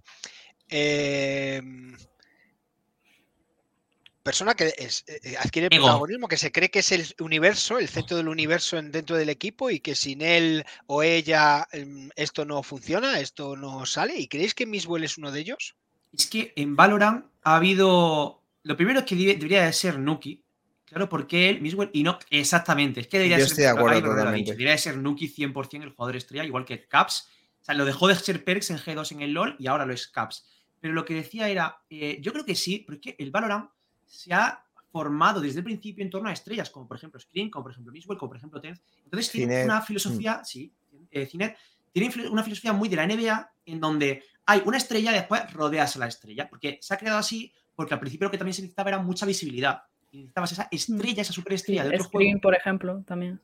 persona 4.31 4.55
que 4.55 4.73
es- 4.77 5.05
eh, 5.07 5.21
eh, 5.25 5.37
adquiere 5.39 5.69
Ego. 5.71 5.85
protagonismo, 5.87 6.29
que 6.29 6.37
se 6.37 6.53
cree 6.53 6.71
que 6.71 6.81
es 6.81 6.93
el 6.93 7.03
universo, 7.21 7.79
el 7.79 7.89
centro 7.89 8.17
del 8.17 8.29
universo 8.29 8.77
en- 8.79 8.91
dentro 8.93 9.17
del 9.17 9.29
equipo 9.31 9.71
y 9.71 9.81
que 9.81 9.95
sin 9.95 10.21
él 10.23 10.65
o 10.87 11.03
ella 11.03 11.67
em, 11.73 12.11
esto 12.17 12.45
no 12.45 12.63
funciona, 12.63 13.21
esto 13.21 13.57
no 13.57 13.85
sale? 13.87 14.17
¿Y 14.19 14.29
creéis 14.29 14.55
que 14.55 14.67
Miswell 14.67 15.05
es 15.05 15.17
uno 15.19 15.31
de 15.33 15.41
ellos? 15.41 15.75
Es 16.13 16.27
que 16.27 16.53
en 16.57 16.77
Valorant 16.77 17.25
ha 17.45 17.57
habido. 17.57 18.43
Lo 18.65 18.77
primero 18.77 19.01
es 19.01 19.07
que 19.07 19.17
debe- 19.17 19.35
debería 19.37 19.65
de 19.65 19.73
ser 19.73 19.99
Nuki. 19.99 20.43
Claro, 20.85 21.07
porque 21.09 21.51
él 21.51 21.61
mismo. 21.61 21.85
Y 21.93 22.03
no, 22.03 22.19
exactamente. 22.31 23.01
Es 23.01 23.09
que 23.09 23.19
debería 23.19 23.39
Yo 23.39 23.45
ser. 23.45 23.51
estoy 23.53 23.65
de 23.65 23.71
acuerdo 23.71 23.99
Ivan 23.99 24.03
lo 24.05 24.09
ha 24.13 24.17
totalmente. 24.17 24.39
dicho, 24.45 24.53
Debería 24.53 24.73
de 24.73 24.79
ser 24.79 24.97
Nuki 24.97 25.29
100% 25.29 25.85
el 25.85 25.91
jugador 25.93 26.17
estrella, 26.17 26.45
igual 26.45 26.65
que 26.65 26.87
Caps. 26.87 27.29
O 27.61 27.65
sea, 27.65 27.75
lo 27.75 27.85
dejó 27.85 28.09
de 28.09 28.15
ser 28.15 28.43
Perks 28.45 28.71
en 28.71 28.79
G2 28.79 29.13
en 29.13 29.21
el 29.23 29.33
LoL 29.33 29.57
y 29.59 29.67
ahora 29.67 29.85
lo 29.85 29.93
es 29.93 30.07
Caps. 30.09 30.47
Pero 30.81 30.95
lo 30.95 31.05
que 31.05 31.13
decía 31.15 31.49
era. 31.49 31.83
eh, 31.91 32.19
yo 32.23 32.33
creo 32.33 32.45
que 32.47 32.55
sí, 32.55 32.85
pero 32.87 32.97
es 32.97 33.03
que 33.03 33.17
el 33.23 33.31
Valorant 33.31 33.69
se 34.09 34.35
ha 34.35 34.65
formado 34.91 35.41
desde 35.41 35.59
el 35.59 35.65
principio 35.65 36.03
en 36.03 36.11
torno 36.11 36.29
a 36.29 36.33
estrellas, 36.33 36.71
como 36.71 36.89
por 36.89 36.97
ejemplo 36.97 37.21
Screen, 37.21 37.51
como 37.51 37.65
por 37.65 37.73
ejemplo 37.73 37.93
Miswell, 37.93 38.19
como 38.19 38.31
por 38.31 38.39
ejemplo 38.39 38.61
Tenz. 38.61 38.81
Entonces 39.05 39.31
tiene 39.31 39.53
Cinet, 39.53 39.67
una 39.67 39.81
mm. 39.81 39.85
filosofía, 39.85 40.43
sí, 40.45 40.73
eh, 41.11 41.27
Cinet, 41.27 41.57
tiene 41.93 42.29
una 42.29 42.43
filosofía 42.43 42.73
muy 42.73 42.89
de 42.89 42.97
la 42.97 43.07
NBA 43.07 43.53
en 43.67 43.81
donde 43.81 44.23
hay 44.47 44.63
una 44.65 44.79
estrella 44.79 45.13
y 45.13 45.15
después 45.15 45.53
rodeas 45.53 45.97
a 45.97 45.99
la 46.01 46.07
estrella. 46.07 46.49
Porque 46.49 46.79
se 46.81 46.95
ha 46.95 46.97
creado 46.97 47.19
así 47.19 47.53
porque 47.77 47.95
al 47.95 48.01
principio 48.01 48.27
lo 48.27 48.31
que 48.31 48.39
también 48.39 48.55
se 48.55 48.63
necesitaba 48.63 48.91
era 48.91 48.99
mucha 48.99 49.27
visibilidad. 49.27 49.83
Y 50.11 50.19
necesitabas 50.19 50.53
esa 50.53 50.69
estrella, 50.71 51.23
esa 51.23 51.33
superestrella 51.33 51.85
de 51.85 51.91
otro 51.91 52.05
Screen, 52.05 52.31
juego. 52.33 52.41
por 52.41 52.55
ejemplo, 52.57 53.03
también. 53.07 53.41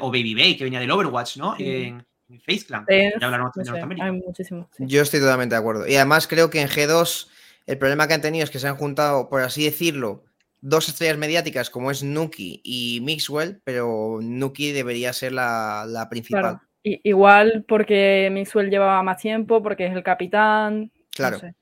O 0.00 0.08
Baby 0.08 0.34
Bay, 0.34 0.56
que 0.56 0.64
venía 0.64 0.80
del 0.80 0.90
Overwatch, 0.90 1.38
¿no? 1.38 1.56
Sí. 1.56 1.64
En, 1.64 2.06
en 2.28 2.40
Face 2.40 2.66
Clan. 2.66 2.84
Tenz, 2.84 3.14
Ya 3.20 3.26
hablaremos 3.26 3.52
no 3.54 3.60
de 3.60 3.64
sé, 3.64 3.70
Norteamérica. 3.70 4.06
hay 4.06 4.12
muchísimos. 4.12 4.66
sí. 4.76 4.84
Yo 4.86 5.02
estoy 5.02 5.20
totalmente 5.20 5.54
de 5.54 5.58
acuerdo. 5.58 5.86
Y 5.86 5.96
además 5.96 6.26
creo 6.26 6.50
que 6.50 6.60
en 6.60 6.68
G2 6.68 7.28
el 7.66 7.78
problema 7.78 8.06
que 8.08 8.14
han 8.14 8.20
tenido 8.22 8.44
es 8.44 8.50
que 8.50 8.58
se 8.58 8.68
han 8.68 8.76
juntado, 8.76 9.28
por 9.28 9.42
así 9.42 9.64
decirlo, 9.64 10.24
dos 10.60 10.88
estrellas 10.88 11.18
mediáticas 11.18 11.70
como 11.70 11.90
es 11.90 12.02
Nuki 12.02 12.60
y 12.64 13.00
Mixwell, 13.02 13.60
pero 13.64 14.18
Nuki 14.22 14.72
debería 14.72 15.12
ser 15.12 15.32
la, 15.32 15.84
la 15.86 16.08
principal. 16.08 16.40
Claro. 16.42 16.60
Igual 16.82 17.64
porque 17.66 18.28
Mixwell 18.32 18.70
llevaba 18.70 19.02
más 19.02 19.18
tiempo, 19.20 19.62
porque 19.62 19.86
es 19.86 19.92
el 19.94 20.02
capitán. 20.04 20.82
no 20.82 20.90
Claro. 21.10 21.38
sé. 21.40 21.54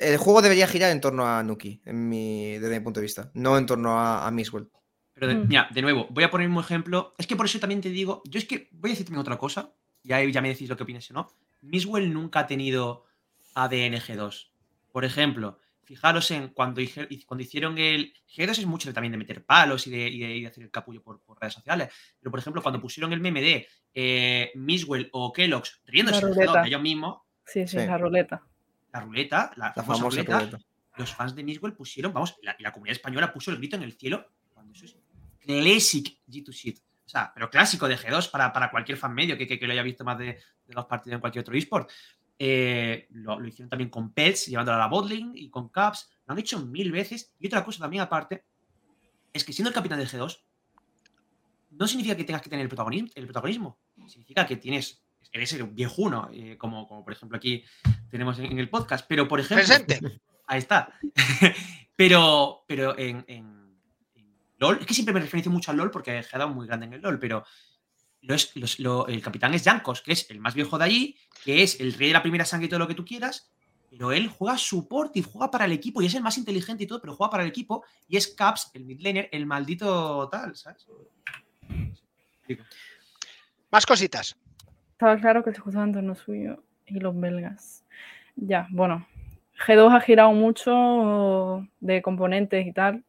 El 0.00 0.16
juego 0.16 0.42
debería 0.42 0.68
girar 0.68 0.92
en 0.92 1.00
torno 1.00 1.26
a 1.26 1.42
Nuki, 1.42 1.80
en 1.84 2.08
mi, 2.08 2.52
desde 2.58 2.78
mi 2.78 2.84
punto 2.84 3.00
de 3.00 3.04
vista, 3.06 3.30
no 3.34 3.58
en 3.58 3.66
torno 3.66 3.98
a, 3.98 4.24
a 4.26 4.30
Mixwell. 4.30 4.68
Pero 5.14 5.26
de, 5.26 5.34
Mm. 5.34 5.48
mira, 5.48 5.68
de 5.74 5.82
nuevo, 5.82 6.06
voy 6.10 6.22
a 6.24 6.30
poner 6.30 6.48
un 6.48 6.58
ejemplo. 6.58 7.14
Es 7.18 7.26
que 7.26 7.34
por 7.34 7.46
eso 7.46 7.58
también 7.58 7.80
te 7.80 7.90
digo, 7.90 8.22
yo 8.24 8.38
es 8.38 8.44
que 8.44 8.68
voy 8.70 8.90
a 8.90 8.92
decir 8.92 9.04
también 9.06 9.20
otra 9.22 9.36
cosa, 9.38 9.72
y 10.04 10.12
ahí 10.12 10.30
ya 10.30 10.40
me 10.40 10.48
decís 10.48 10.68
lo 10.68 10.76
que 10.76 10.84
opinas 10.84 11.10
o 11.10 11.14
no. 11.14 11.28
Miswell 11.62 12.12
nunca 12.12 12.40
ha 12.40 12.46
tenido 12.46 13.04
ADN 13.54 13.96
G2. 13.98 14.51
Por 14.92 15.04
ejemplo, 15.04 15.58
fijaros 15.82 16.30
en 16.30 16.48
cuando, 16.48 16.80
cuando 17.26 17.42
hicieron 17.42 17.78
el. 17.78 18.14
G2 18.28 18.50
es 18.50 18.66
mucho 18.66 18.92
también 18.92 19.12
de 19.12 19.18
meter 19.18 19.44
palos 19.44 19.86
y 19.86 19.90
de, 19.90 20.08
y 20.08 20.40
de, 20.40 20.46
hacer 20.46 20.64
el 20.64 20.70
capullo 20.70 21.02
por, 21.02 21.20
redes 21.40 21.54
sociales. 21.54 21.88
Pero, 22.20 22.30
por 22.30 22.38
ejemplo, 22.38 22.62
cuando 22.62 22.80
pusieron 22.80 23.12
el 23.12 23.20
meme 23.20 23.42
de 23.42 23.66
eh, 23.94 24.52
Miswell 24.54 25.08
o 25.12 25.32
Kellogg's 25.32 25.80
riéndose 25.86 26.26
de 26.26 26.66
ellos 26.66 26.82
mismos. 26.82 27.22
Sí, 27.44 27.66
sí, 27.66 27.78
la 27.78 27.98
ruleta. 27.98 28.42
La 28.92 29.00
ruleta, 29.00 29.52
la, 29.56 29.72
famosa, 29.72 30.22
ruleta, 30.22 30.58
Los 30.96 31.14
fans 31.14 31.34
de 31.34 31.42
Miswell 31.42 31.72
pusieron, 31.72 32.12
vamos, 32.12 32.36
la, 32.42 32.54
la 32.58 32.72
comunidad 32.72 32.96
española 32.96 33.32
puso 33.32 33.50
el 33.50 33.56
grito 33.56 33.76
en 33.76 33.82
el 33.82 33.94
cielo 33.94 34.26
cuando 34.52 34.74
eso 34.74 34.84
es 34.84 34.96
classic 35.42 36.18
G2 36.28 36.52
Shit. 36.52 36.78
O 37.04 37.08
sea, 37.08 37.32
pero 37.34 37.50
clásico 37.50 37.88
de 37.88 37.98
G2 37.98 38.30
para, 38.30 38.52
para 38.52 38.70
cualquier 38.70 38.96
fan 38.96 39.12
medio 39.12 39.36
que, 39.36 39.46
que, 39.46 39.66
lo 39.66 39.72
haya 39.72 39.82
visto 39.82 40.04
más 40.04 40.18
de, 40.18 40.38
dos 40.66 40.86
partidos 40.86 41.16
en 41.16 41.20
cualquier 41.20 41.42
otro 41.42 41.54
eSport. 41.54 41.90
Eh, 42.44 43.06
lo, 43.10 43.46
hicieron 43.46 43.70
también 43.70 43.88
con 43.88 44.12
Pets, 44.12 44.46
llevándola 44.46 44.74
a 44.74 44.80
la 44.80 44.88
bottling 44.88 45.30
y 45.36 45.48
con 45.48 45.68
Caps. 45.68 46.10
Lo 46.26 46.32
han 46.32 46.40
hecho 46.40 46.58
mil 46.58 46.90
veces. 46.90 47.32
Y 47.38 47.46
otra 47.46 47.64
cosa 47.64 47.78
también 47.78 48.02
aparte, 48.02 48.44
es 49.32 49.44
que 49.44 49.52
siendo 49.52 49.68
el 49.68 49.74
capitán 49.74 50.00
del 50.00 50.08
G2, 50.08 50.40
no 51.70 51.86
significa 51.86 52.16
que 52.16 52.24
tengas 52.24 52.42
que 52.42 52.50
tener 52.50 52.64
el 52.64 52.68
protagonismo. 52.68 53.10
El 53.14 53.26
protagonismo. 53.26 53.78
Significa 54.08 54.44
que 54.44 54.56
tienes, 54.56 55.04
eres 55.30 55.52
el 55.52 55.68
viejuno, 55.68 56.30
eh, 56.32 56.56
como, 56.58 56.88
como 56.88 57.04
por 57.04 57.12
ejemplo 57.12 57.36
aquí 57.36 57.62
tenemos 58.10 58.36
en, 58.40 58.58
el 58.58 58.68
podcast. 58.68 59.06
Pero 59.08 59.28
por 59.28 59.38
ejemplo... 59.38 59.64
Presente. 59.64 60.00
Ahí 60.48 60.58
está. 60.58 60.98
pero 61.96 62.64
pero 62.66 62.98
en, 62.98 63.24
en, 63.28 63.78
LOL, 64.58 64.78
es 64.80 64.86
que 64.86 64.94
siempre 64.94 65.14
me 65.14 65.20
referencio 65.20 65.52
mucho 65.52 65.70
al 65.70 65.76
LOL 65.76 65.92
porque 65.92 66.18
he 66.18 66.24
quedado 66.24 66.48
muy 66.48 66.66
grande 66.66 66.86
en 66.86 66.94
el 66.94 67.02
LOL, 67.02 67.20
pero 67.20 67.44
el 68.22 69.22
capitán 69.22 69.54
es 69.54 69.64
Jankos, 69.64 70.02
que 70.02 70.12
es 70.12 70.30
el 70.30 70.40
más 70.40 70.54
viejo 70.54 70.78
de 70.78 70.84
allí, 70.84 71.16
que 71.44 71.62
es 71.62 71.80
el 71.80 71.92
rey 71.94 72.08
de 72.08 72.14
la 72.14 72.22
primera 72.22 72.44
sangre 72.44 72.66
y 72.66 72.68
todo 72.68 72.78
lo 72.78 72.88
que 72.88 72.94
tú 72.94 73.04
quieras, 73.04 73.50
pero 73.90 74.12
él 74.12 74.28
juega 74.28 74.56
support 74.56 75.16
y 75.16 75.22
juega 75.22 75.50
para 75.50 75.64
el 75.64 75.72
equipo 75.72 76.00
y 76.00 76.06
es 76.06 76.14
el 76.14 76.22
más 76.22 76.38
inteligente 76.38 76.84
y 76.84 76.86
todo, 76.86 77.00
pero 77.00 77.14
juega 77.14 77.30
para 77.30 77.42
el 77.42 77.48
equipo 77.48 77.84
y 78.08 78.16
es 78.16 78.28
Caps, 78.28 78.70
el 78.74 78.84
midlaner, 78.84 79.28
el 79.32 79.44
maldito 79.44 80.28
tal, 80.30 80.56
¿sabes? 80.56 80.86
Más 83.70 83.86
cositas. 83.86 84.36
Estaba 84.92 85.16
claro 85.18 85.42
que 85.42 85.50
el 85.50 85.58
juzgando 85.58 86.00
no 86.00 86.14
suyo 86.14 86.62
y 86.86 87.00
los 87.00 87.18
belgas. 87.18 87.84
Ya, 88.36 88.66
bueno. 88.70 89.06
G2 89.66 89.94
ha 89.94 90.00
girado 90.00 90.32
mucho 90.32 91.68
de 91.80 92.02
componentes 92.02 92.66
y 92.66 92.72
tal. 92.72 93.04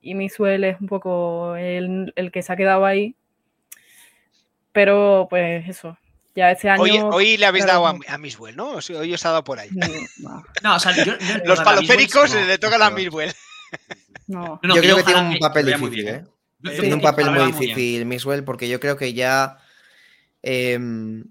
Y 0.00 0.14
Misuel 0.14 0.64
es 0.64 0.80
un 0.80 0.86
poco 0.86 1.56
el, 1.56 2.12
el 2.16 2.30
que 2.30 2.42
se 2.42 2.52
ha 2.52 2.56
quedado 2.56 2.86
ahí 2.86 3.16
pero 4.72 5.26
pues 5.28 5.68
eso, 5.68 5.96
ya 6.34 6.50
ese 6.50 6.68
año. 6.68 7.08
Hoy, 7.08 7.36
le 7.36 7.46
habéis 7.46 7.66
dado 7.66 7.86
a, 7.86 7.98
a 8.08 8.18
Miswell, 8.18 8.56
¿no? 8.56 8.78
Hoy 8.98 9.14
os 9.14 9.26
ha 9.26 9.30
dado 9.30 9.44
por 9.44 9.58
ahí. 9.58 9.70
No, 10.62 10.74
o 10.76 10.78
sea, 10.78 10.92
yo, 11.04 11.14
Los 11.44 11.60
paloféricos 11.60 12.34
le 12.34 12.58
tocan 12.58 12.82
a 12.82 12.90
Miswell. 12.90 13.32
No. 14.26 14.60
yo 14.62 14.80
creo 14.80 14.96
que 14.96 15.02
tiene 15.02 15.20
un 15.20 15.38
papel 15.38 15.66
difícil, 15.66 16.08
¿eh? 16.08 16.24
Tiene 16.62 16.94
un 16.94 17.00
papel 17.00 17.30
muy 17.30 17.52
difícil, 17.52 18.06
Miswell, 18.06 18.44
porque 18.44 18.68
yo 18.68 18.80
creo 18.80 18.96
que 18.96 19.12
ya. 19.12 19.58
Em, 20.42 21.24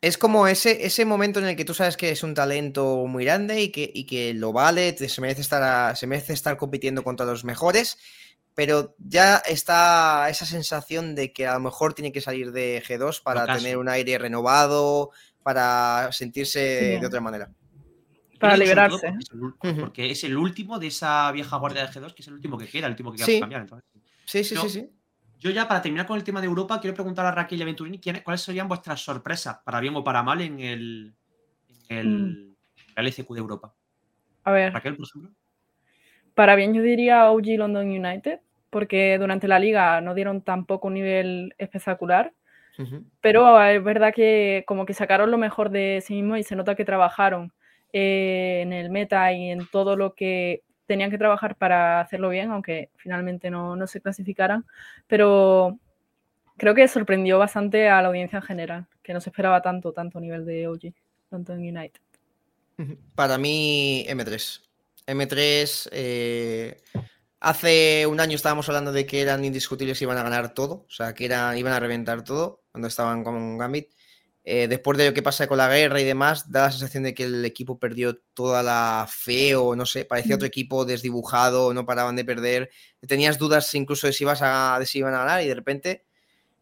es 0.00 0.16
como 0.16 0.46
ese, 0.46 0.86
ese 0.86 1.04
momento 1.04 1.40
en 1.40 1.46
el 1.46 1.56
que 1.56 1.64
tú 1.64 1.74
sabes 1.74 1.96
que 1.96 2.10
es 2.10 2.22
un 2.22 2.34
talento 2.34 3.04
muy 3.06 3.24
grande 3.24 3.62
y 3.62 3.70
que, 3.70 3.90
y 3.92 4.06
que 4.06 4.32
lo 4.32 4.52
vale, 4.52 4.96
se 4.96 5.20
merece, 5.20 5.40
estar 5.40 5.96
se 5.96 6.06
merece 6.06 6.32
estar 6.32 6.56
compitiendo 6.56 7.02
contra 7.02 7.26
los 7.26 7.44
mejores 7.44 7.98
pero 8.58 8.96
ya 8.98 9.36
está 9.36 10.28
esa 10.28 10.44
sensación 10.44 11.14
de 11.14 11.32
que 11.32 11.46
a 11.46 11.54
lo 11.54 11.60
mejor 11.60 11.94
tiene 11.94 12.10
que 12.10 12.20
salir 12.20 12.50
de 12.50 12.82
G2 12.84 13.22
para 13.22 13.46
tener 13.56 13.78
un 13.78 13.88
aire 13.88 14.18
renovado, 14.18 15.12
para 15.44 16.10
sentirse 16.10 16.98
de 17.00 17.06
otra 17.06 17.20
manera. 17.20 17.52
Para 18.40 18.56
liberarse. 18.56 19.14
Porque 19.60 20.10
es, 20.10 20.24
el, 20.24 20.36
último 20.36 20.80
de 20.80 20.88
esa 20.88 21.30
vieja 21.30 21.56
guardia 21.56 21.86
de 21.86 21.92
G2, 21.92 22.14
que 22.14 22.22
es 22.22 22.26
el 22.26 22.34
último 22.34 22.58
que 22.58 22.66
queda, 22.66 22.86
el 22.86 22.94
último 22.94 23.12
que 23.12 23.24
queda 23.24 23.38
cambiar. 23.38 23.68
Sí, 24.24 24.42
sí, 24.42 24.56
sí, 24.56 24.68
sí. 24.68 24.90
Yo 25.38 25.52
ya 25.52 25.68
para 25.68 25.80
terminar 25.80 26.08
con 26.08 26.16
el 26.16 26.24
tema 26.24 26.40
de 26.40 26.48
Europa, 26.48 26.80
quiero 26.80 26.94
preguntar 26.96 27.26
a 27.26 27.30
Raquel 27.30 27.60
y 27.60 27.62
a 27.62 27.64
Venturini 27.64 28.00
cuáles 28.24 28.40
serían 28.40 28.66
vuestras 28.66 29.00
sorpresas, 29.00 29.58
para 29.64 29.78
bien 29.78 29.94
o 29.94 30.02
para 30.02 30.24
mal, 30.24 30.40
en 30.40 30.58
el, 30.58 31.14
en 31.88 31.96
el, 31.96 32.56
mm. 32.96 33.00
LCQ 33.02 33.34
de 33.34 33.38
Europa. 33.38 33.72
A 34.42 34.50
ver. 34.50 34.72
Raquel, 34.72 34.96
por 34.96 35.06
ejemplo. 35.06 35.30
Para 36.34 36.56
bien 36.56 36.74
yo 36.74 36.82
diría 36.82 37.30
OG 37.30 37.46
London 37.56 37.86
United, 37.86 38.40
porque 38.70 39.18
durante 39.18 39.48
la 39.48 39.58
liga 39.58 40.00
no 40.00 40.14
dieron 40.14 40.42
tampoco 40.42 40.88
un 40.88 40.94
nivel 40.94 41.54
espectacular. 41.58 42.32
Pero 43.20 43.60
es 43.60 43.82
verdad 43.82 44.14
que 44.14 44.62
como 44.64 44.86
que 44.86 44.94
sacaron 44.94 45.32
lo 45.32 45.38
mejor 45.38 45.70
de 45.70 46.00
sí 46.06 46.14
mismos 46.14 46.38
y 46.38 46.44
se 46.44 46.54
nota 46.54 46.76
que 46.76 46.84
trabajaron 46.84 47.52
eh, 47.92 48.60
en 48.62 48.72
el 48.72 48.88
meta 48.90 49.32
y 49.32 49.50
en 49.50 49.66
todo 49.66 49.96
lo 49.96 50.14
que 50.14 50.62
tenían 50.86 51.10
que 51.10 51.18
trabajar 51.18 51.56
para 51.56 52.00
hacerlo 52.00 52.28
bien, 52.28 52.52
aunque 52.52 52.90
finalmente 52.94 53.50
no, 53.50 53.74
no 53.74 53.88
se 53.88 54.00
clasificaran. 54.00 54.64
Pero 55.08 55.76
creo 56.56 56.74
que 56.74 56.86
sorprendió 56.86 57.38
bastante 57.38 57.88
a 57.88 58.00
la 58.00 58.08
audiencia 58.08 58.36
en 58.36 58.42
general, 58.42 58.86
que 59.02 59.12
no 59.12 59.20
se 59.20 59.30
esperaba 59.30 59.60
tanto, 59.60 59.92
tanto 59.92 60.20
nivel 60.20 60.44
de 60.44 60.68
OG, 60.68 60.92
tanto 61.30 61.54
en 61.54 61.60
United. 61.60 62.00
Para 63.14 63.38
mí, 63.38 64.06
M3. 64.08 64.62
M3, 65.06 65.88
eh, 65.90 66.80
Hace 67.40 68.06
un 68.06 68.18
año 68.18 68.34
estábamos 68.34 68.68
hablando 68.68 68.90
de 68.90 69.06
que 69.06 69.20
eran 69.20 69.44
indiscutibles 69.44 70.00
y 70.00 70.04
iban 70.04 70.18
a 70.18 70.24
ganar 70.24 70.54
todo, 70.54 70.86
o 70.88 70.90
sea, 70.90 71.14
que 71.14 71.24
eran, 71.26 71.56
iban 71.56 71.72
a 71.72 71.78
reventar 71.78 72.24
todo 72.24 72.64
cuando 72.72 72.88
estaban 72.88 73.22
con 73.22 73.56
Gambit. 73.56 73.90
Eh, 74.42 74.66
después 74.66 74.96
de 74.98 75.06
lo 75.08 75.14
que 75.14 75.22
pasa 75.22 75.46
con 75.46 75.58
la 75.58 75.68
guerra 75.68 76.00
y 76.00 76.04
demás, 76.04 76.50
da 76.50 76.62
la 76.62 76.70
sensación 76.70 77.02
de 77.04 77.14
que 77.14 77.24
el 77.24 77.44
equipo 77.44 77.78
perdió 77.78 78.18
toda 78.34 78.62
la 78.62 79.06
fe 79.08 79.54
o 79.54 79.76
no 79.76 79.84
sé, 79.86 80.04
parecía 80.04 80.36
otro 80.36 80.46
equipo 80.46 80.84
desdibujado, 80.84 81.74
no 81.74 81.84
paraban 81.84 82.16
de 82.16 82.24
perder. 82.24 82.70
Tenías 83.06 83.38
dudas 83.38 83.72
incluso 83.74 84.06
de 84.06 84.14
si, 84.14 84.24
ibas 84.24 84.40
a, 84.42 84.78
de 84.80 84.86
si 84.86 84.98
iban 84.98 85.14
a 85.14 85.18
ganar 85.18 85.42
y 85.42 85.48
de 85.48 85.54
repente, 85.54 86.06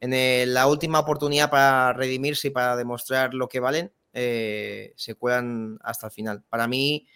en 0.01 0.53
la 0.53 0.67
última 0.67 0.99
oportunidad 0.99 1.49
para 1.49 1.93
redimirse 1.93 2.49
y 2.49 2.51
para 2.51 2.77
demostrar 2.77 3.35
lo 3.35 3.49
que 3.49 3.61
valen, 3.61 3.93
eh, 4.13 4.93
se 4.97 5.15
cuelan 5.15 5.79
hasta 5.83 6.09
el 6.09 6.13
final. 6.13 6.43
Para 6.49 6.67
mí, 6.67 7.07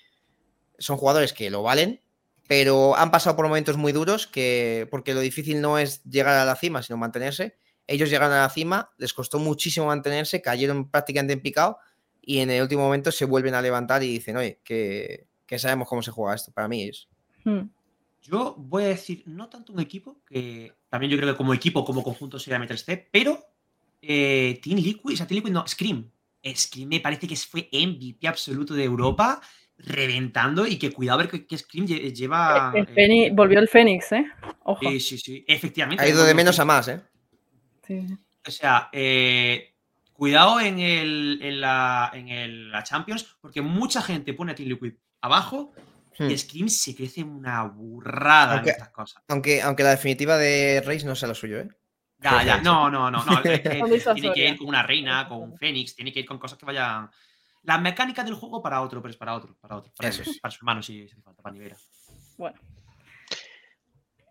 son 0.78 0.96
jugadores 0.96 1.32
que 1.32 1.50
lo 1.50 1.62
valen, 1.62 2.00
pero 2.50 2.96
han 2.96 3.12
pasado 3.12 3.36
por 3.36 3.46
momentos 3.46 3.76
muy 3.76 3.92
duros 3.92 4.26
que, 4.26 4.88
porque 4.90 5.14
lo 5.14 5.20
difícil 5.20 5.60
no 5.60 5.78
es 5.78 6.02
llegar 6.02 6.34
a 6.34 6.44
la 6.44 6.56
cima, 6.56 6.82
sino 6.82 6.96
mantenerse. 6.96 7.56
Ellos 7.86 8.10
llegaron 8.10 8.32
a 8.32 8.40
la 8.40 8.50
cima, 8.50 8.90
les 8.98 9.14
costó 9.14 9.38
muchísimo 9.38 9.86
mantenerse, 9.86 10.42
cayeron 10.42 10.90
prácticamente 10.90 11.34
en 11.34 11.42
picado 11.42 11.78
y 12.20 12.38
en 12.38 12.50
el 12.50 12.62
último 12.62 12.82
momento 12.82 13.12
se 13.12 13.24
vuelven 13.24 13.54
a 13.54 13.62
levantar 13.62 14.02
y 14.02 14.08
dicen, 14.08 14.36
oye, 14.36 14.58
que, 14.64 15.28
sabemos 15.58 15.86
cómo 15.86 16.02
se 16.02 16.10
juega 16.10 16.34
esto. 16.34 16.50
Para 16.50 16.66
mí 16.66 16.88
es. 16.88 17.06
Hmm. 17.44 17.68
Yo 18.20 18.56
voy 18.58 18.82
a 18.82 18.88
decir, 18.88 19.22
no 19.26 19.48
tanto 19.48 19.72
un 19.72 19.78
equipo, 19.78 20.20
que 20.26 20.72
también 20.88 21.12
yo 21.12 21.18
creo 21.18 21.32
que 21.32 21.36
como 21.36 21.54
equipo, 21.54 21.84
como 21.84 22.02
conjunto 22.02 22.40
sería 22.40 22.58
MTST, 22.58 22.90
pero 23.12 23.38
eh, 24.02 24.58
Team 24.60 24.78
Liquid, 24.78 25.14
o 25.14 25.16
sea, 25.16 25.28
Team 25.28 25.36
Liquid 25.36 25.52
no, 25.52 25.68
Scream. 25.68 26.10
Scream 26.52 26.88
me 26.88 26.98
parece 26.98 27.28
que 27.28 27.36
fue 27.36 27.68
MVP 27.72 28.26
absoluto 28.26 28.74
de 28.74 28.82
Europa 28.82 29.40
reventando 29.84 30.66
y 30.66 30.78
que 30.78 30.92
cuidado 30.92 31.20
a 31.20 31.22
ver 31.24 31.46
qué 31.46 31.58
Scream 31.58 31.86
lleva. 31.86 32.72
Eh, 32.74 33.30
volvió 33.32 33.58
el 33.58 33.68
Fénix, 33.68 34.12
¿eh? 34.12 34.26
Ojo. 34.64 34.80
Sí, 34.88 35.00
sí, 35.00 35.18
sí, 35.18 35.44
efectivamente. 35.46 36.04
Ha 36.04 36.08
ido 36.08 36.24
de 36.24 36.34
menos 36.34 36.58
a 36.58 36.64
más, 36.64 36.88
¿eh? 36.88 37.00
Sí. 37.86 38.06
O 38.46 38.50
sea, 38.50 38.88
eh, 38.92 39.74
cuidado 40.12 40.60
en, 40.60 40.78
el, 40.78 41.40
en, 41.42 41.60
la, 41.60 42.10
en 42.14 42.28
el, 42.28 42.70
la 42.70 42.82
Champions, 42.82 43.36
porque 43.40 43.62
mucha 43.62 44.02
gente 44.02 44.34
pone 44.34 44.52
a 44.52 44.54
Team 44.54 44.68
Liquid 44.68 44.94
abajo 45.20 45.72
y 46.18 46.24
hmm. 46.24 46.38
Scream 46.38 46.68
se 46.68 46.94
crece 46.94 47.22
una 47.22 47.64
burrada 47.64 48.54
aunque, 48.54 48.70
en 48.70 48.76
estas 48.76 48.90
cosas. 48.90 49.22
Aunque, 49.28 49.62
aunque 49.62 49.82
la 49.82 49.90
definitiva 49.90 50.36
de 50.36 50.82
Reis 50.84 51.04
no 51.04 51.14
sea 51.14 51.28
lo 51.28 51.34
suyo, 51.34 51.60
¿eh? 51.60 51.68
Ya, 52.22 52.42
ya, 52.42 52.60
no, 52.60 52.90
no, 52.90 53.10
no, 53.10 53.24
no. 53.24 53.42
tiene 54.14 54.32
que 54.34 54.48
ir 54.48 54.58
con 54.58 54.68
una 54.68 54.82
reina, 54.82 55.26
con 55.26 55.40
un 55.40 55.56
Fénix, 55.56 55.96
tiene 55.96 56.12
que 56.12 56.20
ir 56.20 56.26
con 56.26 56.38
cosas 56.38 56.58
que 56.58 56.66
vayan 56.66 57.10
la 57.62 57.78
mecánica 57.78 58.24
del 58.24 58.34
juego 58.34 58.62
para 58.62 58.80
otro, 58.80 59.02
pero 59.02 59.10
es 59.10 59.16
para 59.16 59.34
otro, 59.34 59.56
para 59.60 59.76
otro. 59.76 59.92
Para, 59.96 60.08
Eso 60.08 60.22
para 60.40 60.50
su 60.50 60.58
hermano 60.58 60.82
si 60.82 61.04
hace 61.04 61.20
falta, 61.20 61.42
para 61.42 61.52
Nivera. 61.52 61.76
Bueno. 62.38 62.58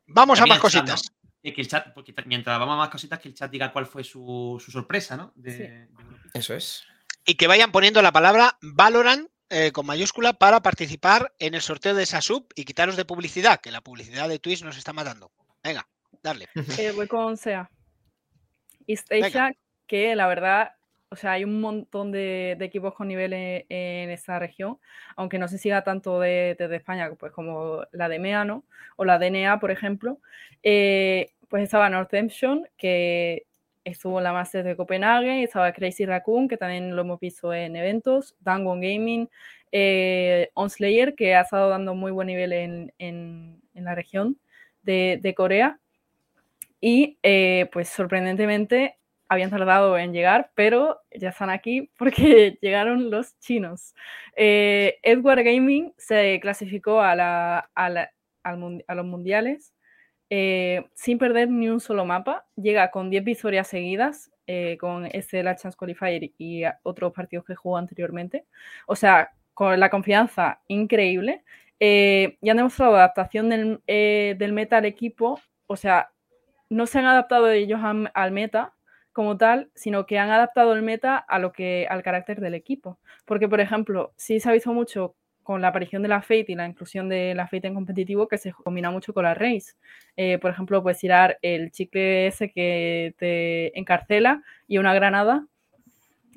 Vamos 0.08 0.42
a 0.42 0.46
más 0.46 0.60
cositas. 0.60 1.12
que 1.44 1.62
el 1.62 1.68
chat, 1.68 1.94
porque 1.94 2.14
mientras 2.26 2.58
vamos 2.60 2.74
a 2.74 2.78
más 2.78 2.90
cositas, 2.90 3.20
que 3.20 3.30
el 3.30 3.36
chat 3.36 3.52
diga 3.52 3.72
cuál 3.72 3.86
fue 3.86 4.04
su, 4.04 4.64
sorpresa, 4.68 5.16
¿no? 5.16 5.34
Eso 6.34 6.56
es. 6.56 6.84
Y 7.26 7.36
que 7.36 7.48
vayan 7.48 7.72
poniendo 7.72 8.02
la 8.02 8.12
palabra 8.12 8.58
Valorant 8.62 9.30
eh, 9.50 9.72
con 9.72 9.86
mayúscula 9.86 10.34
para 10.34 10.62
participar 10.62 11.34
en 11.38 11.54
el 11.54 11.62
sorteo 11.62 11.94
de 11.94 12.04
esa 12.04 12.22
sub 12.22 12.48
y 12.56 12.66
quitaros 12.66 12.96
de 12.96 13.06
publicidad, 13.06 13.62
que 13.62 13.72
la 13.72 13.82
publicidad 13.82 14.28
de 14.30 14.40
Twitch 14.40 14.64
nos 14.64 14.78
está 14.78 14.94
matando. 14.94 15.32
Venga, 15.64 15.88
darle. 16.24 16.48
Eh, 16.78 16.92
voy 16.92 17.08
con 17.08 17.38
SEA. 17.38 17.70
East 18.88 19.12
Asia, 19.12 19.56
que 19.86 20.16
la 20.16 20.28
verdad 20.28 20.72
o 21.12 21.16
sea, 21.16 21.34
hay 21.34 21.44
un 21.44 21.60
montón 21.60 22.12
de, 22.12 22.56
equipos 22.60 22.94
con 22.94 23.08
niveles 23.08 23.66
en, 23.70 24.10
esa 24.12 24.38
región, 24.40 24.78
aunque 25.16 25.40
no 25.40 25.48
se 25.48 25.58
siga 25.58 25.84
tanto 25.84 26.20
desde 26.20 26.76
España, 26.76 27.12
pues 27.18 27.32
como 27.32 27.84
la 27.92 28.08
de 28.10 28.20
MEA, 28.20 28.62
O 28.96 29.06
la 29.06 29.18
DNA, 29.18 29.60
por 29.60 29.72
ejemplo. 29.72 30.20
Eh, 30.64 31.32
pues 31.48 31.64
estaba 31.64 31.90
Northemption, 31.90 32.68
que 32.78 33.46
estuvo 33.84 34.20
en 34.20 34.26
la 34.26 34.34
Master 34.34 34.64
de 34.64 34.76
Copenhague, 34.76 35.44
estaba 35.44 35.72
Crazy 35.74 36.06
Raccoon, 36.06 36.48
que 36.48 36.58
también 36.58 36.96
lo 36.96 37.02
hemos 37.02 37.20
visto 37.20 37.54
en 37.54 37.76
eventos, 37.76 38.36
Dangon 38.42 38.80
Gaming, 38.82 39.30
eh, 39.72 40.52
Onslayer, 40.54 41.16
que 41.16 41.34
ha 41.36 41.42
estado 41.42 41.70
dando 41.70 41.96
muy 41.96 42.12
buen 42.12 42.28
nivel 42.28 42.54
en, 42.54 42.94
en- 43.00 43.62
en 43.74 43.84
la 43.84 43.96
región 43.96 44.38
de, 44.84 45.20
de 45.22 45.34
Corea. 45.34 45.80
Y 46.82 47.18
eh, 47.24 47.70
pues 47.74 47.90
sorprendentemente 47.90 48.98
habían 49.30 49.50
tardado 49.52 49.98
en 49.98 50.12
llegar, 50.12 50.52
pero 50.56 51.00
ya 51.12 51.30
están 51.30 51.50
aquí 51.50 51.92
porque 51.98 52.58
llegaron 52.62 53.10
los 53.12 53.38
chinos. 53.40 53.94
Eh, 54.36 54.98
Edward 55.04 55.44
Gaming 55.44 55.94
se 55.98 56.40
clasificó 56.42 57.02
a, 57.02 57.16
la- 57.16 57.70
la- 57.76 58.12
los 58.44 59.06
mundiales 59.06 59.74
eh, 60.32 60.86
sin 60.94 61.18
perder 61.18 61.50
ni 61.50 61.70
un 61.70 61.80
solo 61.80 62.06
mapa. 62.06 62.46
Llega 62.56 62.92
con 62.92 63.10
10 63.10 63.24
victorias 63.24 63.68
seguidas 63.68 64.32
eh, 64.48 64.78
con 64.80 65.06
este 65.08 65.44
Last 65.44 65.62
Chance 65.64 65.78
Qualifier 65.78 66.32
y 66.38 66.64
otros 66.84 67.14
partidos 67.14 67.46
que 67.46 67.56
jugó 67.56 67.78
anteriormente. 67.78 68.46
O 68.88 68.96
sea, 68.96 69.32
con 69.54 69.80
la 69.80 69.90
confianza 69.90 70.62
increíble. 70.68 71.44
Eh, 71.80 72.38
y 72.42 72.50
han 72.50 72.58
demostrado 72.58 72.96
adaptación 72.96 73.50
del, 73.50 74.54
meta 74.54 74.78
al 74.78 74.86
equipo. 74.86 75.40
O 75.68 75.76
sea, 75.76 76.12
no 76.70 76.86
se 76.88 77.00
han 77.00 77.06
adaptado 77.06 77.50
ellos 77.50 77.80
al 78.14 78.32
meta 78.32 78.74
como 79.14 79.38
tal, 79.38 79.70
sino 79.76 80.06
que 80.06 80.20
han 80.20 80.30
adaptado 80.30 80.74
el 80.74 80.82
meta 80.82 81.18
a 81.18 81.40
lo 81.40 81.52
que, 81.52 81.88
al 81.90 82.04
carácter 82.04 82.40
del 82.42 82.54
equipo. 82.54 83.00
Porque, 83.26 83.48
por 83.50 83.60
ejemplo, 83.60 84.14
sí 84.16 84.40
se 84.40 84.50
ha 84.50 84.54
visto 84.54 84.74
mucho 84.74 85.16
con 85.44 85.62
la 85.62 85.70
aparición 85.70 86.04
de 86.04 86.10
la 86.10 86.22
Fate 86.22 86.46
y 86.50 86.56
la 86.56 86.68
inclusión 86.68 87.10
de 87.10 87.34
la 87.34 87.48
Fate 87.48 87.68
en 87.68 87.74
competitivo 87.74 88.28
que 88.28 88.38
se 88.38 88.54
combina 88.54 88.92
mucho 88.92 89.14
con 89.14 89.24
la 89.24 89.34
Race. 89.34 89.74
Eh, 90.16 90.38
por 90.40 90.52
ejemplo, 90.52 90.84
puedes 90.84 91.00
tirar 91.00 91.40
el 91.42 91.72
chicle 91.72 92.28
ese 92.28 92.52
que 92.52 93.16
te 93.18 93.78
encarcela 93.78 94.44
y 94.68 94.78
una 94.78 94.94
granada. 94.94 95.48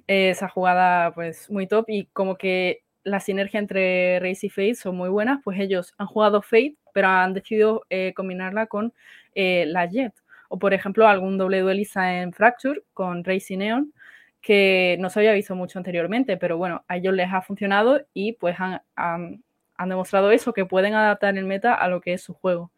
Esa 0.06 0.48
jugada, 0.48 1.12
pues, 1.14 1.50
muy 1.50 1.66
top. 1.66 1.84
Y 1.88 2.06
como 2.06 2.36
que 2.36 2.82
la 3.04 3.20
sinergia 3.20 3.60
entre 3.60 4.20
Race 4.20 4.46
y 4.46 4.50
Fate 4.50 4.74
son 4.74 4.96
muy 4.96 5.08
buenas, 5.08 5.40
pues 5.42 5.58
ellos 5.60 5.94
han 5.98 6.06
jugado 6.06 6.42
Fate, 6.42 6.76
pero 6.92 7.08
han 7.08 7.34
decidido 7.34 7.82
eh, 7.90 8.12
combinarla 8.14 8.66
con 8.66 8.92
eh, 9.34 9.64
la 9.66 9.86
Jet. 9.86 10.14
O, 10.52 10.58
por 10.58 10.74
ejemplo, 10.74 11.06
algún 11.08 11.38
doble 11.38 11.60
duelista 11.60 12.20
en 12.20 12.32
Fracture 12.32 12.82
con 12.94 13.24
Race 13.24 13.54
y 13.54 13.56
Neon, 13.56 13.92
que 14.40 14.96
no 15.00 15.08
se 15.10 15.20
había 15.20 15.32
visto 15.32 15.54
mucho 15.54 15.78
anteriormente, 15.78 16.36
pero 16.36 16.56
bueno, 16.58 16.84
a 16.88 16.96
ellos 16.98 17.14
les 17.14 17.32
ha 17.32 17.42
funcionado 17.42 18.02
y 18.12 18.32
pues 18.34 18.56
han, 18.60 18.82
han- 18.96 19.42
han 19.76 19.88
demostrado 19.88 20.30
eso, 20.30 20.52
que 20.52 20.66
pueden 20.66 20.94
adaptar 20.94 21.36
el 21.38 21.46
meta 21.46 21.74
a 21.74 21.88
lo 21.88 22.00
que 22.00 22.12
es 22.14 22.22
su 22.22 22.34
juego. 22.34 22.70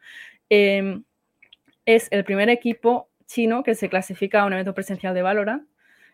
Em, 0.51 1.05
es 1.87 2.09
el 2.12 2.25
primer 2.25 2.49
equipo 2.51 3.09
chino 3.27 3.62
que 3.62 3.75
se 3.75 3.89
clasifica 3.89 4.43
a 4.43 4.47
un 4.47 4.53
evento 4.55 4.75
presencial 4.75 5.14
de 5.14 5.22
Valorant, 5.22 5.64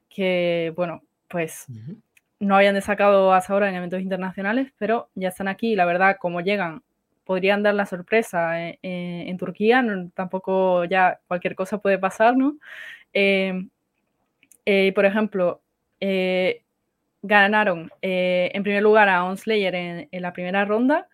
que 0.09 0.73
bueno, 0.77 1.03
pues 1.29 1.67
no 2.41 2.57
habían 2.57 2.75
destacado 2.75 3.33
hasta 3.35 3.53
ahora 3.53 3.69
en 3.69 3.75
eventos 3.77 4.01
internacionales, 4.01 4.73
pero 4.79 5.11
ya 5.15 5.29
están 5.29 5.49
aquí 5.49 5.73
y 5.73 5.77
la 5.77 5.85
verdad, 5.85 6.17
como 6.21 6.41
llegan, 6.41 6.83
podrían 7.25 7.63
dar 7.63 7.75
la 7.75 7.87
sorpresa 7.87 8.61
en, 8.69 8.79
en- 8.83 9.29
en 9.29 9.37
Turquía, 9.39 9.83
no- 9.83 10.11
tampoco 10.15 10.85
ya 10.85 11.21
cualquier 11.29 11.55
cosa 11.55 11.79
puede 11.79 11.99
pasar, 11.99 12.37
¿no? 12.37 12.57
Em, 13.15 13.71
eh, 14.67 14.93
por 14.95 15.05
ejemplo, 15.07 15.63
eh, 16.01 16.63
ganaron 17.23 17.91
eh, 18.03 18.51
en 18.55 18.63
primer 18.63 18.83
lugar 18.83 19.09
a 19.09 19.25
Onslayer 19.25 19.75
en, 19.75 20.09
en 20.11 20.23
la 20.23 20.33
primera 20.33 20.65
ronda, 20.65 21.09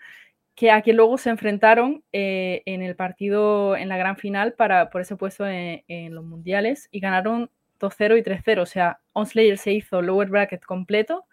que 0.56 0.70
a 0.70 0.82
quien 0.82 0.96
luego 0.96 1.18
se 1.18 1.30
enfrentaron 1.30 2.04
eh, 2.12 2.62
en 2.66 2.82
el 2.82 2.96
partido, 2.96 3.76
en 3.76 3.88
la 3.88 3.98
gran 3.98 4.16
final, 4.16 4.54
para, 4.54 4.90
por 4.90 5.02
ese 5.02 5.16
puesto 5.16 5.46
en, 5.46 5.84
en 5.88 6.14
los 6.14 6.24
mundiales, 6.24 6.88
y 6.92 7.00
ganaron 7.00 7.50
2-0 7.80 8.16
y 8.18 8.22
3-0. 8.22 8.62
O 8.62 8.66
sea, 8.66 9.00
Onslayer 9.14 9.58
se 9.58 9.72
hizo 9.72 10.02
lower 10.02 10.28
bracket 10.30 10.64
completo 10.64 11.26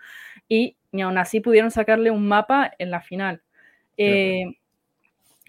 y 0.49 0.77
ni 0.91 1.01
aún 1.03 1.17
así 1.17 1.39
pudieron 1.41 1.71
sacarle 1.71 2.11
un 2.11 2.27
mapa 2.27 2.73
en 2.79 2.91
la 2.91 3.01
final. 3.01 3.41
Eh, 3.97 4.43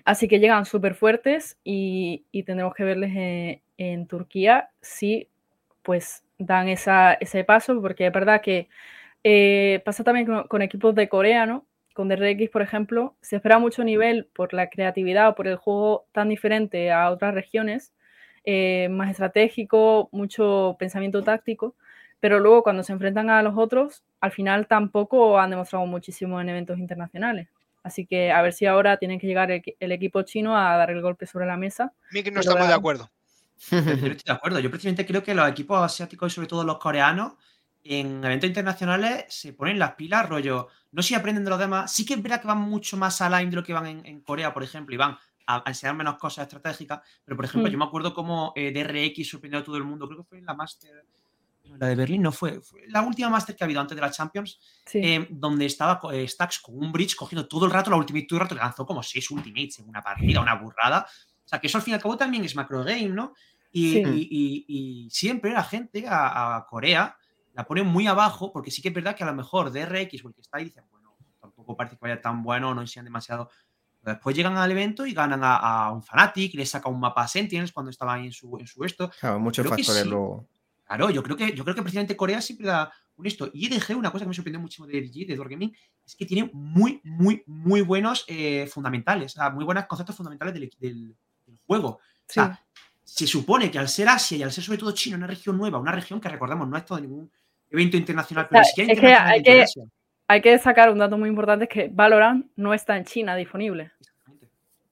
así 0.04 0.28
que 0.28 0.38
llegan 0.40 0.64
súper 0.66 0.94
fuertes 0.94 1.58
y, 1.64 2.24
y 2.32 2.42
tendremos 2.44 2.74
que 2.74 2.84
verles 2.84 3.12
en, 3.16 3.62
en 3.78 4.06
Turquía 4.06 4.70
si 4.80 5.28
pues 5.82 6.24
dan 6.38 6.68
esa, 6.68 7.14
ese 7.14 7.44
paso, 7.44 7.80
porque 7.80 8.06
es 8.06 8.12
verdad 8.12 8.40
que 8.40 8.68
eh, 9.24 9.82
pasa 9.84 10.04
también 10.04 10.26
con, 10.26 10.48
con 10.48 10.62
equipos 10.62 10.94
de 10.94 11.08
Corea, 11.08 11.46
¿no? 11.46 11.66
Con 11.94 12.08
DRX, 12.08 12.50
por 12.50 12.62
ejemplo, 12.62 13.16
se 13.20 13.36
espera 13.36 13.58
mucho 13.58 13.84
nivel 13.84 14.26
por 14.34 14.52
la 14.52 14.68
creatividad 14.68 15.28
o 15.30 15.34
por 15.34 15.46
el 15.48 15.56
juego 15.56 16.06
tan 16.12 16.28
diferente 16.28 16.90
a 16.92 17.10
otras 17.10 17.34
regiones, 17.34 17.92
eh, 18.44 18.88
más 18.90 19.10
estratégico, 19.10 20.08
mucho 20.12 20.76
pensamiento 20.78 21.22
táctico, 21.22 21.76
pero 22.20 22.40
luego 22.40 22.62
cuando 22.62 22.82
se 22.82 22.92
enfrentan 22.92 23.30
a 23.30 23.42
los 23.42 23.56
otros, 23.56 24.04
al 24.20 24.32
final 24.32 24.66
tampoco 24.66 25.38
han 25.38 25.50
demostrado 25.50 25.86
muchísimo 25.86 26.40
en 26.40 26.48
eventos 26.48 26.78
internacionales. 26.78 27.48
Así 27.84 28.04
que 28.06 28.32
a 28.32 28.42
ver 28.42 28.52
si 28.52 28.66
ahora 28.66 28.96
tienen 28.96 29.20
que 29.20 29.26
llegar 29.28 29.52
el, 29.52 29.62
el 29.78 29.92
equipo 29.92 30.22
chino 30.22 30.56
a 30.58 30.76
dar 30.76 30.90
el 30.90 31.00
golpe 31.02 31.26
sobre 31.26 31.46
la 31.46 31.56
mesa. 31.56 31.92
Mick, 32.10 32.32
no 32.32 32.40
estamos 32.40 32.62
de 32.64 32.70
la- 32.70 32.74
acuerdo. 32.76 33.10
Yo 33.70 33.78
estoy 33.78 34.16
de 34.24 34.32
acuerdo. 34.32 34.58
Yo 34.58 34.70
precisamente 34.70 35.06
creo 35.06 35.22
que 35.22 35.34
los 35.34 35.48
equipos 35.48 35.80
asiáticos 35.80 36.32
y 36.32 36.34
sobre 36.34 36.48
todo 36.48 36.64
los 36.64 36.78
coreanos 36.78 37.34
en 37.84 38.24
eventos 38.24 38.48
internacionales 38.48 39.26
se 39.28 39.52
ponen 39.52 39.78
las 39.78 39.92
pilas, 39.92 40.28
rollo. 40.28 40.68
No 40.92 41.02
sé 41.02 41.08
si 41.08 41.14
aprenden 41.14 41.44
de 41.44 41.50
los 41.50 41.58
demás. 41.58 41.92
Sí 41.92 42.04
que 42.06 42.14
es 42.14 42.22
verdad 42.22 42.40
que 42.40 42.48
van 42.48 42.58
mucho 42.60 42.96
más 42.96 43.20
a 43.20 43.28
line 43.30 43.50
de 43.50 43.56
lo 43.56 43.62
que 43.62 43.72
van 43.74 43.86
en, 43.86 44.06
en 44.06 44.20
Corea, 44.22 44.52
por 44.54 44.62
ejemplo, 44.64 44.94
y 44.94 44.98
van 44.98 45.16
a, 45.46 45.56
a 45.56 45.62
enseñar 45.66 45.94
menos 45.94 46.16
cosas 46.16 46.44
estratégicas. 46.44 47.00
Pero, 47.24 47.36
por 47.36 47.44
ejemplo, 47.44 47.68
Hmm. 47.68 47.72
yo 47.72 47.78
me 47.78 47.84
acuerdo 47.84 48.14
cómo 48.14 48.52
eh, 48.56 48.72
DRX 48.72 49.28
sorprendió 49.28 49.60
a 49.60 49.64
todo 49.64 49.76
el 49.76 49.84
mundo. 49.84 50.06
Creo 50.08 50.22
que 50.22 50.28
fue 50.28 50.38
en 50.38 50.46
la 50.46 50.54
Master. 50.54 51.04
La 51.78 51.88
de 51.88 51.94
Berlín 51.94 52.22
no 52.22 52.32
fue. 52.32 52.60
Fue 52.60 52.80
la 52.88 53.02
última 53.02 53.28
Master 53.30 53.54
que 53.56 53.64
ha 53.64 53.66
habido 53.66 53.80
antes 53.80 53.94
de 53.96 54.00
la 54.00 54.10
Champions. 54.10 54.58
Sí. 54.86 54.98
eh, 55.02 55.26
donde 55.30 55.66
estaba 55.66 56.00
eh, 56.12 56.26
Stacks 56.28 56.58
con 56.60 56.76
un 56.76 56.92
bridge 56.92 57.16
cogiendo 57.16 57.46
todo 57.48 57.64
el 57.66 57.70
rato 57.72 57.90
la 57.90 57.96
ultimate, 57.96 58.26
todo 58.28 58.38
el 58.38 58.42
rato 58.44 58.54
le 58.54 58.60
lanzó 58.60 58.84
como 58.86 59.02
seis 59.02 59.30
ultimates 59.30 59.78
en 59.78 59.88
una 59.88 60.02
partida, 60.02 60.40
una 60.40 60.54
burrada. 60.54 61.06
O 61.44 61.48
sea, 61.48 61.58
que 61.60 61.66
eso 61.66 61.78
al 61.78 61.82
fin 61.84 61.92
y 61.92 61.94
al 61.96 62.02
cabo 62.02 62.16
también 62.16 62.44
es 62.44 62.54
macro 62.56 62.82
game, 62.84 63.08
¿no? 63.08 63.32
Y, 63.72 63.92
Sí. 63.92 64.02
y- 64.06 64.28
y- 64.30 64.64
y 65.06 65.10
siempre 65.10 65.52
la 65.52 65.64
gente 65.64 66.06
a, 66.08 66.56
a 66.56 66.66
Corea 66.66 67.16
la 67.54 67.64
pone 67.66 67.82
muy 67.82 68.06
abajo, 68.06 68.52
porque 68.52 68.70
sí 68.70 68.80
que 68.82 68.88
es 68.88 68.94
verdad 68.94 69.14
que 69.16 69.24
a 69.24 69.26
lo 69.26 69.34
mejor 69.34 69.70
DRX 69.72 70.24
o 70.24 70.28
el 70.28 70.34
que 70.34 70.40
está 70.40 70.58
ahí 70.58 70.64
dicen, 70.64 70.84
bueno, 70.90 71.16
tampoco 71.40 71.76
parece 71.76 71.96
que 71.96 72.00
vaya 72.02 72.20
tan 72.20 72.42
bueno, 72.42 72.74
no 72.74 72.80
enseñan 72.80 73.04
demasiado. 73.06 73.48
Pero 74.02 74.14
después 74.16 74.36
llegan 74.36 74.56
al 74.58 74.70
evento 74.70 75.06
y 75.06 75.14
ganan 75.14 75.42
a, 75.44 75.56
a 75.56 75.92
un 75.92 76.02
Fnatic, 76.02 76.54
le 76.54 76.66
saca 76.66 76.88
un 76.88 77.00
mapa 77.00 77.22
a 77.22 77.28
Sentinels 77.28 77.72
cuando 77.72 77.90
estaba 77.90 78.14
ahí 78.14 78.26
en 78.26 78.32
su, 78.32 78.58
en 78.58 78.66
su 78.66 78.84
esto. 78.84 79.10
Claro, 79.20 79.40
muchos 79.40 79.64
Creo 79.64 79.76
factores 79.76 80.02
sí. 80.02 80.08
luego. 80.08 80.46
Claro, 80.86 81.10
yo 81.10 81.22
creo 81.22 81.36
que, 81.36 81.52
yo 81.54 81.64
creo 81.64 81.74
que 81.74 81.82
precisamente 81.82 82.16
Corea 82.16 82.40
siempre 82.40 82.66
da 82.66 82.92
un 83.16 83.26
esto. 83.26 83.50
Y 83.54 83.66
EDG, 83.66 83.96
una 83.96 84.10
cosa 84.10 84.24
que 84.24 84.28
me 84.28 84.34
sorprendió 84.34 84.60
muchísimo 84.60 84.86
de 84.86 84.98
EDG, 84.98 85.26
de 85.28 85.36
Door 85.36 85.48
Gaming, 85.48 85.74
es 86.06 86.14
que 86.14 86.26
tiene 86.26 86.50
muy, 86.52 87.00
muy, 87.04 87.42
muy 87.46 87.80
buenos 87.80 88.24
eh, 88.28 88.66
fundamentales, 88.66 89.32
o 89.36 89.38
sea, 89.40 89.50
muy 89.50 89.64
buenos 89.64 89.86
conceptos 89.86 90.14
fundamentales 90.16 90.52
del, 90.54 90.70
del- 90.78 91.16
del 91.46 91.58
juego. 91.66 91.88
O 91.88 92.00
sea, 92.26 92.60
se 93.02 93.26
supone 93.26 93.70
que 93.70 93.78
al 93.78 93.88
ser 93.88 94.08
Asia 94.08 94.36
y 94.38 94.42
al 94.42 94.52
ser 94.52 94.64
sobre 94.64 94.78
todo 94.78 94.92
China, 94.92 95.16
una 95.16 95.26
región 95.26 95.56
nueva, 95.56 95.78
una 95.78 95.92
región 95.92 96.20
que 96.20 96.28
recordemos 96.28 96.68
no 96.68 96.76
ha 96.76 96.80
estado 96.80 96.98
en 96.98 97.04
ningún 97.08 97.30
evento 97.70 97.96
internacional, 97.96 98.46
pero 98.48 98.60
O 98.60 98.62
ni 98.62 98.64
sea, 98.64 98.70
siquiera 98.74 98.92
es 98.92 99.00
que 99.00 99.14
hay 99.14 99.42
que, 99.42 99.64
hay 100.28 100.40
que 100.40 100.50
destacar 100.50 100.90
un 100.90 100.98
dato 100.98 101.16
muy 101.18 101.28
importante, 101.28 101.64
es 101.64 101.70
que 101.70 101.88
Valorant 101.92 102.46
no 102.56 102.72
está 102.74 102.96
en 102.96 103.04
China 103.04 103.36
disponible. 103.36 103.90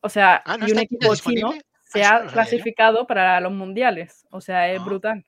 O 0.01 0.09
sea, 0.09 0.43
Ah, 0.45 0.57
¿no 0.57 0.67
y 0.69 0.73
un 0.73 0.79
equipo 0.81 1.15
chino 1.17 1.53
se 1.85 2.03
Ah, 2.05 2.17
eso 2.21 2.29
ha 2.29 2.33
clasificado 2.33 3.07
para 3.07 3.41
los 3.41 3.53
mundiales. 3.53 4.27
O 4.31 4.41
sea, 4.41 4.71
es 4.73 4.81
Ah. 4.81 4.85
brutal. 4.85 5.25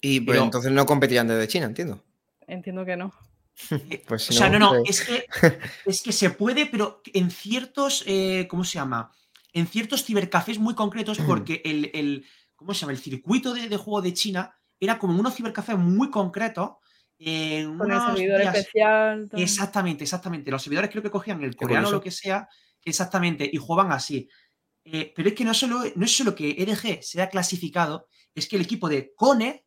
Y 0.00 0.20
pues 0.20 0.34
Pero- 0.36 0.44
entonces 0.44 0.72
no 0.72 0.86
competirían 0.86 1.28
desde 1.28 1.48
China, 1.48 1.66
entiendo. 1.66 2.02
Entiendo 2.46 2.84
que 2.84 2.96
no. 2.96 3.12
Pues 4.06 4.22
si 4.22 4.34
O 4.34 4.36
sea, 4.38 4.48
no, 4.48 4.58
no, 4.58 4.70
pues- 4.84 5.00
es 5.00 5.06
que, 5.06 5.26
es 5.86 6.02
que 6.02 6.12
se 6.12 6.30
puede, 6.30 6.66
pero 6.66 7.02
en 7.12 7.30
ciertos, 7.30 8.04
eh, 8.06 8.46
¿cómo 8.48 8.64
se 8.64 8.74
llama? 8.78 9.10
En 9.52 9.66
ciertos 9.66 10.04
cibercafés 10.04 10.58
muy 10.58 10.74
concretos, 10.74 11.18
porque 11.26 11.60
el, 11.64 11.90
el- 11.94 12.24
¿cómo 12.54 12.72
se 12.74 12.80
llama? 12.80 12.92
El 12.92 12.98
circuito 12.98 13.52
de, 13.54 13.68
de 13.68 13.76
juego 13.76 14.00
de 14.02 14.12
China 14.14 14.54
era 14.78 14.98
como 14.98 15.18
unos 15.18 15.34
cibercafés 15.34 15.76
muy 15.76 16.10
concretos. 16.10 16.72
En 17.20 17.76
Con 17.76 17.90
el 17.90 18.00
servidor 18.00 18.40
días- 18.42 18.56
especial. 18.56 19.28
Exactamente, 19.32 20.04
exactamente. 20.04 20.52
Los 20.52 20.62
servidores 20.62 20.88
creo 20.90 21.02
que 21.02 21.10
cogían 21.10 21.42
el 21.42 21.56
coreano 21.56 21.88
o 21.88 21.92
lo 21.92 22.00
que 22.00 22.12
sea, 22.12 22.48
exactamente, 22.84 23.48
y 23.52 23.56
jugaban 23.56 23.90
así. 23.90 24.28
Eh, 24.84 25.12
pero 25.16 25.28
es 25.30 25.34
que 25.34 25.44
no, 25.44 25.52
solo, 25.52 25.80
no 25.96 26.04
es 26.04 26.16
solo 26.16 26.34
que 26.36 26.50
EDG 26.62 27.02
sea 27.02 27.28
clasificado, 27.28 28.06
es 28.36 28.46
que 28.48 28.54
el 28.54 28.62
equipo 28.62 28.88
de 28.88 29.12
Cone 29.16 29.64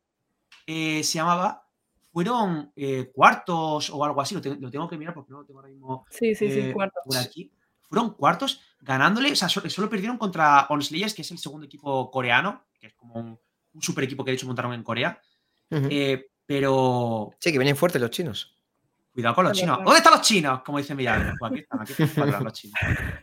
eh, 0.73 1.03
se 1.03 1.13
llamaba, 1.19 1.67
fueron 2.13 2.71
eh, 2.75 3.11
cuartos 3.13 3.89
o 3.89 4.03
algo 4.05 4.21
así, 4.21 4.35
lo, 4.35 4.41
te- 4.41 4.55
lo 4.55 4.69
tengo 4.71 4.87
que 4.87 4.97
mirar 4.97 5.13
porque 5.13 5.31
no 5.31 5.39
lo 5.39 5.45
tengo 5.45 5.59
ahora 5.59 5.71
mismo 5.71 6.05
Sí, 6.09 6.35
sí, 6.35 6.49
sí, 6.51 6.59
eh, 6.59 6.73
cuartos. 6.73 7.03
por 7.05 7.17
aquí. 7.17 7.51
Fueron 7.81 8.13
cuartos 8.13 8.61
ganándole, 8.79 9.31
o 9.31 9.35
sea, 9.35 9.49
so- 9.49 9.67
solo 9.69 9.89
perdieron 9.89 10.17
contra 10.17 10.65
Onslayers, 10.69 11.13
que 11.13 11.23
es 11.23 11.31
el 11.31 11.37
segundo 11.39 11.65
equipo 11.65 12.09
coreano, 12.09 12.63
que 12.79 12.87
es 12.87 12.93
como 12.93 13.15
un, 13.15 13.39
un 13.73 13.81
super 13.81 14.03
equipo 14.05 14.23
que 14.23 14.31
de 14.31 14.35
hecho 14.35 14.47
montaron 14.47 14.73
en 14.73 14.83
Corea. 14.83 15.21
Eh, 15.69 16.27
pero 16.45 17.31
Sí, 17.39 17.51
que 17.51 17.57
vienen 17.57 17.75
fuertes 17.77 18.01
los 18.01 18.11
chinos. 18.11 18.55
Cuidado 19.13 19.35
con 19.35 19.43
los 19.45 19.57
chinos. 19.57 19.77
¿Dónde 19.83 19.97
están 19.97 20.13
los 20.13 20.21
chinos? 20.21 20.61
Como 20.63 20.77
dice 20.77 20.95
Millán. 20.95 21.35
Pues 21.37 21.51
aquí 21.51 21.61
están, 21.61 21.81
aquí 21.81 22.03
están 22.03 22.43
los 22.43 22.53
chinos. 22.53 22.79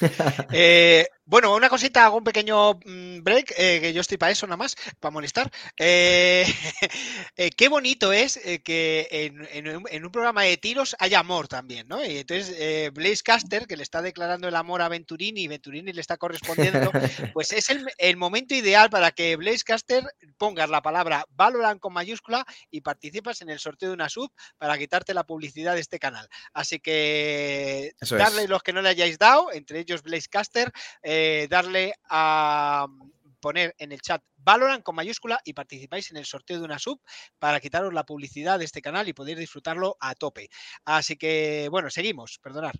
Eh, 0.52 1.06
Bueno, 1.28 1.52
una 1.56 1.68
cosita, 1.68 2.04
hago 2.04 2.18
un 2.18 2.22
pequeño 2.22 2.74
mm, 2.84 3.24
break, 3.24 3.52
eh, 3.58 3.80
que 3.80 3.92
yo 3.92 4.00
estoy 4.00 4.16
para 4.16 4.30
eso 4.30 4.46
nada 4.46 4.58
más, 4.58 4.76
para 5.00 5.10
molestar. 5.10 5.50
Eh, 5.76 6.46
eh, 7.36 7.50
qué 7.50 7.68
bonito 7.68 8.12
es 8.12 8.38
que 8.62 9.08
en, 9.10 9.48
en 9.50 9.76
un, 9.78 9.84
en 9.90 10.04
un 10.04 10.12
programa 10.12 10.44
de 10.44 10.56
tiros 10.56 10.94
haya 11.00 11.18
amor 11.18 11.48
también, 11.48 11.88
¿no? 11.88 12.04
Y 12.04 12.18
entonces 12.18 12.92
Blaze 12.92 13.24
Caster, 13.24 13.66
que 13.66 13.76
le 13.76 13.82
está 13.82 14.02
declarando 14.02 14.46
el 14.46 14.54
amor 14.54 14.82
a 14.82 14.88
Venturini 14.88 15.42
y 15.42 15.48
Venturini 15.48 15.92
le 15.92 16.00
está 16.00 16.16
correspondiendo, 16.16 16.92
pues 17.34 17.52
es 17.52 17.70
el, 17.70 17.84
el 17.98 18.16
momento 18.16 18.54
ideal 18.54 18.88
para 18.88 19.10
que 19.10 19.34
Blaze 19.34 19.64
Caster 19.64 20.04
pongas 20.38 20.70
la 20.70 20.80
palabra 20.80 21.24
Valorant 21.30 21.80
con 21.80 21.92
mayúscula 21.92 22.44
y 22.70 22.82
participas 22.82 23.42
en 23.42 23.50
el 23.50 23.58
sorteo 23.58 23.88
de 23.88 23.94
una 23.94 24.08
sub 24.08 24.30
para 24.58 24.78
quitarte 24.78 25.12
la 25.12 25.24
publicidad 25.24 25.74
de 25.74 25.80
este 25.80 25.98
canal. 25.98 26.28
Así 26.52 26.78
que 26.78 27.94
Eso 28.00 28.16
darle 28.16 28.44
es. 28.44 28.48
los 28.48 28.62
que 28.62 28.72
no 28.72 28.80
le 28.80 28.90
hayáis 28.90 29.18
dado, 29.18 29.52
entre 29.52 29.80
ellos 29.80 30.02
Blaze 30.02 30.28
Caster, 30.28 30.72
eh, 31.02 31.15
darle 31.50 31.94
a 32.08 32.86
mm, 32.88 33.10
poner 33.40 33.74
en 33.78 33.92
el 33.92 34.00
chat 34.00 34.22
Valorant 34.36 34.82
con 34.82 34.94
mayúscula 34.94 35.40
y 35.44 35.52
participáis 35.52 36.10
en 36.10 36.16
el 36.18 36.24
sorteo 36.24 36.58
de 36.58 36.64
una 36.64 36.78
sub 36.78 37.00
para 37.38 37.60
quitaros 37.60 37.92
la 37.94 38.04
publicidad 38.04 38.58
de 38.58 38.64
este 38.64 38.82
canal 38.82 39.08
y 39.08 39.12
poder 39.12 39.38
disfrutarlo 39.38 39.96
a 40.00 40.14
tope. 40.14 40.48
Así 40.84 41.16
que, 41.16 41.68
bueno, 41.70 41.90
seguimos, 41.90 42.38
perdonad. 42.42 42.72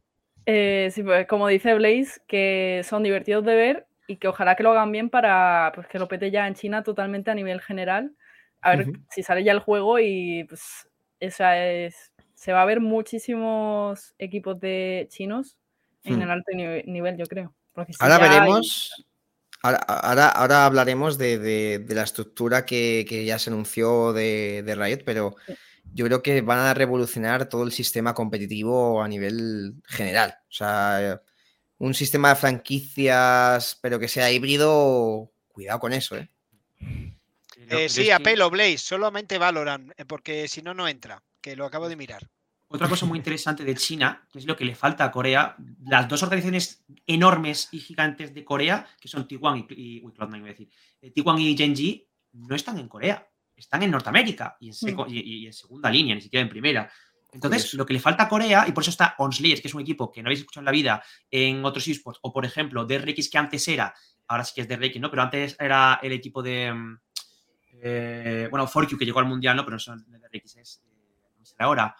Eh, 0.46 0.90
sí, 0.92 1.02
pues 1.02 1.26
como 1.26 1.48
dice 1.48 1.74
Blaze, 1.74 2.20
que 2.28 2.82
son 2.84 3.02
divertidos 3.02 3.44
de 3.44 3.54
ver 3.56 3.88
y 4.06 4.16
que 4.18 4.28
ojalá 4.28 4.54
que 4.54 4.62
lo 4.62 4.70
hagan 4.70 4.92
bien 4.92 5.10
para 5.10 5.72
pues, 5.74 5.88
que 5.88 5.98
lo 5.98 6.06
pete 6.08 6.30
ya 6.30 6.46
en 6.46 6.54
China 6.54 6.82
totalmente 6.84 7.30
a 7.30 7.34
nivel 7.34 7.60
general. 7.60 8.14
A 8.62 8.76
ver 8.76 8.92
si 9.10 9.22
sale 9.22 9.42
ya 9.44 9.52
el 9.52 9.58
juego 9.60 9.98
y 9.98 10.44
pues 10.48 10.88
esa 11.20 11.58
es, 11.64 12.12
se 12.34 12.52
va 12.52 12.62
a 12.62 12.64
ver 12.64 12.80
muchísimos 12.80 14.14
equipos 14.18 14.60
de 14.60 15.08
chinos 15.10 15.58
en 16.04 16.14
Hmm. 16.16 16.22
el 16.22 16.30
alto 16.30 16.52
ni- 16.54 16.82
nivel, 16.84 17.16
yo 17.16 17.26
creo. 17.26 17.55
Porque 17.76 17.92
si 17.92 17.98
Ahora 18.00 18.16
hay- 18.16 18.22
veremos. 18.22 18.90
Ahora, 19.62 19.78
ahora, 19.78 20.28
ahora 20.28 20.64
hablaremos 20.66 21.18
de, 21.18 21.38
de- 21.38 21.78
de 21.80 21.94
la 21.94 22.02
estructura 22.02 22.64
que, 22.66 23.04
que 23.08 23.24
ya 23.24 23.38
se 23.38 23.50
anunció 23.50 24.12
de, 24.12 24.62
de 24.64 24.74
Riot, 24.74 25.02
pero 25.04 25.36
yo 25.92 26.04
creo 26.06 26.22
que 26.22 26.40
van 26.42 26.58
a 26.58 26.74
revolucionar 26.74 27.48
todo 27.48 27.62
el 27.64 27.72
sistema 27.72 28.14
competitivo 28.14 29.02
a 29.02 29.08
nivel 29.08 29.74
general. 29.86 30.36
O 30.48 30.52
sea, 30.52 31.20
un 31.78 31.94
sistema 31.94 32.30
de 32.30 32.36
franquicias, 32.36 33.78
pero 33.82 33.98
que 33.98 34.08
sea 34.08 34.30
híbrido, 34.30 35.30
cuidado 35.48 35.80
con 35.80 35.92
eso, 35.92 36.16
¿eh? 36.16 36.28
Eh, 37.68 37.88
sí, 37.88 38.10
apelo, 38.10 38.48
Blaze, 38.50 38.78
solamente 38.78 39.38
Valorant, 39.38 39.90
eh, 39.96 40.04
porque 40.04 40.46
si 40.46 40.62
no, 40.62 40.74
no 40.74 40.86
entra, 40.86 41.22
que 41.40 41.56
lo 41.56 41.64
acabo 41.66 41.88
de 41.88 41.96
mirar. 41.96 42.28
Otra 42.68 42.88
cosa 42.88 43.06
muy 43.06 43.18
interesante 43.18 43.64
de 43.64 43.76
China, 43.76 44.26
que 44.30 44.40
es 44.40 44.44
lo 44.46 44.56
que 44.56 44.64
le 44.64 44.74
falta 44.74 45.04
a 45.04 45.10
Corea, 45.12 45.54
las 45.84 46.08
dos 46.08 46.22
organizaciones 46.24 46.84
enormes 47.06 47.68
y 47.70 47.78
gigantes 47.78 48.34
de 48.34 48.44
Corea, 48.44 48.86
que 49.00 49.06
son 49.08 49.26
Taiwan 49.28 49.58
y, 49.70 49.74
y 49.98 50.00
uy, 50.04 50.12
Cloud9 50.12 50.36
iba 50.38 50.46
a 50.46 50.50
decir, 50.50 50.68
eh, 51.00 51.12
y 51.14 51.56
Genji, 51.56 52.08
no 52.32 52.56
están 52.56 52.78
en 52.78 52.88
Corea, 52.88 53.26
están 53.54 53.82
en 53.84 53.90
Norteamérica 53.92 54.56
y 54.60 54.68
en, 54.68 54.74
seco- 54.74 55.06
y- 55.08 55.20
y 55.42 55.46
en 55.46 55.52
segunda 55.52 55.88
línea, 55.90 56.14
ni 56.16 56.20
siquiera 56.20 56.42
en 56.42 56.48
primera. 56.48 56.90
Entonces, 57.32 57.62
Curioso. 57.62 57.76
lo 57.76 57.86
que 57.86 57.92
le 57.94 58.00
falta 58.00 58.24
a 58.24 58.28
Corea, 58.28 58.64
y 58.66 58.72
por 58.72 58.82
eso 58.82 58.90
está 58.90 59.14
Onslayers, 59.18 59.60
que 59.60 59.68
es 59.68 59.74
un 59.74 59.82
equipo 59.82 60.10
que 60.10 60.22
no 60.22 60.28
habéis 60.28 60.40
escuchado 60.40 60.62
en 60.62 60.66
la 60.66 60.72
vida 60.72 61.02
en 61.30 61.64
otros 61.64 61.86
esports, 61.86 62.18
o 62.22 62.32
por 62.32 62.44
ejemplo, 62.44 62.84
DRX, 62.84 63.28
que 63.30 63.38
antes 63.38 63.66
era, 63.68 63.94
ahora 64.26 64.42
sí 64.44 64.52
que 64.54 64.62
es 64.62 64.68
DRX, 64.68 65.00
¿no? 65.00 65.10
Pero 65.10 65.22
antes 65.22 65.56
era 65.60 66.00
el 66.02 66.12
equipo 66.12 66.42
de. 66.42 66.72
mm, 66.72 66.98
eh, 67.82 68.48
bueno, 68.50 68.66
4Q, 68.66 68.98
que 68.98 69.04
llegó 69.04 69.18
al 69.20 69.26
mundial, 69.26 69.56
¿no? 69.56 69.64
Pero 69.64 69.74
no 69.76 69.78
son 69.80 70.04
de 70.10 70.18
DRX, 70.18 70.56
es. 70.56 70.82
eh, 70.84 71.22
¿Cómo 71.34 71.44
será 71.44 71.66
ahora? 71.66 71.96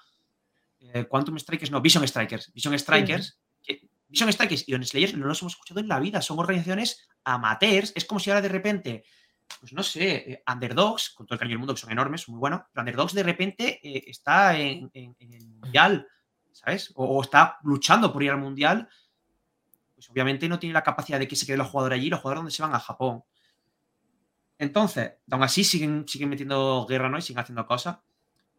Eh, 0.95 1.05
Quantum 1.07 1.39
Strikers, 1.39 1.71
no, 1.71 1.81
Vision 1.81 2.07
Strikers. 2.07 2.53
Vision 2.53 2.79
Strikers. 2.79 3.41
que- 3.63 3.89
Vision 4.09 4.33
Strikers 4.33 4.69
y 4.69 4.75
On 4.75 4.85
Slayers 4.85 5.15
no 5.17 5.27
los 5.27 5.41
hemos 5.43 5.55
escuchado 5.55 5.81
en 5.81 5.89
la 5.89 5.99
vida, 5.99 6.23
son 6.23 6.39
organizaciones 6.39 7.09
amateurs. 7.25 7.93
Es 7.97 8.05
como 8.05 8.21
si 8.21 8.31
ahora 8.31 8.41
de 8.43 8.49
repente, 8.49 9.05
pues 9.61 9.73
no 9.73 9.83
sé, 9.83 10.15
eh, 10.33 10.43
Underdogs, 10.47 11.11
con 11.11 11.27
todo 11.27 11.35
el 11.35 11.39
cariño 11.41 11.55
del 11.55 11.59
mundo, 11.59 11.75
que 11.75 11.81
son 11.81 11.91
enormes, 11.91 12.21
son 12.23 12.35
muy 12.35 12.41
buenos, 12.41 12.61
pero 12.73 12.83
Underdogs 12.83 13.15
de 13.15 13.23
repente 13.25 13.81
eh, 13.83 14.05
está 14.07 14.57
en, 14.59 14.89
en- 14.95 15.17
en 15.19 15.35
el 15.35 15.47
mundial, 15.49 16.07
¿sabes? 16.53 16.93
O, 16.95 17.05
o 17.05 17.23
está 17.23 17.59
luchando 17.65 18.13
por 18.13 18.23
ir 18.23 18.31
al 18.31 18.39
mundial. 18.39 18.89
Pues 19.95 20.09
obviamente 20.11 20.49
no 20.49 20.59
tiene 20.59 20.73
la 20.75 20.83
capacidad 20.85 21.19
de 21.19 21.27
que 21.27 21.35
se 21.37 21.45
queden 21.47 21.59
los 21.59 21.69
jugadores 21.69 21.99
allí, 21.99 22.09
los 22.09 22.21
jugadores 22.21 22.41
donde 22.41 22.53
se 22.53 22.63
van 22.63 22.75
a 22.75 22.79
Japón. 22.81 23.25
Entonces, 24.59 25.13
aún 25.31 25.43
así 25.43 25.65
siguen, 25.65 26.07
siguen 26.09 26.29
metiendo 26.31 26.87
guerra, 26.89 27.09
¿no? 27.09 27.19
Y 27.19 27.23
siguen 27.23 27.41
haciendo 27.41 27.67
cosas, 27.67 27.99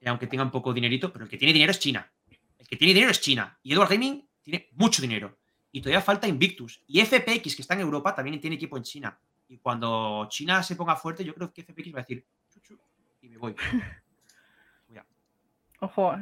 eh, 0.01 0.09
aunque 0.09 0.27
tengan 0.27 0.51
poco 0.51 0.73
dinerito, 0.73 1.11
pero 1.11 1.25
el 1.25 1.29
que 1.31 1.37
tiene 1.37 1.53
dinero 1.53 1.71
es 1.71 1.79
China. 1.79 2.11
El 2.59 2.67
que 2.67 2.75
tiene 2.77 2.93
dinero 2.93 3.11
es 3.11 3.21
China. 3.21 3.57
Y 3.63 3.73
Edward 3.73 3.89
Gaming 3.89 4.27
tiene 4.41 4.69
mucho 4.73 5.01
dinero. 5.01 5.37
Y 5.71 5.81
todavía 5.81 6.01
falta 6.01 6.27
Invictus. 6.27 6.81
Y 6.87 7.01
FPX, 7.01 7.55
que 7.55 7.61
está 7.61 7.73
en 7.75 7.81
Europa, 7.81 8.15
también 8.15 8.39
tiene 8.39 8.55
equipo 8.55 8.77
en 8.77 8.83
China. 8.83 9.17
Y 9.49 9.57
cuando 9.57 10.27
China 10.29 10.63
se 10.63 10.75
ponga 10.75 10.95
fuerte, 10.95 11.23
yo 11.23 11.33
creo 11.33 11.53
que 11.53 11.61
FPX 11.63 11.93
va 11.93 11.99
a 11.99 12.01
decir, 12.03 12.25
"Chuchu", 12.51 12.77
y 13.21 13.29
me 13.29 13.37
voy. 13.37 13.55
Ojo, 15.79 16.15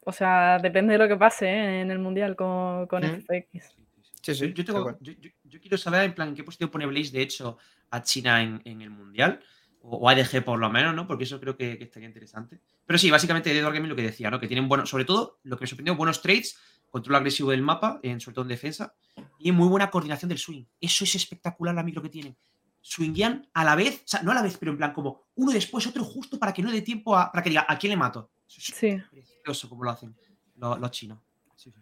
o 0.00 0.10
sea, 0.12 0.58
depende 0.58 0.92
de 0.94 0.98
lo 0.98 1.06
que 1.06 1.16
pase 1.16 1.46
¿eh? 1.46 1.80
en 1.82 1.90
el 1.90 1.98
mundial 1.98 2.34
con, 2.34 2.86
con. 2.86 3.02
FPX. 3.04 3.76
Sí, 4.22 4.32
Yo, 4.34 4.46
yo 4.46 4.64
tengo- 4.64 4.98
yo- 5.00 5.12
yo- 5.12 5.30
yo 5.44 5.60
quiero 5.60 5.76
saber, 5.76 6.04
en 6.04 6.14
plan, 6.14 6.28
en 6.28 6.34
qué 6.34 6.44
posición 6.44 6.70
pone 6.70 6.86
Blaze, 6.86 7.12
de 7.12 7.20
hecho, 7.22 7.58
a 7.90 8.02
China 8.02 8.42
en, 8.42 8.62
en 8.64 8.80
el 8.80 8.88
Mundial, 8.90 9.42
o, 9.82 10.08
ADG 10.08 10.44
por 10.44 10.58
lo 10.58 10.70
menos, 10.70 10.94
¿no? 10.94 11.06
Porque 11.06 11.24
eso 11.24 11.40
creo 11.40 11.56
que, 11.56 11.76
que 11.78 11.84
estaría 11.84 12.08
interesante. 12.08 12.60
Pero 12.86 12.98
sí, 12.98 13.10
básicamente 13.10 13.56
Edward 13.56 13.74
Gaming 13.74 13.90
lo 13.90 13.96
que 13.96 14.02
decía, 14.02 14.30
¿no? 14.30 14.40
Que 14.40 14.46
tienen 14.46 14.68
buenos, 14.68 14.88
sobre 14.88 15.04
todo, 15.04 15.40
lo 15.42 15.56
que 15.56 15.62
me 15.62 15.66
sorprendió, 15.66 15.96
buenos 15.96 16.22
trades, 16.22 16.58
control 16.90 17.16
agresivo 17.16 17.50
del 17.50 17.62
mapa, 17.62 18.00
en, 18.02 18.20
sobre 18.20 18.34
todo 18.34 18.42
en 18.44 18.48
defensa, 18.50 18.94
y 19.38 19.50
muy 19.52 19.68
buena 19.68 19.90
coordinación 19.90 20.28
del 20.28 20.38
swing. 20.38 20.64
Eso 20.80 21.04
es 21.04 21.14
espectacular 21.14 21.74
la 21.74 21.82
micro 21.82 22.02
que 22.02 22.08
tienen. 22.08 22.36
Swinguean 22.80 23.48
a 23.54 23.64
la 23.64 23.74
vez, 23.76 24.00
o 24.04 24.08
sea, 24.08 24.22
no 24.22 24.32
a 24.32 24.34
la 24.34 24.42
vez, 24.42 24.56
pero 24.58 24.72
en 24.72 24.78
plan 24.78 24.92
como 24.92 25.22
uno 25.36 25.52
después, 25.52 25.86
otro 25.86 26.04
justo 26.04 26.38
para 26.38 26.52
que 26.52 26.62
no 26.62 26.70
dé 26.70 26.82
tiempo 26.82 27.16
a, 27.16 27.30
para 27.30 27.42
que 27.42 27.50
diga, 27.50 27.64
¿a 27.68 27.78
quién 27.78 27.90
le 27.90 27.96
mato? 27.96 28.30
Eso 28.46 28.58
es 28.60 28.76
Sí. 28.76 29.02
precioso 29.10 29.68
como 29.68 29.84
lo 29.84 29.90
hacen 29.90 30.14
los, 30.56 30.78
los 30.78 30.90
chinos. 30.90 31.18
Sí, 31.56 31.70
sí. 31.70 31.80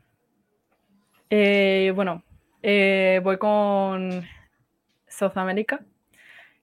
Eh, 1.30 1.92
bueno, 1.94 2.22
eh, 2.62 3.20
voy 3.22 3.38
con 3.38 4.24
South 5.08 5.36
America, 5.36 5.84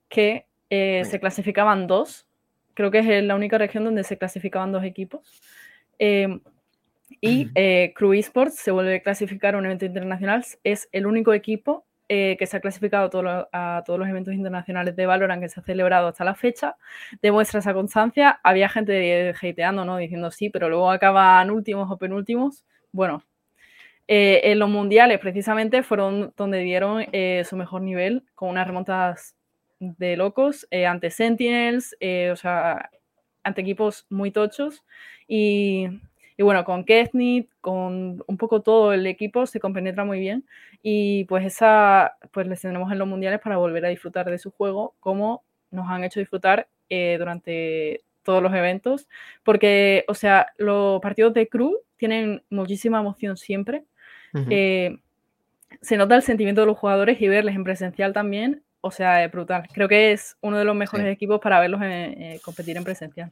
que 0.07 0.46
eh, 0.70 1.03
se 1.05 1.20
clasificaban 1.20 1.88
dos. 1.88 2.28
Creo 2.74 2.91
que 2.91 2.99
es 2.99 3.24
la 3.24 3.36
única 3.36 3.57
región 3.57 3.84
donde 3.84 4.03
se 4.03 4.18
clasificaban 4.18 4.72
dos 4.72 4.84
equipos. 4.84 5.41
Eh, 5.99 6.39
y 7.22 7.49
eh, 7.55 7.93
Crew 7.95 8.13
Esports 8.13 8.55
se 8.59 8.72
vuelve 8.72 8.97
a 8.97 9.01
clasificar 9.01 9.55
a 9.55 9.57
un 9.57 9.65
evento 9.65 9.86
internacional. 9.86 10.45
Es 10.63 10.89
el 10.91 11.07
único 11.07 11.34
equipo 11.34 11.86
eh, 12.09 12.36
que 12.38 12.45
se 12.45 12.57
ha 12.57 12.59
clasificado 12.59 13.09
todo 13.09 13.24
lo- 13.24 13.49
a 13.51 13.82
todos 13.86 13.97
los 13.99 14.07
eventos 14.07 14.34
internacionales 14.34 14.95
de 14.95 15.05
Valorant 15.05 15.41
que 15.41 15.49
se 15.49 15.59
ha 15.59 15.63
celebrado 15.63 16.07
hasta 16.09 16.24
la 16.24 16.36
fecha. 16.36 16.76
Demuestra 17.22 17.59
esa 17.59 17.74
constancia. 17.74 18.39
Había 18.43 18.70
gente 18.70 19.34
hateando, 19.41 19.86
¿no? 19.86 19.97
Diciendo 19.97 20.30
sí, 20.32 20.49
pero 20.49 20.70
luego 20.70 20.91
acaban 20.91 21.49
últimos 21.49 21.89
o 21.89 21.97
penúltimos. 21.97 22.65
Bueno, 22.91 23.24
eh, 24.07 24.41
en 24.43 24.59
los 24.59 24.70
mundiales 24.70 25.20
precisamente 25.20 25.82
fueron 25.82 26.34
donde 26.38 26.59
dieron 26.59 27.05
su 27.43 27.55
mejor 27.55 27.82
nivel 27.82 28.24
con 28.36 28.49
unas 28.49 28.68
remontadas 28.68 29.36
de 29.80 30.17
locos 30.17 30.67
eh, 30.71 30.86
ante 30.86 31.09
Sentinels, 31.09 31.95
eh, 31.99 32.30
o 32.32 32.36
sea, 32.36 32.89
ante 33.43 33.61
equipos 33.61 34.05
muy 34.09 34.32
tochos. 34.32 34.84
Y, 35.28 35.88
y 36.38 36.43
bueno, 36.43 36.63
con 36.63 36.84
Kesnit, 36.84 37.49
con 37.61 38.23
un 38.25 38.38
poco 38.38 38.61
todo 38.61 38.93
el 38.93 39.05
equipo 39.07 39.45
se 39.45 39.59
compenetra 39.59 40.05
muy 40.05 40.19
bien. 40.19 40.45
Y 40.82 41.25
pues 41.25 41.45
esa, 41.45 42.17
pues 42.32 42.47
les 42.47 42.61
tenemos 42.61 42.91
en 42.91 42.99
los 42.99 43.07
mundiales 43.07 43.39
para 43.39 43.57
volver 43.57 43.86
a 43.86 43.89
disfrutar 43.89 44.30
de 44.30 44.38
su 44.38 44.51
juego 44.51 44.95
como 44.99 45.43
nos 45.71 45.89
han 45.89 46.03
hecho 46.03 46.19
disfrutar 46.19 46.67
eh, 46.89 47.15
durante 47.19 48.03
todos 48.23 48.41
los 48.43 48.53
eventos, 48.53 49.07
porque, 49.43 50.03
o 50.07 50.13
sea, 50.13 50.47
los 50.57 51.01
partidos 51.01 51.34
de 51.34 51.47
crew 51.47 51.78
tienen 51.95 52.43
muchísima 52.49 52.99
emoción 52.99 53.38
siempre. 53.38 53.86
Se 55.82 55.97
nota 55.97 56.15
el 56.15 56.21
sentimiento 56.21 56.61
de 56.61 56.67
los 56.67 56.78
jugadores 56.78 57.21
y 57.21 57.28
verles 57.28 57.55
en 57.55 57.63
presencial 57.63 58.13
también, 58.13 58.63
o 58.82 58.91
sea, 58.91 59.23
es 59.23 59.32
brutal. 59.32 59.67
Creo 59.73 59.88
que 59.88 60.11
es 60.11 60.36
uno 60.41 60.57
de 60.57 60.63
los 60.65 60.75
mejores 60.75 61.05
Sí. 61.05 61.11
equipos 61.11 61.39
para 61.41 61.59
verlos 61.59 61.82
en- 61.82 62.21
eh, 62.21 62.39
competir 62.43 62.78
en 62.78 62.84
presencial. 62.84 63.32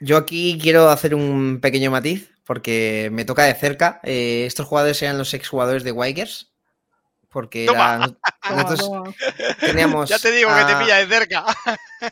Yo 0.00 0.16
aquí 0.16 0.58
quiero 0.60 0.88
hacer 0.90 1.14
un 1.14 1.60
pequeño 1.60 1.90
matiz 1.90 2.30
porque 2.44 3.08
me 3.12 3.24
toca 3.24 3.44
de 3.44 3.54
cerca. 3.54 4.00
Eh, 4.02 4.44
estos 4.46 4.66
jugadores 4.66 5.00
eran 5.02 5.16
los 5.18 5.32
exjugadores 5.34 5.84
de 5.84 5.92
Wigers. 5.92 6.50
Porque 7.30 7.64
eran- 7.64 8.00
Toma, 8.42 8.52
nosotros 8.68 8.80
toma. 8.80 9.14
teníamos 9.60 10.08
Ya 10.08 10.18
te 10.20 10.30
digo 10.30 10.50
que 10.50 10.64
te 10.66 10.72
a- 10.72 10.78
pilla 10.78 10.96
de 10.98 11.06
cerca. 11.06 11.44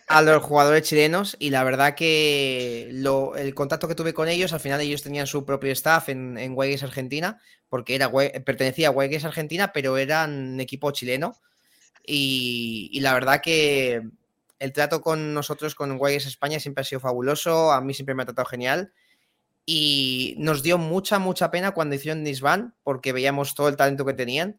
a 0.09 0.23
los 0.23 0.43
jugadores 0.43 0.83
chilenos 0.89 1.37
y 1.39 1.51
la 1.51 1.63
verdad 1.65 1.95
que 1.95 2.89
lo- 2.93 3.37
el 3.37 3.55
contacto 3.55 3.87
que 3.87 3.95
tuve 3.95 4.15
con 4.15 4.29
ellos, 4.29 4.53
al 4.53 4.59
final 4.61 4.81
ellos 4.81 5.03
tenían 5.03 5.27
su 5.29 5.45
propio 5.45 5.71
staff 5.73 6.09
en, 6.09 6.39
en 6.39 6.57
Argentina, 6.83 7.39
porque 7.69 7.95
era, 7.95 8.11
pertenecía 8.45 8.89
a 8.89 8.91
Wigers 8.91 9.25
Argentina, 9.25 9.73
pero 9.73 9.97
eran 9.97 10.55
un 10.55 10.61
equipo 10.61 10.91
chileno. 10.93 11.37
Y, 12.07 12.89
y 12.93 13.01
la 13.01 13.15
verdad 13.15 13.41
que 13.43 14.03
el 14.59 14.73
trato 14.73 15.01
con 15.01 15.35
nosotros, 15.35 15.75
con 15.75 15.97
Wigers 16.01 16.27
España, 16.27 16.61
siempre 16.61 16.83
ha 16.83 16.85
sido 16.85 17.01
fabuloso, 17.01 17.73
a 17.73 17.81
mí 17.81 17.95
siempre 17.95 18.15
me 18.15 18.23
ha 18.23 18.27
tratado 18.27 18.47
genial. 18.47 18.93
Y 19.65 20.35
nos 20.39 20.63
dio 20.63 20.77
mucha, 20.79 21.19
mucha 21.19 21.51
pena 21.51 21.71
cuando 21.73 21.95
hicieron 21.95 22.25
Disband, 22.25 22.73
porque 22.83 23.13
veíamos 23.13 23.55
todo 23.55 23.69
el 23.69 23.77
talento 23.77 24.05
que 24.05 24.15
tenían. 24.15 24.59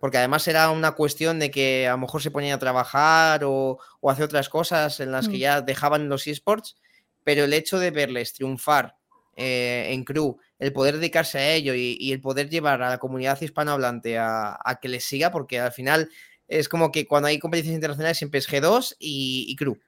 porque 0.00 0.18
además 0.18 0.48
era 0.48 0.68
una 0.70 0.92
cuestión 0.92 1.38
de 1.38 1.52
que 1.52 1.86
a 1.86 1.92
lo 1.92 1.98
mejor 1.98 2.20
se 2.22 2.32
ponían 2.32 2.54
a 2.54 2.58
trabajar 2.58 3.44
o, 3.44 3.78
o 4.00 4.10
hacer 4.10 4.24
otras 4.24 4.48
cosas 4.48 4.98
en 4.98 5.12
las 5.12 5.28
que 5.28 5.36
Mm. 5.36 5.40
ya 5.40 5.60
dejaban 5.60 6.08
los 6.08 6.26
esports, 6.26 6.74
pero 7.22 7.44
el 7.44 7.52
hecho 7.52 7.78
de 7.78 7.92
verles 7.92 8.32
triunfar 8.32 8.96
eh, 9.36 9.86
en 9.90 10.02
crew, 10.02 10.38
el 10.58 10.72
poder 10.72 10.96
dedicarse 10.96 11.38
a 11.38 11.52
ello 11.54 11.74
y, 11.74 11.96
y 12.00 12.10
el 12.12 12.20
poder 12.20 12.50
llevar 12.50 12.82
a 12.82 12.90
la 12.90 12.98
comunidad 12.98 13.40
hispanohablante 13.40 14.18
a, 14.18 14.58
a 14.64 14.80
que 14.80 14.88
les 14.88 15.04
siga, 15.04 15.30
porque 15.30 15.60
al 15.60 15.70
final 15.72 16.10
es 16.58 16.68
como 16.68 16.92
que 16.92 17.06
cuando 17.06 17.28
hay 17.28 17.38
competiciones 17.38 17.76
internacionales 17.76 18.18
siempre 18.18 18.38
es 18.38 18.48
G2 18.48 18.96
y, 18.98 19.46
y 19.48 19.56
crew. 19.56 19.78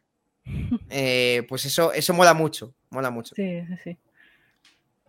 Eh, 0.90 1.44
pues 1.48 1.64
eso, 1.64 1.92
eso 1.92 2.12
mola 2.14 2.34
mucho, 2.34 2.74
mola 2.90 3.10
mucho. 3.10 3.34
Sí, 3.34 3.62
sí, 3.66 3.76
sí. 3.82 3.98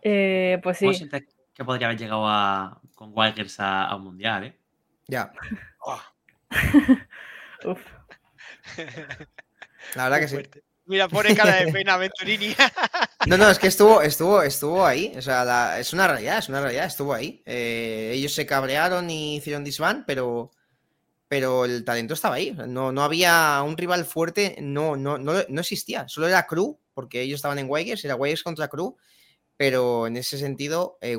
Eh, 0.02 0.58
pues 0.62 0.78
¿Cómo 0.78 0.92
sí. 0.92 0.98
sientes 0.98 1.24
que 1.54 1.64
podría 1.64 1.88
haber 1.88 1.98
llegado 1.98 2.26
a, 2.26 2.80
con 2.94 3.12
Wilders 3.14 3.60
a, 3.60 3.84
a 3.84 3.96
un 3.96 4.04
mundial, 4.04 4.44
eh? 4.44 4.56
Ya. 5.06 5.32
Uf. 7.64 7.80
La 9.94 10.08
verdad 10.08 10.28
Muy 10.30 10.42
que 10.42 10.50
sí. 10.54 10.60
Mira, 10.86 11.08
pone 11.08 11.34
cara 11.34 11.56
de 11.56 11.72
pena 11.72 11.96
Venturini. 11.96 12.54
No, 13.26 13.36
no, 13.36 13.50
es 13.50 13.58
que 13.58 13.66
estuvo, 13.66 14.02
estuvo, 14.02 14.40
estuvo 14.42 14.86
ahí. 14.86 15.12
O 15.16 15.22
sea, 15.22 15.44
la- 15.44 15.80
es 15.80 15.92
una 15.92 16.06
realidad, 16.06 16.38
es 16.38 16.48
una 16.48 16.60
realidad, 16.60 16.86
estuvo 16.86 17.12
ahí. 17.12 17.42
Eh, 17.44 18.12
ellos 18.14 18.32
se 18.32 18.46
cabrearon 18.46 19.10
y 19.10 19.36
hicieron 19.36 19.64
disband, 19.64 20.04
pero, 20.06 20.52
pero 21.28 21.64
el 21.64 21.84
talento 21.84 22.14
estaba 22.14 22.36
ahí. 22.36 22.52
No, 22.68 22.92
no 22.92 23.02
había 23.02 23.62
un 23.66 23.76
rival 23.76 24.04
fuerte, 24.04 24.56
no, 24.60 24.96
no, 24.96 25.18
no, 25.18 25.34
no 25.48 25.60
existía. 25.60 26.08
Solo 26.08 26.28
era 26.28 26.46
Crew, 26.46 26.78
porque 26.94 27.22
ellos 27.22 27.36
estaban 27.38 27.58
en 27.58 27.66
Wigers, 27.70 28.04
era 28.04 28.16
Wigers 28.16 28.42
contra 28.42 28.68
Crew. 28.68 28.96
Pero 29.56 30.06
en 30.08 30.16
ese 30.18 30.38
sentido, 30.38 30.98
eh, 31.02 31.16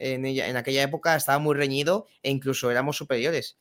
en, 0.00 0.26
ella- 0.26 0.48
en 0.48 0.56
aquella 0.56 0.82
época 0.82 1.16
estaba 1.16 1.38
muy 1.38 1.54
reñido 1.56 2.06
e 2.22 2.30
incluso 2.30 2.70
éramos 2.70 2.96
superiores. 2.96 3.58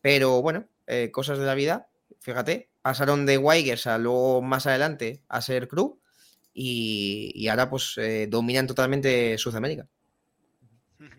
Pero 0.00 0.42
bueno, 0.42 0.68
eh, 0.86 1.10
cosas 1.12 1.38
de 1.38 1.46
la 1.46 1.54
vida, 1.54 1.88
fíjate, 2.20 2.70
pasaron 2.82 3.26
de 3.26 3.38
Wigers 3.38 3.86
a 3.86 3.98
luego 3.98 4.42
más 4.42 4.66
adelante 4.66 5.22
a 5.28 5.42
ser 5.42 5.68
Crew 5.68 6.00
y, 6.54 7.32
y 7.34 7.48
ahora 7.48 7.68
pues 7.70 7.94
eh, 7.98 8.26
dominan 8.28 8.66
totalmente 8.66 9.36
Sudamérica. 9.38 9.88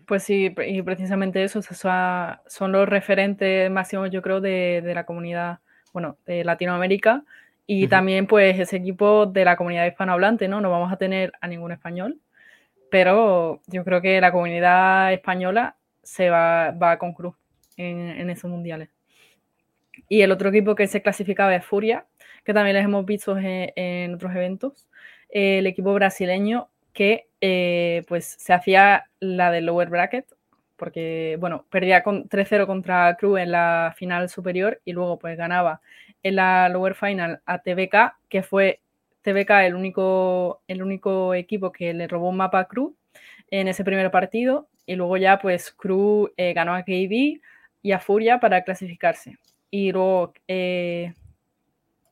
Pues 0.06 0.22
sí, 0.24 0.54
y 0.66 0.82
precisamente 0.82 1.42
eso, 1.44 1.58
o 1.60 1.62
sea, 1.62 1.76
son- 1.76 2.50
son 2.50 2.72
los 2.72 2.88
referentes 2.88 3.70
máximos, 3.70 4.10
yo 4.10 4.22
creo, 4.22 4.40
de, 4.40 4.80
de 4.82 4.94
la 4.94 5.04
comunidad, 5.04 5.58
bueno, 5.92 6.16
de 6.26 6.44
Latinoamérica 6.44 7.24
y 7.66 7.88
también 7.88 8.26
pues 8.26 8.58
ese 8.58 8.76
equipo 8.76 9.26
de 9.26 9.44
la 9.44 9.56
comunidad 9.56 9.86
hispanohablante, 9.86 10.48
¿no? 10.48 10.60
No 10.60 10.70
vamos 10.70 10.90
a 10.92 10.96
tener 10.96 11.32
a 11.40 11.46
ningún 11.48 11.72
español, 11.72 12.18
pero 12.90 13.62
yo 13.68 13.84
creo 13.84 14.02
que 14.02 14.20
la 14.20 14.32
comunidad 14.32 15.12
española 15.12 15.76
se 16.02 16.30
va, 16.30 16.72
va 16.72 16.98
con 16.98 17.12
cruz 17.14 17.36
en, 17.76 17.98
en 18.10 18.30
esos 18.30 18.50
mundiales. 18.50 18.90
Y 20.08 20.22
el 20.22 20.32
otro 20.32 20.48
equipo 20.50 20.74
que 20.74 20.86
se 20.86 21.02
clasificaba 21.02 21.54
es 21.54 21.64
Furia, 21.64 22.06
que 22.44 22.54
también 22.54 22.76
les 22.76 22.84
hemos 22.84 23.04
visto 23.04 23.36
en, 23.36 23.72
en 23.76 24.14
otros 24.14 24.34
eventos. 24.34 24.86
El 25.28 25.66
equipo 25.66 25.92
brasileño 25.94 26.68
que 26.92 27.27
eh, 27.40 28.04
pues 28.08 28.36
se 28.38 28.52
hacía 28.52 29.08
la 29.20 29.50
del 29.50 29.66
lower 29.66 29.88
bracket, 29.88 30.26
porque 30.76 31.36
bueno, 31.40 31.66
perdía 31.70 32.02
con 32.02 32.28
3-0 32.28 32.66
contra 32.66 33.16
Crew 33.16 33.36
en 33.36 33.52
la 33.52 33.94
final 33.96 34.28
superior 34.28 34.80
y 34.84 34.92
luego 34.92 35.18
pues 35.18 35.36
ganaba 35.36 35.80
en 36.22 36.36
la 36.36 36.68
lower 36.68 36.94
final 36.94 37.40
a 37.46 37.58
TBK, 37.58 38.16
que 38.28 38.42
fue 38.42 38.80
TBK 39.22 39.50
el 39.66 39.74
único, 39.74 40.62
el 40.66 40.82
único 40.82 41.34
equipo 41.34 41.70
que 41.70 41.94
le 41.94 42.08
robó 42.08 42.28
un 42.28 42.36
mapa 42.36 42.60
a 42.60 42.64
Crew 42.66 42.94
en 43.50 43.68
ese 43.68 43.84
primer 43.84 44.10
partido 44.10 44.68
y 44.86 44.96
luego 44.96 45.16
ya 45.16 45.38
pues 45.38 45.72
Crew 45.72 46.30
eh, 46.36 46.52
ganó 46.54 46.74
a 46.74 46.82
KD 46.82 47.40
y 47.82 47.92
a 47.92 48.00
Furia 48.00 48.40
para 48.40 48.64
clasificarse. 48.64 49.38
Y 49.70 49.92
luego 49.92 50.32
eh, 50.48 51.12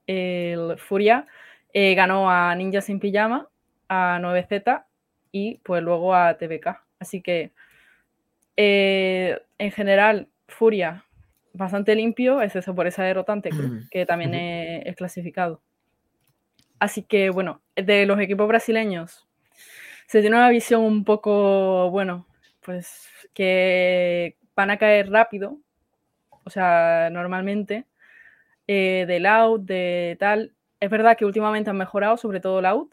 el 0.06 0.78
Furia 0.78 1.26
ganó 1.74 2.30
a 2.30 2.54
Ninja 2.54 2.80
sin 2.80 3.00
Pijama, 3.00 3.48
a 3.88 4.18
9Z 4.20 4.84
y 5.32 5.58
pues 5.58 5.82
luego 5.82 6.14
a 6.14 6.36
TBK. 6.36 6.82
Así 6.98 7.22
que 7.22 7.52
eh, 8.56 9.38
en 9.58 9.70
general, 9.70 10.28
Furia 10.48 11.04
bastante 11.52 11.94
limpio, 11.94 12.42
es 12.42 12.54
eso 12.54 12.74
por 12.74 12.86
esa 12.86 13.02
derrotante 13.02 13.50
que 13.90 14.04
también 14.06 14.34
es 14.34 14.94
clasificado. 14.96 15.62
Así 16.78 17.02
que 17.02 17.30
bueno, 17.30 17.62
de 17.74 18.04
los 18.06 18.20
equipos 18.20 18.46
brasileños 18.46 19.26
se 20.06 20.20
tiene 20.20 20.36
una 20.36 20.50
visión 20.50 20.82
un 20.82 21.04
poco, 21.04 21.90
bueno, 21.90 22.26
pues 22.60 23.08
que 23.34 24.36
van 24.54 24.70
a 24.70 24.78
caer 24.78 25.10
rápido, 25.10 25.58
o 26.44 26.50
sea, 26.50 27.10
normalmente, 27.10 27.86
eh, 28.66 29.04
de 29.06 29.20
Loud, 29.20 29.60
de 29.60 30.16
tal. 30.20 30.54
Es 30.80 30.90
verdad 30.90 31.16
que 31.16 31.24
últimamente 31.24 31.70
han 31.70 31.76
mejorado, 31.76 32.16
sobre 32.16 32.40
todo 32.40 32.60
Loud, 32.60 32.88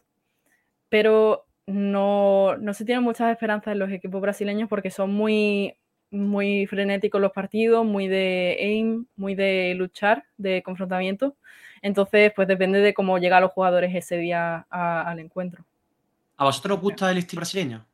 pero 0.90 1.46
no, 1.68 2.58
no 2.58 2.74
se 2.74 2.86
tienen 2.86 3.04
muchas 3.04 3.32
esperanzas 3.32 3.72
en 3.74 3.80
los 3.80 3.92
equipos 3.92 4.22
brasileños 4.22 4.68
porque 4.70 4.90
son 4.92 5.12
muy, 5.14 5.76
muy 6.12 6.66
frenéticos 6.68 7.22
los 7.22 7.32
partidos, 7.32 7.86
muy 7.86 8.08
de 8.08 8.58
aim, 8.60 9.06
muy 9.16 9.36
de 9.36 9.74
luchar, 9.76 10.26
de 10.38 10.62
confrontamiento. 10.64 11.36
Entonces, 11.82 12.32
pues 12.36 12.48
depende 12.48 12.80
de 12.80 12.94
cómo 12.94 13.18
llegan 13.18 13.42
los 13.42 13.52
jugadores 13.52 13.94
ese 13.96 14.18
día 14.18 14.66
a- 14.70 15.02
al 15.10 15.20
encuentro. 15.20 15.66
¿A 16.38 16.46
vosotros 16.46 16.78
os 16.78 16.82
gusta 16.84 17.12
el 17.12 17.18
estilo 17.20 17.42
brasileño? 17.42 17.86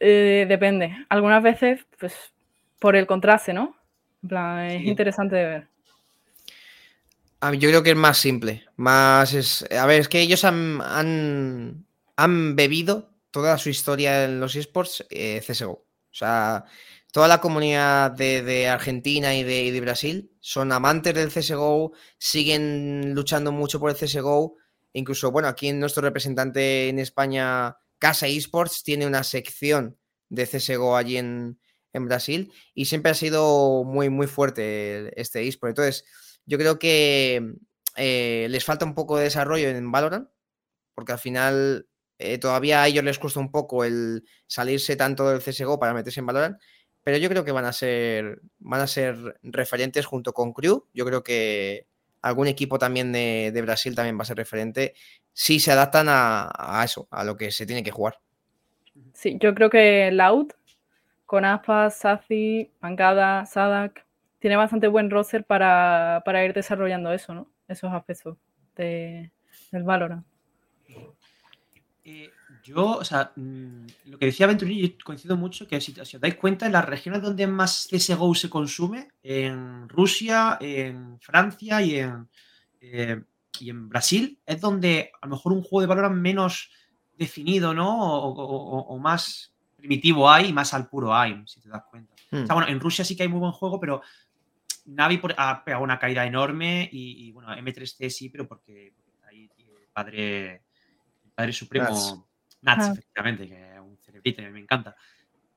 Eh, 0.00 0.46
depende. 0.48 0.94
Algunas 1.08 1.42
veces, 1.42 1.86
pues, 1.98 2.32
por 2.78 2.96
el 2.96 3.06
contraste, 3.06 3.52
¿no? 3.52 3.76
En 4.22 4.28
plan, 4.28 4.58
es 4.66 4.82
Sí. 4.82 4.88
interesante 4.88 5.36
de 5.36 5.44
ver. 5.46 5.68
Yo 7.52 7.68
creo 7.68 7.82
que 7.82 7.90
es 7.90 7.96
más 7.96 8.18
simple. 8.18 8.64
Más 8.76 9.34
es. 9.34 9.64
A 9.70 9.86
ver, 9.86 10.00
es 10.00 10.08
que 10.08 10.20
ellos 10.20 10.44
han, 10.44 10.80
han, 10.80 11.86
han 12.16 12.56
bebido 12.56 13.10
toda 13.30 13.58
su 13.58 13.68
historia 13.68 14.24
en 14.24 14.40
los 14.40 14.56
esports 14.56 15.04
eh, 15.10 15.42
CSGO. 15.46 15.72
O 15.72 16.16
sea, 16.16 16.64
toda 17.12 17.28
la 17.28 17.40
comunidad 17.40 18.12
de, 18.12 18.68
Argentina 18.68 19.34
y 19.34 19.42
de, 19.42 19.80
Brasil 19.80 20.30
son 20.40 20.70
amantes 20.72 21.14
del 21.14 21.32
CSGO, 21.32 21.92
siguen 22.18 23.14
luchando 23.14 23.52
mucho 23.52 23.80
por 23.80 23.90
el 23.90 23.96
CSGO. 23.96 24.56
Incluso, 24.92 25.32
bueno, 25.32 25.48
aquí 25.48 25.72
nuestro 25.72 26.02
representante 26.02 26.88
en 26.88 27.00
España, 27.00 27.76
Casa 27.98 28.28
Esports, 28.28 28.84
tiene 28.84 29.06
una 29.06 29.24
sección 29.24 29.98
de 30.28 30.46
CSGO 30.46 30.96
allí 30.96 31.16
en, 31.16 31.58
en 31.92 32.06
Brasil 32.06 32.52
y 32.74 32.84
siempre 32.84 33.12
ha 33.12 33.14
sido 33.14 33.82
muy, 33.84 34.10
muy 34.10 34.26
fuerte 34.26 35.20
este 35.20 35.46
eSport. 35.46 35.70
Entonces, 35.70 36.04
yo 36.46 36.58
creo 36.58 36.78
que 36.78 37.54
eh, 37.96 38.46
les 38.50 38.64
falta 38.64 38.84
un 38.84 38.94
poco 38.94 39.16
de 39.16 39.24
desarrollo 39.24 39.68
en 39.68 39.90
Valorant, 39.90 40.28
porque 40.94 41.12
al 41.12 41.18
final 41.18 41.86
eh, 42.18 42.38
todavía 42.38 42.82
a 42.82 42.88
ellos 42.88 43.04
les 43.04 43.18
cuesta 43.18 43.40
un 43.40 43.50
poco 43.50 43.84
el 43.84 44.24
salirse 44.46 44.96
tanto 44.96 45.28
del 45.28 45.42
CSGO 45.42 45.78
para 45.78 45.94
meterse 45.94 46.20
en 46.20 46.26
Valorant, 46.26 46.58
pero 47.02 47.18
yo 47.18 47.28
creo 47.28 47.44
que 47.44 47.52
van 47.52 47.66
a 47.66 47.72
ser, 47.72 48.40
van 48.58 48.80
a 48.80 48.86
ser 48.86 49.38
referentes 49.42 50.06
junto 50.06 50.32
con 50.32 50.52
Crew. 50.54 50.86
Yo 50.94 51.04
creo 51.04 51.22
que 51.22 51.86
algún 52.22 52.46
equipo 52.46 52.78
también 52.78 53.12
de, 53.12 53.52
Brasil 53.62 53.94
también 53.94 54.18
va 54.18 54.22
a 54.22 54.26
ser 54.26 54.38
referente 54.38 54.94
si 55.34 55.60
se 55.60 55.72
adaptan 55.72 56.06
a, 56.08 56.82
eso, 56.82 57.06
a 57.10 57.22
lo 57.22 57.36
que 57.36 57.50
se 57.50 57.66
tiene 57.66 57.82
que 57.82 57.90
jugar. 57.90 58.18
Sí, 59.12 59.36
yo 59.38 59.54
creo 59.54 59.68
que 59.68 60.10
Loud, 60.10 60.52
con 61.26 61.44
Aspas, 61.44 61.98
Sazi, 61.98 62.72
Pancada, 62.80 63.44
Sadak, 63.44 64.03
tiene 64.44 64.56
bastante 64.56 64.88
buen 64.88 65.08
roster 65.08 65.42
para, 65.46 66.20
para 66.22 66.44
ir 66.44 66.52
desarrollando 66.52 67.10
eso, 67.10 67.32
¿no? 67.32 67.48
Esos 67.66 67.90
aspectos 67.90 68.36
de, 68.76 69.32
del 69.72 69.82
Valorant. 69.84 70.22
Eh, 72.04 72.30
yo, 72.62 72.98
o 72.98 73.04
sea, 73.06 73.32
mm, 73.36 73.86
lo 74.10 74.18
que 74.18 74.26
decía 74.26 74.46
Venturini, 74.46 74.82
yo 74.82 74.94
coincido 75.02 75.38
mucho, 75.38 75.66
que 75.66 75.80
si, 75.80 75.94
si 75.94 76.16
os 76.16 76.20
dais 76.20 76.34
cuenta, 76.34 76.66
en 76.66 76.72
las 76.72 76.84
regiones 76.84 77.22
donde 77.22 77.46
más 77.46 77.88
CSGO 77.90 78.34
se 78.34 78.50
consume, 78.50 79.08
en 79.22 79.88
Rusia, 79.88 80.58
en 80.60 81.18
Francia 81.20 81.80
y 81.80 82.00
en, 82.00 82.28
eh, 82.82 83.22
y 83.60 83.70
en 83.70 83.88
Brasil, 83.88 84.38
es 84.44 84.60
donde 84.60 85.10
a 85.22 85.26
lo 85.26 85.36
mejor 85.36 85.54
un 85.54 85.62
juego 85.62 85.80
de 85.80 85.86
Valorant 85.86 86.16
menos 86.16 86.70
definido, 87.16 87.72
¿no? 87.72 87.88
O, 88.12 88.28
o- 88.28 88.76
o- 88.76 88.94
o 88.94 88.98
más 88.98 89.54
primitivo 89.78 90.30
hay 90.30 90.48
y 90.48 90.52
más 90.52 90.74
al 90.74 90.86
puro 90.86 91.14
aim, 91.14 91.46
si 91.46 91.60
te 91.62 91.70
das 91.70 91.84
cuenta. 91.90 92.12
O 92.32 92.36
Hmm. 92.36 92.46
sea, 92.46 92.54
bueno, 92.56 92.68
en 92.70 92.80
Rusia 92.80 93.04
sí 93.04 93.16
que 93.16 93.22
hay 93.22 93.28
muy 93.28 93.38
buen 93.38 93.52
juego, 93.52 93.78
pero 93.78 94.02
Navi 94.86 95.18
por- 95.18 95.34
ha 95.36 95.64
pegado 95.64 95.82
una 95.82 95.98
caída 95.98 96.26
enorme 96.26 96.88
y, 96.92 97.26
y, 97.28 97.32
bueno, 97.32 97.54
M3C 97.54 98.10
sí, 98.10 98.28
pero 98.28 98.46
porque, 98.46 98.92
porque 98.94 99.12
ahí 99.28 99.50
el 99.58 99.88
padre, 99.92 100.62
el 101.24 101.30
padre 101.34 101.52
supremo 101.52 101.86
Nats. 101.88 102.20
Nats, 102.62 102.84
Ah. 102.88 102.92
efectivamente, 102.92 103.48
que 103.48 103.72
es 103.74 103.78
un 103.80 103.96
cerebrito 103.98 104.42
y 104.42 104.44
a 104.44 104.48
mí 104.48 104.54
me 104.54 104.60
encanta. 104.60 104.94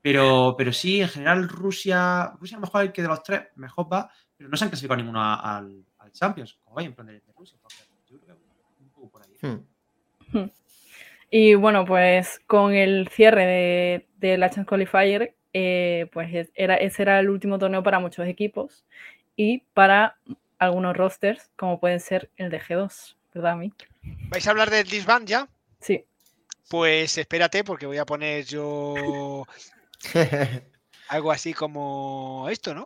Pero, 0.00 0.54
pero 0.56 0.72
sí, 0.72 1.00
en 1.00 1.08
general 1.08 1.48
Rusia, 1.48 2.32
Rusia 2.38 2.56
a 2.56 2.60
lo 2.60 2.66
mejor 2.66 2.82
el 2.82 2.92
que 2.92 3.02
de 3.02 3.08
los 3.08 3.22
tres 3.22 3.42
mejor 3.56 3.92
va, 3.92 4.10
pero 4.36 4.48
no 4.48 4.56
se 4.56 4.64
han 4.64 4.70
clasificado 4.70 4.96
ninguno 4.98 5.20
a- 5.22 5.56
al, 5.58 5.84
al 5.98 6.12
Champions, 6.12 6.54
como 6.62 6.76
vaya 6.76 6.88
en 6.88 6.94
plan 6.94 7.06
de, 7.08 7.14
de 7.14 7.32
Rusia. 7.36 7.56
entonces, 7.56 7.88
yo 8.08 8.18
creo 8.20 8.36
que 8.36 8.82
un 8.82 8.90
poco 8.90 9.10
por 9.10 9.22
ahí. 9.22 9.36
Hmm. 10.32 10.46
Y 11.30 11.54
bueno, 11.54 11.84
pues 11.84 12.40
con 12.46 12.72
el 12.72 13.08
cierre 13.08 13.44
de, 13.46 14.08
de 14.16 14.38
la 14.38 14.48
Chance 14.50 14.66
Qualifier, 14.68 15.36
eh, 15.52 16.08
pues 16.12 16.48
era, 16.54 16.76
ese 16.76 17.02
era 17.02 17.18
el 17.20 17.28
último 17.30 17.58
torneo 17.58 17.82
para 17.82 17.98
muchos 17.98 18.26
equipos 18.26 18.86
y 19.38 19.58
para 19.72 20.18
algunos 20.58 20.96
rosters, 20.96 21.48
como 21.54 21.78
pueden 21.78 22.00
ser 22.00 22.28
el 22.36 22.50
de 22.50 22.60
G2, 22.60 23.14
¿verdad, 23.32 23.54
mí? 23.54 23.72
¿Vais 24.30 24.44
a 24.48 24.50
hablar 24.50 24.68
del 24.68 24.88
disband 24.88 25.28
ya? 25.28 25.48
Sí. 25.80 26.04
Pues 26.68 27.16
espérate, 27.16 27.62
porque 27.62 27.86
voy 27.86 27.98
a 27.98 28.04
poner 28.04 28.44
yo 28.44 29.46
algo 31.08 31.30
así 31.30 31.54
como 31.54 32.48
esto, 32.50 32.74
¿no? 32.74 32.84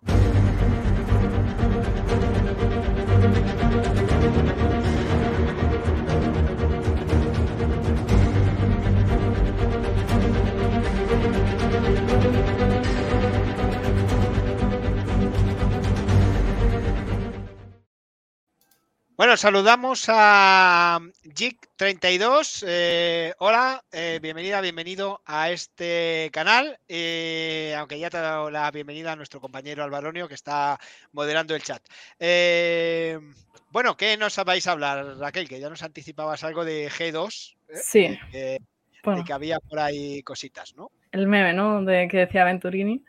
Bueno, 19.23 19.37
saludamos 19.37 20.07
a 20.09 20.99
Jig32. 21.23 22.65
Eh, 22.67 23.33
hola, 23.39 23.85
eh, 23.93 24.19
bienvenida, 24.21 24.61
bienvenido 24.61 25.21
a 25.25 25.53
este 25.53 26.29
canal. 26.33 26.77
Eh, 26.89 27.73
aunque 27.79 28.01
ya 28.01 28.11
te 28.11 28.17
he 28.17 28.21
dado 28.21 28.51
la 28.51 28.69
bienvenida 28.73 29.13
a 29.13 29.17
nuestro 29.17 29.41
compañero 29.41 29.85
Alvaronio 29.85 30.27
que 30.27 30.35
está 30.35 30.77
moderando 31.13 31.55
el 31.55 31.63
chat. 31.63 31.81
bueno, 33.71 33.97
¿qué 33.97 34.17
nos 34.17 34.35
vais 34.45 34.67
a 34.67 34.73
hablar, 34.73 35.17
Raquel? 35.19 35.49
Que 35.49 35.61
ya 35.61 35.71
nos 35.71 35.85
anticipabas 35.85 36.43
algo 36.43 36.65
de 36.65 36.91
G2. 36.91 37.55
Sí. 37.81 38.19
De 38.33 38.59
que 39.25 39.33
había 39.33 39.61
por 39.61 39.79
ahí 39.79 40.25
cositas, 40.25 40.75
¿no? 40.75 40.91
El 41.13 41.29
meme, 41.29 41.53
¿no? 41.53 41.85
De 41.85 42.09
que 42.09 42.17
decía 42.17 42.43
Venturini. 42.43 43.05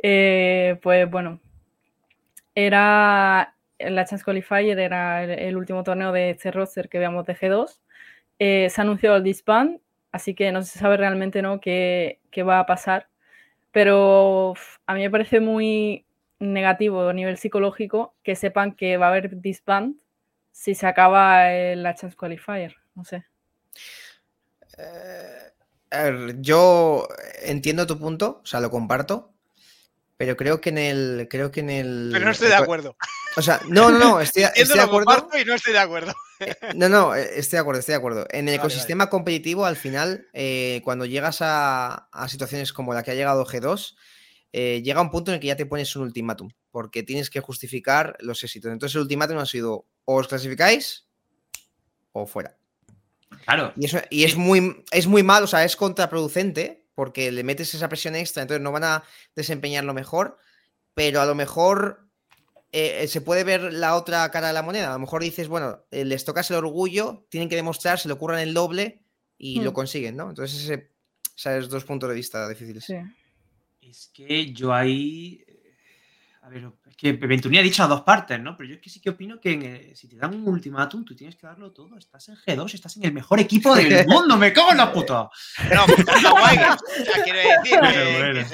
pues 0.00 1.10
bueno, 1.10 1.40
era 2.54 3.55
la 3.78 4.04
Chance 4.04 4.24
Qualifier 4.24 4.78
era 4.78 5.24
el, 5.24 5.56
último 5.56 5.84
torneo 5.84 6.12
de 6.12 6.30
este 6.30 6.50
roster 6.50 6.88
que 6.88 6.98
veamos 6.98 7.26
de 7.26 7.36
G2. 7.36 7.80
Eh, 8.38 8.68
se 8.70 8.80
anunció 8.80 9.16
el 9.16 9.22
disband, 9.22 9.80
así 10.12 10.34
que 10.34 10.52
no 10.52 10.62
se 10.62 10.78
sabe 10.78 10.96
realmente 10.96 11.42
¿no? 11.42 11.60
qué, 11.60 12.18
va 12.46 12.60
a 12.60 12.66
pasar. 12.66 13.08
Pero 13.72 14.54
a 14.86 14.94
mí 14.94 15.00
me 15.02 15.10
parece 15.10 15.40
muy 15.40 16.06
negativo 16.38 17.08
a 17.08 17.12
nivel 17.12 17.38
psicológico 17.38 18.14
que 18.22 18.36
sepan 18.36 18.72
que 18.72 18.96
va 18.96 19.06
a 19.06 19.10
haber 19.10 19.40
disband 19.40 19.96
si 20.52 20.74
se 20.74 20.86
acaba 20.86 21.50
la 21.50 21.94
Chance 21.94 22.16
Qualifier. 22.16 22.76
No 22.94 23.04
sé. 23.04 23.24
Eh, 24.78 26.34
yo 26.38 27.06
entiendo 27.42 27.86
tu 27.86 27.98
punto, 27.98 28.40
o 28.42 28.46
sea, 28.46 28.60
lo 28.60 28.70
comparto, 28.70 29.34
pero 30.16 30.36
creo 30.36 30.60
que 30.60 30.70
en 30.70 30.78
el. 30.78 31.28
Creo 31.30 31.50
que 31.50 31.60
en 31.60 31.70
el. 31.70 32.10
Pero 32.12 32.24
no 32.24 32.30
estoy 32.30 32.48
de 32.48 32.54
acuerdo. 32.54 32.96
O 33.36 33.42
sea, 33.42 33.60
no, 33.68 33.90
no, 33.90 33.98
no, 33.98 34.20
estoy, 34.20 34.44
de 34.44 34.80
acuerdo. 34.80 35.28
Y 35.38 35.44
no 35.44 35.54
estoy 35.54 35.74
de 35.74 35.78
acuerdo. 35.78 36.14
Eh, 36.40 36.54
no, 36.74 36.88
no, 36.88 37.14
eh, 37.14 37.38
estoy 37.38 37.58
de 37.58 37.60
acuerdo, 37.60 37.80
estoy 37.80 37.92
de 37.92 37.98
acuerdo. 37.98 38.26
En 38.30 38.48
el 38.48 38.54
ecosistema 38.54 39.10
competitivo, 39.10 39.66
al 39.66 39.76
final, 39.76 40.26
eh, 40.32 40.80
cuando 40.84 41.04
llegas 41.04 41.38
a, 41.40 42.08
situaciones 42.28 42.72
como 42.72 42.94
la 42.94 43.02
que 43.02 43.10
ha 43.10 43.14
llegado 43.14 43.44
G2, 43.44 43.94
llega 44.52 45.00
un 45.02 45.10
punto 45.10 45.30
en 45.30 45.34
el 45.34 45.40
que 45.40 45.48
ya 45.48 45.56
te 45.56 45.66
pones 45.66 45.94
un 45.96 46.02
ultimátum, 46.02 46.50
porque 46.70 47.02
tienes 47.02 47.28
que 47.28 47.40
justificar 47.40 48.16
los 48.20 48.42
éxitos. 48.42 48.72
Entonces, 48.72 48.96
el 48.96 49.02
ultimátum 49.02 49.38
ha 49.38 49.46
sido: 49.46 49.86
o 50.04 50.16
os 50.16 50.28
clasificáis 50.28 51.06
o 52.12 52.26
fuera. 52.26 52.56
Claro. 53.44 53.74
Y, 53.76 53.84
eso, 53.84 53.98
y 54.08 54.24
es, 54.24 54.36
muy, 54.36 54.82
es 54.90 55.06
muy 55.06 55.22
mal, 55.22 55.44
o 55.44 55.46
sea, 55.46 55.64
es 55.64 55.76
contraproducente 55.76 56.86
porque 56.94 57.30
le 57.30 57.44
metes 57.44 57.74
esa 57.74 57.90
presión 57.90 58.16
extra, 58.16 58.42
entonces 58.42 58.62
no 58.62 58.72
van 58.72 58.84
a 58.84 59.04
desempeñarlo 59.34 59.92
mejor, 59.92 60.38
pero 60.94 61.20
a 61.20 61.26
lo 61.26 61.34
mejor 61.34 62.05
eh, 62.78 63.04
eh, 63.04 63.08
se 63.08 63.22
puede 63.22 63.42
ver 63.42 63.72
la 63.72 63.96
otra 63.96 64.30
cara 64.30 64.48
de 64.48 64.52
la 64.52 64.62
moneda. 64.62 64.90
A 64.90 64.92
lo 64.94 64.98
mejor 64.98 65.22
dices, 65.22 65.48
bueno, 65.48 65.86
eh, 65.90 66.04
les 66.04 66.26
tocas 66.26 66.50
el 66.50 66.58
orgullo, 66.58 67.26
tienen 67.30 67.48
que 67.48 67.56
demostrar, 67.56 67.98
se 67.98 68.06
le 68.06 68.12
ocurran 68.12 68.40
el 68.40 68.52
doble 68.52 69.02
y 69.38 69.60
lo 69.62 69.70
hmm. 69.70 69.74
consiguen, 69.74 70.16
¿no? 70.16 70.28
Entonces, 70.28 70.62
ese, 70.62 70.92
esos 71.36 71.70
dos 71.70 71.84
puntos 71.84 72.10
de 72.10 72.14
vista 72.14 72.46
difíciles. 72.46 72.86
Es 73.80 74.10
que 74.12 74.52
yo 74.52 74.74
ahí 74.74 75.42
a 76.46 76.48
ver, 76.48 76.70
que 76.96 77.12
Venturini 77.12 77.58
ha 77.58 77.62
dicho 77.62 77.82
a 77.82 77.86
dos 77.86 78.00
partes, 78.00 78.40
¿no? 78.40 78.56
Pero 78.56 78.70
yo 78.70 78.76
es 78.76 78.80
que 78.80 78.88
sí 78.88 79.00
que 79.00 79.10
opino 79.10 79.38
que 79.38 79.52
eh, 79.52 79.92
si 79.94 80.08
te 80.08 80.16
dan 80.16 80.34
un 80.34 80.48
ultimátum, 80.48 81.04
tú 81.04 81.14
tienes 81.14 81.36
que 81.36 81.46
darlo 81.46 81.70
todo. 81.70 81.98
Estás 81.98 82.26
en 82.28 82.36
G2, 82.36 82.72
estás 82.72 82.96
en 82.96 83.04
el 83.04 83.12
mejor 83.12 83.38
equipo 83.38 83.74
del 83.74 84.06
mundo. 84.08 84.38
¡Me 84.38 84.50
cago 84.50 84.70
en 84.70 84.78
la 84.78 84.90
puta! 84.90 85.28
No, 85.74 85.84
pues 85.86 86.06
guay. 86.30 86.56
O 86.56 87.04
sea, 87.04 87.22
quiero 87.22 87.38
decir. 87.38 87.78
Bueno, 87.78 88.00
bueno. 88.18 88.46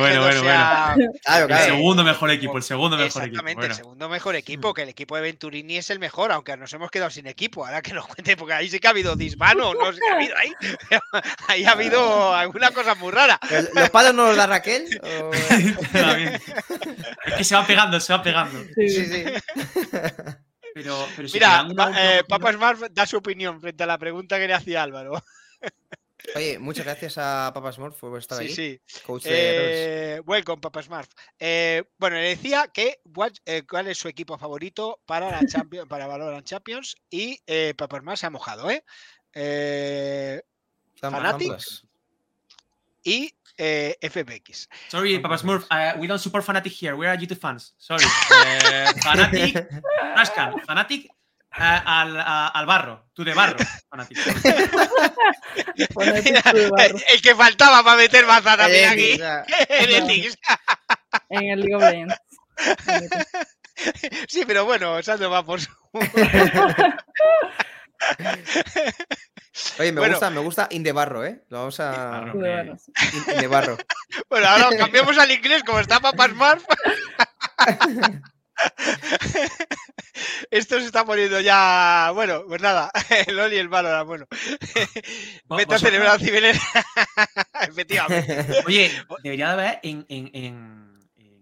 bueno, 0.00 0.22
bueno, 0.22 0.42
bueno, 0.42 1.54
El 1.54 1.64
segundo 1.64 2.02
mejor 2.02 2.30
equipo, 2.30 2.56
el 2.56 2.62
segundo 2.62 2.96
mejor 2.96 3.24
equipo. 3.24 3.40
Exactamente, 3.40 3.66
el 3.66 3.74
segundo 3.74 4.08
mejor 4.08 4.36
equipo, 4.36 4.72
que 4.72 4.80
el 4.82 4.88
equipo 4.88 5.16
de 5.16 5.22
Venturini 5.22 5.76
es 5.76 5.90
el 5.90 5.98
mejor, 5.98 6.32
aunque 6.32 6.56
nos 6.56 6.72
hemos 6.72 6.90
quedado 6.90 7.10
sin 7.10 7.26
equipo. 7.26 7.66
Ahora 7.66 7.82
que 7.82 7.92
nos 7.92 8.06
cuente, 8.06 8.38
porque 8.38 8.54
ahí 8.54 8.70
sí 8.70 8.78
que 8.78 8.86
ha 8.86 8.90
habido 8.90 9.16
dismano, 9.16 9.74
no 9.74 9.92
sé 9.92 10.00
qué 10.00 10.10
ha 10.10 10.14
habido 10.16 10.34
ahí. 10.38 10.52
ahí 11.48 11.64
ha 11.64 11.72
habido 11.72 12.34
alguna 12.34 12.70
cosa 12.70 12.94
muy 12.94 13.12
rara. 13.12 13.38
¿Los 13.74 13.90
palos 13.90 14.14
no 14.14 14.28
los 14.28 14.36
da 14.36 14.46
Raquel? 14.46 14.88
Es 17.34 17.38
que 17.38 17.44
se 17.44 17.54
va 17.54 17.66
pegando, 17.66 18.00
se 18.00 18.12
va 18.12 18.22
pegando. 18.22 18.62
Sí, 18.74 18.88
sí. 18.88 19.24
Pero, 20.74 21.06
Mira, 21.32 21.68
eh, 21.96 22.24
Papa 22.28 22.52
Smart 22.52 22.80
da 22.90 23.06
su 23.06 23.18
opinión 23.18 23.60
frente 23.60 23.84
a 23.84 23.86
la 23.86 23.96
pregunta 23.96 24.38
que 24.38 24.48
le 24.48 24.54
hacía 24.54 24.82
Álvaro. 24.82 25.12
Oye, 26.34 26.58
muchas 26.58 26.84
gracias 26.84 27.16
a 27.18 27.52
Papa 27.54 27.70
Smart 27.70 27.96
por 27.96 28.18
estar 28.18 28.40
ahí. 28.40 28.48
Sí, 28.48 28.80
Coach 29.06 29.26
eh, 29.26 30.20
welcome, 30.26 30.60
Papa 30.60 30.82
Smart. 30.82 31.08
Eh, 31.38 31.84
bueno, 31.96 32.16
le 32.16 32.30
decía 32.30 32.70
que 32.74 33.00
cuál 33.68 33.86
es 33.86 33.98
su 33.98 34.08
equipo 34.08 34.36
favorito 34.36 35.00
para 35.06 35.30
la 35.30 35.46
Champions, 35.46 35.86
para 35.88 36.08
Valorant 36.08 36.44
Champions 36.44 36.96
y 37.08 37.38
Papa 37.74 38.00
Smart 38.00 38.18
se 38.18 38.26
ha 38.26 38.30
mojado, 38.30 38.68
¿eh? 38.70 38.84
Fanatics 41.00 41.86
y 43.04 43.36
eh, 43.56 43.96
FBX. 44.00 44.68
Sorry, 44.88 45.18
Papa 45.18 45.38
Smurf, 45.38 45.66
uh, 45.70 45.94
we 45.98 46.06
don't 46.06 46.18
support 46.18 46.44
Fnatic 46.44 46.72
here. 46.72 46.96
We 46.96 47.06
are 47.06 47.16
YouTube 47.16 47.38
fans. 47.38 47.72
Sorry. 47.78 48.04
Uh, 48.04 48.92
Fnatic, 49.00 49.68
Rascal, 50.16 50.60
Fnatic 50.66 51.06
uh, 51.06 51.80
al, 51.84 52.20
al, 52.54 52.66
barro, 52.66 53.06
tú 53.12 53.24
de 53.24 53.34
barro, 53.34 53.56
Fnatic. 53.90 54.18
el 57.08 57.22
que 57.22 57.34
faltaba 57.34 57.82
para 57.82 57.96
meter 57.96 58.26
maza 58.26 58.56
también 58.56 58.90
aquí. 58.90 59.12
en 61.28 61.50
el 61.50 61.60
League 61.60 61.74
of 61.74 61.82
Legends. 61.82 62.14
Sí, 64.28 64.44
pero 64.46 64.64
bueno, 64.64 65.02
Sando 65.02 65.28
va 65.30 65.44
por 65.44 65.60
su. 65.60 65.70
Oye, 69.78 69.92
me 69.92 70.08
gusta, 70.08 70.30
me 70.30 70.40
gusta 70.40 70.66
Indebarro, 70.70 71.24
¿eh? 71.24 71.44
Lo 71.48 71.58
vamos 71.58 71.78
a. 71.80 72.24
Indebarro. 73.34 73.76
bueno, 74.28 74.48
ahora 74.48 74.70
cambiamos 74.76 75.16
al 75.18 75.30
inglés, 75.30 75.62
como 75.62 75.78
está 75.78 76.00
Papa 76.00 76.28
Smart. 76.28 76.62
Esto 80.50 80.78
se 80.80 80.86
está 80.86 81.04
poniendo 81.04 81.40
ya. 81.40 82.10
Bueno, 82.14 82.44
pues 82.46 82.62
nada, 82.62 82.90
el 83.26 83.38
Oli 83.38 83.56
y 83.56 83.58
el 83.58 83.68
Valorant, 83.68 84.06
bueno. 84.06 84.26
Vete 85.50 85.74
a 85.74 85.78
celebrar 85.78 86.18
Cibeles. 86.20 86.60
Efectivamente. 87.60 88.62
Oye, 88.66 88.90
debería 89.22 89.46
de 89.48 89.52
haber 89.52 89.80
en, 89.82 90.06
en, 90.08 90.30
en, 90.32 90.94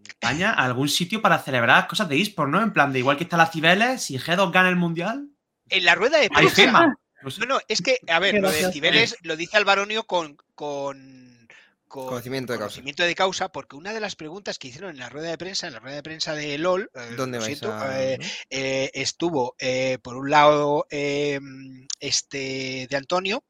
España 0.07 0.53
algún 0.53 0.89
sitio 0.89 1.21
para 1.21 1.39
celebrar 1.39 1.87
cosas 1.89 2.09
de 2.09 2.21
eSport, 2.21 2.51
¿no? 2.51 2.63
En 2.63 2.73
plan 2.73 2.93
de 2.93 2.99
igual 3.01 3.17
que 3.17 3.25
está 3.25 3.37
la 3.37 3.47
Cibeles, 3.47 4.03
si 4.03 4.19
G2 4.19 4.53
gana 4.53 4.69
el 4.69 4.77
mundial. 4.77 5.29
En 5.69 5.85
la 5.85 5.95
rueda 5.95 6.19
de 6.19 6.29
prensa. 6.31 6.95
No, 7.23 7.47
no, 7.47 7.61
es 7.69 7.83
que, 7.83 7.99
a 8.09 8.19
ver, 8.19 8.35
lo 8.41 8.51
de 8.51 8.73
Cibeles 8.73 9.17
lo 9.23 9.37
dice 9.37 9.57
Alvaronio 9.57 10.05
con, 10.05 10.37
con, 10.55 11.49
conocimiento, 11.89 12.53
de 12.53 12.59
causa. 12.59 12.75
conocimiento 12.75 13.03
de 13.05 13.15
causa, 13.15 13.51
porque 13.51 13.77
una 13.77 13.93
de 13.93 14.01
las 14.01 14.17
preguntas 14.17 14.59
que 14.59 14.69
hicieron 14.69 14.91
en 14.91 14.99
la 14.99 15.09
rueda 15.09 15.31
de 15.31 15.39
prensa, 15.39 15.67
en 15.67 15.75
la 15.75 15.81
rueda 15.81 15.97
de 15.97 16.03
prensa 16.03 16.35
de 16.35 16.59
LOL, 16.59 16.91
eh, 16.95 17.15
¿Dónde 17.17 17.39
eh, 17.39 18.19
eh, 18.51 18.91
estuvo, 18.95 19.57
por 20.03 20.17
un 20.17 20.31
lado, 20.31 20.87
este 20.91 22.87
de 22.89 22.97
Antonio, 22.97 23.45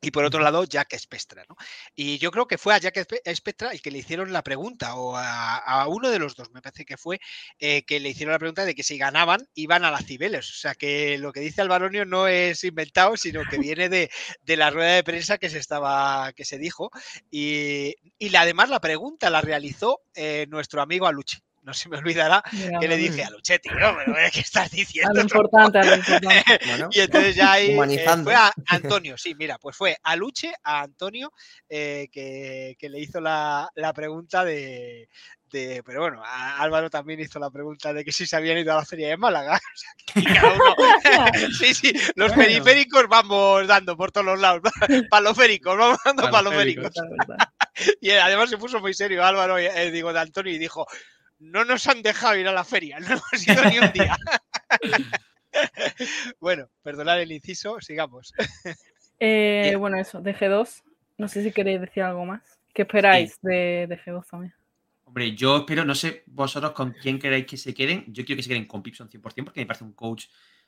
y 0.00 0.10
por 0.12 0.24
otro 0.24 0.40
lado, 0.40 0.64
Jack 0.64 0.96
Spectra. 0.96 1.44
¿no? 1.48 1.56
Y 1.94 2.18
yo 2.18 2.30
creo 2.30 2.46
que 2.46 2.58
fue 2.58 2.74
a 2.74 2.78
Jack 2.78 3.06
Spectra 3.34 3.70
el 3.72 3.82
que 3.82 3.90
le 3.90 3.98
hicieron 3.98 4.32
la 4.32 4.42
pregunta, 4.42 4.94
o 4.94 5.16
a, 5.16 5.86
uno 5.88 6.10
de 6.10 6.18
los 6.18 6.36
dos, 6.36 6.50
me 6.52 6.62
parece 6.62 6.84
que 6.84 6.96
fue, 6.96 7.20
eh, 7.58 7.82
que 7.84 8.00
le 8.00 8.10
hicieron 8.10 8.32
la 8.32 8.38
pregunta 8.38 8.64
de 8.64 8.74
que 8.74 8.82
si 8.82 8.98
ganaban, 8.98 9.48
iban 9.54 9.84
a 9.84 9.90
las 9.90 10.06
Cibeles. 10.06 10.48
O 10.50 10.54
sea 10.54 10.74
que 10.74 11.18
lo 11.18 11.32
que 11.32 11.40
dice 11.40 11.62
Alvaronio 11.62 12.04
no 12.04 12.28
es 12.28 12.62
inventado, 12.64 13.16
sino 13.16 13.42
que 13.50 13.58
viene 13.58 13.88
de, 13.88 14.10
la 14.56 14.70
rueda 14.70 14.94
de 14.94 15.04
prensa 15.04 15.38
que 15.38 15.50
se 15.50 15.58
estaba, 15.58 16.32
que 16.34 16.44
se 16.44 16.58
dijo. 16.58 16.90
Y, 17.30 17.96
y 18.18 18.34
además 18.36 18.68
la 18.70 18.80
pregunta 18.80 19.30
la 19.30 19.40
realizó 19.40 20.00
eh, 20.14 20.46
nuestro 20.48 20.80
amigo 20.82 21.06
Aluche 21.06 21.38
no 21.68 21.74
se 21.74 21.88
me 21.90 21.98
olvidará, 21.98 22.42
Mira, 22.50 22.80
que 22.80 22.88
le 22.88 22.96
dije 22.96 23.22
a 23.22 23.28
Luche, 23.30 23.58
tío, 23.58 23.72
pero 23.74 24.18
eh, 24.18 24.30
¿qué 24.32 24.40
estás 24.40 24.72
A 24.72 24.74
diciendo? 24.74 25.12
lo 25.14 25.20
importante, 25.20 25.78
a 25.78 25.84
lo 25.84 25.96
importante. 25.96 26.42
Bueno, 26.66 26.88
Y 26.90 27.00
entonces 27.00 27.36
ya 27.36 27.52
ahí 27.52 27.70
eh, 27.78 28.06
fue 28.24 28.34
a 28.34 28.50
Antonio, 28.68 29.18
sí, 29.18 29.34
mira, 29.34 29.58
pues 29.58 29.76
fue 29.76 29.98
a 30.02 30.16
Luche, 30.16 30.52
a 30.62 30.80
Antonio, 30.80 31.30
eh, 31.68 32.08
que, 32.10 32.74
que 32.78 32.88
le 32.88 33.00
hizo 33.00 33.20
la, 33.20 33.68
la 33.74 33.92
pregunta 33.92 34.44
de, 34.46 35.08
de- 35.50 35.82
Pero 35.84 36.00
bueno, 36.00 36.22
a 36.24 36.58
Álvaro 36.62 36.88
también 36.88 37.20
hizo 37.20 37.38
la 37.38 37.50
pregunta 37.50 37.92
de 37.92 38.04
que 38.04 38.12
si 38.12 38.26
se 38.26 38.36
habían 38.36 38.56
ido 38.58 38.72
a 38.72 38.76
la 38.76 38.84
feria 38.86 39.08
de 39.08 39.16
Málaga. 39.18 39.60
O 40.16 40.20
sea, 40.20 40.34
cada 40.40 40.54
uno- 40.54 41.52
sí, 41.58 41.74
sí, 41.74 41.92
los 42.16 42.28
Bueno. 42.34 42.42
periféricos 42.44 43.06
vamos 43.08 43.66
dando 43.66 43.94
por 43.94 44.10
todos 44.10 44.24
los 44.26 44.40
lados. 44.40 44.62
Paloféricos, 45.10 45.76
vamos 45.76 45.98
dando 46.04 46.30
Paloféricos. 46.30 46.90
paloféricos. 46.94 47.36
Y 48.00 48.10
además 48.10 48.48
se 48.50 48.56
puso 48.58 48.80
muy 48.80 48.94
serio 48.94 49.22
Álvaro, 49.24 49.58
eh, 49.58 49.90
digo, 49.90 50.12
de 50.12 50.20
Antonio, 50.20 50.52
y 50.52 50.58
dijo. 50.58 50.86
No 51.38 51.64
nos 51.64 51.86
han 51.86 52.02
dejado 52.02 52.36
ir 52.36 52.48
a 52.48 52.52
la 52.52 52.64
feria, 52.64 52.98
no 53.00 53.06
hemos 53.06 53.46
ido 53.46 53.64
ni 53.64 53.78
un 53.78 53.92
día. 53.92 54.16
bueno, 56.40 56.68
perdonad 56.82 57.20
el 57.20 57.32
inciso, 57.32 57.80
sigamos. 57.80 58.32
Eh, 59.20 59.74
bueno, 59.76 59.98
eso, 59.98 60.20
de 60.20 60.32
G2. 60.32 60.84
No 61.16 61.26
sé 61.26 61.42
si 61.42 61.50
queréis 61.50 61.80
decir 61.80 62.04
algo 62.04 62.24
más. 62.24 62.60
¿Qué 62.72 62.82
esperáis 62.82 63.36
de, 63.42 63.86
de 63.88 63.98
G2 63.98 64.24
también? 64.30 64.54
Hombre, 65.02 65.34
yo 65.34 65.56
espero, 65.56 65.84
no 65.84 65.96
sé 65.96 66.22
vosotros 66.26 66.70
con 66.70 66.92
quién 66.92 67.18
queréis 67.18 67.44
que 67.44 67.56
se 67.56 67.74
queden. 67.74 68.04
Yo 68.06 68.24
quiero 68.24 68.36
que 68.38 68.44
se 68.44 68.50
queden 68.50 68.66
con 68.66 68.80
Pipson 68.80 69.08
100% 69.08 69.20
porque 69.20 69.42
me 69.56 69.66
parece 69.66 69.82
un 69.82 69.94
coach 69.94 70.26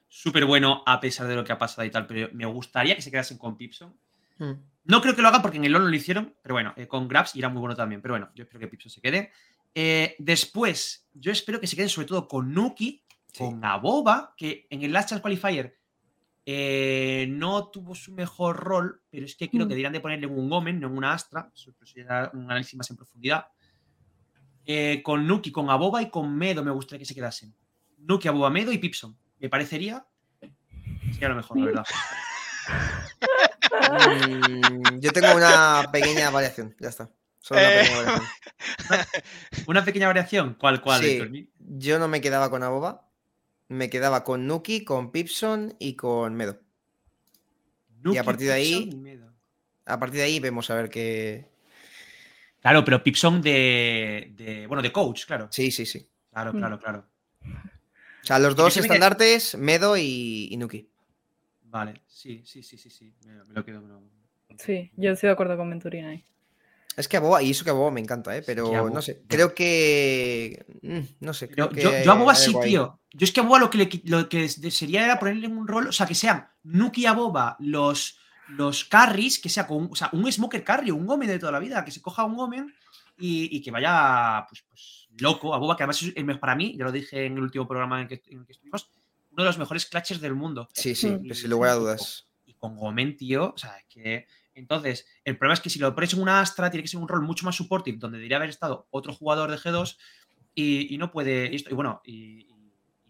súper 0.08 0.44
bueno 0.44 0.82
a 0.84 0.98
pesar 0.98 1.28
de 1.28 1.36
lo 1.36 1.44
que 1.44 1.52
ha 1.52 1.58
pasado 1.58 1.86
y 1.86 1.90
tal, 1.90 2.06
pero 2.06 2.28
me 2.32 2.44
gustaría 2.46 2.96
que 2.96 3.02
se 3.02 3.12
quedasen 3.12 3.38
con 3.38 3.56
Pipson. 3.56 3.94
Mm. 4.38 4.52
No 4.86 5.00
creo 5.00 5.14
que 5.14 5.22
lo 5.22 5.28
hagan 5.28 5.42
porque 5.42 5.58
en 5.58 5.66
el 5.66 5.72
LoL 5.72 5.84
no 5.84 5.88
lo 5.90 5.94
hicieron, 5.94 6.34
pero 6.42 6.54
bueno, 6.54 6.74
eh, 6.76 6.88
con 6.88 7.06
Grabs 7.06 7.36
irá 7.36 7.48
muy 7.48 7.60
bueno 7.60 7.76
también. 7.76 8.02
Pero 8.02 8.14
bueno, 8.14 8.30
yo 8.34 8.42
espero 8.42 8.58
que 8.58 8.66
Pipson 8.66 8.90
se 8.90 9.00
quede. 9.00 9.30
Eh, 9.74 10.16
después, 10.18 11.06
yo 11.14 11.30
espero 11.32 11.60
que 11.60 11.66
se 11.66 11.76
queden 11.76 11.88
sobre 11.88 12.08
todo 12.08 12.26
con 12.28 12.52
Nuki, 12.52 13.04
con 13.36 13.64
Aboba, 13.64 14.34
que 14.36 14.66
en 14.70 14.82
el 14.82 14.92
Last 14.92 15.10
Chance 15.10 15.22
Qualifier 15.22 15.78
eh, 16.46 17.26
no 17.30 17.68
tuvo 17.68 17.94
su 17.94 18.12
mejor 18.12 18.56
rol, 18.56 19.02
pero 19.10 19.24
es 19.24 19.36
que 19.36 19.48
creo 19.48 19.66
Mm. 19.66 19.68
que 19.68 19.74
deberían 19.74 19.92
de 19.92 20.00
ponerle 20.00 20.26
en 20.26 20.36
un 20.36 20.52
Omen, 20.52 20.80
no 20.80 20.88
en 20.88 20.96
una 20.96 21.12
Astra. 21.12 21.50
Eso 21.54 21.70
eso 21.70 21.86
sería 21.86 22.30
un 22.32 22.44
análisis 22.44 22.74
más 22.74 22.90
en 22.90 22.96
profundidad. 22.96 23.46
Eh, 24.64 25.00
con 25.04 25.26
Nuki, 25.26 25.52
con 25.52 25.70
Aboba 25.70 26.02
y 26.02 26.10
con 26.10 26.34
Medo 26.36 26.64
me 26.64 26.70
gustaría 26.70 26.98
que 27.00 27.04
se 27.04 27.14
quedasen. 27.14 27.54
Nuki, 27.98 28.26
Aboba, 28.28 28.50
Medo 28.50 28.72
y 28.72 28.78
Pipson. 28.78 29.16
Me 29.38 29.48
parecería. 29.48 30.04
Sería 31.12 31.28
lo 31.28 31.36
mejor, 31.36 31.58
la 31.58 31.66
verdad. 31.66 31.84
Mm, 33.90 34.98
yo 35.00 35.12
tengo 35.12 35.34
una 35.34 35.88
pequeña 35.92 36.30
variación, 36.30 36.74
ya 36.78 36.88
está. 36.88 37.08
Solo 37.40 37.60
una 37.60 37.70
Eh, 37.70 37.78
pequeña 37.80 37.96
variación. 37.96 38.28
Una 39.66 39.84
pequeña 39.84 40.06
variación. 40.06 40.54
¿Cuál, 40.60 40.80
cuál, 40.80 41.00
Sí, 41.02 41.48
yo 41.58 41.98
no 41.98 42.06
me 42.08 42.20
quedaba 42.20 42.50
con 42.50 42.62
Aboba, 42.62 43.08
me 43.68 43.88
quedaba 43.88 44.24
con 44.24 44.46
Nuki, 44.46 44.84
con 44.84 45.10
Pipson 45.10 45.74
y 45.78 45.94
con 45.94 46.34
Medo. 46.34 46.60
Nuki, 48.02 48.18
a 48.18 48.24
partir 48.24 48.46
de 48.48 48.52
ahí- 48.52 48.90
y. 48.92 49.20
A 49.86 49.98
partir 49.98 50.18
de 50.18 50.24
ahí 50.24 50.40
vemos 50.40 50.70
a 50.70 50.74
ver 50.74 50.88
qué. 50.90 51.48
Claro, 52.60 52.84
pero 52.84 53.02
Pipson 53.02 53.40
de, 53.40 54.32
de- 54.36 54.66
Bueno, 54.66 54.82
de 54.82 54.92
coach, 54.92 55.24
claro. 55.24 55.48
Sí, 55.50 55.70
sí, 55.70 55.86
sí. 55.86 56.06
Claro, 56.30 56.52
Mm. 56.52 56.58
claro, 56.58 56.78
claro. 56.78 57.06
O 58.22 58.26
sea, 58.26 58.38
los 58.38 58.54
dos 58.54 58.76
estandartes, 58.76 59.56
Medo 59.56 59.96
y, 59.96 60.48
y 60.50 60.56
Nuki. 60.58 60.88
Vale, 61.62 62.02
sí, 62.06 62.42
sí, 62.44 62.62
sí, 62.62 62.76
sí, 62.76 62.90
sí. 62.90 63.14
Me, 63.24 63.32
me 63.44 63.54
lo 63.54 63.64
quedo. 63.64 63.80
me 63.80 63.88
lo- 63.88 64.02
Sí, 64.58 64.90
yo 64.96 65.12
estoy 65.12 65.28
de 65.28 65.32
acuerdo 65.32 65.56
con 65.56 65.70
Venturina 65.70 66.10
ahí. 66.10 66.24
Es 66.96 67.08
que 67.08 67.16
Aboba, 67.16 67.42
y 67.42 67.50
eso 67.50 67.64
que 67.64 67.70
Aboba 67.70 67.90
me 67.90 68.00
encanta, 68.00 68.36
¿eh? 68.36 68.42
pero 68.44 68.90
no 68.90 69.00
sé, 69.00 69.22
creo 69.26 69.54
que. 69.54 70.64
mm, 70.82 70.98
No 71.24 71.32
sé, 71.32 71.48
creo 71.48 71.68
Yo, 71.70 71.74
que. 71.74 71.82
yo, 71.82 71.90
yo 72.04 72.12
a 72.12 72.14
Boba 72.16 72.34
sí, 72.34 72.52
ahí. 72.56 72.70
tío. 72.70 73.00
Yo 73.12 73.24
es 73.24 73.32
que 73.32 73.40
a 73.40 73.42
Boba 73.44 73.58
lo 73.58 73.70
que, 73.70 73.78
le 73.78 73.88
lo 74.04 74.28
que 74.28 74.48
sería 74.48 75.04
era 75.04 75.18
ponerle 75.18 75.46
en 75.46 75.56
un 75.56 75.66
rol, 75.68 75.88
o 75.88 75.92
sea, 75.92 76.06
que 76.06 76.14
sean 76.14 76.48
Nuki 76.64 77.02
y 77.02 77.06
a 77.06 77.12
Boba 77.12 77.56
los, 77.60 78.18
los 78.48 78.84
carries, 78.84 79.38
que 79.38 79.48
sea 79.48 79.66
con 79.66 79.84
un, 79.84 79.88
o 79.92 79.94
sea, 79.94 80.10
un 80.12 80.30
smoker 80.30 80.62
carry, 80.64 80.90
un 80.90 81.08
Omen 81.08 81.28
de 81.28 81.38
toda 81.38 81.52
la 81.52 81.58
vida, 81.60 81.84
que 81.84 81.90
se 81.92 82.02
coja 82.02 82.24
un 82.24 82.38
Omen 82.38 82.74
y, 83.18 83.56
y 83.56 83.62
que 83.62 83.70
vaya 83.70 84.44
pues, 84.48 84.64
pues, 84.68 85.08
loco 85.18 85.54
a 85.54 85.58
Boba, 85.58 85.76
que 85.76 85.84
además 85.84 86.02
es 86.02 86.12
el 86.14 86.24
mejor 86.24 86.40
para 86.40 86.56
mí, 86.56 86.76
ya 86.76 86.84
lo 86.84 86.92
dije 86.92 87.24
en 87.24 87.34
el 87.34 87.42
último 87.42 87.66
programa 87.66 87.96
en 88.00 88.02
el 88.02 88.08
que, 88.08 88.22
en 88.30 88.40
el 88.40 88.46
que 88.46 88.52
estuvimos, 88.52 88.90
uno 89.32 89.44
de 89.44 89.48
los 89.48 89.58
mejores 89.58 89.86
clutches 89.86 90.20
del 90.20 90.34
mundo. 90.34 90.68
Sí, 90.74 90.94
sí, 90.94 91.16
sin 91.32 91.50
lugar 91.50 91.70
a 91.70 91.74
dudas. 91.74 92.26
Y 92.46 92.54
con 92.54 92.76
Gomen, 92.76 93.16
tío, 93.16 93.52
o 93.54 93.58
sea, 93.58 93.78
es 93.78 93.84
que. 93.88 94.26
Entonces, 94.60 95.06
el 95.24 95.36
problema 95.38 95.54
es 95.54 95.60
que 95.60 95.70
si 95.70 95.78
lo 95.78 95.94
pones 95.94 96.12
en 96.14 96.20
una 96.22 96.40
Astra, 96.40 96.70
tiene 96.70 96.82
que 96.82 96.88
ser 96.88 97.00
un 97.00 97.08
rol 97.08 97.22
mucho 97.22 97.44
más 97.44 97.56
supportive, 97.56 97.98
donde 97.98 98.18
debería 98.18 98.36
haber 98.36 98.50
estado 98.50 98.86
otro 98.90 99.12
jugador 99.14 99.50
de 99.50 99.56
G2 99.56 99.96
y, 100.54 100.94
y 100.94 100.98
no 100.98 101.10
puede. 101.10 101.50
Y, 101.52 101.56
esto- 101.56 101.70
y 101.70 101.74
bueno, 101.74 102.00
y, 102.04 102.40
y 102.42 102.54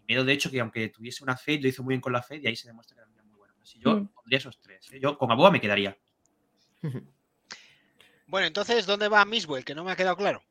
miedo 0.07 0.23
de 0.23 0.33
hecho 0.33 0.49
que 0.49 0.59
aunque 0.59 0.89
tuviese 0.89 1.23
una 1.23 1.37
Fade, 1.37 1.61
lo 1.61 1.67
hizo 1.67 1.83
muy 1.83 1.93
bien 1.93 2.01
con 2.01 2.13
la 2.13 2.21
Fade 2.23 2.41
y 2.43 2.47
ahí 2.47 2.55
se 2.55 2.67
demuestra 2.67 2.95
que 2.95 3.01
era 3.01 3.23
muy 3.23 3.37
bueno. 3.37 3.53
Así 3.61 3.79
yo 3.79 3.95
Mm. 3.97 4.07
pondría 4.07 4.37
esos 4.39 4.59
tres. 4.59 4.91
¿eh? 4.91 4.99
Yo 5.01 5.17
con 5.17 5.31
Aboa 5.31 5.51
me 5.51 5.61
quedaría. 5.61 5.97
Bueno, 8.27 8.47
entonces, 8.47 8.85
¿dónde 8.85 9.09
va 9.09 9.25
Miswell? 9.25 9.65
Que 9.65 9.75
no 9.75 9.83
me 9.83 9.91
ha 9.91 9.95
quedado 9.97 10.15
claro. 10.15 10.41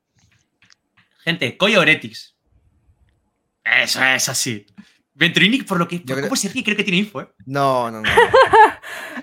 Gente, 1.21 1.57
Coyo 1.57 1.81
Heretics. 1.81 2.37
Eso 3.65 4.05
es 4.05 4.29
así. 4.29 4.67
Venturinic, 5.15 5.67
por 5.67 5.79
lo 5.79 5.89
que. 5.89 6.01
Por 6.01 6.07
creo- 6.17 6.23
cómo 6.25 6.37
se 6.37 6.51
ríe, 6.51 6.63
creo 6.63 6.77
que 6.77 6.85
tiene 6.85 6.99
info, 6.99 7.23
¿eh? 7.23 7.29
No, 7.47 7.91
no, 7.91 8.03
no. 8.03 8.09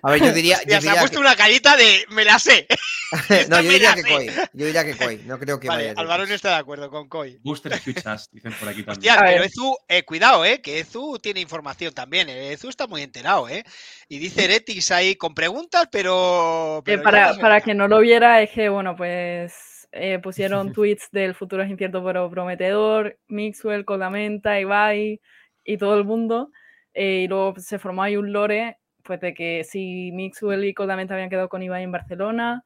A 0.02 0.12
ver, 0.12 0.22
yo 0.22 0.32
diría. 0.34 0.58
Hostia, 0.58 0.80
Yo 0.80 0.82
se 0.82 0.90
ha 0.90 1.00
puesto 1.00 1.20
una 1.20 1.36
carita 1.36 1.76
de 1.78 2.06
me 2.10 2.24
la 2.26 2.40
sé. 2.40 2.68
que... 3.28 3.46
No, 3.48 3.62
yo 3.62 3.70
diría 3.72 3.94
que 3.94 4.02
sé. 4.02 4.08
Koi. 4.10 4.28
Yo 4.54 4.66
diría 4.66 4.86
que 4.86 4.96
Koi. 4.98 5.18
No 5.26 5.40
creo 5.40 5.60
que 5.60 5.68
Vale, 5.68 5.88
vaya. 5.88 6.02
Álvaro 6.02 6.26
no 6.26 6.34
está 6.34 6.50
de 6.50 6.56
acuerdo 6.56 6.90
con 6.90 7.08
Koi. 7.08 7.40
Booster 7.44 7.78
Futures, 7.80 8.30
dicen 8.32 8.54
por 8.60 8.70
aquí 8.70 8.84
también. 8.84 9.14
Hostia, 9.14 9.26
pero. 9.26 9.44
Ezu, 9.44 9.76
eh, 9.88 10.04
cuidado, 10.04 10.44
eh, 10.46 10.62
que 10.62 10.80
Ezu 10.80 11.20
tiene 11.20 11.40
información 11.40 11.94
también. 11.94 12.30
eh, 12.30 12.52
Ezu 12.54 12.70
está 12.70 12.88
muy 12.88 13.02
enterado, 13.02 13.48
eh. 13.50 13.64
Y 14.10 14.20
dice 14.20 14.46
Heretics 14.46 14.92
ahí 14.92 15.16
con 15.16 15.34
preguntas, 15.34 15.88
pero. 15.92 16.82
Pero 16.86 16.98
ya 16.98 17.04
para, 17.04 17.34
no 17.34 17.40
para 17.40 17.62
quien 17.62 17.78
no 17.78 17.88
lo 17.88 18.00
viera, 18.00 18.42
es 18.42 18.50
que, 18.52 18.70
bueno, 18.70 18.96
pues 18.96 19.88
eh, 19.92 20.20
pusieron 20.20 20.74
tweets 20.74 21.10
del 21.12 21.34
futuro 21.36 21.64
es 21.64 21.70
incierto 21.70 22.04
pero 22.04 22.30
prometedor, 22.30 23.18
Mixwell, 23.28 23.86
Codamenta, 23.86 24.60
Ibai 24.60 25.22
y 25.64 25.78
todo 25.78 25.98
el 25.98 26.04
mundo. 26.04 26.52
eh, 26.94 27.22
y 27.24 27.28
luego 27.28 27.56
se 27.60 27.80
formó 27.80 28.04
ahí 28.04 28.16
un 28.18 28.32
lore, 28.34 28.78
pues 29.08 29.20
de 29.22 29.34
que 29.34 29.64
si 29.64 30.12
Mixwell 30.12 30.66
y 30.66 30.74
Codamenta 30.74 31.14
habían 31.16 31.30
quedado 31.30 31.50
con 31.50 31.64
Ibai 31.64 31.82
en 31.84 31.92
Barcelona 31.92 32.64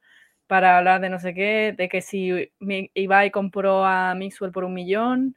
para 0.48 0.76
hablar 0.76 1.00
de 1.00 1.08
no 1.08 1.18
sé 1.20 1.32
qué, 1.32 1.72
de 1.76 1.88
que 1.88 2.02
si 2.02 2.50
Ibai 2.94 3.30
compró 3.30 3.86
a 3.86 4.14
Mixwell 4.14 4.52
por 4.52 4.64
un 4.64 4.74
millón 4.74 5.36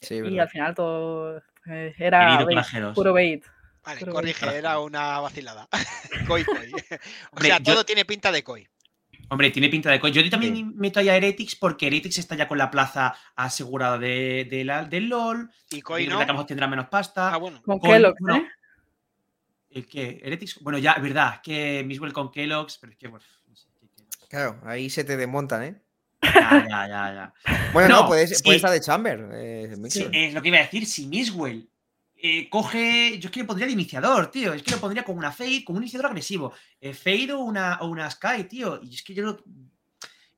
Sí, 0.00 0.16
y 0.16 0.20
verdad. 0.20 0.40
al 0.40 0.48
final 0.50 0.74
todo 0.74 1.42
pues, 1.64 1.94
era 1.98 2.44
bait, 2.44 2.58
puro 2.94 3.12
bait. 3.12 3.44
Vale, 3.84 4.06
corrige, 4.06 4.46
era 4.58 4.78
una 4.78 5.18
vacilada. 5.20 5.68
Koi, 6.28 6.44
Koi. 6.44 6.56
O 7.32 7.36
Hombre, 7.36 7.48
sea, 7.48 7.58
yo- 7.58 7.72
todo 7.72 7.84
tiene 7.84 8.04
pinta 8.04 8.30
de 8.30 8.44
Koi. 8.44 8.68
Hombre, 9.28 9.50
tiene 9.50 9.70
pinta 9.70 9.90
de 9.90 9.98
coño. 9.98 10.20
Yo 10.20 10.28
también 10.30 10.54
Sí. 10.56 10.64
meto 10.74 11.00
ahí 11.00 11.08
a 11.08 11.16
Heretics 11.16 11.56
porque 11.56 11.86
Heretics 11.86 12.18
está 12.18 12.34
ya 12.36 12.46
con 12.46 12.58
la 12.58 12.70
plaza 12.70 13.14
asegurada 13.34 13.96
de, 13.96 14.46
de 14.50 14.62
la- 14.64 14.84
del 14.84 15.08
LOL. 15.08 15.50
Y 15.70 15.80
Koi 15.80 16.06
no. 16.06 16.18
que 16.18 16.24
a 16.24 16.26
lo 16.26 16.32
mejor 16.34 16.46
tendrá 16.46 16.66
menos 16.66 16.88
pasta. 16.88 17.32
Ah, 17.32 17.38
bueno. 17.38 17.62
Con 17.62 17.80
Kellogg, 17.80 18.14
bueno, 18.20 18.36
¿eh? 18.44 18.48
¿El 19.74 19.86
qué? 19.86 20.20
¿Heretics? 20.22 20.60
Bueno, 20.60 20.78
ya, 20.78 20.92
es 20.92 21.02
verdad, 21.02 21.40
que 21.42 21.82
Miswell 21.86 22.12
con 22.12 22.30
Kellogg's, 22.30 22.78
pero 22.78 22.92
es 22.92 22.98
que, 22.98 23.08
bueno, 23.08 23.24
no 23.48 23.56
sé, 23.56 23.68
¿qué 23.80 23.86
Kellogg's? 23.88 24.16
Claro, 24.28 24.60
ahí 24.64 24.90
se 24.90 25.04
te 25.04 25.16
desmontan, 25.16 25.62
¿eh? 25.62 25.82
Ya, 26.22 26.66
ya, 26.68 26.88
ya, 26.88 27.14
ya. 27.14 27.34
Bueno, 27.72 27.88
no, 27.88 28.02
No, 28.02 28.06
puede, 28.08 28.26
sí. 28.28 28.34
estar 28.50 28.70
de 28.70 28.80
Chamber. 28.80 29.28
Eh, 29.32 29.74
Sí, 29.88 30.06
es 30.12 30.34
lo 30.34 30.40
que 30.42 30.48
iba 30.48 30.58
a 30.58 30.62
decir. 30.62 30.86
Si 30.86 31.06
Miswell 31.06 31.68
eh, 32.16 32.48
coge. 32.48 33.18
Yo 33.18 33.26
es 33.28 33.32
que 33.32 33.40
le 33.40 33.46
pondría 33.46 33.66
de 33.66 33.72
iniciador, 33.72 34.30
tío. 34.30 34.52
Es 34.52 34.62
que 34.62 34.70
lo 34.70 34.78
pondría 34.78 35.02
con 35.04 35.16
una 35.18 35.32
Fade, 35.32 35.64
con 35.64 35.74
un 35.76 35.82
iniciador 35.82 36.06
agresivo. 36.06 36.52
Eh, 36.80 36.94
Fade 36.94 37.32
o 37.32 37.40
una, 37.40 37.78
o 37.80 37.88
una 37.88 38.08
Sky, 38.10 38.44
tío. 38.44 38.78
Y 38.82 38.94
es 38.94 39.02
que 39.02 39.14
yo 39.14 39.24
lo- 39.24 39.42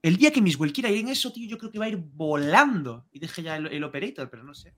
El 0.00 0.16
día 0.16 0.30
que 0.32 0.40
Miswell 0.40 0.72
quiera 0.72 0.88
ir 0.90 1.00
en 1.00 1.08
eso, 1.08 1.32
tío, 1.32 1.46
yo 1.48 1.58
creo 1.58 1.70
que 1.70 1.78
va 1.78 1.84
a 1.86 1.88
ir 1.88 1.98
volando. 1.98 3.06
Y 3.12 3.18
deje 3.18 3.42
ya 3.42 3.56
el, 3.56 3.66
el 3.66 3.84
operator, 3.84 4.30
pero 4.30 4.42
no 4.44 4.54
sé. 4.54 4.72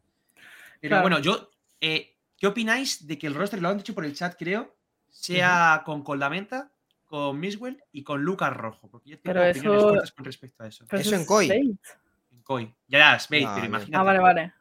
Pero 0.81 0.90
Claro. 0.90 1.02
bueno, 1.02 1.18
yo. 1.20 1.51
eh, 1.81 2.15
¿Qué 2.36 2.46
opináis 2.46 3.06
de 3.06 3.18
que 3.18 3.26
el 3.26 3.34
roster, 3.34 3.60
lo 3.62 3.68
han 3.68 3.78
dicho 3.78 3.94
por 3.94 4.04
el 4.04 4.14
chat, 4.14 4.34
creo, 4.38 4.76
sea 5.08 5.82
con 5.84 6.02
Coldamenta, 6.02 6.70
con 7.06 7.38
Miswell 7.40 7.82
y 7.92 8.02
con 8.04 8.22
Lucas 8.22 8.52
Rojo? 8.54 8.88
Porque 8.90 9.10
yo 9.10 9.18
tengo 9.18 9.34
Pero 9.34 9.50
opiniones 9.50 9.78
eso- 9.80 9.88
fuertes 9.88 10.12
con 10.12 10.24
respecto 10.24 10.62
a 10.64 10.66
eso. 10.68 10.84
Pero 10.88 11.02
Eso 11.02 11.14
en 11.14 11.20
es 11.22 11.26
Koi. 11.26 11.50
En 11.50 12.42
Koi. 12.42 12.74
Ya, 12.88 12.98
ya, 12.98 13.16
es 13.16 13.28
bait, 13.28 13.44
No, 13.44 13.50
pero 13.54 13.62
yo- 13.62 13.68
imagínate. 13.68 13.96
Ah, 13.96 14.02
vale, 14.02 14.18
vale. 14.20 14.52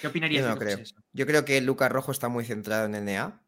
¿Qué 0.00 0.06
opinarías 0.06 0.42
Yo 0.42 0.48
no 0.48 0.54
si 0.54 0.58
fuese 0.58 0.74
creo. 0.74 0.82
eso? 0.84 0.94
Yo 1.12 1.26
creo 1.26 1.44
que 1.44 1.60
Lucas 1.60 1.90
Rojo 1.92 2.12
está 2.12 2.28
muy 2.28 2.44
centrado 2.44 2.86
en 2.86 2.94
NA. 2.94 3.40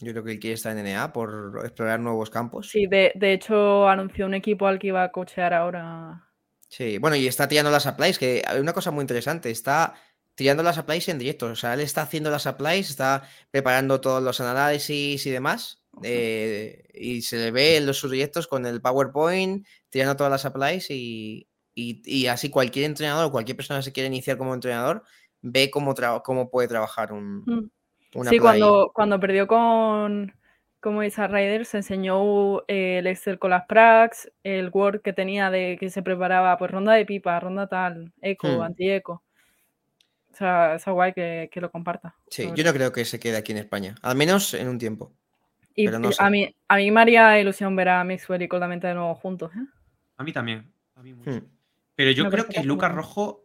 Yo 0.00 0.12
creo 0.12 0.24
que 0.24 0.32
él 0.32 0.40
quiere 0.40 0.54
estar 0.54 0.76
en 0.76 0.84
NA 0.86 1.12
por 1.12 1.60
explorar 1.64 2.00
nuevos 2.00 2.28
campos. 2.30 2.68
Sí, 2.68 2.86
de, 2.86 3.12
de 3.14 3.32
hecho 3.32 3.88
anunció 3.88 4.26
un 4.26 4.34
equipo 4.34 4.66
al 4.66 4.78
que 4.80 4.88
iba 4.88 5.02
a 5.04 5.12
cochear 5.12 5.54
ahora. 5.54 6.28
Sí, 6.68 6.98
bueno, 6.98 7.14
y 7.16 7.28
está 7.28 7.46
tirando 7.46 7.70
las 7.70 7.84
supplies, 7.84 8.18
que 8.18 8.42
hay 8.46 8.58
una 8.60 8.72
cosa 8.72 8.90
muy 8.90 9.02
interesante, 9.02 9.50
está 9.50 9.94
tirando 10.34 10.62
las 10.62 10.76
supplies 10.76 11.08
en 11.08 11.18
directo, 11.18 11.46
o 11.46 11.56
sea, 11.56 11.74
él 11.74 11.80
está 11.80 12.02
haciendo 12.02 12.30
las 12.30 12.42
supplies, 12.42 12.90
está 12.90 13.22
preparando 13.50 14.00
todos 14.00 14.22
los 14.22 14.40
análisis 14.40 15.24
y 15.26 15.30
demás, 15.30 15.82
eh, 16.02 16.84
y 16.92 17.22
se 17.22 17.36
le 17.36 17.50
ve 17.52 17.76
en 17.76 17.86
los 17.86 17.98
sus 17.98 18.10
directos 18.10 18.46
con 18.48 18.66
el 18.66 18.80
PowerPoint, 18.80 19.66
tirando 19.90 20.16
todas 20.16 20.30
las 20.32 20.42
supplies 20.42 20.90
y, 20.90 21.48
y- 21.74 22.02
y 22.04 22.26
así 22.26 22.50
cualquier 22.50 22.86
entrenador 22.86 23.26
o 23.26 23.30
cualquier 23.30 23.56
persona 23.56 23.78
que 23.80 23.84
se 23.84 23.92
quiera 23.92 24.08
iniciar 24.08 24.36
como 24.38 24.54
entrenador 24.54 25.02
ve 25.42 25.70
cómo, 25.70 25.94
cómo 26.24 26.50
puede 26.50 26.68
trabajar 26.68 27.12
un, 27.12 27.44
mm. 27.46 27.70
una 28.14 28.30
Sí, 28.30 28.38
cuando, 28.38 28.90
cuando 28.94 29.20
perdió 29.20 29.46
con, 29.46 30.32
como 30.80 31.02
dice 31.02 31.26
Ryder, 31.28 31.64
se 31.66 31.76
enseñó 31.78 32.60
eh, 32.66 32.98
el 32.98 33.06
Excel 33.06 33.38
con 33.38 33.50
las 33.50 33.66
pracs, 33.66 34.32
el 34.42 34.70
Word 34.72 35.02
que 35.02 35.12
tenía 35.12 35.50
de 35.50 35.76
que 35.78 35.90
se 35.90 36.02
preparaba 36.02 36.56
pues 36.58 36.70
ronda 36.70 36.94
de 36.94 37.06
pipa, 37.06 37.38
ronda 37.40 37.68
tal, 37.68 38.12
eco, 38.20 38.48
hmm. 38.48 38.62
anti-eco. 38.62 39.22
O 40.34 40.36
sea, 40.36 40.74
es 40.74 40.84
guay 40.84 41.12
que, 41.12 41.50
lo 41.54 41.70
comparta. 41.70 42.14
Sí, 42.28 42.50
yo 42.54 42.64
no 42.64 42.72
creo 42.72 42.92
que 42.92 43.04
se 43.04 43.20
quede 43.20 43.36
aquí 43.36 43.52
en 43.52 43.58
España, 43.58 43.94
al 44.02 44.16
menos 44.16 44.52
en 44.54 44.68
un 44.68 44.78
tiempo. 44.78 45.12
Y, 45.76 45.86
a, 45.86 46.30
mí, 46.30 46.54
a 46.68 46.76
mí 46.76 46.90
me 46.90 47.00
haría 47.00 47.40
ilusión 47.40 47.74
ver 47.74 47.88
a 47.88 48.04
Mixwell 48.04 48.42
y 48.42 48.48
Coldamente 48.48 48.86
de 48.86 48.94
nuevo 48.94 49.14
juntos. 49.14 49.50
¿eh? 49.54 49.66
A 50.16 50.24
mí 50.24 50.32
también. 50.32 50.70
A 50.94 51.02
mí 51.02 51.14
mucho. 51.14 51.30
Hmm. 51.30 51.48
Pero 51.96 52.10
yo 52.10 52.28
creo 52.30 52.46
que 52.46 52.62
Lucas 52.62 52.92
Rojo 52.92 53.44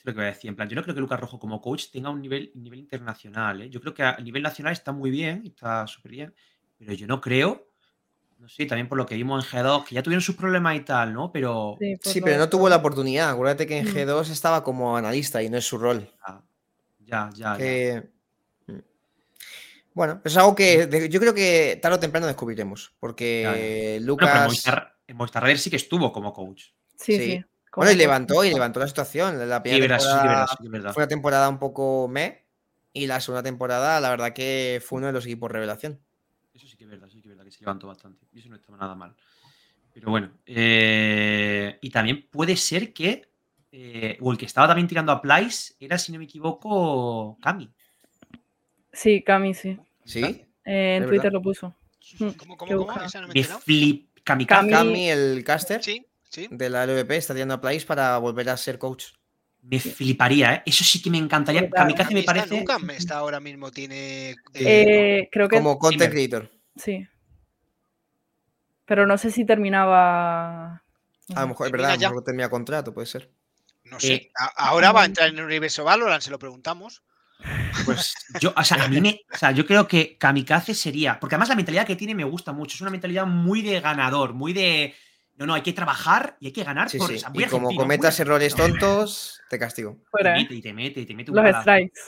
es 0.00 0.04
lo 0.04 0.12
que 0.12 0.16
voy 0.16 0.24
a 0.24 0.28
decir. 0.28 0.48
En 0.48 0.56
plan, 0.56 0.68
yo 0.68 0.76
no 0.76 0.82
creo 0.82 0.94
que 0.94 1.00
Lucas 1.00 1.20
Rojo 1.20 1.38
como 1.38 1.60
coach 1.60 1.90
tenga 1.90 2.10
un 2.10 2.22
nivel, 2.22 2.50
nivel 2.54 2.78
internacional. 2.78 3.62
¿eh? 3.62 3.70
Yo 3.70 3.80
creo 3.80 3.94
que 3.94 4.02
a 4.02 4.16
nivel 4.18 4.42
nacional 4.42 4.72
está 4.72 4.92
muy 4.92 5.10
bien, 5.10 5.42
está 5.46 5.86
súper 5.86 6.12
bien, 6.12 6.34
pero 6.78 6.92
yo 6.94 7.06
no 7.06 7.20
creo, 7.20 7.69
no 8.40 8.48
sé, 8.48 8.64
también 8.64 8.88
por 8.88 8.96
lo 8.96 9.04
que 9.04 9.14
vimos 9.14 9.44
en 9.44 9.50
G2, 9.50 9.84
que 9.84 9.94
ya 9.94 10.02
tuvieron 10.02 10.22
sus 10.22 10.34
problemas 10.34 10.74
y 10.74 10.80
tal, 10.80 11.12
¿no? 11.12 11.30
Pero. 11.30 11.76
Sí, 12.02 12.20
pero 12.22 12.38
no 12.38 12.48
tuvo 12.48 12.68
la 12.68 12.76
oportunidad. 12.76 13.30
Acuérdate 13.30 13.66
que 13.66 13.78
en 13.78 13.84
mm. 13.84 13.94
G2 13.94 14.30
estaba 14.30 14.64
como 14.64 14.96
analista 14.96 15.42
y 15.42 15.50
no 15.50 15.58
es 15.58 15.66
su 15.66 15.76
rol. 15.76 16.10
ya, 17.00 17.30
ya, 17.34 17.58
ya. 17.58 18.04
Mm. 18.66 18.78
Bueno, 19.92 20.22
es 20.24 20.36
algo 20.38 20.54
que 20.54 21.08
yo 21.10 21.20
creo 21.20 21.34
que 21.34 21.78
tarde 21.82 21.96
o 21.96 22.00
temprano 22.00 22.26
descubriremos. 22.26 22.94
Porque 22.98 23.98
Lucas. 24.02 24.64
en 25.06 25.16
Movistar 25.16 25.58
sí 25.58 25.68
que 25.68 25.76
estuvo 25.76 26.12
como 26.12 26.32
coach. 26.32 26.68
sí. 26.96 27.18
sí. 27.18 27.44
Bueno, 27.76 27.92
y 27.92 27.94
levantó, 27.94 28.44
y 28.44 28.52
levantó 28.52 28.80
la 28.80 28.88
situación. 28.88 29.48
La 29.48 29.62
primera 29.62 29.96
temporada 29.98 30.46
fue 30.92 31.02
una 31.02 31.08
temporada 31.08 31.48
un 31.48 31.58
poco 31.58 32.08
me, 32.08 32.46
y 32.92 33.06
la 33.06 33.20
segunda 33.20 33.44
temporada, 33.44 34.00
la 34.00 34.10
verdad 34.10 34.32
que 34.32 34.82
fue 34.84 34.98
uno 34.98 35.06
de 35.06 35.12
los 35.12 35.24
equipos 35.24 35.52
revelación. 35.52 36.00
Eso 36.52 36.66
sí 36.66 36.76
que 36.76 36.84
es 36.84 36.90
verdad, 36.90 37.08
sí 37.08 37.20
que 37.20 37.28
es 37.28 37.28
verdad, 37.28 37.44
que 37.44 37.50
se 37.50 37.60
levantó 37.60 37.86
bastante. 37.86 38.26
Y 38.32 38.38
eso 38.38 38.48
no 38.48 38.56
estaba 38.56 38.78
nada 38.78 38.94
mal. 38.94 39.14
Pero 39.92 40.10
bueno, 40.10 40.30
eh, 40.46 41.78
y 41.80 41.90
también 41.90 42.28
puede 42.30 42.56
ser 42.56 42.92
que, 42.92 43.28
eh, 43.72 44.18
o 44.20 44.32
el 44.32 44.38
que 44.38 44.46
estaba 44.46 44.68
también 44.68 44.88
tirando 44.88 45.12
a 45.12 45.20
Place 45.20 45.74
era, 45.80 45.98
si 45.98 46.12
no 46.12 46.18
me 46.18 46.24
equivoco, 46.24 47.38
Cami. 47.40 47.70
Sí, 48.92 49.22
Cami, 49.22 49.54
sí. 49.54 49.78
¿Sí? 50.04 50.24
Eh, 50.64 50.96
en 50.96 51.06
Twitter 51.06 51.32
lo 51.32 51.42
puso. 51.42 51.74
¿Cómo, 52.18 52.56
cómo, 52.56 52.56
cómo? 52.56 52.86
no 52.86 53.28
me 53.28 53.44
flip, 53.44 54.18
Cami, 54.24 54.46
Cami, 54.46 55.10
el 55.10 55.44
caster. 55.44 55.82
Sí 55.82 56.06
de 56.50 56.70
la 56.70 56.84
LVP, 56.86 57.16
está 57.16 57.34
tirando 57.34 57.54
a 57.54 57.60
Place 57.60 57.84
para 57.86 58.16
volver 58.18 58.48
a 58.50 58.56
ser 58.56 58.78
coach. 58.78 59.06
Me 59.62 59.78
fliparía, 59.78 60.54
¿eh? 60.54 60.62
Eso 60.66 60.84
sí 60.84 61.02
que 61.02 61.10
me 61.10 61.18
encantaría. 61.18 61.68
Kamikaze 61.68 62.14
me 62.14 62.22
parece. 62.22 62.56
Nunca 62.56 62.78
está 62.96 63.18
ahora 63.18 63.40
mismo 63.40 63.70
tiene. 63.70 64.30
Eh, 64.30 64.36
eh, 64.54 65.28
creo 65.30 65.48
que. 65.48 65.56
Como 65.56 65.78
content 65.78 66.10
creator. 66.10 66.50
Sí. 66.76 67.06
Pero 68.86 69.06
no 69.06 69.18
sé 69.18 69.30
si 69.30 69.44
terminaba. 69.44 70.82
A 71.34 71.40
lo 71.42 71.48
mejor, 71.48 71.66
es 71.66 71.72
verdad, 71.72 71.90
a 71.90 71.94
lo 71.94 72.00
mejor 72.00 72.24
termina 72.24 72.48
contrato, 72.48 72.92
puede 72.92 73.06
ser. 73.06 73.30
No 73.84 74.00
sé. 74.00 74.14
Eh, 74.14 74.32
ahora 74.56 74.92
va 74.92 75.02
a 75.02 75.06
entrar 75.06 75.28
en 75.28 75.38
el 75.38 75.44
universo 75.44 75.84
Valorant, 75.84 76.22
se 76.22 76.30
lo 76.30 76.38
preguntamos. 76.38 77.02
Pues 77.84 78.14
yo, 78.40 78.52
o 78.56 78.64
sea, 78.64 78.84
a 78.84 78.88
mí 78.88 79.00
me, 79.00 79.20
o 79.32 79.36
sea, 79.36 79.50
yo 79.52 79.64
creo 79.64 79.86
que 79.88 80.18
Kamikaze 80.18 80.74
sería, 80.74 81.18
porque 81.18 81.36
además 81.36 81.48
la 81.48 81.54
mentalidad 81.54 81.86
que 81.86 81.96
tiene 81.96 82.14
me 82.14 82.24
gusta 82.24 82.52
mucho, 82.52 82.74
es 82.74 82.80
una 82.80 82.90
mentalidad 82.90 83.26
muy 83.26 83.62
de 83.62 83.80
ganador, 83.80 84.34
muy 84.34 84.52
de, 84.52 84.94
no, 85.40 85.46
no, 85.46 85.54
hay 85.54 85.62
que 85.62 85.72
trabajar 85.72 86.36
y 86.38 86.46
hay 86.46 86.52
que 86.52 86.62
ganar. 86.62 86.88
por, 86.98 87.10
y 87.10 87.44
como 87.46 87.74
cometas 87.74 88.20
errores 88.20 88.54
tontos, 88.54 89.40
te 89.48 89.58
castigo. 89.58 89.96
Y 90.36 90.60
te 90.60 90.72
mete, 90.74 91.00
y 91.00 91.06
te 91.06 91.14
mete, 91.14 91.30
un 91.30 91.42
Los 91.42 91.56
strikes. 91.62 92.00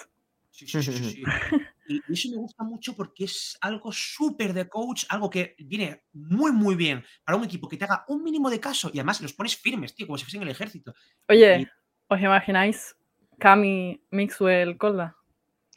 Sí, 0.51 0.67
sí, 0.67 0.83
sí, 0.83 1.23
y 1.89 2.13
eso 2.13 2.29
me 2.29 2.37
gusta 2.37 2.63
mucho 2.63 2.95
porque 2.95 3.25
es 3.25 3.57
algo 3.63 3.91
súper 3.91 4.53
de 4.53 4.69
coach, 4.69 5.05
algo 5.09 5.31
que 5.31 5.57
viene 5.59 6.05
muy, 6.13 6.53
muy 6.53 6.77
bien 6.77 7.03
para 7.25 7.39
un 7.39 7.45
equipo 7.45 7.67
que 7.67 7.79
te 7.79 7.87
haga 7.87 8.05
un 8.09 8.23
mínimo 8.23 8.51
de 8.51 8.61
caso 8.61 8.91
y 8.93 8.99
además 8.99 9.23
los 9.23 9.33
pones 9.33 9.57
firmes, 9.57 9.95
tío, 9.95 10.07
como 10.07 10.19
si 10.19 10.25
fuesen 10.25 10.43
el 10.43 10.51
ejército. 10.51 10.95
Oye, 11.27 11.67
¿os 12.07 12.21
imagináis 12.21 12.95
Cami, 13.39 14.05
Mixwell, 14.11 14.77
Colda? 14.77 15.17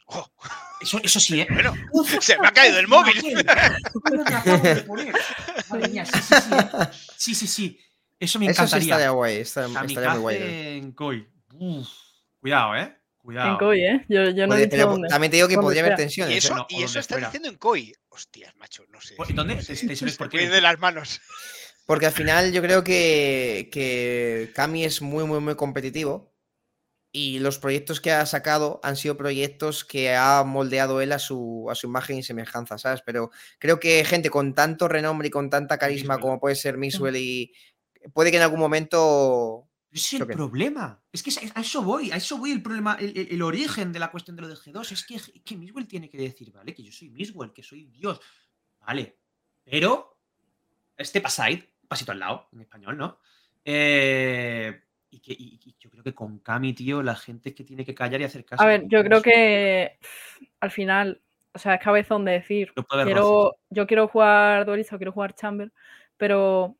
Oh. 0.05 0.29
Eso, 0.81 0.99
eso, 1.03 1.19
sí, 1.19 1.41
¿eh? 1.41 1.47
Bueno, 1.49 1.73
se 2.21 2.37
me 2.37 2.47
ha 2.47 2.51
caído 2.51 2.77
el 2.79 2.87
móvil. 2.87 3.15
sí, 7.17 7.33
sí, 7.33 7.47
sí, 7.47 7.79
Eso 8.19 8.39
me 8.39 8.45
encantaría. 8.45 8.65
Eso 8.65 8.77
sí 8.77 8.83
estaría 8.83 9.09
guay. 9.09 9.37
estaría 9.37 10.09
muy 10.11 10.19
guay. 10.19 10.37
en 10.77 10.91
Koi. 10.91 11.27
cuidado, 12.39 12.75
¿eh? 12.75 12.95
Cuidado. 13.17 13.51
En 13.51 13.57
Koi, 13.57 13.81
¿eh? 13.83 14.05
Yo, 14.09 14.29
yo 14.29 14.45
no 14.45 14.55
he 14.55 14.67
dicho 14.67 14.87
dónde. 14.87 15.07
También 15.07 15.31
te 15.31 15.37
digo 15.37 15.47
que 15.47 15.57
podría 15.57 15.81
haber 15.81 15.95
tensiones. 15.95 16.35
Y 16.35 16.37
eso, 16.37 16.55
¿eh? 16.57 16.65
y 16.69 16.83
eso 16.83 16.99
está 16.99 17.17
diciendo 17.17 17.49
en 17.49 17.55
Koi. 17.55 17.93
Hostias, 18.09 18.55
macho, 18.57 18.83
no 18.89 19.01
sé. 19.01 19.15
¿Dónde? 19.33 19.55
Tensiones 19.55 20.17
por 20.17 20.29
qué? 20.29 20.47
de 20.49 20.61
las 20.61 20.77
manos. 20.79 21.21
Porque 21.87 22.07
al 22.07 22.11
final 22.11 22.51
yo 22.51 22.61
creo 22.61 22.83
que, 22.83 23.69
que 23.71 24.51
Kami 24.55 24.83
es 24.85 25.01
muy, 25.01 25.23
muy, 25.23 25.39
muy 25.39 25.55
competitivo 25.55 26.34
y 27.15 27.39
los 27.39 27.59
proyectos 27.59 28.01
que 28.01 28.11
ha 28.11 28.25
sacado 28.25 28.81
han 28.83 28.97
sido 28.97 29.15
proyectos 29.15 29.85
que 29.85 30.13
ha 30.13 30.43
moldeado 30.43 30.99
él 30.99 31.13
a 31.13 31.19
su, 31.19 31.65
a 31.71 31.75
su 31.75 31.87
imagen 31.87 32.17
y 32.17 32.23
semejanza, 32.23 32.77
¿sabes? 32.77 33.01
Pero 33.05 33.31
creo 33.57 33.79
que 33.79 34.03
gente 34.03 34.29
con 34.29 34.53
tanto 34.53 34.89
renombre 34.89 35.29
y 35.29 35.31
con 35.31 35.49
tanta 35.49 35.77
carisma 35.77 36.19
como 36.19 36.41
puede 36.41 36.55
ser 36.55 36.77
Miswell 36.77 37.15
y 37.15 37.53
puede 38.13 38.31
que 38.31 38.37
en 38.37 38.43
algún 38.43 38.59
momento... 38.59 39.69
Es 39.89 40.11
el 40.11 40.27
problema. 40.27 41.01
Es 41.13 41.23
que 41.23 41.31
a 41.55 41.61
eso 41.61 41.81
voy, 41.81 42.11
a 42.11 42.17
eso 42.17 42.37
voy 42.37 42.51
el 42.51 42.61
problema, 42.61 42.97
el, 42.99 43.41
origen 43.41 43.93
de 43.93 43.99
la 43.99 44.11
cuestión 44.11 44.35
de 44.35 44.41
lo 44.41 44.49
de 44.49 44.55
G2. 44.55 44.91
Es 44.91 45.05
que, 45.05 45.17
que 45.41 45.55
Miswell 45.55 45.87
tiene 45.87 46.09
que 46.09 46.17
decir, 46.17 46.51
¿vale? 46.51 46.73
Que 46.73 46.83
yo 46.83 46.91
soy 46.91 47.11
Miswell, 47.11 47.53
que 47.53 47.63
soy 47.63 47.85
Dios. 47.85 48.19
Vale. 48.85 49.19
Pero, 49.63 50.19
este 50.97 51.21
paside, 51.21 51.75
pasito 51.87 52.11
al 52.11 52.19
lado, 52.19 52.49
en 52.51 52.59
español, 52.59 52.97
¿no? 52.97 53.19
Eh, 53.63 54.81
y, 55.09 55.19
que, 55.19 55.73
yo 55.79 55.89
creo 55.89 56.03
que 56.03 56.13
con 56.13 56.39
Cami, 56.39 56.73
tío, 56.73 57.01
la 57.01 57.15
gente 57.15 57.49
es 57.49 57.55
que 57.55 57.63
tiene 57.63 57.85
que 57.85 57.95
callar 57.95 58.21
y 58.21 58.25
hacer 58.25 58.45
caso. 58.45 58.63
A 58.63 58.67
ver, 58.67 58.83
yo 58.87 59.03
creo 59.03 59.21
que 59.21 59.97
al 60.59 60.71
final, 60.71 61.21
o 61.53 61.59
sea, 61.59 61.75
es 61.75 61.81
cabezón 61.81 62.25
de 62.25 62.33
decir, 62.33 62.73
quiero, 63.03 63.57
yo 63.69 63.87
quiero 63.87 64.07
jugar 64.07 64.65
Duelista 64.65 64.97
quiero 64.97 65.11
jugar 65.11 65.35
Chamber, 65.35 65.71
pero 66.17 66.75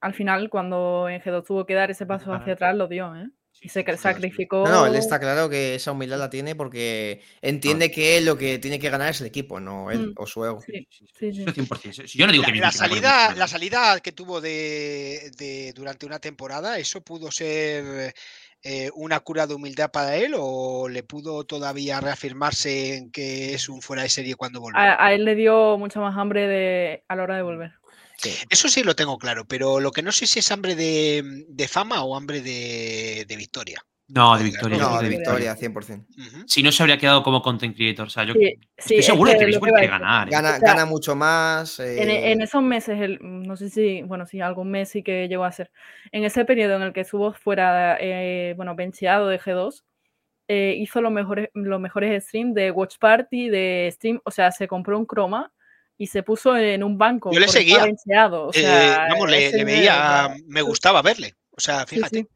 al 0.00 0.14
final, 0.14 0.50
cuando 0.50 1.08
en 1.08 1.20
G2 1.20 1.46
tuvo 1.46 1.66
que 1.66 1.74
dar 1.74 1.90
ese 1.90 2.06
paso 2.06 2.32
hacia 2.32 2.52
atrás, 2.52 2.76
lo 2.76 2.88
dio, 2.88 3.14
¿eh? 3.16 3.30
Y 3.64 3.68
se 3.70 3.96
sacrificó. 3.96 4.68
No, 4.68 4.84
él 4.84 4.94
está 4.94 5.18
claro 5.18 5.48
que 5.48 5.76
esa 5.76 5.92
humildad 5.92 6.18
la 6.18 6.28
tiene 6.28 6.54
porque 6.54 7.22
entiende 7.40 7.90
que 7.90 8.20
lo 8.20 8.36
que 8.36 8.58
tiene 8.58 8.78
que 8.78 8.90
ganar 8.90 9.08
es 9.08 9.22
el 9.22 9.26
equipo, 9.26 9.58
no 9.58 9.90
él 9.90 10.08
mm. 10.08 10.12
o 10.18 10.26
su 10.26 10.44
ego. 10.44 10.60
Sí, 10.60 10.86
sí, 10.90 11.32
sí. 11.32 11.44
100%. 11.46 12.04
Yo 12.14 12.26
no 12.26 12.32
digo 12.32 12.44
la, 12.44 12.52
que 12.52 12.60
la 12.60 12.70
salida, 12.70 13.34
la 13.34 13.48
salida 13.48 14.00
que 14.00 14.12
tuvo 14.12 14.42
de, 14.42 15.72
durante 15.74 16.04
una 16.04 16.18
temporada, 16.18 16.78
¿eso 16.78 17.00
pudo 17.00 17.30
ser 17.30 18.14
eh, 18.62 18.90
una 18.96 19.20
cura 19.20 19.46
de 19.46 19.54
humildad 19.54 19.90
para 19.90 20.16
él 20.16 20.34
o 20.36 20.86
le 20.86 21.02
pudo 21.02 21.44
todavía 21.44 22.00
reafirmarse 22.00 22.96
en 22.96 23.10
que 23.10 23.54
es 23.54 23.70
un 23.70 23.80
fuera 23.80 24.02
de 24.02 24.10
serie 24.10 24.34
cuando 24.34 24.60
volvió? 24.60 24.78
A, 24.78 25.14
él 25.14 25.24
le 25.24 25.34
dio 25.36 25.78
mucha 25.78 26.00
más 26.00 26.18
hambre 26.18 26.46
de, 26.46 27.04
a 27.08 27.16
la 27.16 27.22
hora 27.22 27.36
de 27.36 27.42
volver. 27.42 27.72
Eso 28.50 28.68
sí 28.68 28.82
lo 28.82 28.94
tengo 28.94 29.18
claro, 29.18 29.44
pero 29.46 29.80
lo 29.80 29.90
que 29.90 30.02
no 30.02 30.12
sé 30.12 30.26
si 30.26 30.38
es 30.38 30.50
hambre 30.50 30.74
de, 30.74 31.68
fama 31.68 32.02
o 32.04 32.16
hambre 32.16 32.40
de, 32.40 33.34
victoria. 33.36 33.80
No, 34.08 34.36
de 34.36 34.44
victoria. 34.44 34.78
No, 34.78 35.00
de 35.00 35.08
victoria, 35.08 35.56
100%. 35.56 36.44
Si 36.46 36.62
no, 36.62 36.70
se 36.70 36.82
habría 36.82 36.98
quedado 36.98 37.22
como 37.22 37.42
content 37.42 37.74
creator. 37.74 38.06
O 38.06 38.10
sea, 38.10 38.24
yo 38.24 38.34
estoy 38.76 39.02
seguro 39.02 39.30
de 39.30 39.38
que 39.38 39.58
quiere 39.58 39.86
ganar. 39.86 40.28
¿eh? 40.28 40.60
Gana, 40.60 40.84
mucho 40.84 41.16
más. 41.16 41.80
Eh. 41.80 42.32
En, 42.32 42.42
esos 42.42 42.62
meses, 42.62 43.18
no 43.20 43.56
sé 43.56 43.70
si, 43.70 44.02
bueno, 44.02 44.26
si 44.26 44.40
algún 44.40 44.70
mes 44.70 44.90
sí 44.90 45.02
que 45.02 45.26
llegó 45.28 45.44
a 45.44 45.52
ser. 45.52 45.70
En 46.12 46.24
ese 46.24 46.44
periodo 46.44 46.76
en 46.76 46.82
el 46.82 46.92
que 46.92 47.00
estuvo 47.00 47.32
fuera, 47.32 47.96
eh, 47.98 48.54
bueno, 48.56 48.74
bencheado 48.74 49.28
de 49.28 49.40
G2, 49.40 49.82
hizo 50.48 51.00
los 51.00 51.10
mejores, 51.10 51.48
los 51.54 51.80
mejores 51.80 52.24
streams 52.24 52.54
de 52.54 52.70
Watch 52.70 52.98
Party, 52.98 53.48
de 53.48 53.90
stream, 53.92 54.20
o 54.24 54.30
sea, 54.30 54.52
se 54.52 54.68
compró 54.68 54.98
un 54.98 55.06
croma 55.06 55.50
y 55.96 56.06
se 56.06 56.22
puso 56.22 56.56
en 56.56 56.82
un 56.82 56.98
banco. 56.98 57.32
Yo 57.32 57.40
le 57.40 57.48
seguía. 57.48 57.84
Eh, 57.84 58.96
vamos, 59.10 59.30
le, 59.30 59.64
veía, 59.64 60.34
me 60.46 60.62
gustaba 60.62 61.02
verle. 61.02 61.34
O 61.50 61.60
sea, 61.60 61.86
fíjate. 61.86 62.20
Sí, 62.20 62.28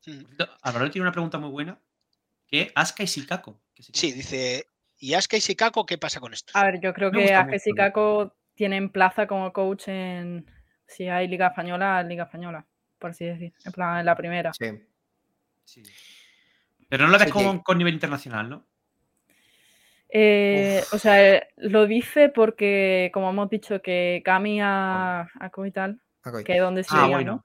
sí. 0.00 0.12
Mm. 0.12 0.90
tiene 0.90 1.02
una 1.02 1.12
pregunta 1.12 1.38
muy 1.38 1.50
buena. 1.50 1.80
¿Qué 2.46 2.70
Aska 2.74 3.02
y 3.02 3.06
Sikako? 3.06 3.60
Sí, 3.74 4.12
dice, 4.12 4.66
¿y 4.98 5.14
Aska 5.14 5.36
y 5.36 5.40
Sikako 5.40 5.84
qué 5.84 5.98
pasa 5.98 6.20
con 6.20 6.32
esto? 6.32 6.52
A 6.54 6.64
ver, 6.64 6.80
yo 6.80 6.94
creo 6.94 7.10
que 7.10 7.34
Aska 7.34 7.56
y 7.56 7.58
Sikako 7.58 8.36
tienen 8.54 8.90
plaza 8.90 9.26
como 9.26 9.52
coach 9.52 9.88
en, 9.88 10.46
si 10.86 11.08
hay 11.08 11.28
Liga 11.28 11.48
Española, 11.48 12.02
Liga 12.02 12.24
Española, 12.24 12.66
por 12.98 13.10
así 13.10 13.24
decir, 13.24 13.52
en 13.64 13.72
plan, 13.72 13.98
en 13.98 14.06
la 14.06 14.16
primera. 14.16 14.52
Sí. 14.52 15.82
Pero 16.88 17.06
no 17.06 17.12
lo 17.12 17.18
ves 17.18 17.32
como 17.32 17.62
con 17.64 17.78
nivel 17.78 17.94
internacional, 17.94 18.48
¿no? 18.48 18.66
Eh, 20.08 20.82
o 20.92 20.98
sea, 20.98 21.42
lo 21.56 21.86
dice 21.86 22.28
porque, 22.28 23.10
como 23.12 23.30
hemos 23.30 23.50
dicho, 23.50 23.80
que 23.82 24.22
Cami 24.24 24.60
a, 24.60 25.22
a 25.22 25.50
y 25.66 25.70
tal, 25.72 26.00
que 26.44 26.54
es 26.54 26.60
donde 26.60 26.84
se 26.84 26.90
ah, 26.96 27.06
bueno. 27.08 27.44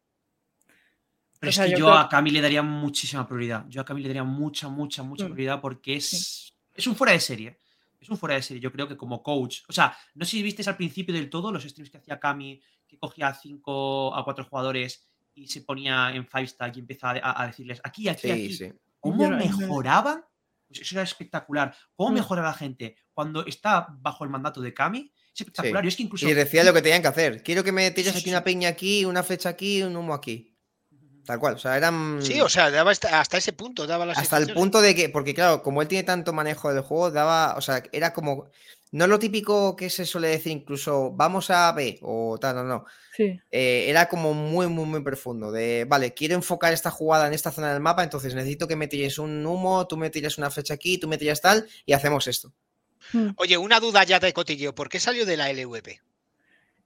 Pero 1.39 1.49
O 1.49 1.51
es 1.51 1.59
que 1.59 1.69
yo 1.71 1.75
creo- 1.87 1.93
a 1.93 2.07
Cami 2.07 2.29
le 2.29 2.41
daría 2.41 2.61
muchísima 2.61 3.27
prioridad. 3.27 3.65
Yo 3.67 3.81
a 3.81 3.85
Cami 3.85 4.01
le 4.01 4.09
daría 4.09 4.23
mucha, 4.23 4.69
mucha, 4.69 5.01
mucha 5.01 5.25
Mm. 5.25 5.33
prioridad 5.33 5.59
porque 5.61 5.95
es, 5.95 6.53
es 6.73 6.85
un 6.87 6.95
fuera 6.95 7.13
de 7.13 7.19
serie. 7.19 7.59
Es 7.99 8.09
un 8.09 8.17
fuera 8.17 8.35
de 8.35 8.41
serie. 8.43 8.61
Yo 8.61 8.71
creo 8.71 8.87
que 8.87 8.95
como 8.97 9.21
coach. 9.23 9.61
O 9.67 9.73
sea, 9.73 9.95
no 10.15 10.23
sé 10.25 10.31
si 10.31 10.43
visteis 10.43 10.67
al 10.67 10.77
principio 10.77 11.13
del 11.15 11.29
todo 11.29 11.51
los 11.51 11.63
streams 11.63 11.89
que 11.89 11.97
hacía 11.97 12.19
Cami, 12.19 12.61
que 12.87 12.97
cogía 12.99 13.27
a 13.27 13.33
cinco 13.33 14.13
a 14.15 14.23
cuatro 14.23 14.45
jugadores 14.45 15.07
y 15.33 15.47
se 15.47 15.61
ponía 15.61 16.11
en 16.13 16.27
five 16.27 16.47
stack 16.47 16.75
y 16.77 16.79
empezaba 16.81 17.19
a, 17.23 17.41
a 17.43 17.47
decirles 17.47 17.81
aquí, 17.83 18.07
aquí, 18.07 18.21
Sí, 18.27 18.31
aquí. 18.31 18.53
sí. 18.53 18.73
¿Cómo 18.99 19.27
no- 19.27 19.37
mejoraban? 19.37 20.23
Pues 20.71 20.81
eso 20.81 20.95
era 20.95 21.03
espectacular. 21.03 21.75
¿Cómo 21.95 22.11
Mm. 22.11 22.13
mejora 22.15 22.41
la 22.43 22.53
gente 22.53 22.95
cuando 23.13 23.45
está 23.45 23.87
bajo 23.99 24.23
el 24.23 24.29
mandato 24.29 24.61
de 24.61 24.73
Cami? 24.73 25.11
Es 25.33 25.41
espectacular. 25.41 25.81
Sí. 25.81 25.85
Yo 25.85 25.89
es 25.89 25.95
que 25.97 26.03
incluso. 26.03 26.29
Y 26.29 26.33
decía 26.33 26.63
lo 26.63 26.73
que 26.73 26.81
tenían 26.81 27.01
que 27.01 27.07
hacer. 27.07 27.43
Quiero 27.43 27.63
que 27.63 27.71
me 27.71 27.89
tires 27.91 28.13
Sí, 28.13 28.19
aquí 28.19 28.29
una 28.29 28.39
sí. 28.39 28.45
piña 28.45 28.69
aquí, 28.69 29.05
una 29.05 29.23
flecha 29.23 29.49
aquí, 29.49 29.81
un 29.83 29.95
humo 29.95 30.13
aquí. 30.13 30.50
Tal 31.25 31.39
cual. 31.39 31.55
O 31.55 31.57
sea, 31.57 31.77
eran. 31.77 32.19
Sí, 32.21 32.41
o 32.41 32.49
sea, 32.49 32.71
daba 32.71 32.91
hasta, 32.91 33.19
hasta 33.19 33.37
ese 33.37 33.53
punto, 33.53 33.85
daba 33.87 34.05
las 34.05 34.17
hasta 34.17 34.37
el 34.37 34.53
punto 34.53 34.81
de 34.81 34.95
que, 34.95 35.09
porque 35.09 35.33
claro, 35.33 35.61
como 35.61 35.81
él 35.81 35.87
tiene 35.87 36.03
tanto 36.03 36.33
manejo 36.33 36.73
del 36.73 36.83
juego, 36.83 37.11
daba, 37.11 37.55
o 37.57 37.61
sea, 37.61 37.83
era 37.91 38.13
como, 38.13 38.49
no 38.91 39.07
lo 39.07 39.19
típico 39.19 39.75
que 39.75 39.89
se 39.89 40.05
suele 40.05 40.27
decir 40.29 40.51
incluso, 40.51 41.11
vamos 41.11 41.49
a 41.49 41.71
B 41.71 41.99
o 42.01 42.37
tal, 42.39 42.55
no, 42.55 42.63
no. 42.63 42.85
Sí. 43.15 43.39
Eh, 43.51 43.85
era 43.87 44.09
como 44.09 44.33
muy, 44.33 44.67
muy, 44.67 44.85
muy 44.85 45.01
profundo. 45.01 45.51
De, 45.51 45.85
vale, 45.87 46.13
quiero 46.13 46.35
enfocar 46.35 46.73
esta 46.73 46.91
jugada 46.91 47.27
en 47.27 47.33
esta 47.33 47.51
zona 47.51 47.71
del 47.71 47.81
mapa, 47.81 48.03
entonces 48.03 48.35
necesito 48.35 48.67
que 48.67 48.75
me 48.75 48.87
tires 48.87 49.17
un 49.17 49.45
humo, 49.45 49.87
tú 49.87 49.97
me 49.97 50.09
tires 50.09 50.37
una 50.37 50.49
flecha 50.49 50.73
aquí, 50.73 50.97
tú 50.97 51.07
me 51.07 51.17
tiras 51.17 51.41
tal, 51.41 51.67
y 51.85 51.93
hacemos 51.93 52.27
esto. 52.27 52.53
Mm. 53.13 53.29
Oye, 53.37 53.57
una 53.57 53.79
duda 53.79 54.03
ya 54.03 54.19
de 54.19 54.33
cotilleo. 54.33 54.75
¿Por 54.75 54.89
qué 54.89 54.99
salió 54.99 55.25
de 55.25 55.37
la 55.37 55.51
LVP? 55.51 56.01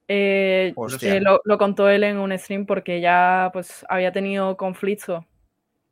Eh, 0.08 0.72
eh, 1.02 1.20
lo, 1.20 1.40
lo 1.44 1.58
contó 1.58 1.88
él 1.88 2.04
en 2.04 2.18
un 2.18 2.36
stream 2.38 2.64
porque 2.66 3.00
ya 3.00 3.50
pues 3.52 3.84
había 3.88 4.12
tenido 4.12 4.56
conflictos, 4.56 5.24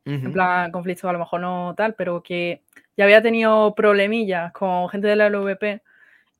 en 0.05 0.23
Ujú. 0.25 0.33
plan 0.33 0.71
conflictos 0.71 1.09
a 1.09 1.13
lo 1.13 1.19
mejor 1.19 1.41
no 1.41 1.73
tal, 1.75 1.95
pero 1.95 2.23
que 2.23 2.61
ya 2.97 3.03
había 3.05 3.21
tenido 3.21 3.75
problemillas 3.75 4.51
con 4.53 4.87
gente 4.89 5.07
de 5.07 5.15
la 5.17 5.27
LVP 5.27 5.81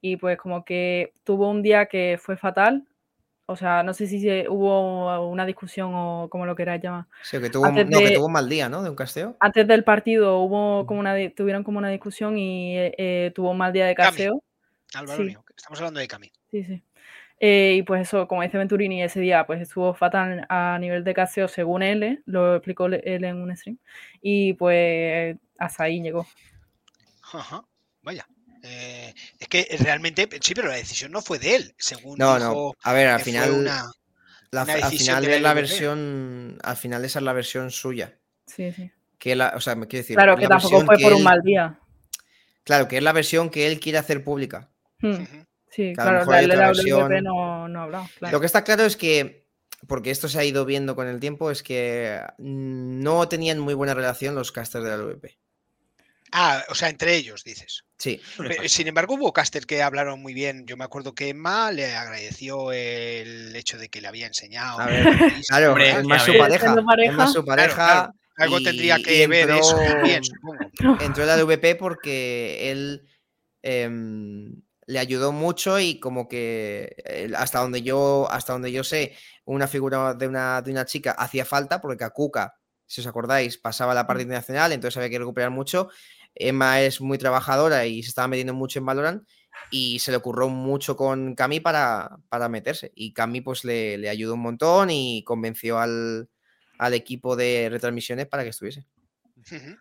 y 0.02 0.18
pues 0.18 0.38
como 0.38 0.64
que 0.64 1.14
tuvo 1.24 1.50
un 1.50 1.62
día 1.64 1.88
que 1.88 2.18
fue 2.22 2.38
fatal, 2.38 2.86
o 3.48 3.56
sea, 3.56 3.84
no 3.84 3.94
sé 3.94 4.08
si 4.08 4.22
se- 4.22 4.48
hubo 4.50 5.28
una 5.30 5.46
discusión 5.46 5.92
o 5.94 6.28
como 6.30 6.46
lo 6.46 6.56
queráis 6.56 6.82
llamar. 6.84 7.06
Sí, 7.24 7.40
que 7.42 7.50
tuvo, 7.50 7.66
Antes 7.66 7.90
no, 7.90 8.00
que 8.02 8.12
tuvo 8.12 8.28
un 8.28 8.34
mal 8.34 8.48
día, 8.50 8.70
¿no? 8.70 8.84
De 8.84 8.90
un 8.90 8.96
casteo. 8.96 9.36
Antes 9.40 9.68
del 9.68 9.84
partido 9.84 10.40
hubo 10.40 10.86
como 10.86 11.00
una, 11.02 11.16
tuvieron 11.36 11.64
como 11.64 11.78
una 11.80 11.90
discusión 11.90 12.38
y 12.38 12.76
eh, 12.78 13.32
tuvo 13.36 13.52
un 13.52 13.58
mal 13.58 13.74
día 13.74 13.86
de 13.88 13.96
Cami. 13.96 14.12
caseo. 14.18 14.44
Álvaro 14.96 15.20
Sí. 15.24 15.26
mío, 15.30 15.44
estamos 15.58 15.80
hablando 15.80 16.00
de 16.00 16.08
Cami. 16.08 16.32
Sí, 16.52 16.64
sí. 16.64 16.82
Eh, 17.40 17.76
y 17.78 17.84
pues 17.84 18.02
eso, 18.04 18.28
como 18.28 18.44
dice 18.44 18.58
Venturini, 18.58 19.04
ese 19.04 19.20
día 19.20 19.46
pues 19.46 19.62
estuvo 19.62 19.94
fatal 19.94 20.46
a 20.50 20.78
nivel 20.80 21.04
de 21.04 21.14
caseo 21.14 21.48
según 21.48 21.84
él, 21.84 22.04
¿eh? 22.04 22.22
lo 22.26 22.56
explicó 22.56 22.86
él 22.86 23.24
en 23.24 23.36
un 23.38 23.56
stream. 23.56 23.78
Y 24.22 24.54
pues 24.54 25.36
hasta 25.58 25.84
ahí 25.84 26.02
llegó. 26.02 26.26
Ajá, 27.34 27.64
vaya. 28.02 28.26
Eh, 28.64 29.14
es 29.40 29.48
que 29.48 29.68
realmente, 29.80 30.28
sí, 30.42 30.56
pero 30.56 30.70
la 30.70 30.76
decisión 30.76 31.12
no 31.12 31.22
fue 31.22 31.38
de 31.38 31.56
él, 31.56 31.76
según 31.78 32.18
No, 32.18 32.36
dijo, 32.38 32.54
no. 32.54 32.72
A 32.84 32.94
ver, 32.94 33.08
al 33.10 33.22
final, 33.22 33.52
una- 33.52 33.86
la- 34.52 34.64
una 34.64 34.74
al 34.74 34.82
decisión 34.82 35.18
final 35.18 35.24
de 35.24 35.30
la 35.30 35.36
es 35.36 35.42
la 35.44 35.54
versión, 35.54 36.58
al 36.64 36.78
final 36.78 37.06
esa 37.06 37.20
es 37.20 37.26
la 37.26 37.34
versión 37.34 37.70
suya. 37.72 38.18
Sí, 38.48 38.72
sí. 38.72 38.90
Que 39.20 39.36
la, 39.36 39.54
o 39.56 39.60
sea, 39.62 39.76
me 39.76 39.88
quiero 39.88 40.02
decir. 40.04 40.16
Claro 40.16 40.36
que 40.38 40.48
tampoco 40.48 40.82
fue 40.82 40.98
que 40.98 41.04
por 41.04 41.14
un 41.14 41.24
mal 41.24 41.42
día. 41.42 41.80
Claro, 42.64 42.88
que 42.88 42.98
es 42.98 43.04
la 43.04 43.12
versión 43.12 43.50
que 43.50 43.68
él 43.68 43.80
quiere 43.80 43.98
hacer 44.00 44.24
pública. 44.24 44.70
Hmm, 45.00 45.24
lo 45.78 45.94
claro, 45.94 46.26
la 46.32 46.42
la 46.42 46.72
LVP 46.72 46.78
versión. 46.78 47.24
no, 47.24 47.68
no 47.68 47.80
ha 47.80 47.84
hablado. 47.84 48.08
claro. 48.20 48.32
Lo 48.34 48.40
que 48.40 48.46
está 48.46 48.64
claro 48.64 48.84
es 48.84 48.96
que, 48.98 49.46
porque 49.88 50.12
esto 50.12 50.28
se 50.30 50.40
ha 50.40 50.44
ido 50.44 50.66
viendo 50.66 50.96
con 50.96 51.08
el 51.08 51.20
tiempo, 51.20 51.52
es 51.52 51.64
que 51.64 52.20
no 52.38 53.28
tenían 53.28 53.60
muy 53.60 53.74
buena 53.74 53.94
relación 53.94 54.36
los 54.36 54.52
casters 54.52 54.84
de 54.84 54.90
la 54.92 54.98
LVP. 54.98 55.38
Ah, 56.32 56.64
o 56.70 56.76
sea, 56.76 56.90
entre 56.90 57.16
ellos, 57.16 57.44
dices. 57.46 57.86
Sí. 57.98 58.20
Sin 58.68 58.88
embargo, 58.88 59.14
hubo 59.14 59.32
casters 59.32 59.66
que 59.66 59.82
hablaron 59.82 60.22
muy 60.22 60.34
bien. 60.34 60.66
Yo 60.66 60.76
me 60.76 60.84
acuerdo 60.84 61.14
que 61.16 61.30
Emma 61.30 61.72
le 61.72 61.96
agradeció 61.96 62.74
el 62.74 63.56
hecho 63.56 63.78
de 63.78 63.88
que 63.88 64.02
le 64.02 64.08
había 64.10 64.28
enseñado. 64.28 64.80
A 64.80 64.86
ver, 64.88 65.06
claro, 65.48 65.70
Hombre, 65.70 65.92
es 65.92 66.04
más 66.04 66.24
a 66.24 66.26
su 66.26 66.38
pareja. 66.38 66.76
Es 67.06 67.14
más 67.14 67.32
su 67.34 67.46
pareja. 67.46 67.74
claro. 67.76 68.14
Algo 68.38 68.60
y- 68.60 68.64
tendría 68.66 68.98
que 68.98 69.28
ver 69.28 69.50
eso 69.52 69.78
supongo. 70.22 70.58
Entró 71.02 71.24
en 71.24 71.28
la 71.30 71.38
LVP 71.38 71.76
porque 71.76 72.70
él 72.70 73.08
em, 73.62 74.62
le 74.88 75.00
ayudó 75.00 75.32
mucho 75.32 75.80
y 75.80 76.00
como 76.00 76.28
que 76.28 76.96
eh, 77.06 77.32
hasta 77.36 77.60
donde 77.60 77.82
yo 77.82 78.28
hasta 78.30 78.54
donde 78.54 78.72
yo 78.72 78.84
sé 78.84 79.16
una 79.46 79.68
figura 79.68 80.14
de 80.14 80.28
una, 80.28 80.62
de 80.62 80.72
una 80.72 80.86
chica 80.86 81.12
hacía 81.12 81.46
falta 81.46 81.82
porque 81.82 81.98
Kakuka 81.98 82.56
si 82.86 83.02
os 83.02 83.08
acordáis 83.08 83.58
pasaba 83.58 83.96
la 83.96 84.06
parte 84.06 84.24
internacional 84.24 84.72
entonces 84.72 84.98
había 84.98 85.10
que 85.10 85.20
recuperar 85.20 85.52
mucho. 85.52 85.90
Emma 86.36 86.82
es 86.82 87.00
muy 87.02 87.18
trabajadora 87.18 87.86
y 87.86 88.04
se 88.04 88.10
estaba 88.10 88.28
metiendo 88.28 88.54
mucho 88.54 88.80
en 88.80 88.86
Valorant 88.86 89.24
y 89.72 90.00
se 90.00 90.12
le 90.12 90.18
ocurrió 90.18 90.50
mucho 90.50 90.96
con 90.96 91.34
Cami 91.34 91.60
para, 91.62 92.18
para 92.30 92.50
meterse. 92.50 92.92
Y 92.94 93.14
Cami 93.14 93.42
pues 93.42 93.64
le, 93.64 93.98
le 93.98 94.10
ayudó 94.10 94.34
un 94.34 94.42
montón 94.42 94.90
y 94.90 95.24
convenció 95.24 95.80
al, 95.80 96.30
al 96.78 96.94
equipo 96.94 97.36
de 97.36 97.70
retransmisiones 97.72 98.28
para 98.28 98.44
que 98.44 98.50
estuviese. 98.50 98.86
Ujú. 99.38 99.78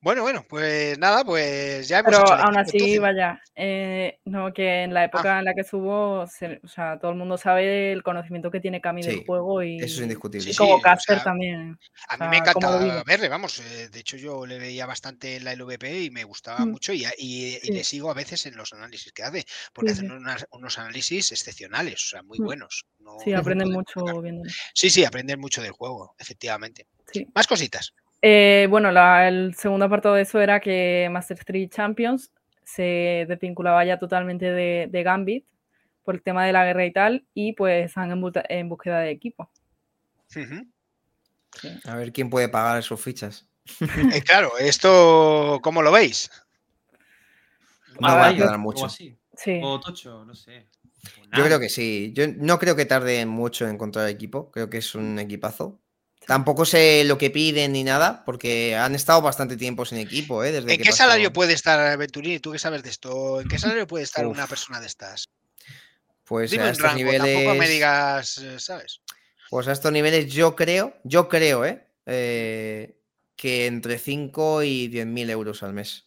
Bueno, 0.00 0.22
bueno, 0.22 0.44
pues 0.48 0.96
nada, 0.96 1.24
pues 1.24 1.88
ya 1.88 1.98
hemos 1.98 2.12
Pero 2.14 2.24
hecho 2.24 2.34
aún 2.34 2.54
equipo, 2.56 2.60
así, 2.60 2.76
entonces. 2.76 3.00
vaya, 3.00 3.42
eh, 3.56 4.20
no, 4.26 4.52
que 4.52 4.84
en 4.84 4.94
la 4.94 5.04
época 5.06 5.40
en 5.40 5.44
la 5.44 5.54
que 5.54 5.64
se- 5.64 5.76
o 6.62 6.68
sea, 6.68 7.00
todo 7.00 7.10
el 7.10 7.16
mundo 7.16 7.36
sabe 7.36 7.90
el 7.90 8.04
conocimiento 8.04 8.48
que 8.52 8.60
tiene 8.60 8.80
Cami 8.80 9.02
Sí, 9.02 9.10
del 9.10 9.26
juego 9.26 9.60
y, 9.64 9.76
eso 9.78 9.86
es 9.96 9.98
indiscutible. 10.02 10.44
Sí, 10.44 10.50
y 10.50 10.52
sí, 10.52 10.58
como 10.58 10.74
o 10.76 10.80
caster 10.80 11.16
sea, 11.16 11.24
también. 11.24 11.76
A 12.10 12.16
mí 12.16 12.28
me 12.28 12.36
sea, 12.44 12.52
cómo 12.52 12.68
lo 12.68 12.76
encanta 12.76 12.84
vive. 12.84 13.02
verle, 13.06 13.28
vamos. 13.28 13.58
eh, 13.58 13.88
De 13.88 13.98
hecho, 13.98 14.16
yo 14.16 14.46
le 14.46 14.60
veía 14.60 14.86
bastante 14.86 15.34
en 15.34 15.42
la 15.44 15.52
LVP 15.56 16.02
y 16.04 16.10
me 16.12 16.22
gustaba 16.22 16.64
Mm. 16.64 16.70
mucho 16.70 16.92
y, 16.92 17.04
y- 17.18 17.56
y 17.56 17.58
Sí. 17.60 17.72
le 17.72 17.82
sigo 17.82 18.08
a 18.12 18.14
veces 18.14 18.46
en 18.46 18.56
los 18.56 18.72
análisis 18.72 19.12
que 19.12 19.24
hace, 19.24 19.44
porque 19.72 19.90
Sí, 19.90 19.94
hacen 19.98 20.10
sí. 20.10 20.14
unas- 20.16 20.46
unos 20.52 20.78
análisis 20.78 21.32
excepcionales, 21.32 21.94
o 22.04 22.08
sea, 22.10 22.22
muy 22.22 22.38
Mm. 22.38 22.44
buenos. 22.44 22.84
no- 23.00 23.18
Sí, 23.24 23.30
no 23.30 23.38
aprenden 23.40 23.72
mucho 23.72 24.04
viéndolo. 24.22 24.48
Sí, 24.74 24.90
sí, 24.90 25.04
aprenden 25.04 25.40
mucho 25.40 25.60
del 25.62 25.72
juego, 25.72 26.14
efectivamente. 26.18 26.86
Sí. 27.12 27.26
Más 27.34 27.46
cositas. 27.48 27.94
Eh, 28.22 28.66
bueno, 28.70 28.90
la- 28.90 29.28
el 29.28 29.54
segundo 29.54 29.86
apartado 29.86 30.14
de 30.16 30.22
eso 30.22 30.40
era 30.40 30.60
que 30.60 31.08
Master 31.10 31.38
3 31.44 31.70
Champions 31.70 32.32
se 32.64 33.24
desvinculaba 33.28 33.84
ya 33.84 33.98
totalmente 33.98 34.50
de, 34.50 34.88
de 34.90 35.02
Gambit 35.02 35.46
por 36.02 36.16
el 36.16 36.22
tema 36.22 36.44
de 36.44 36.52
la 36.52 36.64
guerra 36.64 36.84
y 36.86 36.92
tal, 36.92 37.26
y 37.34 37.52
pues 37.52 37.86
están 37.86 38.10
en, 38.10 38.32
en 38.48 38.68
búsqueda 38.68 39.00
de 39.00 39.10
equipo. 39.10 39.50
A 41.84 41.96
ver 41.96 42.12
quién 42.12 42.30
puede 42.30 42.48
pagar 42.48 42.82
sus 42.82 43.00
fichas. 43.00 43.46
Eh, 44.12 44.22
claro, 44.22 44.50
esto, 44.58 45.60
¿cómo 45.62 45.82
lo 45.82 45.92
veis? 45.92 46.30
No 48.00 48.08
Ah, 48.08 48.14
va 48.16 48.28
a 48.28 48.30
o 48.54 48.58
mucho. 48.58 48.86
así. 48.86 49.16
Sí. 49.34 49.60
O 49.62 49.78
Tocho, 49.80 50.24
no 50.24 50.34
sé. 50.34 50.66
Yo 51.36 51.44
creo 51.44 51.60
que 51.60 51.68
sí. 51.68 52.12
Yo 52.14 52.24
no 52.28 52.58
creo 52.58 52.74
que 52.76 52.86
tarde 52.86 53.24
mucho 53.26 53.64
en 53.66 53.74
encontrar 53.74 54.08
equipo. 54.08 54.50
Creo 54.50 54.68
que 54.70 54.78
es 54.78 54.94
un 54.94 55.18
equipazo. 55.18 55.78
Tampoco 56.28 56.66
sé 56.66 57.04
lo 57.06 57.16
que 57.16 57.30
piden 57.30 57.72
ni 57.72 57.84
nada, 57.84 58.22
porque 58.26 58.76
han 58.76 58.94
estado 58.94 59.22
bastante 59.22 59.56
tiempo 59.56 59.86
sin 59.86 59.96
equipo, 59.96 60.44
¿eh? 60.44 60.52
Desde 60.52 60.70
¿En 60.72 60.76
que 60.76 60.84
qué 60.84 60.90
pasó- 60.90 60.98
salario 61.04 61.32
puede 61.32 61.54
estar 61.54 61.96
Venturini? 61.96 62.38
¿Tú 62.38 62.52
qué 62.52 62.58
sabes 62.58 62.82
de 62.82 62.90
esto? 62.90 63.40
¿En 63.40 63.48
qué 63.48 63.58
salario 63.58 63.86
puede 63.86 64.04
estar 64.04 64.26
una 64.26 64.46
persona 64.46 64.78
de 64.78 64.88
estas? 64.88 65.30
Pues 66.24 66.50
Dime 66.50 66.64
a 66.64 66.70
estos 66.72 66.84
rango, 66.84 67.10
tampoco 67.10 67.24
me 67.24 67.52
niveles. 67.54 67.70
digas, 67.70 68.38
eh, 68.38 68.60
¿sabes? 68.60 69.00
Pues 69.48 69.68
a 69.68 69.72
estos 69.72 69.90
niveles 69.90 70.30
yo 70.30 70.54
creo, 70.54 70.94
yo 71.02 71.30
creo, 71.30 71.64
¿eh? 71.64 71.86
Eh, 72.04 72.98
que 73.34 73.64
entre 73.64 73.98
5 73.98 74.62
y 74.62 74.88
10 74.88 75.06
mil 75.06 75.30
euros 75.30 75.62
al 75.62 75.72
mes. 75.72 76.04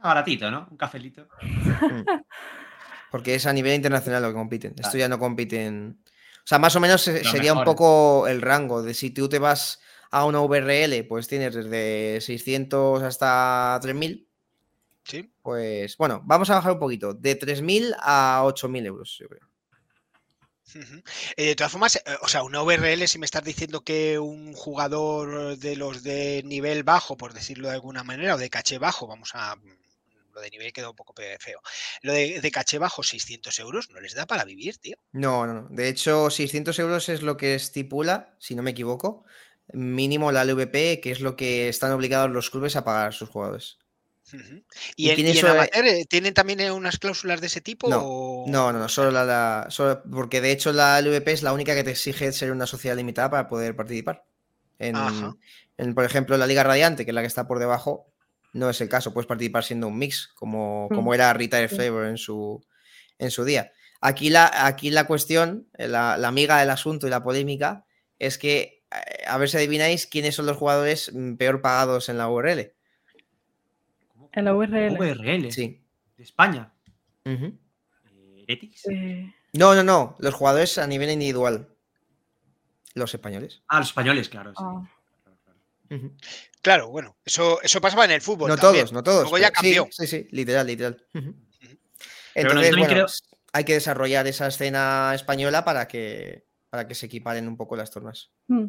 Ah, 0.00 0.08
Baratito, 0.08 0.50
¿no? 0.50 0.68
Un 0.70 0.76
cafelito. 0.76 1.26
Mm. 1.40 2.04
Porque 3.10 3.34
es 3.34 3.46
a 3.46 3.52
nivel 3.54 3.72
internacional 3.74 4.20
lo 4.22 4.28
que 4.28 4.34
compiten. 4.34 4.74
Esto 4.78 4.98
ya 4.98 5.08
no 5.08 5.18
compiten. 5.18 6.02
O 6.44 6.46
sea, 6.46 6.58
más 6.58 6.74
o 6.74 6.80
menos 6.80 7.02
sería 7.02 7.54
un 7.54 7.64
poco 7.64 8.26
el 8.26 8.42
rango 8.42 8.82
de 8.82 8.94
si 8.94 9.10
tú 9.10 9.28
te 9.28 9.38
vas 9.38 9.80
a 10.10 10.24
una 10.24 10.40
VRL, 10.40 11.04
pues 11.08 11.28
tienes 11.28 11.54
desde 11.54 12.20
600 12.20 13.02
hasta 13.02 13.78
3000. 13.80 14.28
Sí. 15.04 15.32
Pues 15.40 15.96
bueno, 15.96 16.20
vamos 16.24 16.50
a 16.50 16.56
bajar 16.56 16.72
un 16.72 16.78
poquito. 16.78 17.14
De 17.14 17.34
3000 17.34 17.94
a 18.00 18.42
8000 18.44 18.86
euros, 18.86 19.16
yo 19.18 19.28
creo. 19.28 19.52
Eh, 21.36 21.46
de 21.46 21.56
todas 21.56 21.72
formas, 21.72 21.96
eh, 21.96 22.02
o 22.22 22.28
sea, 22.28 22.42
una 22.42 22.62
VRL, 22.62 23.06
si 23.06 23.18
me 23.18 23.26
estás 23.26 23.44
diciendo 23.44 23.82
que 23.82 24.18
un 24.18 24.52
jugador 24.54 25.56
de 25.58 25.76
los 25.76 26.02
de 26.02 26.42
nivel 26.44 26.82
bajo, 26.82 27.16
por 27.16 27.34
decirlo 27.34 27.68
de 27.68 27.74
alguna 27.74 28.04
manera, 28.04 28.34
o 28.34 28.38
de 28.38 28.50
caché 28.50 28.78
bajo, 28.78 29.06
vamos 29.06 29.32
a. 29.34 29.56
Lo 30.32 30.40
de 30.40 30.50
nivel 30.50 30.72
queda 30.72 30.90
un 30.90 30.96
poco 30.96 31.14
feo. 31.38 31.60
Lo 32.02 32.12
de, 32.12 32.40
de 32.40 32.50
caché 32.50 32.78
bajo, 32.78 33.02
600 33.02 33.58
euros, 33.58 33.90
no 33.90 34.00
les 34.00 34.14
da 34.14 34.26
para 34.26 34.44
vivir, 34.44 34.78
tío. 34.78 34.96
No, 35.12 35.46
no, 35.46 35.54
no. 35.54 35.68
De 35.70 35.88
hecho, 35.88 36.30
600 36.30 36.78
euros 36.78 37.08
es 37.08 37.22
lo 37.22 37.36
que 37.36 37.54
estipula, 37.54 38.34
si 38.38 38.54
no 38.54 38.62
me 38.62 38.70
equivoco, 38.70 39.24
mínimo 39.72 40.32
la 40.32 40.44
LVP, 40.44 41.00
que 41.00 41.10
es 41.10 41.20
lo 41.20 41.36
que 41.36 41.68
están 41.68 41.92
obligados 41.92 42.30
los 42.30 42.50
clubes 42.50 42.76
a 42.76 42.84
pagar 42.84 43.08
a 43.08 43.12
sus 43.12 43.28
jugadores. 43.28 43.78
¿Y, 44.96 45.10
en, 45.10 45.18
¿y 45.26 45.38
amateur, 45.40 45.84
eh, 45.84 46.04
tienen 46.08 46.32
también 46.32 46.60
eh, 46.60 46.70
unas 46.70 46.98
cláusulas 46.98 47.40
de 47.40 47.48
ese 47.48 47.60
tipo? 47.60 47.88
No, 47.88 48.44
no, 48.46 48.72
no, 48.72 48.88
solo 48.88 49.10
la, 49.10 49.66
solo, 49.68 50.02
porque 50.10 50.40
de 50.40 50.52
hecho 50.52 50.72
la 50.72 51.00
LVP 51.00 51.32
es 51.32 51.42
la 51.42 51.52
única 51.52 51.74
que 51.74 51.84
te 51.84 51.90
exige 51.90 52.32
ser 52.32 52.52
una 52.52 52.66
sociedad 52.66 52.96
limitada 52.96 53.30
para 53.30 53.48
poder 53.48 53.76
participar. 53.76 54.24
En, 54.78 54.96
en, 55.76 55.94
por 55.94 56.04
ejemplo, 56.04 56.36
la 56.36 56.46
Liga 56.46 56.62
Radiante, 56.62 57.04
que 57.04 57.10
es 57.10 57.14
la 57.14 57.20
que 57.20 57.26
está 57.26 57.46
por 57.46 57.58
debajo, 57.58 58.11
no 58.52 58.70
es 58.70 58.80
el 58.80 58.88
caso. 58.88 59.12
Puedes 59.12 59.26
participar 59.26 59.64
siendo 59.64 59.88
un 59.88 59.98
mix, 59.98 60.28
como, 60.34 60.88
como 60.90 61.10
mm. 61.10 61.14
era 61.14 61.32
Rita 61.32 61.68
Flavor 61.68 62.06
en 62.06 62.18
su, 62.18 62.64
en 63.18 63.30
su 63.30 63.44
día. 63.44 63.72
Aquí 64.00 64.30
la, 64.30 64.50
aquí 64.66 64.90
la 64.90 65.06
cuestión, 65.06 65.68
eh, 65.78 65.88
la, 65.88 66.16
la 66.16 66.28
amiga 66.28 66.58
del 66.58 66.70
asunto 66.70 67.06
y 67.06 67.10
la 67.10 67.22
polémica, 67.22 67.86
es 68.18 68.38
que 68.38 68.82
a 69.26 69.38
ver 69.38 69.48
si 69.48 69.56
adivináis 69.56 70.06
quiénes 70.06 70.34
son 70.34 70.46
los 70.46 70.56
jugadores 70.56 71.12
mm, 71.12 71.34
peor 71.34 71.60
pagados 71.60 72.08
en 72.08 72.18
la 72.18 72.28
URL. 72.28 72.72
En 74.32 74.44
la 74.44 74.54
URL. 74.54 74.98
URL. 74.98 75.52
Sí. 75.52 75.82
De 76.16 76.22
España. 76.22 76.72
Uh 77.24 77.52
eh... 78.48 79.32
No, 79.52 79.74
no, 79.74 79.82
no. 79.82 80.16
Los 80.18 80.34
jugadores 80.34 80.78
a 80.78 80.86
nivel 80.86 81.10
individual. 81.10 81.68
Los 82.94 83.14
españoles. 83.14 83.62
Ah, 83.68 83.78
los 83.78 83.88
españoles, 83.88 84.28
claro. 84.28 84.52
Sí. 84.56 84.62
Uh 84.62 84.88
-huh. 85.90 86.12
Claro, 86.62 86.88
bueno, 86.90 87.16
eso, 87.24 87.60
eso 87.60 87.80
pasaba 87.80 88.04
en 88.04 88.12
el 88.12 88.20
fútbol. 88.22 88.48
No 88.48 88.56
también. 88.56 88.84
todos, 88.84 88.92
no 88.92 89.02
todos. 89.02 89.22
Luego 89.22 89.38
ya 89.38 89.50
cambió. 89.50 89.88
Sí, 89.90 90.06
sí, 90.06 90.22
sí, 90.22 90.28
literal, 90.30 90.66
literal. 90.66 91.04
Uh 91.12 91.18
-huh. 91.18 91.34
Entonces, 92.34 92.70
bueno, 92.76 92.86
creo... 92.86 93.06
hay 93.52 93.64
que 93.64 93.74
desarrollar 93.74 94.26
esa 94.28 94.46
escena 94.46 95.12
española 95.14 95.64
para 95.64 95.86
que, 95.88 96.46
para 96.70 96.86
que 96.86 96.94
se 96.94 97.06
equiparen 97.06 97.48
un 97.48 97.56
poco 97.56 97.76
las 97.76 97.90
tornas. 97.90 98.30
Mm. 98.46 98.66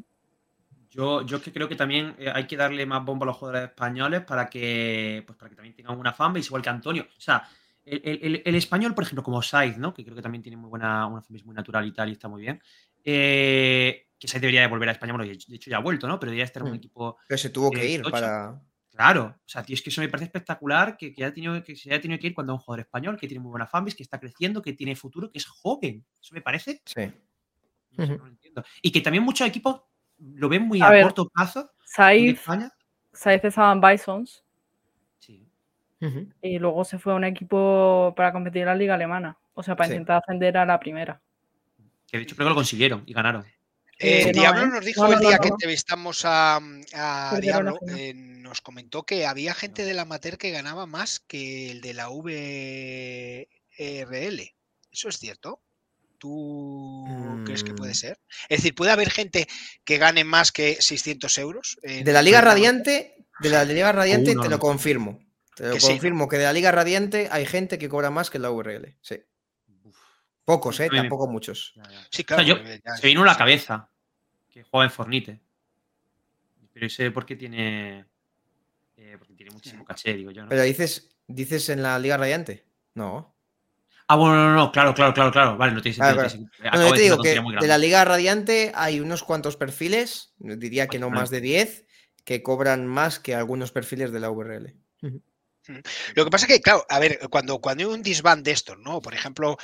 Yo, 0.89 1.25
yo 1.25 1.37
es 1.37 1.43
que 1.43 1.53
creo 1.53 1.69
que 1.69 1.75
también 1.75 2.15
eh, 2.19 2.31
hay 2.33 2.45
que 2.45 2.57
darle 2.57 2.85
más 2.85 3.05
bombo 3.05 3.23
a 3.23 3.27
los 3.27 3.37
jugadores 3.37 3.69
españoles 3.69 4.21
para 4.21 4.49
que, 4.49 5.23
pues 5.25 5.37
para 5.37 5.49
que 5.49 5.55
también 5.55 5.75
tengan 5.75 5.97
una 5.97 6.13
fanbase, 6.13 6.47
igual 6.47 6.61
que 6.61 6.69
Antonio. 6.69 7.07
O 7.17 7.21
sea, 7.21 7.47
el, 7.85 8.01
el, 8.03 8.41
el 8.45 8.55
español, 8.55 8.93
por 8.93 9.03
ejemplo, 9.03 9.23
como 9.23 9.41
Saiz, 9.41 9.77
¿no? 9.77 9.93
Que 9.93 10.03
creo 10.03 10.15
que 10.15 10.21
también 10.21 10.41
tiene 10.41 10.57
muy 10.57 10.69
buena, 10.69 11.07
una 11.07 11.21
fanbase 11.21 11.45
muy 11.45 11.55
natural 11.55 11.87
y 11.87 11.91
tal, 11.93 12.09
y 12.09 12.13
está 12.13 12.27
muy 12.27 12.41
bien. 12.41 12.61
Eh, 13.03 14.07
que 14.17 14.27
Saiz 14.27 14.41
debería 14.41 14.61
de 14.61 14.67
volver 14.67 14.89
a 14.89 14.93
España, 14.93 15.13
bueno, 15.13 15.25
de 15.25 15.33
hecho 15.33 15.69
ya 15.69 15.77
ha 15.77 15.81
vuelto, 15.81 16.07
¿no? 16.07 16.19
Pero 16.19 16.31
debería 16.31 16.45
estar 16.45 16.63
en 16.63 16.69
un 16.69 16.75
equipo. 16.75 17.17
Pero 17.27 17.37
se 17.37 17.49
tuvo 17.49 17.71
que 17.71 17.85
ir 17.85 18.01
para. 18.03 18.61
Claro, 18.89 19.35
o 19.35 19.49
sea, 19.49 19.63
tío, 19.63 19.73
es 19.73 19.81
que 19.81 19.89
eso 19.89 20.01
me 20.01 20.07
parece 20.07 20.25
espectacular 20.25 20.95
que, 20.95 21.11
que, 21.13 21.23
haya 21.23 21.33
tenido, 21.33 21.63
que 21.63 21.75
se 21.75 21.89
haya 21.89 21.99
tenido 21.99 22.19
que 22.19 22.27
ir 22.27 22.35
cuando 22.35 22.53
un 22.53 22.59
jugador 22.59 22.81
español 22.81 23.17
que 23.17 23.27
tiene 23.27 23.41
muy 23.41 23.49
buena 23.49 23.65
fanbase, 23.65 23.97
que 23.97 24.03
está 24.03 24.19
creciendo, 24.19 24.61
que 24.61 24.73
tiene 24.73 24.95
futuro, 24.95 25.31
que 25.31 25.39
es 25.39 25.47
joven. 25.47 26.05
Eso 26.21 26.35
me 26.35 26.41
parece. 26.41 26.83
Sí. 26.85 27.11
No, 27.97 28.05
no 28.05 28.17
lo 28.17 28.27
entiendo. 28.27 28.63
Y 28.83 28.91
que 28.91 29.01
también 29.01 29.23
muchos 29.23 29.47
equipos 29.47 29.81
lo 30.19 30.47
ven 30.47 30.67
muy 30.67 30.79
a, 30.79 30.87
a 30.87 30.91
ver, 30.91 31.03
corto 31.03 31.27
plazo. 31.27 31.71
Saiz, 31.83 32.39
Saiz 33.11 33.43
estaba 33.43 33.73
en 33.73 33.81
Bisons. 33.81 34.45
Sí. 35.19 35.49
Uh 35.99 36.05
-huh. 36.05 36.33
Y 36.41 36.59
luego 36.59 36.85
se 36.85 36.99
fue 36.99 37.13
a 37.13 37.15
un 37.15 37.23
equipo 37.23 38.13
para 38.15 38.31
competir 38.31 38.61
en 38.61 38.67
la 38.67 38.75
liga 38.75 38.93
alemana. 38.93 39.37
O 39.55 39.63
sea, 39.63 39.75
para 39.75 39.87
sí. 39.87 39.93
intentar 39.95 40.21
ascender 40.21 40.55
a 40.55 40.65
la 40.65 40.79
primera. 40.79 41.19
Que 42.13 42.17
de 42.17 42.23
hecho 42.25 42.35
creo 42.35 42.45
que 42.45 42.49
lo 42.49 42.55
consiguieron 42.55 43.01
y 43.07 43.13
ganaron. 43.13 43.43
Eh, 43.97 44.21
eh, 44.21 44.31
Diablo 44.33 44.67
nos 44.67 44.85
dijo 44.85 45.07
no, 45.07 45.13
el 45.13 45.19
día 45.19 45.37
no, 45.37 45.41
que 45.41 45.47
entrevistamos 45.47 46.25
a, 46.25 46.59
a 46.93 47.39
Diablo, 47.41 47.79
eh, 47.97 48.13
nos 48.13 48.61
comentó 48.61 49.01
que 49.01 49.25
había 49.25 49.55
gente 49.55 49.83
del 49.83 49.97
amateur 49.97 50.37
que 50.37 50.51
ganaba 50.51 50.85
más 50.85 51.21
que 51.21 51.71
el 51.71 51.81
de 51.81 51.95
la 51.95 52.09
VRL. 52.09 53.47
¿Eso 54.91 55.09
es 55.09 55.17
cierto? 55.17 55.63
¿Tú 56.19 57.03
mm. 57.07 57.45
crees 57.45 57.63
que 57.63 57.73
puede 57.73 57.95
ser? 57.95 58.19
Es 58.47 58.59
decir, 58.59 58.75
¿puede 58.75 58.91
haber 58.91 59.09
gente 59.09 59.47
que 59.83 59.97
gane 59.97 60.23
más 60.23 60.51
que 60.51 60.79
600 60.79 61.35
euros? 61.39 61.79
De 61.81 62.13
la 62.13 62.21
Liga 62.21 62.41
Radiante, 62.41 63.15
de 63.39 63.49
la 63.49 63.65
Liga 63.65 63.91
Radiante 63.91 64.37
uh, 64.37 64.41
te 64.43 64.49
lo 64.49 64.59
confirmo. 64.59 65.19
Te 65.55 65.63
lo 65.63 65.73
que 65.73 65.79
confirmo 65.79 66.25
sí. 66.25 66.29
que 66.29 66.37
de 66.37 66.43
la 66.43 66.53
Liga 66.53 66.71
Radiante 66.71 67.27
hay 67.31 67.47
gente 67.47 67.79
que 67.79 67.89
cobra 67.89 68.11
más 68.11 68.29
que 68.29 68.37
la 68.37 68.51
URL. 68.51 68.99
Sí. 69.01 69.23
Pocos, 70.45 70.79
¿eh? 70.79 70.89
Tampoco 70.89 71.27
muchos. 71.27 71.73
Sí, 72.09 72.23
claro. 72.23 72.43
O 72.43 72.45
sea, 72.45 72.55
yo, 72.55 72.63
ya, 72.63 72.97
se 72.97 73.07
vino 73.07 73.23
a 73.23 73.25
la 73.25 73.37
cabeza 73.37 73.89
que 74.49 74.63
juega 74.63 74.85
en 74.85 74.91
Fornite. 74.91 75.39
Pero 76.73 76.89
sé 76.89 77.11
por 77.11 77.25
qué 77.25 77.35
tiene. 77.35 78.05
Eh, 78.97 79.15
porque 79.17 79.33
tiene 79.33 79.51
muchísimo 79.51 79.85
caché, 79.85 80.13
digo 80.13 80.31
yo. 80.31 80.43
¿no? 80.43 80.49
Pero 80.49 80.63
dices, 80.63 81.15
dices 81.27 81.69
en 81.69 81.81
la 81.81 81.97
Liga 81.99 82.17
Radiante. 82.17 82.65
No. 82.95 83.33
Ah, 84.07 84.15
bueno, 84.15 84.35
no, 84.35 84.53
no, 84.53 84.71
claro, 84.71 84.93
claro, 84.93 85.13
claro, 85.13 85.31
claro. 85.31 85.57
Vale, 85.57 85.73
no 85.73 85.81
tiene 85.81 85.95
sentido. 85.95 86.15
Claro, 86.15 86.49
claro. 86.59 86.77
No, 86.77 86.87
yo 86.89 86.93
te 86.93 87.01
digo 87.01 87.17
que 87.21 87.41
de 87.61 87.67
la 87.67 87.77
Liga 87.77 88.03
Radiante 88.03 88.71
hay 88.75 88.99
unos 88.99 89.23
cuantos 89.23 89.55
perfiles, 89.55 90.33
diría 90.39 90.87
que 90.87 90.99
no 90.99 91.09
más 91.09 91.29
de 91.29 91.41
10, 91.41 91.85
que 92.25 92.43
cobran 92.43 92.85
más 92.85 93.19
que 93.19 93.33
algunos 93.33 93.71
perfiles 93.71 94.11
de 94.11 94.19
la 94.19 94.29
URL. 94.29 94.75
Lo 96.15 96.25
que 96.25 96.31
pasa 96.31 96.45
es 96.45 96.53
que, 96.53 96.61
claro, 96.61 96.85
a 96.89 96.99
ver, 96.99 97.19
cuando, 97.29 97.59
cuando 97.59 97.83
hay 97.87 97.93
un 97.93 98.03
disband 98.03 98.43
de 98.43 98.51
estos, 98.51 98.77
¿no? 98.79 99.01
Por 99.01 99.13
ejemplo, 99.13 99.57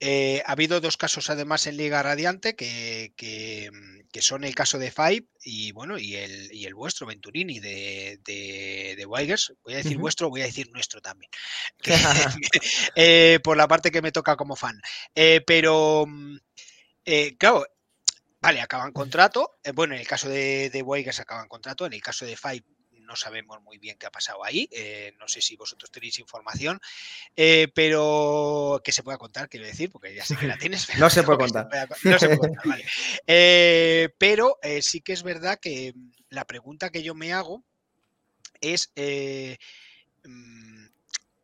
eh, 0.00 0.42
ha 0.46 0.52
habido 0.52 0.80
dos 0.80 0.96
casos 0.96 1.30
además 1.30 1.66
en 1.66 1.76
Liga 1.76 2.02
Radiante 2.02 2.54
que, 2.54 3.12
que, 3.16 3.70
que, 4.12 4.22
son 4.22 4.44
el 4.44 4.54
caso 4.54 4.78
de 4.78 4.90
Five 4.90 5.26
y 5.42 5.72
bueno, 5.72 5.98
y 5.98 6.16
el, 6.16 6.52
y 6.52 6.66
el 6.66 6.74
vuestro, 6.74 7.06
Venturini 7.06 7.60
de, 7.60 8.18
de, 8.24 8.94
de 8.96 9.06
Weigers. 9.06 9.54
Voy 9.64 9.74
a 9.74 9.78
decir 9.78 9.96
uh 9.96 9.98
-huh. 9.98 10.02
vuestro, 10.02 10.30
voy 10.30 10.42
a 10.42 10.46
decir 10.46 10.70
nuestro 10.72 11.00
también. 11.00 11.30
Que, 11.80 11.94
eh, 12.96 13.40
por 13.42 13.56
la 13.56 13.68
parte 13.68 13.90
que 13.90 14.02
me 14.02 14.12
toca 14.12 14.36
como 14.36 14.56
fan. 14.56 14.80
Eh, 15.14 15.40
pero, 15.46 16.06
eh, 17.04 17.36
claro, 17.36 17.66
vale, 18.40 18.60
acaban 18.60 18.92
contrato. 18.92 19.58
Bueno, 19.74 19.94
en 19.94 20.00
el 20.00 20.06
caso 20.06 20.28
de, 20.28 20.70
de 20.70 20.82
Weigers 20.82 21.20
acaban 21.20 21.48
contrato. 21.48 21.86
En 21.86 21.92
el 21.92 22.02
caso 22.02 22.24
de 22.26 22.36
Five 22.36 22.64
no 23.06 23.16
sabemos 23.16 23.62
muy 23.62 23.78
bien 23.78 23.96
qué 23.98 24.06
ha 24.06 24.10
pasado 24.10 24.44
ahí, 24.44 24.68
eh, 24.72 25.14
no 25.18 25.28
sé 25.28 25.40
si 25.40 25.56
vosotros 25.56 25.90
tenéis 25.90 26.18
información, 26.18 26.80
eh, 27.36 27.68
pero 27.74 28.80
que 28.84 28.92
se 28.92 29.02
pueda 29.02 29.18
contar, 29.18 29.48
quiero 29.48 29.66
decir, 29.66 29.90
porque 29.90 30.14
ya 30.14 30.24
sé 30.24 30.36
que 30.36 30.46
la 30.46 30.58
tienes. 30.58 30.88
no 30.98 31.08
se 31.08 31.22
puede 31.24 31.38
contar. 31.38 31.68
Se 32.00 32.10
no 32.10 32.18
se 32.18 32.26
puede 32.26 32.38
contar, 32.38 32.66
vale. 32.66 32.84
Eh, 33.26 34.10
pero 34.18 34.58
sí 34.80 35.00
que 35.00 35.12
es 35.12 35.22
verdad 35.22 35.58
que 35.60 35.94
la 36.28 36.44
pregunta 36.44 36.90
que 36.90 37.02
yo 37.02 37.14
me 37.14 37.32
hago 37.32 37.64
es, 38.60 38.92
mm, 40.24 40.86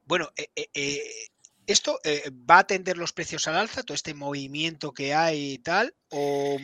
bueno, 0.05 0.31
¿esto 1.67 2.01
va 2.51 2.57
a 2.57 2.61
atender 2.61 2.99
los 2.99 3.13
precios 3.13 3.49
al 3.49 3.57
alza, 3.57 3.83
todo 3.83 3.95
este 3.95 4.15
movimiento 4.15 4.93
que 4.93 5.15
hay 5.15 5.53
y 5.55 5.59
tal? 5.59 5.95
O, 6.13 6.59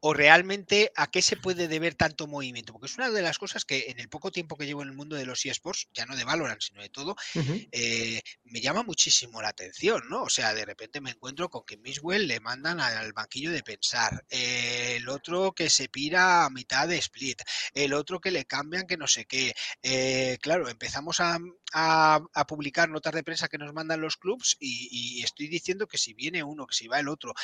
o, 0.00 0.14
realmente 0.14 0.92
a 0.96 1.10
qué 1.10 1.22
se 1.22 1.36
puede 1.36 1.66
deber 1.66 1.94
tanto 1.94 2.26
movimiento, 2.26 2.72
porque 2.72 2.86
es 2.86 2.96
una 2.96 3.10
de 3.10 3.22
las 3.22 3.38
cosas 3.38 3.64
que 3.64 3.86
en 3.88 3.98
el 4.00 4.08
poco 4.08 4.30
tiempo 4.30 4.56
que 4.56 4.66
llevo 4.66 4.82
en 4.82 4.88
el 4.88 4.94
mundo 4.94 5.16
de 5.16 5.24
los 5.24 5.44
eSports, 5.46 5.88
ya 5.94 6.04
no 6.06 6.14
de 6.16 6.24
Valorant, 6.24 6.60
sino 6.60 6.82
de 6.82 6.88
todo, 6.88 7.12
uh 7.12 7.38
-huh. 7.40 7.68
eh, 7.72 8.22
me 8.44 8.60
llama 8.60 8.82
muchísimo 8.82 9.40
la 9.40 9.48
atención, 9.48 10.02
¿no? 10.10 10.24
O 10.24 10.28
sea, 10.28 10.52
de 10.54 10.64
repente 10.64 11.00
me 11.00 11.10
encuentro 11.10 11.48
con 11.48 11.64
que 11.64 11.76
Miswell 11.76 12.26
le 12.26 12.40
mandan 12.40 12.80
al 12.80 13.12
banquillo 13.12 13.50
de 13.50 13.62
pensar, 13.62 14.24
eh, 14.28 14.96
el 14.96 15.08
otro 15.08 15.52
que 15.52 15.70
se 15.70 15.88
pira 15.88 16.44
a 16.44 16.50
mitad 16.50 16.86
de 16.86 16.98
split, 16.98 17.42
el 17.74 17.94
otro 17.94 18.20
que 18.20 18.30
le 18.30 18.44
cambian 18.44 18.86
que 18.86 18.96
no 18.96 19.06
sé 19.06 19.24
qué. 19.24 19.54
Eh, 19.82 20.38
claro, 20.40 20.68
empezamos 20.68 21.20
a, 21.20 21.38
a, 21.72 22.20
a, 22.34 22.46
publicar 22.46 22.88
notas 22.88 23.14
de 23.14 23.22
prensa 23.22 23.48
que 23.48 23.58
nos 23.58 23.72
mandan 23.72 24.00
los 24.00 24.16
clubs 24.16 24.56
y, 24.60 24.88
y, 24.90 25.22
estoy 25.22 25.48
diciendo 25.48 25.86
que 25.86 25.98
si 25.98 26.12
viene 26.14 26.42
uno, 26.42 26.66
que 26.66 26.74
si 26.74 26.88
va 26.88 27.00
el 27.00 27.08
otro. 27.08 27.34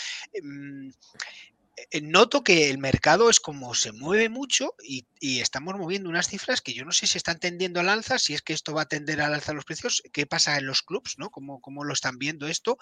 Eh, 1.90 2.00
noto 2.02 2.42
que 2.42 2.70
el 2.70 2.78
mercado 2.78 3.30
es 3.30 3.40
como 3.40 3.74
se 3.74 3.92
mueve 3.92 4.28
mucho 4.28 4.74
y, 4.82 5.06
y, 5.20 5.40
estamos 5.40 5.76
moviendo 5.76 6.08
unas 6.08 6.28
cifras 6.28 6.60
que 6.60 6.74
yo 6.74 6.84
no 6.84 6.92
sé 6.92 7.06
si 7.06 7.18
están 7.18 7.38
tendiendo 7.38 7.80
al 7.80 7.88
alza, 7.88 8.18
si 8.18 8.34
es 8.34 8.42
que 8.42 8.52
esto 8.52 8.74
va 8.74 8.82
a 8.82 8.88
tender 8.88 9.20
al 9.20 9.34
alza 9.34 9.52
los 9.52 9.64
precios, 9.64 10.02
qué 10.12 10.26
pasa 10.26 10.56
en 10.58 10.66
los 10.66 10.82
clubs, 10.82 11.14
¿no? 11.18 11.30
¿Cómo, 11.30 11.60
cómo 11.60 11.84
lo 11.84 11.92
están 11.92 12.18
viendo 12.18 12.46
esto? 12.46 12.78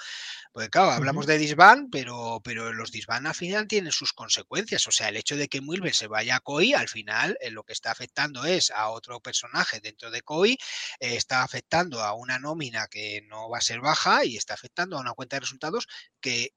Porque 0.52 0.70
claro, 0.70 0.90
hablamos 0.92 1.26
uh 1.26 1.28
-huh. 1.28 1.32
de 1.32 1.38
disban, 1.38 1.90
pero, 1.90 2.40
pero 2.44 2.72
los 2.72 2.90
disban 2.90 3.26
al 3.26 3.34
final 3.34 3.66
tienen 3.68 3.92
sus 3.92 4.12
consecuencias. 4.12 4.86
O 4.86 4.90
sea, 4.92 5.08
el 5.08 5.16
hecho 5.16 5.36
de 5.36 5.48
que 5.48 5.60
Mulver 5.60 5.94
se 5.94 6.06
vaya 6.06 6.36
a 6.36 6.40
COI, 6.40 6.74
al 6.74 6.88
final 6.88 7.36
eh, 7.40 7.50
lo 7.50 7.64
que 7.64 7.72
está 7.72 7.90
afectando 7.90 8.44
es 8.44 8.70
a 8.70 8.88
otro 8.90 9.20
personaje 9.20 9.80
dentro 9.80 10.10
de 10.10 10.22
COI, 10.22 10.52
eh, 11.00 11.16
está 11.16 11.42
afectando 11.42 12.02
a 12.02 12.14
una 12.14 12.38
nómina 12.38 12.86
que 12.88 13.22
no 13.28 13.48
va 13.50 13.58
a 13.58 13.62
ser 13.62 13.80
baja 13.80 14.24
y 14.24 14.36
está 14.36 14.54
afectando 14.54 14.96
a 14.96 15.00
una 15.00 15.12
cuenta 15.12 15.36
de 15.36 15.40
resultados 15.40 15.86
que 16.20 16.54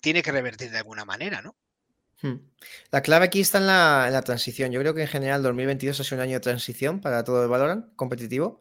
tiene 0.00 0.22
que 0.22 0.32
revertir 0.32 0.70
de 0.70 0.78
alguna 0.78 1.04
manera, 1.04 1.42
¿no? 1.42 1.56
Hmm. 2.22 2.36
La 2.90 3.02
clave 3.02 3.26
aquí 3.26 3.40
está 3.40 3.58
en 3.58 3.66
la, 3.66 4.04
en 4.06 4.12
la, 4.12 4.22
transición. 4.22 4.72
Yo 4.72 4.80
creo 4.80 4.94
que 4.94 5.02
en 5.02 5.08
general 5.08 5.42
2022 5.42 6.00
ha 6.00 6.04
sido 6.04 6.16
un 6.16 6.22
año 6.22 6.34
de 6.34 6.40
transición 6.40 7.00
para 7.00 7.24
todo 7.24 7.42
el 7.42 7.48
Valorant 7.48 7.94
competitivo. 7.96 8.60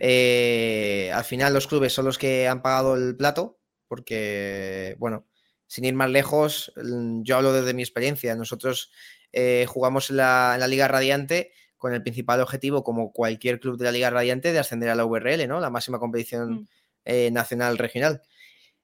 Eh, 0.00 1.10
al 1.14 1.24
final 1.24 1.54
los 1.54 1.66
clubes 1.66 1.94
son 1.94 2.04
los 2.04 2.18
que 2.18 2.46
han 2.46 2.60
pagado 2.60 2.94
el 2.94 3.16
plato 3.16 3.58
porque, 3.88 4.94
bueno, 4.98 5.26
sin 5.66 5.84
ir 5.84 5.94
más 5.94 6.10
lejos, 6.10 6.72
yo 6.76 7.36
hablo 7.36 7.52
desde 7.52 7.74
mi 7.74 7.82
experiencia. 7.82 8.36
Nosotros 8.36 8.90
eh, 9.32 9.66
jugamos 9.68 10.10
en 10.10 10.18
la, 10.18 10.52
en 10.54 10.60
la, 10.60 10.68
Liga 10.68 10.88
Radiante 10.88 11.52
con 11.76 11.94
el 11.94 12.02
principal 12.02 12.40
objetivo, 12.40 12.82
como 12.82 13.12
cualquier 13.12 13.60
club 13.60 13.78
de 13.78 13.84
la 13.84 13.92
Liga 13.92 14.10
Radiante, 14.10 14.52
de 14.52 14.58
ascender 14.58 14.90
a 14.90 14.94
la 14.94 15.04
URL, 15.04 15.46
¿no? 15.46 15.60
La 15.60 15.70
máxima 15.70 15.98
competición 15.98 16.52
mm. 16.52 16.68
eh, 17.04 17.30
nacional 17.30 17.78
regional. 17.78 18.22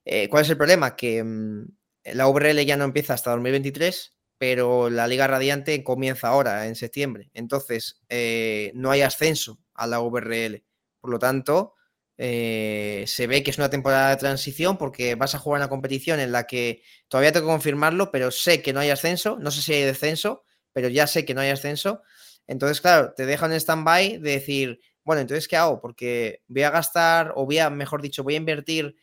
Eh, 0.04 0.28
¿Cuál 0.28 0.44
es 0.44 0.50
el 0.50 0.56
problema? 0.56 0.96
Que 0.96 1.22
mm, 1.22 1.66
la 2.04 2.26
VRL 2.26 2.64
ya 2.64 2.76
no 2.76 2.84
empieza 2.84 3.14
hasta 3.14 3.30
2023, 3.30 4.16
pero 4.38 4.90
la 4.90 5.06
Liga 5.06 5.26
Radiante 5.26 5.82
comienza 5.84 6.28
ahora, 6.28 6.66
en 6.66 6.74
septiembre. 6.74 7.30
Entonces, 7.34 8.02
eh, 8.08 8.72
no 8.74 8.90
hay 8.90 9.02
ascenso 9.02 9.60
a 9.74 9.86
la 9.86 10.00
VRL, 10.00 10.64
Por 11.00 11.10
lo 11.10 11.18
tanto, 11.18 11.74
eh, 12.16 13.04
se 13.06 13.26
ve 13.26 13.42
que 13.42 13.50
es 13.50 13.58
una 13.58 13.70
temporada 13.70 14.10
de 14.10 14.16
transición 14.16 14.78
porque 14.78 15.14
vas 15.16 15.34
a 15.34 15.38
jugar 15.38 15.60
una 15.60 15.68
competición 15.68 16.20
en 16.20 16.30
la 16.32 16.46
que 16.46 16.82
todavía 17.08 17.32
tengo 17.32 17.46
que 17.46 17.52
confirmarlo, 17.52 18.10
pero 18.10 18.30
sé 18.30 18.62
que 18.62 18.72
no 18.72 18.80
hay 18.80 18.90
ascenso, 18.90 19.36
no 19.40 19.50
sé 19.50 19.62
si 19.62 19.72
hay 19.72 19.82
descenso, 19.82 20.44
pero 20.72 20.88
ya 20.88 21.06
sé 21.06 21.24
que 21.24 21.34
no 21.34 21.40
hay 21.40 21.50
ascenso. 21.50 22.02
Entonces, 22.46 22.80
claro, 22.80 23.14
te 23.16 23.26
dejan 23.26 23.52
en 23.52 23.60
stand-by 23.60 24.18
de 24.18 24.30
decir, 24.30 24.80
bueno, 25.04 25.22
entonces, 25.22 25.48
¿qué 25.48 25.56
hago? 25.56 25.80
Porque 25.80 26.42
voy 26.48 26.62
a 26.62 26.70
gastar, 26.70 27.32
o 27.36 27.46
voy 27.46 27.58
a, 27.58 27.70
mejor 27.70 28.02
dicho, 28.02 28.22
voy 28.22 28.34
a 28.34 28.38
invertir 28.38 28.96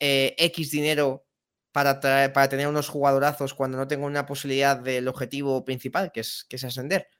eh, 0.00 0.34
X 0.38 0.70
dinero 0.70 1.25
para, 1.76 2.00
para 2.00 2.48
tener 2.48 2.68
unos 2.68 2.88
jugadorazos 2.88 3.52
cuando 3.52 3.76
no 3.76 3.86
tengo 3.86 4.06
una 4.06 4.24
posibilidad 4.24 4.78
del 4.78 5.08
objetivo 5.08 5.62
principal, 5.62 6.10
que 6.10 6.20
es, 6.20 6.46
que 6.48 6.56
es 6.56 6.64
ascender. 6.64 7.10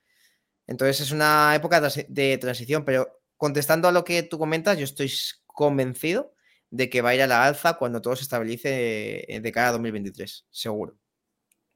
Entonces 0.67 0.99
es 1.03 1.13
una 1.13 1.55
época 1.55 1.79
de 2.09 2.39
transición, 2.39 2.83
pero 2.83 3.21
contestando 3.37 3.87
a 3.87 3.93
lo 3.93 4.03
que 4.03 4.23
tú 4.23 4.39
comentas, 4.39 4.79
yo 4.79 4.85
estoy 4.85 5.13
convencido 5.45 6.33
de 6.71 6.89
que 6.89 7.03
va 7.03 7.11
a 7.11 7.15
ir 7.15 7.21
a 7.21 7.27
la 7.27 7.45
alza 7.45 7.75
cuando 7.75 8.01
todo 8.01 8.17
se 8.17 8.23
estabilice 8.23 9.31
eh, 9.31 9.41
de 9.41 9.53
cara 9.53 9.69
a 9.69 9.73
2023, 9.73 10.47
seguro. 10.51 10.97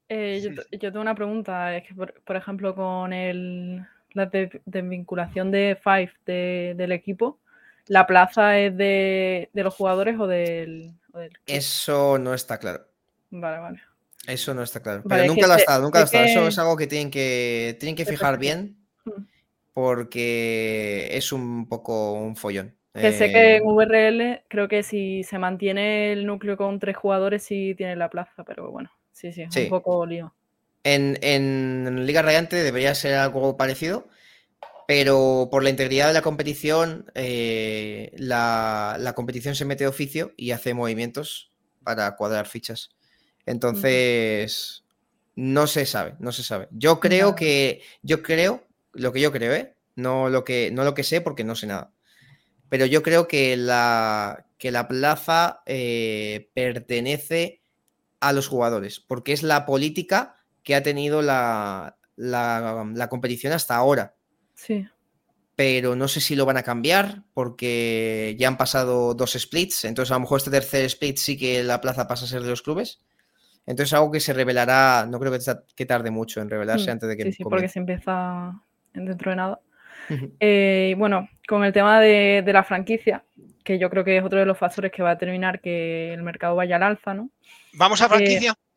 Eh, 0.08 0.40
yo, 0.70 0.90
tengo 0.90 1.02
una 1.02 1.14
pregunta, 1.14 1.76
es 1.76 1.86
que 1.86 1.94
por, 1.94 2.34
ejemplo 2.34 2.74
con 2.74 3.12
el, 3.12 3.86
la 4.14 4.30
desvinculación 4.64 5.50
de 5.50 5.78
Five 5.84 6.14
del 6.24 6.92
equipo, 6.92 7.40
¿la 7.88 8.06
plaza 8.06 8.58
es 8.58 8.74
de, 8.74 9.50
los 9.52 9.74
jugadores 9.74 10.18
o 10.18 10.26
del, 10.26 10.94
Eso 11.46 12.18
no 12.18 12.34
está 12.34 12.58
claro. 12.58 12.86
Vale, 13.30 13.58
vale. 13.58 13.80
Eso 14.26 14.54
no 14.54 14.62
está 14.62 14.82
claro. 14.82 15.02
Pero 15.08 15.24
nunca 15.24 15.46
lo 15.46 15.54
ha 15.54 15.56
estado, 15.56 15.82
nunca 15.82 15.98
lo 15.98 16.02
ha 16.02 16.06
estado. 16.06 16.24
Eso 16.24 16.46
es 16.46 16.58
algo 16.58 16.76
que 16.76 16.86
tienen 16.86 17.10
que, 17.10 17.76
tienen 17.80 17.96
que 17.96 18.04
fijar 18.04 18.38
bien 18.38 18.76
porque 19.72 21.08
es 21.12 21.32
un 21.32 21.68
poco 21.68 22.12
un 22.12 22.36
follón. 22.36 22.76
Que 22.92 23.12
sé 23.12 23.30
que 23.30 23.56
en 23.56 23.62
eh, 23.62 23.66
VRL 23.66 24.42
creo 24.48 24.68
que 24.68 24.82
si 24.82 25.22
se 25.22 25.38
mantiene 25.38 26.12
el 26.12 26.26
núcleo 26.26 26.56
con 26.56 26.80
tres 26.80 26.96
jugadores 26.96 27.42
sí 27.42 27.74
tiene 27.76 27.94
la 27.94 28.10
plaza, 28.10 28.42
pero 28.44 28.70
bueno, 28.70 28.90
sí, 29.12 29.32
sí, 29.32 29.42
es 29.42 29.56
un 29.56 29.68
poco 29.68 30.04
lío. 30.04 30.34
En, 30.82 32.06
Liga 32.06 32.22
Radiante 32.22 32.56
debería 32.56 32.94
ser 32.94 33.14
algo 33.14 33.56
parecido, 33.56 34.08
pero 34.90 35.46
por 35.52 35.62
la 35.62 35.70
integridad 35.70 36.08
de 36.08 36.14
la 36.14 36.20
competición, 36.20 37.12
eh, 37.14 38.10
la, 38.16 39.12
competición 39.14 39.54
se 39.54 39.64
mete 39.64 39.84
de 39.84 39.88
oficio 39.88 40.32
y 40.36 40.50
hace 40.50 40.74
movimientos 40.74 41.52
para 41.84 42.16
cuadrar 42.16 42.48
fichas. 42.48 42.90
Entonces, 43.46 44.82
no 45.36 45.68
se 45.68 45.86
sabe, 45.86 46.16
no 46.18 46.32
se 46.32 46.42
sabe. 46.42 46.66
Yo 46.72 46.98
creo 46.98 47.36
que, 47.36 47.82
yo 48.02 48.20
creo 48.20 48.66
lo 48.92 49.12
que 49.12 49.20
yo 49.20 49.30
creo, 49.30 49.54
¿eh? 49.54 49.76
No 49.94 50.28
lo 50.28 50.42
que, 50.42 50.72
no 50.72 50.82
lo 50.82 50.92
que 50.92 51.04
sé 51.04 51.20
porque 51.20 51.44
no 51.44 51.54
sé 51.54 51.68
nada. 51.68 51.92
Pero 52.68 52.84
yo 52.84 53.04
creo 53.04 53.28
que 53.28 53.56
la, 53.56 54.48
que 54.58 54.72
la 54.72 54.88
plaza 54.88 55.62
eh, 55.66 56.50
pertenece 56.52 57.62
a 58.18 58.32
los 58.32 58.48
jugadores, 58.48 58.98
porque 58.98 59.34
es 59.34 59.44
la 59.44 59.66
política 59.66 60.34
que 60.64 60.74
ha 60.74 60.82
tenido 60.82 61.22
la, 61.22 61.96
la, 62.16 63.08
competición 63.08 63.52
hasta 63.52 63.76
ahora. 63.76 64.16
Sí. 64.60 64.86
Pero 65.56 65.96
no 65.96 66.08
sé 66.08 66.20
si 66.20 66.36
lo 66.36 66.44
van 66.46 66.56
a 66.58 66.62
cambiar 66.62 67.22
porque 67.34 68.36
ya 68.38 68.48
han 68.48 68.56
pasado 68.56 69.14
dos 69.14 69.32
splits, 69.32 69.84
entonces 69.84 70.10
a 70.10 70.14
lo 70.14 70.20
mejor 70.20 70.38
este 70.38 70.50
tercer 70.50 70.84
split 70.84 71.16
sí 71.16 71.38
que 71.38 71.62
la 71.62 71.80
plaza 71.80 72.06
pasa 72.06 72.24
a 72.24 72.28
ser 72.28 72.42
de 72.42 72.50
los 72.50 72.62
clubes. 72.62 73.00
Entonces 73.66 73.92
algo 73.92 74.10
que 74.10 74.20
se 74.20 74.32
revelará, 74.32 75.06
no 75.08 75.18
creo 75.18 75.32
que, 75.76 75.86
tarde 75.86 76.10
mucho 76.10 76.40
en 76.40 76.50
revelarse 76.50 76.88
mm, 76.88 76.92
antes 76.92 77.08
de 77.08 77.16
que... 77.16 77.24
Sí, 77.24 77.32
sí, 77.32 77.44
porque 77.44 77.68
se 77.68 77.78
empieza 77.78 78.52
dentro 78.92 79.30
de 79.30 79.36
nada. 79.36 79.60
Eh, 80.40 80.94
bueno, 80.98 81.28
con 81.46 81.62
el 81.62 81.72
tema 81.72 82.00
de, 82.00 82.42
la 82.46 82.64
franquicia, 82.64 83.24
que 83.62 83.78
yo 83.78 83.88
creo 83.90 84.02
que 84.02 84.16
es 84.16 84.24
otro 84.24 84.40
de 84.40 84.46
los 84.46 84.58
factores 84.58 84.90
que 84.90 85.02
va 85.02 85.10
a 85.10 85.14
determinar 85.14 85.60
que 85.60 86.12
el 86.12 86.22
mercado 86.22 86.56
vaya 86.56 86.76
al 86.76 86.82
alza, 86.82 87.14
¿no? 87.14 87.30
¿Vamos 87.74 88.02
a 88.02 88.08
franquicia? 88.08 88.52
Eh, 88.52 88.69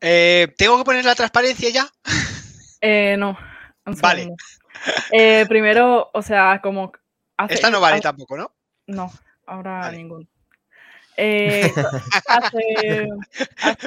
Eh, 0.00 0.54
¿Tengo 0.56 0.78
que 0.78 0.84
poner 0.84 1.04
la 1.04 1.14
transparencia 1.14 1.70
ya? 1.70 1.86
Eh, 2.80 3.16
no. 3.18 3.36
Vale. 3.84 4.30
Eh, 5.10 5.44
primero, 5.48 6.10
o 6.12 6.22
sea, 6.22 6.60
como. 6.62 6.92
Esta 7.48 7.70
no 7.70 7.80
vale 7.80 8.00
tampoco, 8.00 8.36
¿no? 8.36 8.52
No, 8.86 9.12
ahora 9.46 9.90
ninguno. 9.92 10.26
Eh, 11.16 11.72
hace, 12.28 13.08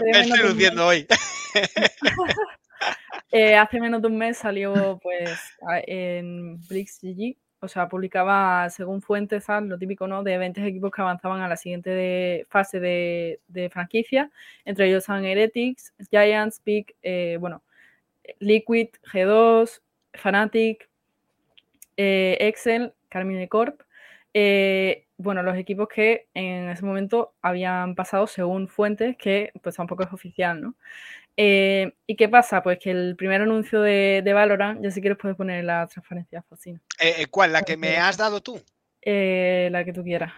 Me 0.04 0.20
estoy 0.20 0.40
luciendo 0.40 0.88
hoy. 0.88 1.08
hace 3.58 3.80
menos 3.80 4.02
de 4.02 4.08
un 4.08 4.18
mes 4.18 4.38
salió 4.38 5.00
pues 5.02 5.40
en 5.88 6.60
BlixGG 6.68 7.38
o 7.62 7.68
sea, 7.68 7.88
publicaba 7.88 8.70
según 8.72 9.02
fuentes, 9.02 9.46
lo 9.48 9.78
típico, 9.78 10.08
¿no? 10.08 10.24
De 10.24 10.38
20 10.38 10.66
equipos 10.66 10.92
que 10.92 11.02
avanzaban 11.02 11.42
a 11.42 11.48
la 11.48 11.56
siguiente 11.58 12.46
fase 12.50 12.80
de, 12.80 13.70
franquicia. 13.72 14.32
Entre 14.66 14.88
ellos 14.88 15.04
son 15.04 15.24
Heretics, 15.24 15.94
Giants, 16.10 16.60
Peak, 16.60 16.96
eh, 17.04 17.38
bueno, 17.40 17.64
Liquid, 18.40 18.90
G2, 19.14 19.82
Fanatic, 20.14 20.90
eh, 21.98 22.38
Excel, 22.40 22.94
Carmine 23.10 23.48
Corp. 23.48 23.82
Eh, 24.34 25.06
bueno, 25.18 25.44
los 25.44 25.56
equipos 25.56 25.88
que 25.88 26.28
en 26.34 26.70
ese 26.70 26.84
momento 26.84 27.36
habían 27.44 27.94
pasado 27.94 28.26
según 28.26 28.68
fuentes 28.68 29.16
que 29.18 29.52
pues 29.62 29.76
tampoco 29.76 30.04
es 30.04 30.12
oficial, 30.12 30.62
¿no? 30.62 30.76
Eh, 31.44 31.92
¿Y 32.06 32.16
qué 32.18 32.30
pasa? 32.30 32.62
Pues 32.62 32.78
que 32.78 32.92
el 32.92 33.16
primer 33.16 33.42
anuncio 33.42 33.82
de, 33.82 34.22
de 34.24 34.32
Valorant, 34.32 34.80
ya 34.84 34.92
si 34.92 35.02
quieres 35.02 35.18
puedes 35.20 35.36
poner 35.36 35.64
la 35.64 35.88
transparencia, 35.88 36.44
Focina. 36.44 36.80
Eh, 37.00 37.26
¿Cuál? 37.32 37.52
¿La 37.52 37.64
que 37.64 37.78
me 37.78 37.98
has 37.98 38.16
dado 38.16 38.42
tú? 38.42 38.62
Eh, 39.02 39.68
la 39.72 39.84
que 39.84 39.92
tú 39.92 40.04
quieras. 40.04 40.32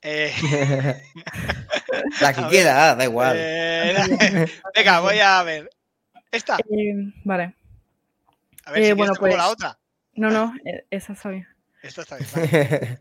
la 2.20 2.32
que 2.32 2.42
quiera, 2.50 2.94
da 2.94 3.02
igual. 3.02 3.36
Venga, 4.76 5.00
voy 5.00 5.18
a 5.18 5.42
ver. 5.42 5.68
¿Esta? 6.30 6.56
vale. 7.24 7.56
A 8.64 8.70
ver 8.70 8.84
si 8.84 8.92
bueno, 8.92 9.14
pues, 9.18 9.36
la 9.36 9.48
otra. 9.48 9.76
No, 10.12 10.30
no, 10.30 10.54
esa 10.88 11.14
está 11.14 11.30
bien. 11.30 11.48
Esta 11.82 12.02
está 12.02 12.16
bien. 12.16 13.00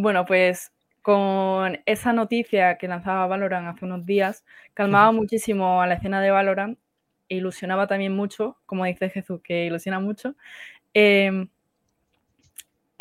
bueno, 0.00 0.24
pues 0.24 0.71
con 1.02 1.80
esa 1.86 2.12
noticia 2.12 2.78
que 2.78 2.88
lanzaba 2.88 3.26
Valorant 3.26 3.68
hace 3.68 3.84
unos 3.84 4.06
días, 4.06 4.44
calmaba 4.74 5.12
muchísimo 5.12 5.82
a 5.82 5.86
la 5.86 5.94
escena 5.94 6.20
de 6.22 6.30
Valorant 6.30 6.78
e 7.28 7.36
ilusionaba 7.36 7.86
también 7.86 8.14
mucho, 8.14 8.58
como 8.66 8.84
dice 8.84 9.10
Jesús, 9.10 9.40
que 9.42 9.66
ilusiona 9.66 10.00
mucho. 10.00 10.36
Em, 10.94 11.48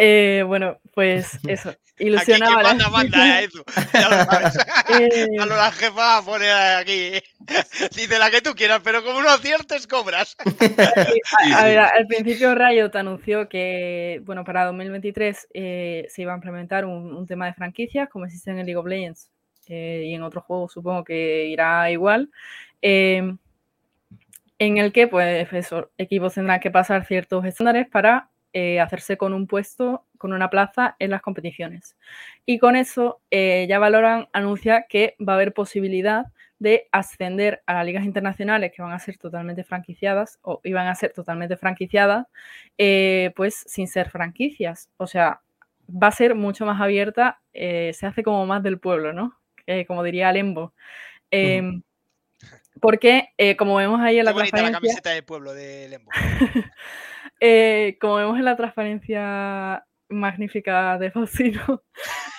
eh, 0.03 0.41
bueno, 0.41 0.79
pues 0.95 1.37
eso, 1.47 1.75
ilusionaba. 1.99 2.71
Aquí, 2.71 2.83
manda, 2.91 3.41
eso. 3.43 3.63
Ya 3.93 4.09
lo 4.09 4.25
sabes. 4.25 4.57
eh... 4.99 5.27
la 5.37 5.71
jefa 5.71 6.25
pone 6.25 6.49
aquí. 6.51 7.11
Dice 7.95 8.17
la 8.17 8.31
que 8.31 8.41
tú 8.41 8.55
quieras, 8.55 8.81
pero 8.83 9.03
como 9.03 9.21
no 9.21 9.29
aciertes, 9.29 9.85
cobras. 9.85 10.35
a, 11.55 11.65
ver, 11.65 11.79
al 11.79 12.07
principio 12.07 12.55
Riot 12.55 12.89
anunció 12.95 13.47
que, 13.47 14.23
bueno, 14.25 14.43
para 14.43 14.65
2023 14.65 15.49
eh, 15.53 16.07
se 16.09 16.23
iba 16.23 16.33
a 16.33 16.35
implementar 16.35 16.83
un, 16.85 17.27
tema 17.27 17.45
de 17.45 17.53
franquicias, 17.53 18.09
como 18.09 18.25
existe 18.25 18.49
en 18.49 18.57
el 18.57 18.65
League 18.65 18.77
of 18.77 18.87
Legends 18.87 19.29
eh, 19.67 20.05
y 20.07 20.15
en 20.15 20.23
otros 20.23 20.45
juegos, 20.45 20.73
supongo 20.73 21.03
que 21.03 21.45
irá 21.45 21.91
igual. 21.91 22.31
Em, 22.81 23.37
en 24.57 24.77
el 24.79 24.91
que, 24.91 25.07
pues, 25.07 25.47
equipos 25.99 26.33
tendrán 26.33 26.59
que 26.59 26.71
pasar 26.71 27.05
ciertos 27.05 27.45
estándares 27.45 27.87
para 27.87 28.30
eh, 28.53 28.81
hacerse 28.81 29.15
con 29.15 29.33
un 29.33 29.47
puesto, 29.47 30.05
con 30.17 30.33
una 30.33 30.49
plaza 30.49 30.97
en 30.99 31.11
las 31.11 31.21
competiciones. 31.21 31.95
Y 32.45 32.59
con 32.59 32.75
eso 32.75 33.21
eh, 33.31 33.65
ya 33.69 33.79
Valoran 33.79 34.27
anuncia 34.33 34.87
que 34.89 35.15
va 35.25 35.33
a 35.33 35.35
haber 35.37 35.53
posibilidad 35.53 36.25
de 36.59 36.89
ascender 36.91 37.63
a 37.65 37.75
las 37.75 37.85
ligas 37.85 38.03
internacionales 38.03 38.73
que 38.75 38.81
van 38.81 38.91
a 38.91 38.99
ser 38.99 39.17
totalmente 39.17 39.63
franquiciadas 39.63 40.37
o 40.41 40.59
iban 40.65 40.87
a 40.87 40.95
ser 40.95 41.13
totalmente 41.13 41.55
franquiciadas, 41.55 42.27
eh, 42.77 43.31
pues 43.37 43.63
sin 43.67 43.87
ser 43.87 44.09
franquicias. 44.09 44.89
O 44.97 45.07
sea, 45.07 45.39
va 45.89 46.07
a 46.07 46.11
ser 46.11 46.35
mucho 46.35 46.65
más 46.65 46.81
abierta, 46.81 47.39
se 47.53 48.05
hace 48.05 48.21
como 48.21 48.45
más 48.45 48.63
del 48.63 48.79
pueblo, 48.79 49.13
¿no? 49.13 49.37
como 49.87 50.03
diría 50.03 50.31
Lembo. 50.33 50.73
Em, 51.31 51.81
porque, 52.81 53.29
como 53.57 53.75
vemos 53.75 54.01
ahí 54.01 54.19
en 54.19 54.25
la 54.25 54.33
bonita 54.33 54.61
la 54.61 54.71
camiseta 54.73 55.11
del 55.11 55.23
pueblo 55.23 55.53
de 55.53 55.87
Lembo. 55.87 56.11
Eh, 57.43 57.97
como 57.99 58.15
vemos 58.15 58.37
en 58.37 58.45
la 58.45 58.55
transparencia 58.55 59.83
magnífica 60.11 60.97
de 60.97 61.11
Faustino. 61.11 61.83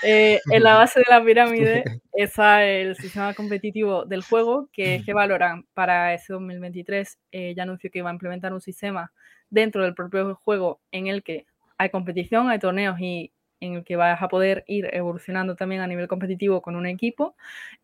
Eh, 0.04 0.40
en 0.50 0.64
la 0.64 0.74
base 0.74 0.98
de 0.98 1.06
la 1.08 1.24
pirámide 1.24 1.84
está 2.12 2.66
el 2.66 2.96
sistema 2.96 3.34
competitivo 3.34 4.04
del 4.04 4.24
juego, 4.24 4.68
que 4.72 4.96
es 4.96 5.04
que 5.04 5.12
valoran 5.12 5.64
para 5.74 6.12
ese 6.12 6.32
2023. 6.32 7.20
Eh, 7.30 7.54
ya 7.54 7.62
anunció 7.62 7.88
que 7.88 8.00
iba 8.00 8.10
a 8.10 8.12
implementar 8.12 8.52
un 8.52 8.60
sistema 8.60 9.12
dentro 9.48 9.84
del 9.84 9.94
propio 9.94 10.34
juego 10.34 10.80
en 10.90 11.06
el 11.06 11.22
que 11.22 11.46
hay 11.78 11.90
competición, 11.90 12.50
hay 12.50 12.58
torneos 12.58 12.98
y 12.98 13.32
en 13.60 13.74
el 13.74 13.84
que 13.84 13.94
vas 13.94 14.20
a 14.20 14.26
poder 14.26 14.64
ir 14.66 14.88
evolucionando 14.92 15.54
también 15.54 15.82
a 15.82 15.86
nivel 15.86 16.08
competitivo 16.08 16.62
con 16.62 16.74
un 16.74 16.86
equipo. 16.86 17.36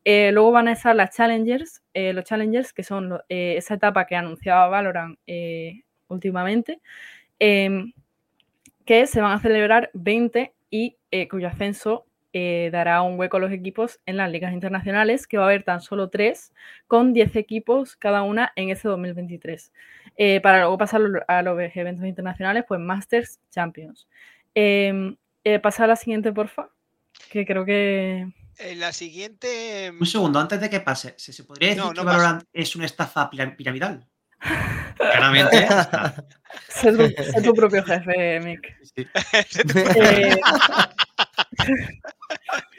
Eh, 0.02 0.32
luego 0.32 0.50
van 0.50 0.66
a 0.66 0.72
estar 0.72 0.96
las 0.96 1.14
Challengers, 1.14 1.84
los 1.94 2.24
Challengers, 2.24 2.72
que 2.72 2.82
son 2.82 3.20
esa 3.28 3.74
etapa 3.74 4.06
que 4.06 4.16
anunciaba 4.16 4.66
Valorant 4.66 5.16
últimamente, 6.08 6.80
em, 7.38 7.92
que 8.84 9.06
se 9.06 9.20
van 9.20 9.32
a 9.32 9.40
celebrar 9.40 9.90
20 9.92 10.54
y 10.70 10.96
eh, 11.10 11.28
cuyo 11.28 11.48
ascenso 11.48 12.06
eh, 12.32 12.70
dará 12.72 13.02
un 13.02 13.18
hueco 13.18 13.38
a 13.38 13.40
los 13.40 13.52
equipos 13.52 14.00
en 14.06 14.16
las 14.16 14.30
ligas 14.30 14.52
internacionales, 14.52 15.26
que 15.26 15.38
va 15.38 15.44
a 15.44 15.46
haber 15.46 15.62
tan 15.62 15.80
solo 15.80 16.10
tres, 16.10 16.52
con 16.86 17.12
10 17.12 17.36
equipos 17.36 17.96
cada 17.96 18.22
una 18.22 18.52
en 18.56 18.70
ese 18.70 18.88
2023. 18.88 19.72
Eh, 20.16 20.40
para 20.40 20.60
luego 20.60 20.78
pasar 20.78 21.02
a 21.26 21.42
los 21.42 21.58
eventos 21.74 22.06
internacionales, 22.06 22.64
pues 22.68 22.80
Masters 22.80 23.40
Champions. 23.50 24.08
Em, 24.54 25.16
pasa 25.62 25.84
a 25.84 25.86
la 25.86 25.96
siguiente, 25.96 26.32
porfa, 26.32 26.70
que 27.30 27.46
creo 27.46 27.64
que... 27.64 28.26
la 28.76 28.92
siguiente... 28.92 29.92
Un 29.98 30.06
segundo, 30.06 30.38
antes 30.38 30.60
de 30.60 30.68
que 30.68 30.80
pase, 30.80 31.14
¿se, 31.16 31.44
podría 31.44 31.74
decir 31.74 31.92
que 31.94 32.00
Valorant 32.02 32.44
es 32.52 32.76
una 32.76 32.86
estafa 32.86 33.30
piramidal? 33.30 34.06
Claramente. 34.98 35.68
sé, 36.68 37.42
tu, 37.42 37.54
propio 37.54 37.82
jefe, 37.84 38.40
Mick. 38.40 38.74
Eh, 38.96 40.36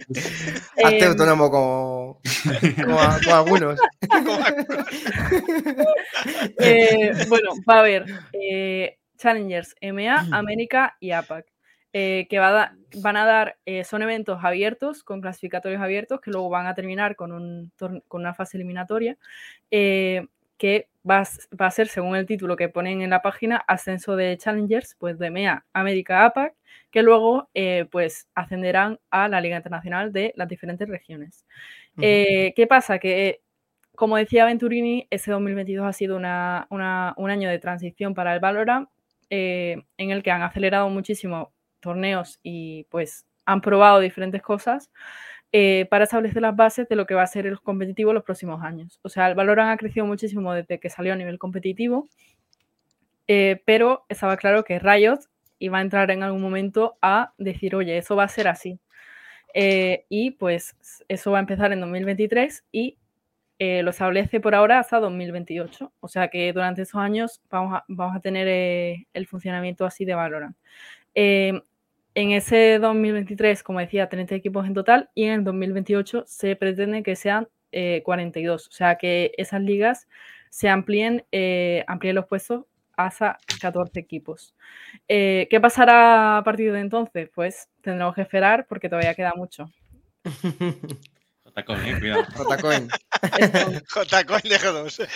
Hazte 0.83 1.05
em, 1.05 1.07
autónomo 1.07 1.51
como, 1.51 2.21
como, 2.85 2.99
algunos. 3.33 3.79
Eh, 6.57 7.11
bueno, 7.27 7.51
va 7.69 7.75
a 7.75 7.79
haber 7.79 8.05
eh, 8.33 8.97
Challengers, 9.17 9.75
EMEA, 9.79 10.27
América 10.31 10.97
y 10.99 11.11
APAC. 11.11 11.45
que 11.91 12.39
va 12.39 12.73
van 12.95 13.17
a 13.17 13.25
dar, 13.25 13.57
son 13.83 14.01
eventos 14.01 14.43
abiertos, 14.43 15.03
con 15.03 15.21
clasificatorios 15.21 15.81
abiertos, 15.81 16.19
que 16.21 16.31
luego 16.31 16.49
van 16.49 16.67
a 16.67 16.75
terminar 16.75 17.15
con, 17.15 17.31
un, 17.31 17.71
con 17.77 18.21
una 18.21 18.33
fase 18.33 18.57
eliminatoria, 18.57 19.17
que 19.69 20.87
va, 21.09 21.23
a 21.59 21.71
ser, 21.71 21.87
según 21.87 22.15
el 22.15 22.25
título 22.25 22.55
que 22.55 22.69
ponen 22.69 23.01
en 23.01 23.09
la 23.09 23.21
página, 23.21 23.57
ascenso 23.67 24.15
de 24.15 24.37
Challengers, 24.37 24.95
pues 24.99 25.17
de 25.17 25.31
MEA, 25.31 25.65
América, 25.73 26.25
APAC, 26.25 26.53
que 26.91 27.03
luego 27.03 27.49
eh, 27.53 27.87
pues 27.91 28.27
ascenderán 28.35 28.99
a 29.09 29.27
la 29.27 29.41
Liga 29.41 29.57
Internacional 29.57 30.11
de 30.11 30.33
las 30.35 30.47
diferentes 30.47 30.87
regiones. 30.87 31.45
Eh, 32.01 32.53
¿Qué 32.55 32.67
pasa? 32.67 32.99
Que, 32.99 33.41
como 33.95 34.17
decía 34.17 34.45
Venturini, 34.45 35.07
ese 35.09 35.31
2022 35.31 35.85
ha 35.85 35.93
sido 35.93 36.17
un 36.17 36.25
año 36.25 37.49
de 37.49 37.59
transición 37.59 38.13
para 38.13 38.33
el 38.33 38.39
Valorant, 38.39 38.89
eh, 39.29 39.83
en 39.97 40.11
el 40.11 40.23
que 40.23 40.31
han 40.31 40.41
acelerado 40.41 40.89
muchísimo 40.89 41.53
torneos 41.79 42.39
y 42.41 42.85
pues 42.89 43.25
han 43.45 43.61
probado 43.61 43.99
diferentes 43.99 44.41
cosas. 44.41 44.91
Eh, 45.51 45.87
para 45.89 46.03
establecer 46.03 46.43
las 46.43 46.55
bases 46.55 46.87
de 46.87 46.95
lo 46.95 47.07
que 47.07 47.15
va 47.15 47.23
a 47.23 47.27
ser 47.27 47.47
el 47.47 47.59
competitivo 47.59 48.13
los 48.13 48.23
próximos 48.23 48.61
años. 48.61 48.99
O 49.01 49.09
sea, 49.09 49.27
el 49.27 49.33
Valorant 49.33 49.71
ha 49.71 49.77
crecido 49.77 50.05
muchísimo 50.05 50.53
desde 50.53 50.79
que 50.79 50.91
salió 50.91 51.13
a 51.13 51.15
nivel 51.15 51.39
competitivo, 51.39 52.07
eh, 53.27 53.61
pero 53.65 54.05
estaba 54.09 54.37
claro 54.37 54.63
que 54.63 54.77
Riot 54.77 55.19
iba 55.57 55.79
a 55.79 55.81
entrar 55.81 56.11
en 56.11 56.21
algún 56.21 56.41
momento 56.41 56.97
a 57.01 57.33
decir, 57.39 57.75
oye, 57.75 57.97
eso 57.97 58.15
va 58.15 58.25
a 58.25 58.27
ser 58.27 58.47
así. 58.47 58.79
Eh, 59.55 60.05
y 60.07 60.31
pues 60.31 60.75
eso 61.07 61.31
va 61.31 61.39
a 61.39 61.41
empezar 61.41 61.73
en 61.73 61.81
2023 61.81 62.65
y 62.71 62.97
lo 63.59 63.89
establece 63.89 64.39
por 64.39 64.55
ahora 64.55 64.79
hasta 64.79 64.99
2028. 64.99 65.91
O 65.99 66.07
sea 66.07 66.29
que 66.29 66.53
durante 66.53 66.83
esos 66.83 67.01
años 67.01 67.41
vamos 67.49 67.73
a, 67.73 67.85
vamos 67.87 68.15
a 68.15 68.21
tener 68.21 68.47
el 69.13 69.27
funcionamiento 69.27 69.85
así 69.85 70.05
de 70.05 70.13
Valorant. 70.13 70.55
En 72.19 72.31
ese 72.31 72.79
2023, 72.79 73.63
como 73.63 73.79
decía, 73.79 74.09
30 74.09 74.35
equipos 74.35 74.67
en 74.67 74.73
total 74.73 75.09
y 75.15 75.23
en 75.23 75.31
el 75.31 75.43
2028 75.45 76.25
se 76.27 76.53
pretende 76.57 77.01
que 77.01 77.15
sean 77.15 77.47
42. 78.03 78.61
Eh, 78.61 78.67
o 78.67 78.71
sea, 78.73 78.97
que 78.97 79.31
esas 79.37 79.61
ligas 79.61 80.05
se 80.49 80.67
amplíen, 80.67 81.23
eh, 81.31 81.85
amplíen 81.87 82.15
los 82.15 82.25
puestos 82.25 82.65
hasta 82.97 83.37
14 83.61 83.97
equipos. 84.01 84.53
Eh, 85.07 85.47
¿Qué 85.49 85.61
pasará 85.61 86.39
a 86.39 86.43
partir 86.43 86.73
de 86.73 86.81
entonces? 86.81 87.29
Pues 87.33 87.69
tendremos 87.79 88.13
que 88.15 88.23
esperar 88.23 88.65
porque 88.67 88.89
todavía 88.89 89.15
queda 89.15 89.31
mucho. 89.37 89.71
Jotacoin, 91.45 91.85
eh, 91.85 91.99
cuidado. 91.99 92.25
Jotacoin. 92.35 92.89
Jotacoin 93.93 94.41
de 94.43 94.59
G2. 94.59 95.07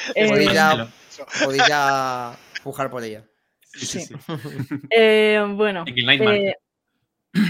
Podéis 1.44 1.68
ya, 1.68 2.38
pujar 2.64 2.90
por 2.90 3.04
ella. 3.04 3.26
Sí, 3.74 3.88
sí. 3.88 4.16
bueno, 5.50 5.84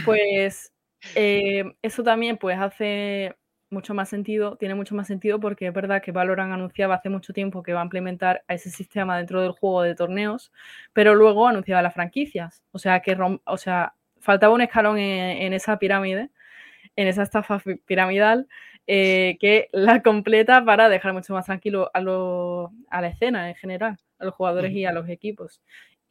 pues 0.05 0.73
eh, 1.15 1.75
eso 1.81 2.03
también 2.03 2.37
pues 2.37 2.57
hace 2.59 3.35
mucho 3.73 3.93
más 3.93 4.07
sentido, 4.07 4.55
tiene 4.55 4.75
mucho 4.75 4.95
más 4.95 5.07
sentido 5.07 5.39
porque 5.39 5.67
es 5.67 5.73
verdad 5.73 6.01
que 6.01 6.11
Valorant 6.11 6.53
anunciaba 6.53 6.95
hace 6.95 7.09
mucho 7.09 7.33
tiempo 7.33 7.63
que 7.63 7.73
va 7.73 7.81
a 7.81 7.83
implementar 7.83 8.43
ese 8.47 8.69
sistema 8.69 9.17
dentro 9.17 9.41
del 9.41 9.51
juego 9.51 9.81
de 9.81 9.95
torneos, 9.95 10.53
pero 10.93 11.15
luego 11.15 11.47
anunciaba 11.47 11.81
las 11.81 11.93
franquicias. 11.93 12.63
O 12.71 12.79
sea 12.79 13.01
que 13.01 13.17
o 13.45 13.57
sea, 13.57 13.95
faltaba 14.19 14.53
un 14.53 14.61
escalón 14.61 14.97
en, 14.99 15.53
esa 15.53 15.77
pirámide, 15.79 16.29
en 16.95 17.07
esa 17.07 17.23
estafa 17.23 17.61
piramidal, 17.85 18.47
eh, 18.87 19.37
que 19.39 19.69
la 19.71 20.01
completa 20.03 20.63
para 20.63 20.89
dejar 20.89 21.13
mucho 21.13 21.33
más 21.33 21.45
tranquilo 21.45 21.89
a, 21.93 21.99
a 21.99 23.01
la 23.01 23.07
escena 23.07 23.49
en 23.49 23.55
general, 23.55 23.97
a 24.19 24.25
los 24.25 24.35
jugadores 24.35 24.71
y 24.71 24.85
a 24.85 24.91
los 24.93 25.09
equipos. 25.09 25.61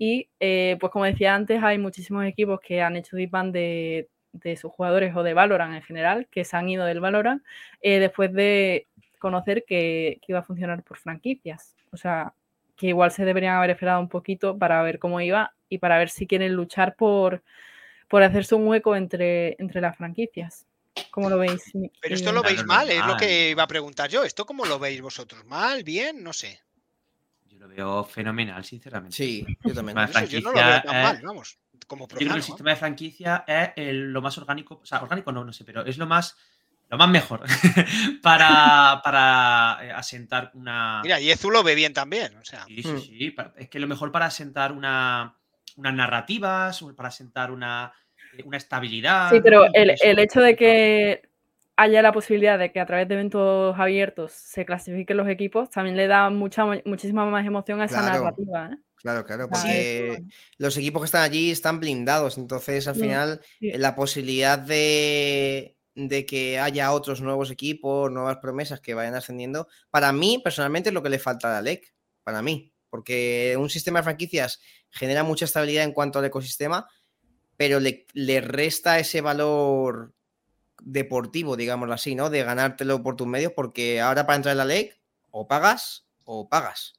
Y 0.04 0.28
eh, 0.40 0.76
pues 0.80 0.90
como 0.90 1.04
decía 1.04 1.32
antes, 1.32 1.62
hay 1.62 1.78
muchísimos 1.78 2.24
equipos 2.24 2.58
que 2.58 2.82
han 2.82 2.96
hecho 2.96 3.14
disband 3.14 3.54
de, 3.54 4.08
de 4.32 4.56
sus 4.56 4.72
jugadores 4.72 5.14
o 5.14 5.22
de 5.22 5.32
Valorant 5.32 5.76
en 5.76 5.82
general, 5.82 6.26
que 6.28 6.44
se 6.44 6.56
han 6.56 6.68
ido 6.68 6.84
del 6.84 6.98
Valorant 6.98 7.40
eh, 7.82 8.00
después 8.00 8.32
de 8.32 8.88
conocer 9.20 9.64
que, 9.64 10.18
iba 10.26 10.40
a 10.40 10.42
funcionar 10.42 10.82
por 10.82 10.98
franquicias. 10.98 11.76
O 11.92 11.96
sea, 11.96 12.34
que 12.74 12.88
igual 12.88 13.12
se 13.12 13.24
deberían 13.24 13.54
haber 13.54 13.70
esperado 13.70 14.00
un 14.00 14.08
poquito 14.08 14.58
para 14.58 14.82
ver 14.82 14.98
cómo 14.98 15.20
iba 15.20 15.54
y 15.68 15.78
para 15.78 15.98
ver 15.98 16.10
si 16.10 16.26
quieren 16.26 16.52
luchar 16.52 16.96
por, 16.96 17.44
por 18.08 18.24
hacerse 18.24 18.56
un 18.56 18.66
hueco 18.66 18.96
entre, 18.96 19.54
entre 19.60 19.80
las 19.80 19.96
franquicias. 19.96 20.66
¿Cómo 21.12 21.30
lo 21.30 21.38
veis? 21.38 21.70
Pero 22.00 22.14
esto 22.16 22.32
lo 22.32 22.42
veis 22.42 22.64
mal, 22.64 22.90
es 22.90 23.06
lo 23.06 23.16
que 23.16 23.50
iba 23.50 23.62
a 23.62 23.68
preguntar 23.68 24.10
yo. 24.10 24.24
¿Esto 24.24 24.46
cómo 24.46 24.64
lo 24.64 24.80
veis 24.80 25.00
vosotros? 25.00 25.44
¿Mal? 25.44 25.84
¿Bien? 25.84 26.24
No 26.24 26.32
sé 26.32 26.60
lo 27.62 27.68
veo 27.68 28.04
fenomenal, 28.04 28.64
sinceramente. 28.64 29.16
Sí, 29.16 29.46
yo 29.62 29.74
también. 29.74 29.96
yo 30.28 30.40
no 30.40 30.52
lo 30.52 30.56
veo 30.56 30.82
tan 30.82 31.02
mal, 31.02 31.20
vamos. 31.22 31.58
Como 31.86 32.08
yo 32.08 32.16
creo 32.16 32.30
que 32.30 32.36
el 32.36 32.42
sistema 32.42 32.70
de 32.70 32.76
franquicia 32.76 33.44
es 33.46 33.94
lo 33.94 34.20
más 34.20 34.36
orgánico, 34.38 34.80
o 34.82 34.86
sea, 34.86 35.02
orgánico 35.02 35.30
no, 35.30 35.44
no 35.44 35.52
sé, 35.52 35.64
pero 35.64 35.84
es 35.84 35.98
lo 35.98 36.06
más, 36.06 36.36
lo 36.88 36.96
más 36.98 37.08
mejor 37.08 37.42
para, 38.22 39.00
para 39.04 39.78
eh, 39.82 39.92
asentar 39.92 40.50
una. 40.54 41.00
Mira, 41.02 41.20
y 41.20 41.30
Ezu 41.30 41.50
lo 41.50 41.62
ve 41.62 41.74
bien 41.74 41.92
también, 41.92 42.36
o 42.36 42.44
sea. 42.44 42.64
Sí, 42.64 42.82
sí, 42.82 42.88
hmm. 42.88 42.98
sí. 43.00 43.36
Es 43.56 43.68
que 43.68 43.78
lo 43.78 43.86
mejor 43.86 44.10
para 44.10 44.26
asentar 44.26 44.72
una, 44.72 45.36
unas 45.76 45.94
narrativas, 45.94 46.84
para 46.96 47.08
asentar 47.10 47.50
una, 47.50 47.92
eh, 48.36 48.42
una 48.44 48.56
estabilidad. 48.56 49.30
Sí, 49.30 49.40
pero 49.40 49.66
el, 49.72 49.94
el 50.02 50.18
hecho 50.18 50.40
de 50.40 50.56
que 50.56 51.31
haya 51.76 52.02
la 52.02 52.12
posibilidad 52.12 52.58
de 52.58 52.72
que 52.72 52.80
a 52.80 52.86
través 52.86 53.08
de 53.08 53.14
eventos 53.14 53.74
abiertos 53.78 54.32
se 54.32 54.64
clasifiquen 54.64 55.16
los 55.16 55.28
equipos, 55.28 55.70
también 55.70 55.96
le 55.96 56.06
da 56.06 56.30
mucha, 56.30 56.64
muchísima 56.84 57.24
más 57.26 57.46
emoción 57.46 57.80
a 57.80 57.86
esa 57.86 58.02
narrativa. 58.02 58.70
¿eh? 58.72 58.76
Claro, 58.96 59.24
claro, 59.24 59.48
porque 59.48 60.22
los 60.58 60.76
equipos 60.76 61.02
que 61.02 61.06
están 61.06 61.22
allí 61.22 61.50
están 61.50 61.80
blindados, 61.80 62.38
entonces 62.38 62.86
al 62.86 62.94
final 62.94 63.40
la 63.60 63.96
posibilidad 63.96 64.58
de, 64.58 65.76
de, 65.94 66.26
que 66.26 66.60
haya 66.60 66.92
otros 66.92 67.20
nuevos 67.20 67.50
equipos, 67.50 68.12
nuevas 68.12 68.36
promesas 68.36 68.80
que 68.80 68.94
vayan 68.94 69.14
ascendiendo, 69.14 69.66
para 69.90 70.12
mí 70.12 70.40
personalmente 70.44 70.90
es 70.90 70.94
lo 70.94 71.02
que 71.02 71.10
le 71.10 71.18
falta 71.18 71.48
a 71.48 71.54
la 71.54 71.62
LEC, 71.62 71.92
para 72.22 72.42
mí, 72.42 72.72
porque 72.90 73.56
un 73.58 73.70
sistema 73.70 73.98
de 73.98 74.04
franquicias 74.04 74.60
genera 74.90 75.24
mucha 75.24 75.46
estabilidad 75.46 75.84
en 75.84 75.92
cuanto 75.92 76.20
al 76.20 76.26
ecosistema, 76.26 76.86
pero 77.56 77.80
le, 77.80 78.06
le 78.12 78.40
resta 78.40 79.00
ese 79.00 79.20
valor 79.20 80.14
deportivo, 80.84 81.56
digámoslo 81.56 81.94
así, 81.94 82.14
¿no? 82.14 82.30
De 82.30 82.42
ganártelo 82.42 83.02
por 83.02 83.16
tus 83.16 83.26
medios, 83.26 83.52
porque 83.54 84.00
ahora 84.00 84.26
para 84.26 84.36
entrar 84.36 84.52
en 84.52 84.58
la 84.58 84.64
ley, 84.64 84.90
o 85.30 85.46
pagas 85.46 86.06
o 86.24 86.48
pagas. 86.48 86.94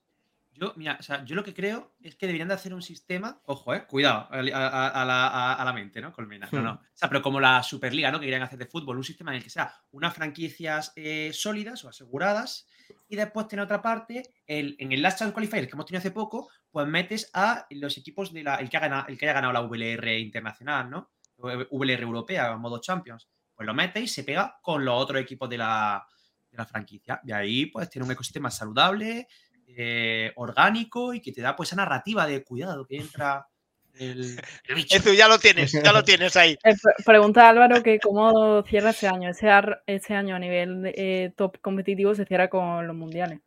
Yo, 0.56 0.74
mira, 0.76 0.98
o 1.00 1.04
sea, 1.04 1.26
yo 1.26 1.36
lo 1.36 1.44
que 1.44 1.54
creo 1.54 1.96
es 2.02 2.16
que 2.16 2.28
deberían 2.28 2.48
de 2.48 2.54
hacer 2.54 2.74
un 2.74 2.82
sistema, 2.84 3.42
ojo, 3.46 3.74
eh, 3.74 3.86
cuidado, 3.88 4.28
a, 4.30 4.42
la, 4.44 5.72
mente, 5.74 6.00
¿no? 6.00 6.14
Colmena. 6.14 6.48
No, 6.52 6.62
no. 6.62 6.74
Hmm. 6.74 6.78
O 6.78 6.90
sea, 6.94 7.10
pero 7.10 7.24
como 7.24 7.40
la 7.40 7.64
Superliga, 7.64 8.12
¿no? 8.12 8.20
Que 8.20 8.28
querían 8.28 8.44
hacer 8.44 8.60
de 8.60 8.68
fútbol, 8.68 8.98
un 8.98 9.04
sistema 9.04 9.32
en 9.32 9.38
el 9.38 9.44
que 9.44 9.50
sea 9.50 9.74
unas 9.92 10.14
franquicias 10.14 10.94
eh, 10.96 11.32
sólidas 11.34 11.84
o 11.84 11.90
aseguradas, 11.90 12.68
y 13.10 13.16
después 13.16 13.48
tiene 13.48 13.64
otra 13.64 13.82
parte, 13.82 14.24
el, 14.46 14.76
en 14.80 14.92
el 14.92 15.02
Last 15.02 15.20
Chance 15.20 15.34
Qualifier 15.34 15.68
que 15.68 15.74
hemos 15.74 15.86
tenido 15.86 16.00
hace 16.00 16.12
poco, 16.12 16.50
pues 16.72 16.88
metes 16.88 17.32
a 17.34 17.66
los 17.72 17.98
equipos 17.98 18.32
de 18.32 18.44
la, 18.44 18.56
el 18.56 18.70
que, 18.70 18.78
ha 18.78 18.82
ganado, 18.82 19.08
el 19.08 19.18
que 19.18 19.26
haya 19.26 19.34
ganado 19.34 19.54
la 19.54 19.62
VLR 19.62 20.20
internacional, 20.20 20.90
¿no? 20.90 21.12
VLR 21.38 22.04
europea, 22.04 22.56
modo 22.58 22.80
Champions. 22.80 23.28
Pues 23.64 23.68
lo 23.68 23.74
mete 23.74 24.02
y 24.02 24.08
se 24.08 24.26
pega 24.26 24.60
con 24.62 24.84
los 24.84 25.02
otros 25.02 25.22
equipos 25.22 25.50
de 25.50 25.58
la, 25.58 26.06
de 26.52 26.58
la 26.58 26.66
franquicia. 26.66 27.22
Y 27.24 27.32
ahí 27.32 27.68
pues 27.68 27.90
tiene 27.90 28.06
un 28.06 28.12
ecosistema 28.12 28.52
saludable, 28.52 29.28
eh, 29.68 30.34
orgánico 30.36 31.14
y 31.14 31.22
que 31.22 31.32
te 31.32 31.42
da 31.42 31.56
pues 31.56 31.70
esa 31.70 31.78
narrativa 31.78 32.28
de 32.28 32.44
cuidado 32.44 32.86
que 32.86 32.98
entra 32.98 33.48
el, 33.94 34.38
bicho. 34.76 34.98
Eso 34.98 35.14
ya 35.14 35.30
lo 35.30 35.40
tienes, 35.40 35.72
ya 35.72 35.94
lo 35.94 36.04
tienes 36.04 36.36
ahí. 36.36 36.58
Eh, 36.62 36.76
pregunta 37.06 37.48
Álvaro 37.48 37.82
que 37.82 38.00
cómo 38.00 38.64
cierra 38.64 38.90
ese 38.90 39.08
año. 39.08 39.30
Ese, 39.30 39.48
ese 39.88 40.14
año 40.14 40.36
a 40.36 40.40
nivel 40.40 40.92
eh, 40.94 41.32
top 41.38 41.62
competitivo 41.62 42.14
se 42.16 42.26
cierra 42.26 42.50
con 42.50 42.86
los 42.86 42.96
mundiales. 42.98 43.40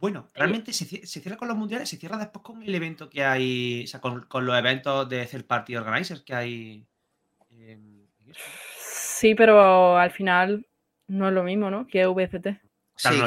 Bueno, 0.00 0.28
realmente 0.32 0.72
se, 0.72 0.86
cierra 0.86 1.36
con 1.36 1.48
los 1.48 1.58
mundiales, 1.58 1.86
se 1.86 1.98
cierra 1.98 2.16
después 2.16 2.42
con 2.42 2.62
el 2.62 2.74
evento 2.74 3.10
que 3.10 3.22
hay, 3.22 3.84
o 3.84 3.86
sea, 3.86 4.00
con, 4.00 4.26
los 4.46 4.58
eventos 4.58 5.06
de 5.10 5.26
third 5.26 5.44
party 5.44 5.76
organizers 5.76 6.22
que 6.22 6.34
hay. 6.34 6.86
Sí, 8.32 9.34
pero 9.34 9.96
al 9.96 10.10
final 10.10 10.66
no 11.08 11.28
es 11.28 11.34
lo 11.34 11.42
mismo, 11.42 11.70
¿no? 11.70 11.86
Que 11.86 12.06
VCT 12.06 12.60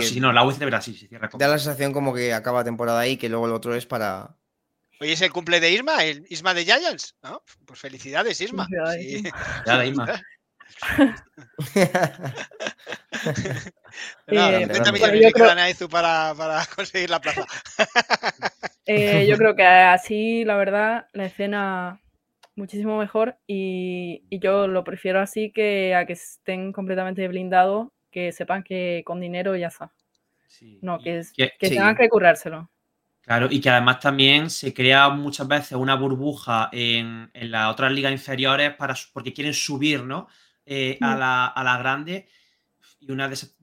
sí, 0.02 0.20
no, 0.20 0.32
la 0.32 0.44
UC 0.46 0.58
de 0.58 0.66
Brasil 0.66 0.98
se 0.98 1.08
cierra. 1.08 1.30
Da 1.34 1.48
la 1.48 1.58
sensación 1.58 1.94
como 1.94 2.14
que 2.14 2.34
acaba 2.34 2.64
temporada 2.64 3.00
ahí, 3.00 3.18
que 3.18 3.30
luego 3.30 3.48
el 3.48 3.54
otro 3.54 3.74
es 3.76 3.86
para. 3.86 4.36
Hoy 5.00 5.12
es 5.12 5.22
el 5.22 5.32
cumple 5.32 5.60
de 5.60 5.72
Isma, 5.72 6.04
el 6.04 6.26
Isma 6.30 6.54
de 6.54 6.66
Giants, 6.66 7.16
¿no? 7.24 7.42
Pues 7.66 7.80
felicidades, 7.80 8.40
Isma. 8.40 8.68
Sí. 8.98 9.24
Ya, 9.66 9.86
Isma. 9.86 10.22
Nada, 14.28 14.68
30 14.68 14.92
millones 14.94 15.22
le 15.22 15.32
quedan 15.32 15.60
a 15.60 15.70
Ezu 15.70 15.88
para, 15.88 16.34
para, 16.36 16.66
conseguir 16.76 17.10
la 17.10 17.22
plaza. 17.22 17.46
Eh, 18.86 19.26
yo 19.28 19.38
creo 19.38 19.56
que 19.56 19.66
así, 19.66 20.44
la 20.46 20.56
verdad, 20.56 21.08
la 21.14 21.26
escena 21.26 22.02
muchísimo 22.56 22.98
mejor 22.98 23.38
y, 23.48 24.24
y, 24.30 24.40
yo 24.40 24.68
lo 24.68 24.84
prefiero 24.84 25.20
así 25.20 25.52
que 25.52 25.96
a 25.96 26.06
que 26.06 26.14
estén 26.14 26.72
completamente 26.72 27.28
blindados 27.28 27.90
que 28.12 28.32
sepan 28.32 28.64
que 28.64 29.04
con 29.06 29.20
dinero 29.20 29.56
ya 29.56 29.68
está. 29.68 29.92
no, 30.82 31.00
que, 31.00 31.24
tengan 31.60 31.96
que 31.96 32.08
currárselo. 32.08 32.70
Claro, 33.22 33.48
y 33.50 33.60
que 33.60 33.70
además 33.70 34.00
también 34.00 34.50
se 34.50 34.74
crea 34.74 35.10
muchas 35.10 35.48
veces 35.48 35.74
una 35.74 35.96
burbuja 35.96 36.70
en, 36.72 37.32
las 37.34 37.72
otras 37.72 37.92
ligas 37.92 38.12
inferiores 38.12 38.74
para, 38.76 38.94
porque 39.14 39.34
quieren 39.34 39.54
subir 39.54 40.04
¿no? 40.04 40.28
Eh, 40.66 40.98
a, 41.02 41.16
mm. 41.16 41.20
la, 41.20 41.46
a 41.48 41.64
la 41.64 41.78
grande 41.78 42.28
y 43.00 43.12
una 43.12 43.28
de 43.28 43.34
esas, 43.34 43.58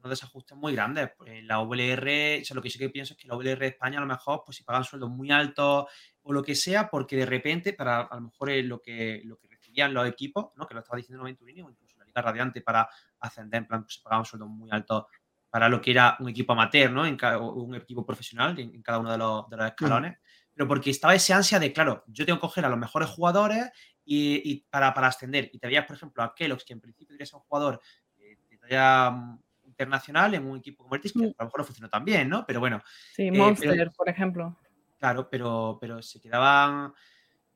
unos 0.00 0.10
desajustes 0.10 0.56
muy 0.56 0.72
grandes. 0.72 1.10
Pues 1.16 1.44
la 1.44 1.60
VLR, 1.60 2.42
o 2.50 2.54
lo 2.54 2.62
que 2.62 2.70
sí 2.70 2.78
que 2.78 2.90
pienso 2.90 3.14
es 3.14 3.18
que 3.18 3.28
la 3.28 3.36
VLR 3.36 3.58
de 3.58 3.66
España 3.68 3.98
a 3.98 4.00
lo 4.02 4.06
mejor, 4.06 4.42
pues 4.44 4.56
si 4.56 4.64
pagan 4.64 4.84
sueldos 4.84 5.10
muy 5.10 5.30
altos 5.30 5.86
o 6.22 6.32
lo 6.32 6.42
que 6.42 6.54
sea, 6.54 6.90
porque 6.90 7.16
de 7.16 7.26
repente, 7.26 7.72
para 7.72 8.00
a 8.02 8.16
lo 8.16 8.22
mejor 8.22 8.50
lo 8.64 8.80
que, 8.80 9.22
lo 9.24 9.38
que 9.38 9.48
recibían 9.48 9.94
los 9.94 10.06
equipos, 10.08 10.48
¿no? 10.56 10.66
que 10.66 10.74
lo 10.74 10.80
estaba 10.80 10.96
diciendo 10.96 11.24
Venturini 11.24 11.62
o 11.62 11.70
incluso 11.70 11.96
la 11.98 12.04
Liga 12.04 12.22
Radiante 12.22 12.60
para 12.60 12.88
ascender, 13.20 13.62
en 13.62 13.66
plan, 13.66 13.82
pues, 13.82 13.94
se 13.94 14.02
pagaba 14.02 14.20
un 14.20 14.26
sueldo 14.26 14.46
muy 14.46 14.70
alto 14.70 15.08
para 15.50 15.68
lo 15.68 15.80
que 15.80 15.90
era 15.90 16.16
un 16.20 16.28
equipo 16.28 16.52
amateur, 16.52 16.92
¿no? 16.92 17.04
En 17.04 17.18
un 17.40 17.74
equipo 17.74 18.06
profesional 18.06 18.56
en, 18.58 18.80
cada 18.82 19.00
uno 19.00 19.10
de 19.10 19.18
los, 19.18 19.50
de 19.50 19.56
los 19.56 19.66
escalones. 19.66 20.18
Pero 20.54 20.68
porque 20.68 20.90
estaba 20.90 21.12
ese 21.12 21.32
ansia 21.32 21.58
de, 21.58 21.72
claro, 21.72 22.04
yo 22.06 22.24
tengo 22.24 22.38
que 22.38 22.42
coger 22.42 22.64
a 22.64 22.68
los 22.68 22.78
mejores 22.78 23.08
jugadores 23.08 23.68
y, 24.04 24.64
para, 24.70 24.94
para, 24.94 25.08
ascender. 25.08 25.50
Y 25.52 25.58
te 25.58 25.66
veías, 25.66 25.86
por 25.86 25.96
ejemplo, 25.96 26.22
a 26.22 26.34
Kellogg's, 26.34 26.64
que 26.64 26.72
en 26.72 26.80
principio 26.80 27.12
debería 27.12 27.26
ser 27.26 27.36
un 27.36 27.42
jugador 27.42 27.80
de 28.16 28.58
talla 28.58 29.10
mm, 29.10 29.42
internacional 29.80 30.34
en 30.34 30.46
un 30.46 30.58
equipo 30.58 30.84
como 30.84 30.94
el 30.94 31.00
que 31.00 31.08
a 31.08 31.18
lo 31.18 31.44
mejor 31.46 31.60
no 31.60 31.64
funcionó 31.64 31.88
tan 31.88 32.04
bien, 32.04 32.28
¿no? 32.28 32.44
Pero 32.46 32.60
bueno. 32.60 32.82
Sí, 33.14 33.28
eh, 33.28 33.32
Monster, 33.32 33.90
por 33.96 34.08
ejemplo. 34.08 34.56
Claro, 34.98 35.28
pero, 35.30 35.78
pero 35.80 36.02
se 36.02 36.20
quedaban 36.20 36.92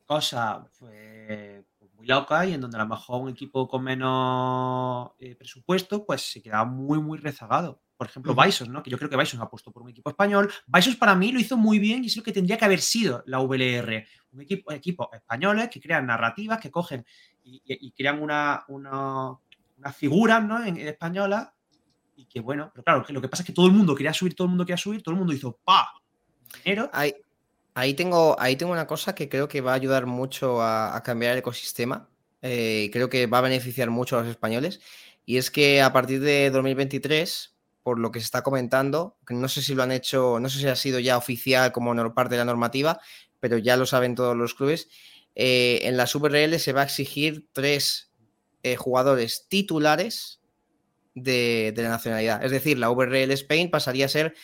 cosas 0.07 0.67
pues, 0.79 1.65
muy 1.95 2.07
loca 2.07 2.47
y 2.47 2.55
en 2.55 2.61
donde 2.61 2.77
a 2.77 2.83
lo 2.83 2.89
mejor 2.89 3.23
un 3.23 3.31
equipo 3.31 3.69
con 3.69 3.85
menos 3.85 5.11
eh, 5.19 5.35
presupuesto 5.35 6.05
pues 6.05 6.23
se 6.23 6.43
quedaba 6.43 6.65
muy, 6.65 6.99
muy 7.01 7.19
rezagado. 7.19 7.83
Por 7.97 8.09
ejemplo, 8.09 8.35
Bison, 8.35 8.73
¿no? 8.73 8.83
Que 8.83 8.91
yo 8.91 8.99
creo 8.99 9.09
que 9.09 9.17
Bison 9.17 9.41
ha 9.41 9.49
puesto 9.49 9.71
por 9.71 9.83
un 9.83 9.91
equipo 9.91 10.11
español. 10.11 10.51
Bison 10.67 10.97
para 10.97 11.15
mí 11.15 11.31
lo 11.31 11.39
hizo 11.39 11.57
muy 11.57 11.79
bien 11.79 12.03
y 12.03 12.09
es 12.09 12.17
lo 12.17 12.23
que 12.23 12.33
tendría 12.33 12.59
que 12.59 12.65
haber 12.65 12.81
sido 12.81 13.23
la 13.27 13.39
VLR. 13.39 14.05
Un 14.33 14.41
equipo, 14.41 14.73
equipos 14.73 15.09
españoles 15.13 15.69
que 15.69 15.81
crean 15.81 16.07
narrativas, 16.07 16.61
que 16.61 16.73
cogen 16.73 17.07
y, 17.45 17.93
crean 17.93 18.21
una, 18.21 18.65
una, 18.69 19.39
figuras 19.93 20.43
¿no? 20.45 20.65
en, 20.65 20.77
española 20.79 21.55
y 22.17 22.27
que 22.27 22.41
bueno, 22.41 22.71
pero 22.73 22.85
claro, 22.85 23.05
lo 23.09 23.21
que 23.21 23.29
pasa 23.29 23.43
es 23.43 23.47
que 23.47 23.53
todo 23.53 23.67
el 23.67 23.73
mundo 23.73 23.95
quería 23.95 24.13
subir, 24.13 24.35
todo 24.35 24.47
el 24.47 24.51
mundo 24.51 24.65
quería 24.65 24.77
subir, 24.77 25.03
todo 25.03 25.13
el 25.13 25.19
mundo 25.19 25.33
hizo 25.33 25.59
¡pa! 25.65 25.89
Dinero. 26.65 26.89
Hay, 26.93 27.15
Ahí 27.75 27.95
tengo, 27.95 28.37
ahí 28.39 28.55
tengo 28.55 28.73
una 28.73 28.87
cosa 28.87 29.17
que 29.17 29.29
creo 29.29 29.49
que 29.49 29.61
va 29.61 29.73
a 29.73 29.75
ayudar 29.75 30.07
mucho 30.07 30.63
a, 30.63 31.03
cambiar 31.05 31.33
el 31.33 31.39
ecosistema. 31.39 32.09
Eh, 32.41 32.89
creo 32.93 33.11
que 33.11 33.27
va 33.27 33.39
a 33.39 33.41
beneficiar 33.41 33.91
mucho 33.91 34.17
a 34.17 34.21
los 34.21 34.31
españoles. 34.31 34.81
Y 35.27 35.39
es 35.39 35.51
que 35.51 35.83
a 35.83 35.93
partir 35.93 36.21
de 36.21 36.51
2023, 36.51 37.57
por 37.83 37.99
lo 37.99 38.13
que 38.13 38.21
se 38.21 38.27
está 38.27 38.43
comentando, 38.43 39.17
no 39.29 39.49
sé 39.49 39.61
si 39.61 39.75
lo 39.75 39.83
han 39.83 39.91
hecho, 39.91 40.39
no 40.39 40.49
sé 40.49 40.61
si 40.61 40.69
ha 40.69 40.77
sido 40.77 41.01
ya 41.01 41.17
oficial 41.19 41.73
como 41.73 42.15
parte 42.15 42.35
de 42.35 42.39
la 42.39 42.45
normativa, 42.45 43.01
pero 43.41 43.59
ya 43.59 43.77
lo 43.77 43.87
saben 43.87 44.15
todos 44.15 44.37
los 44.37 44.55
clubes, 44.55 44.89
eh, 45.35 45.81
en 45.83 45.97
la 45.97 46.07
SuperRL 46.07 46.61
se 46.61 46.73
va 46.73 46.83
a 46.83 46.85
exigir 46.85 47.49
tres 47.53 48.13
eh, 48.63 48.77
jugadores 48.77 49.47
titulares 49.49 50.41
de, 51.15 51.73
de, 51.75 51.83
la 51.83 51.91
nacionalidad. 51.91 52.45
Es 52.45 52.51
decir, 52.51 52.79
la 52.79 52.91
VRL 52.91 53.31
Spain 53.33 53.71
pasaría 53.71 54.07
a 54.07 54.09
ser 54.09 54.35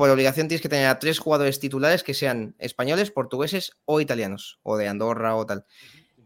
por 0.00 0.08
obligación 0.08 0.48
tienes 0.48 0.62
que 0.62 0.70
tener 0.70 0.86
a 0.86 0.98
tres 0.98 1.18
jugadores 1.18 1.60
titulares 1.60 2.02
que 2.02 2.14
sean 2.14 2.54
españoles, 2.58 3.10
portugueses 3.10 3.72
o 3.84 4.00
italianos, 4.00 4.58
o 4.62 4.78
de 4.78 4.88
Andorra 4.88 5.36
o 5.36 5.44
tal. 5.44 5.66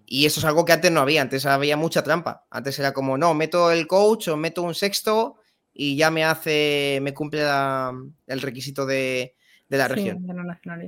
Y 0.06 0.27
eso 0.27 0.39
es 0.39 0.47
algo 0.47 0.65
que 0.65 0.73
antes 0.73 0.93
no 0.93 1.01
había, 1.01 1.23
antes 1.23 1.44
había 1.44 1.77
mucha 1.77 2.05
trampa. 2.05 2.47
Antes 2.51 2.78
era 2.78 2.93
como, 2.93 3.19
no, 3.19 3.35
meto 3.35 3.73
el 3.73 3.89
coach 3.89 4.28
o 4.28 4.36
meto 4.36 4.62
un 4.62 4.77
sexto 4.77 5.39
y 5.73 5.97
ya 5.97 6.12
me 6.12 6.24
hace, 6.24 7.01
me 7.02 7.15
cumple 7.15 7.43
el 7.43 8.40
requisito 8.40 8.86
de, 8.86 9.35
la 9.69 9.89
región. 9.89 10.24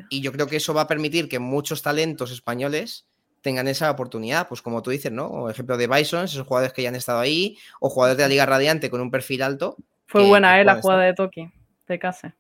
y 0.09 0.21
yo 0.21 0.31
creo 0.31 0.47
que 0.47 0.59
eso 0.59 0.73
va 0.73 0.83
a 0.83 0.87
permitir 0.87 1.29
que 1.29 1.41
muchos 1.41 1.83
talentos 1.83 2.31
españoles 2.31 3.09
tengan 3.47 3.69
esa 3.69 3.93
oportunidad, 3.93 4.49
pues 4.49 4.61
como 4.61 4.83
tú 4.83 4.91
dices, 4.91 5.13
¿no? 5.13 5.29
O 5.29 5.49
ejemplo 5.49 5.77
de 5.77 5.87
Bison, 5.87 6.25
esos 6.25 6.45
jugadores 6.45 6.73
que 6.73 6.83
ya 6.83 6.89
han 6.89 6.97
estado 6.97 7.21
ahí, 7.21 7.57
o 7.79 7.89
jugadores 7.89 8.17
de 8.17 8.25
la 8.25 8.29
Liga 8.29 8.45
Radiante 8.45 8.91
con 8.91 9.01
un 9.01 9.13
perfil 9.13 9.41
alto. 9.41 9.77
Fue 10.07 10.27
buena, 10.27 10.61
¿eh? 10.61 10.65
La 10.65 10.81
jugada 10.81 11.05
de 11.05 11.15
Toki, 11.15 11.49
de 11.87 11.99
casa. 12.01 12.35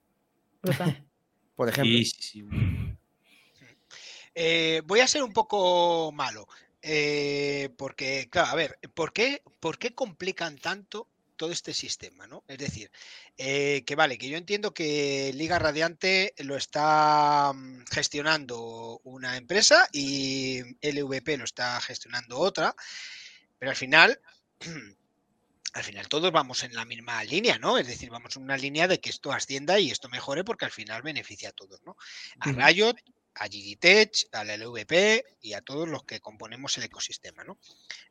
Por 1.54 1.68
ejemplo. 1.68 1.96
Eh, 4.34 4.82
voy 4.84 4.98
a 4.98 5.06
ser 5.06 5.22
un 5.22 5.32
poco 5.32 6.10
malo. 6.10 6.48
Eh, 6.82 7.70
porque, 7.78 8.26
claro, 8.28 8.48
a 8.48 8.54
ver, 8.56 8.80
¿por 8.92 9.12
qué, 9.12 9.42
¿por 9.60 9.78
qué 9.78 9.94
complican 9.94 10.58
tanto 10.58 11.06
todo 11.36 11.52
este 11.52 11.72
sistema, 11.74 12.26
¿no? 12.26 12.44
Es 12.48 12.58
decir, 12.58 12.90
eh, 13.36 13.84
que 13.86 13.94
vale, 13.94 14.18
que 14.18 14.28
yo 14.28 14.36
entiendo 14.36 14.74
que 14.74 15.32
Liga 15.34 15.58
Radiante 15.58 16.34
lo 16.38 16.56
está 16.56 17.52
mm, 17.54 17.84
gestionando 17.90 19.00
una 19.04 19.36
empresa 19.36 19.88
y 19.92 20.62
LVP 20.82 21.36
lo 21.36 21.44
está 21.44 21.80
gestionando 21.80 22.38
otra, 22.38 22.74
pero 23.58 23.70
al 23.70 23.76
final 23.76 24.20
al 25.74 25.84
final 25.84 26.08
todos 26.08 26.32
vamos 26.32 26.64
en 26.64 26.74
la 26.74 26.86
misma 26.86 27.22
línea, 27.24 27.58
¿no? 27.58 27.76
Es 27.76 27.86
decir, 27.86 28.08
vamos 28.08 28.34
en 28.36 28.42
una 28.42 28.56
línea 28.56 28.88
de 28.88 28.98
que 28.98 29.10
esto 29.10 29.30
ascienda 29.30 29.78
y 29.78 29.90
esto 29.90 30.08
mejore 30.08 30.42
porque 30.42 30.64
al 30.64 30.70
final 30.70 31.02
beneficia 31.02 31.50
a 31.50 31.52
todos, 31.52 31.82
¿no? 31.84 31.96
A 32.40 32.50
Riot, 32.50 32.96
a 33.38 33.48
Gigitech, 33.48 34.28
al 34.32 34.48
LVP 34.48 35.24
y 35.42 35.52
a 35.52 35.60
todos 35.60 35.88
los 35.88 36.04
que 36.04 36.20
componemos 36.20 36.76
el 36.78 36.84
ecosistema, 36.84 37.44
¿no? 37.44 37.58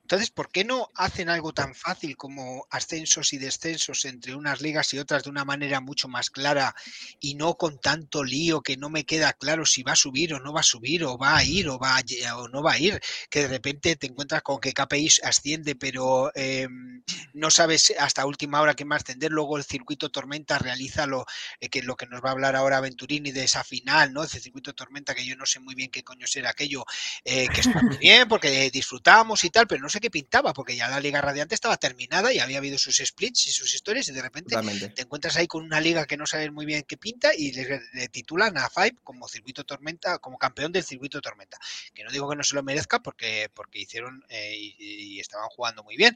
Entonces, 0.01 0.29
¿por 0.29 0.51
qué 0.51 0.63
no 0.63 0.89
hacen 0.93 1.29
algo 1.29 1.51
tan 1.51 1.73
fácil 1.73 2.15
como 2.15 2.67
ascensos 2.69 3.33
y 3.33 3.39
descensos 3.39 4.05
entre 4.05 4.35
unas 4.35 4.61
ligas 4.61 4.93
y 4.93 4.99
otras 4.99 5.23
de 5.23 5.31
una 5.31 5.45
manera 5.45 5.81
mucho 5.81 6.07
más 6.07 6.29
clara 6.29 6.75
y 7.19 7.33
no 7.33 7.55
con 7.55 7.79
tanto 7.79 8.23
lío 8.23 8.61
que 8.61 8.77
no 8.77 8.91
me 8.91 9.03
queda 9.03 9.33
claro 9.33 9.65
si 9.65 9.81
va 9.81 9.93
a 9.93 9.95
subir 9.95 10.35
o 10.35 10.39
no 10.39 10.53
va 10.53 10.59
a 10.59 10.63
subir 10.63 11.03
o 11.05 11.17
va 11.17 11.37
a 11.37 11.43
ir 11.43 11.67
o 11.69 11.79
va 11.79 12.03
o 12.37 12.47
no 12.47 12.61
va 12.61 12.73
a 12.73 12.79
ir? 12.79 13.01
Que 13.31 13.41
de 13.41 13.47
repente 13.47 13.95
te 13.95 14.05
encuentras 14.05 14.43
con 14.43 14.59
que 14.59 14.73
KPI 14.73 15.09
asciende, 15.23 15.75
pero 15.75 16.31
em, 16.35 17.01
no 17.33 17.49
sabes 17.49 17.91
hasta 17.97 18.27
última 18.27 18.61
hora 18.61 18.75
qué 18.75 18.85
más 18.85 19.01
ascender. 19.01 19.31
Luego 19.31 19.57
el 19.57 19.63
circuito 19.63 20.11
Tormenta 20.11 20.59
realiza 20.59 21.07
lo 21.07 21.25
eh, 21.59 21.69
que 21.69 21.81
lo 21.81 21.95
que 21.95 22.05
nos 22.05 22.23
va 22.23 22.29
a 22.29 22.33
hablar 22.33 22.55
ahora 22.55 22.79
Venturini 22.79 23.31
de 23.31 23.45
esa 23.45 23.63
final, 23.63 24.13
¿no? 24.13 24.23
Ese 24.23 24.39
circuito 24.39 24.75
Tormenta 24.75 25.14
que 25.15 25.25
yo 25.25 25.35
no 25.35 25.45
sé 25.45 25.59
muy 25.59 25.73
bien 25.73 25.89
qué 25.89 26.03
coño 26.03 26.27
será 26.27 26.51
aquello, 26.51 26.85
eh, 27.23 27.47
que 27.47 27.61
está 27.61 27.81
muy 27.81 27.97
bien 27.97 28.27
porque 28.27 28.69
disfrutamos 28.69 29.43
y 29.43 29.49
tal, 29.49 29.67
pero 29.67 29.81
no 29.81 29.89
sé 29.89 29.99
qué 29.99 30.11
pintaba, 30.11 30.53
porque 30.53 30.75
ya 30.75 30.87
la 30.87 30.99
Liga 30.99 31.21
Radiante 31.21 31.55
estaba 31.55 31.77
terminada 31.77 32.31
y 32.33 32.39
había 32.39 32.57
habido 32.57 32.77
sus 32.77 32.97
splits 32.97 33.47
y 33.47 33.51
sus 33.51 33.73
historias, 33.73 34.07
y 34.09 34.11
de 34.11 34.21
repente 34.21 34.55
te 34.93 35.01
encuentras 35.01 35.37
ahí 35.37 35.47
con 35.47 35.63
una 35.63 35.79
liga 35.79 36.05
que 36.05 36.17
no 36.17 36.25
sabes 36.25 36.51
muy 36.51 36.65
bien 36.65 36.83
qué 36.83 36.97
pinta 36.97 37.33
y 37.35 37.51
le, 37.51 38.09
titulan 38.09 38.57
a 38.57 38.69
Five 38.69 38.97
como 39.03 39.27
circuito 39.27 39.63
tormenta, 39.63 40.19
como 40.19 40.37
campeón 40.37 40.71
del 40.71 40.83
circuito 40.83 41.21
tormenta. 41.21 41.57
Que 41.93 42.03
no 42.03 42.11
digo 42.11 42.29
que 42.29 42.35
no 42.35 42.43
se 42.43 42.55
lo 42.55 42.63
merezca 42.63 42.99
porque, 42.99 43.49
porque 43.53 43.79
hicieron 43.79 44.23
eh, 44.29 44.55
y, 44.57 45.19
estaban 45.19 45.47
jugando 45.49 45.83
muy 45.83 45.95
bien, 45.95 46.15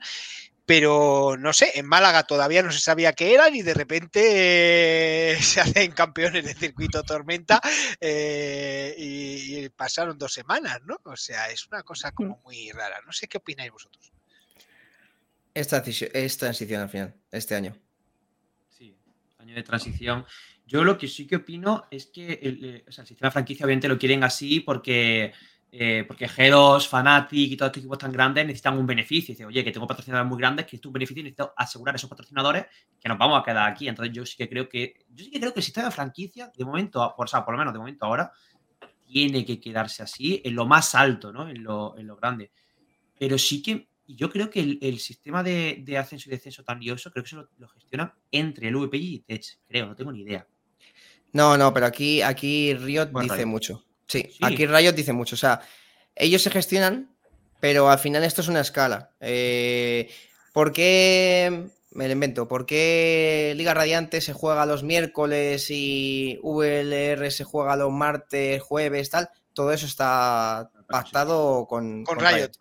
pero 0.70 1.36
no 1.36 1.52
sé, 1.52 1.72
en 1.80 1.88
Málaga 1.88 2.28
todavía 2.28 2.62
no 2.62 2.72
se 2.72 2.80
sabía 2.80 3.14
qué 3.14 3.34
eran 3.34 3.56
y 3.56 3.64
de 3.64 3.74
repente 3.74 5.32
eh, 5.32 5.36
se 5.41 5.62
hacen 5.62 5.91
campeones 5.94 6.46
de 6.46 6.54
circuito 6.54 7.02
tormenta 7.02 7.60
eh, 8.00 8.94
y, 8.96 9.66
y 9.66 9.70
pasaron 9.70 10.20
dos 10.20 10.32
semanas, 10.32 10.80
¿no? 10.86 11.00
O 11.06 11.16
sea, 11.16 11.50
es 11.50 11.66
una 11.66 11.82
cosa 11.82 12.12
como 12.12 12.40
muy 12.44 12.70
rara. 12.70 13.02
No 13.04 13.12
sé 13.12 13.28
qué 13.28 13.40
opináis 13.40 13.72
vosotros. 13.72 14.12
Es 15.56 15.68
transición, 15.68 16.12
es 16.14 16.38
transición 16.38 16.82
al 16.84 16.90
final, 16.90 17.16
este 17.32 17.56
año. 17.56 17.76
Sí, 18.70 18.96
año 19.40 19.56
de 19.56 19.64
transición. 19.64 20.24
Yo 20.68 20.84
lo 20.84 21.00
que 21.00 21.08
sí 21.08 21.26
que 21.26 21.38
opino 21.38 21.88
es 21.90 22.06
que 22.06 22.34
el, 22.44 22.64
eh, 22.64 22.86
o 22.88 22.91
sea, 22.91 23.02
el 23.02 23.08
sistema 23.08 23.30
de 23.30 23.34
franquicia 23.34 23.66
obviamente 23.66 23.88
lo 23.88 23.98
quieren 23.98 24.24
así 24.24 24.60
porque, 24.60 25.34
eh, 25.72 26.04
porque 26.08 26.28
G2, 26.28 26.88
Fnatic 26.88 27.52
y 27.52 27.56
todos 27.56 27.70
estos 27.70 27.82
equipos 27.82 27.98
tan 28.00 28.12
grandes 28.12 28.46
necesitan 28.46 28.78
un 28.78 28.88
beneficio. 28.88 29.34
Dice, 29.34 29.46
oye, 29.46 29.64
que 29.64 29.72
tengo 29.72 29.86
patrocinadores 29.86 30.28
muy 30.28 30.40
grandes, 30.40 30.66
que 30.66 30.78
es 30.78 30.86
un 30.86 30.94
beneficio 30.94 31.22
y 31.22 31.24
necesito 31.24 31.54
asegurar 31.56 31.96
a 31.96 31.98
esos 31.98 32.10
patrocinadores 32.10 32.66
que 33.00 33.08
nos 33.08 33.18
vamos 33.18 33.40
a 33.40 33.44
quedar 33.44 33.72
aquí. 33.72 33.88
Entonces 33.88 34.14
yo 34.14 34.26
sí 34.26 34.36
que 34.36 34.50
creo 34.50 34.68
que, 34.68 35.06
yo 35.10 35.26
sí 35.26 35.32
que 35.32 35.40
creo 35.40 35.54
que 35.54 35.60
el 35.60 35.64
sistema 35.64 35.88
de 35.88 35.91
franquicia, 35.91 36.52
de 36.56 36.66
momento, 36.66 37.14
por, 37.16 37.26
o 37.26 37.28
sea, 37.28 37.46
por 37.46 37.54
lo 37.54 37.60
menos 37.60 37.74
de 37.74 37.80
momento 37.80 38.06
ahora, 38.06 38.32
tiene 39.06 39.46
que 39.46 39.60
quedarse 39.60 40.04
así 40.04 40.41
en 40.44 40.56
lo 40.56 40.66
más 40.66 40.96
alto, 40.96 41.32
¿no? 41.32 41.48
En 41.48 41.64
lo, 41.64 41.98
en 41.98 42.08
lo 42.08 42.16
grande. 42.16 42.52
Pero 43.18 43.38
sí 43.38 43.62
que 43.62 43.90
yo 44.08 44.30
creo 44.30 44.50
que 44.50 44.62
el, 44.62 44.80
el 44.82 45.00
sistema 45.00 45.44
de, 45.44 45.84
de, 45.86 45.98
ascenso 45.98 46.30
y 46.30 46.32
descenso 46.32 46.64
tan 46.64 46.80
lioso, 46.80 47.12
creo 47.12 47.24
que 47.24 47.30
se 47.30 47.36
lo, 47.36 47.48
lo 47.58 47.68
gestionan 47.70 48.12
entre 48.32 48.70
el 48.70 48.76
VPI 48.76 49.14
y 49.16 49.20
Tech, 49.20 49.60
creo, 49.68 49.88
no 49.88 49.96
tengo 49.96 50.12
ni 50.12 50.22
idea. 50.22 50.48
No, 51.32 51.58
no, 51.58 51.72
pero 51.74 51.86
aquí, 51.86 52.24
aquí 52.24 52.74
Riot 52.74 53.12
bueno, 53.12 53.26
dice 53.26 53.44
Riot. 53.44 53.48
mucho. 53.48 53.89
Sí, 54.10 54.23
sí, 54.30 54.40
aquí 54.41 54.65
Riot 54.65 54.94
dice 54.94 55.14
mucho. 55.14 55.36
O 55.36 55.38
sea, 55.38 55.61
ellos 56.15 56.41
se 56.41 56.49
gestionan, 56.49 57.15
pero 57.60 57.90
al 57.90 57.99
final 57.99 58.23
esto 58.23 58.41
es 58.41 58.48
una 58.48 58.61
escala. 58.61 59.11
Eh, 59.19 60.10
¿Por 60.52 60.73
qué, 60.73 61.69
me 61.91 62.07
lo 62.07 62.14
invento, 62.14 62.48
por 62.48 62.65
qué 62.65 63.53
Liga 63.56 63.73
Radiante 63.73 64.19
se 64.19 64.34
juega 64.34 64.65
los 64.65 64.84
miércoles 64.84 65.68
y 65.69 66.40
VLR 66.41 67.31
se 67.31 67.44
juega 67.44 67.76
los 67.76 67.91
martes, 67.91 68.61
jueves, 68.61 69.11
tal? 69.11 69.30
Todo 69.53 69.72
eso 69.72 69.86
está 69.86 70.72
pactado 70.88 71.68
con, 71.68 72.03
con, 72.03 72.18
con 72.18 72.26
Riot. 72.26 72.36
Riot. 72.36 72.52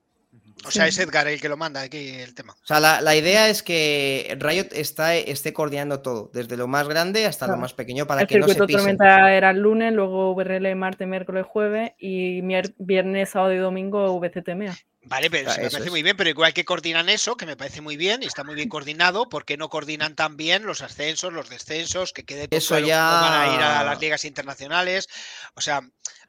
O 0.65 0.71
sea, 0.71 0.87
es 0.87 0.99
Edgar 0.99 1.29
el 1.29 1.41
que 1.41 1.49
lo 1.49 1.57
manda 1.57 1.83
aquí 1.83 2.09
el 2.09 2.35
tema. 2.35 2.55
O 2.55 2.67
sea, 2.67 2.81
la, 2.81 3.01
la 3.01 3.15
idea 3.15 3.49
es 3.49 3.63
que 3.63 4.37
Riot 4.39 4.69
está, 4.73 5.15
esté 5.15 5.53
coordinando 5.53 6.01
todo, 6.01 6.31
desde 6.33 6.57
lo 6.57 6.67
más 6.67 6.89
grande 6.89 7.27
hasta 7.27 7.47
claro. 7.47 7.59
lo 7.59 7.63
más 7.63 7.75
pequeño, 7.75 8.07
para 8.07 8.23
el 8.23 8.27
que 8.27 8.39
no 8.39 8.49
se 8.49 8.55
pisen. 8.55 8.77
tormenta 8.77 9.33
era 9.33 9.51
el 9.51 9.59
lunes, 9.59 9.93
luego 9.93 10.35
VRL 10.35 10.75
martes, 10.75 11.07
miércoles, 11.07 11.47
jueves 11.49 11.93
y 11.99 12.43
viernes, 12.79 13.31
sábado 13.31 13.53
y 13.53 13.59
domingo 13.59 14.19
VCTMA. 14.19 14.77
Vale, 15.05 15.31
pero 15.31 15.49
me 15.49 15.57
parece 15.57 15.79
es. 15.79 15.91
muy 15.91 16.03
bien, 16.03 16.17
pero 16.17 16.29
igual 16.29 16.53
que 16.53 16.65
coordinan 16.65 17.09
eso, 17.09 17.37
que 17.37 17.47
me 17.47 17.57
parece 17.57 17.81
muy 17.81 17.97
bien 17.97 18.23
y 18.23 18.27
está 18.27 18.45
muy 18.45 18.55
bien 18.55 18.69
coordinado, 18.69 19.29
¿por 19.29 19.45
qué 19.45 19.57
no 19.57 19.71
coordinan 19.71 20.17
también 20.17 20.67
los 20.67 20.83
ascensos, 20.83 21.33
los 21.33 21.49
descensos, 21.49 22.13
que 22.13 22.25
quede 22.25 22.49
eso 22.51 22.75
claro 22.75 22.87
ya 22.87 23.03
van 23.03 23.33
a 23.33 23.55
ir 23.55 23.61
a 23.61 23.85
las 23.85 24.01
ligas 24.01 24.25
internacionales? 24.25 25.09
O 25.55 25.61
sea, 25.61 25.81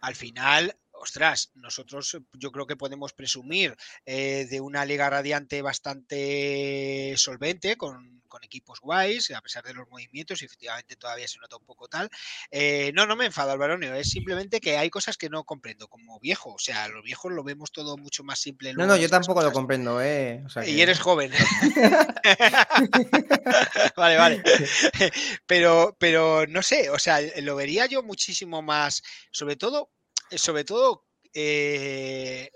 al 0.02 0.16
final 0.16 0.78
ostras, 1.00 1.52
nosotros 1.56 2.18
yo 2.34 2.52
creo 2.52 2.68
que 2.68 2.76
podemos 2.76 3.14
presumir 3.14 3.76
eh, 4.06 4.48
de 4.50 4.62
una 4.62 4.86
liga 4.86 5.10
radiante 5.10 5.62
bastante 5.62 7.14
solvente, 7.18 7.78
con, 7.78 8.22
con, 8.28 8.44
equipos 8.44 8.80
guays, 8.80 9.32
a 9.32 9.42
pesar 9.42 9.64
de 9.64 9.74
los 9.74 9.90
movimientos, 9.90 10.42
y 10.42 10.46
efectivamente 10.46 10.96
todavía 10.96 11.28
se 11.28 11.40
nota 11.40 11.58
un 11.58 11.66
poco 11.66 11.88
tal. 11.88 12.10
Eh, 12.52 12.92
no, 12.94 13.06
no 13.06 13.16
me 13.16 13.26
enfado, 13.26 13.52
Alvaronio, 13.52 13.94
es 13.96 14.10
simplemente 14.10 14.60
que 14.60 14.78
hay 14.78 14.90
cosas 14.90 15.18
que 15.18 15.30
no 15.30 15.44
comprendo, 15.44 15.88
como 15.88 16.20
viejo, 16.20 16.54
o 16.54 16.60
sea, 16.60 16.88
los 16.90 17.04
viejos 17.04 17.32
lo 17.32 17.44
vemos 17.44 17.72
todo 17.72 17.98
mucho 17.98 18.24
más 18.24 18.40
simple. 18.40 18.74
No, 18.74 18.86
no, 18.86 18.98
yo 18.98 19.10
tampoco 19.10 19.36
cosas. 19.36 19.52
lo 19.52 19.54
comprendo, 19.54 20.02
¿eh? 20.02 20.44
O 20.46 20.50
sea, 20.50 20.64
que... 20.64 20.72
Y 20.72 20.82
eres 20.82 21.00
joven. 21.00 21.32
vale, 23.96 24.18
vale. 24.18 24.44
pero, 25.46 25.96
pero 26.00 26.46
no 26.48 26.62
sé, 26.62 26.90
o 26.90 27.00
sea, 27.00 27.20
lo 27.42 27.56
vería 27.56 27.86
yo 27.86 28.04
muchísimo 28.04 28.62
más, 28.62 29.02
sobre 29.32 29.56
todo 29.56 29.92
sobre 30.38 30.64
todo, 30.64 31.06
eh, 31.34 32.52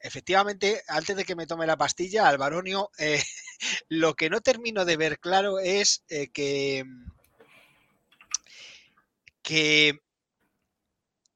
efectivamente, 0.00 0.82
antes 0.88 1.16
de 1.16 1.24
que 1.24 1.34
me 1.34 1.46
tome 1.46 1.66
la 1.66 1.76
pastilla, 1.76 2.28
Alvaronio, 2.28 2.90
eh, 2.98 3.22
lo 3.88 4.14
que 4.14 4.30
no 4.30 4.40
termino 4.40 4.84
de 4.84 4.96
ver 4.96 5.18
claro 5.18 5.58
es 5.58 6.04
eh, 6.08 6.30
que, 6.30 6.84
que 9.42 10.00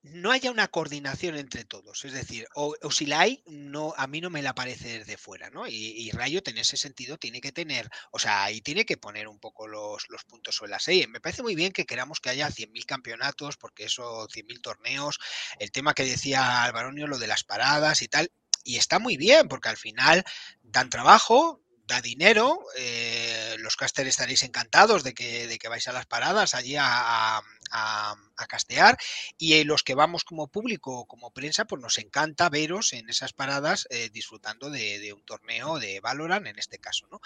no 0.03 0.31
haya 0.31 0.51
una 0.51 0.69
coordinación 0.69 1.37
entre 1.37 1.65
todos. 1.65 2.05
Es 2.05 2.13
decir, 2.13 2.47
o, 2.55 2.75
si 2.91 3.07
la 3.07 3.21
hay, 3.21 3.43
no, 3.47 3.95
a 3.97 4.07
mí 4.07 4.21
no 4.21 4.31
me 4.31 4.43
la 4.43 4.55
parece 4.55 4.99
desde 4.99 5.17
fuera, 5.17 5.51
¿no? 5.51 5.67
Y, 5.67 6.11
Riot 6.13 6.49
en 6.49 6.59
ese 6.59 6.77
sentido 6.77 7.19
tiene 7.19 7.41
que 7.41 7.53
tener, 7.53 7.89
o 8.13 8.19
sea, 8.19 8.45
ahí 8.45 8.61
tiene 8.61 8.85
que 8.85 8.97
poner 8.97 9.29
un 9.29 9.39
poco 9.39 9.67
los, 9.67 10.09
los 10.09 10.25
puntos 10.25 10.57
sobre 10.57 10.71
las 10.71 10.85
seis. 10.85 11.09
Me 11.09 11.21
parece 11.21 11.43
muy 11.43 11.55
bien 11.55 11.73
que 11.73 11.87
queramos 11.87 12.21
que 12.21 12.31
haya 12.31 12.49
100.000 12.49 12.87
campeonatos, 12.87 13.57
porque 13.57 13.85
eso, 13.85 14.29
100.000 14.29 14.61
torneos, 14.61 15.19
el 15.59 15.73
tema 15.73 15.95
que 15.95 16.05
decía 16.05 16.63
Alvaronio, 16.65 17.07
lo 17.07 17.19
de 17.19 17.27
las 17.27 17.45
paradas 17.45 18.03
y 18.03 18.09
tal, 18.09 18.31
y 18.65 18.77
está 18.77 18.99
muy 18.99 19.17
bien, 19.17 19.49
porque 19.49 19.69
al 19.69 19.77
final 19.77 20.25
dan 20.63 20.91
trabajo, 20.91 21.63
da 21.89 22.01
dinero. 22.01 22.61
Eh, 22.77 23.57
los 23.59 23.75
casters 23.75 24.11
estaréis 24.11 24.45
encantados 24.45 25.03
de 25.03 25.15
que, 25.15 25.49
de 25.49 25.59
que, 25.59 25.69
vais 25.69 25.89
a 25.89 25.93
las 25.93 26.07
paradas 26.07 26.55
allí 26.55 26.77
a, 26.77 27.39
a, 27.73 28.17
castear. 28.47 28.97
Y 29.37 29.65
los 29.65 29.83
que 29.83 29.97
vamos 29.97 30.25
como 30.25 30.47
público, 30.47 31.07
como 31.07 31.33
prensa, 31.33 31.65
pues 31.65 31.83
nos 31.83 31.99
encanta 31.99 32.49
veros 32.49 32.93
en 32.93 33.09
esas 33.09 33.33
paradas 33.33 33.89
eh, 33.91 34.11
disfrutando 34.13 34.71
de, 34.71 35.01
de, 35.01 35.13
un 35.13 35.25
torneo 35.25 35.79
de 35.79 36.01
Valorant, 36.01 36.47
en 36.47 36.59
este 36.59 36.79
caso, 36.79 37.09
¿no? 37.11 37.21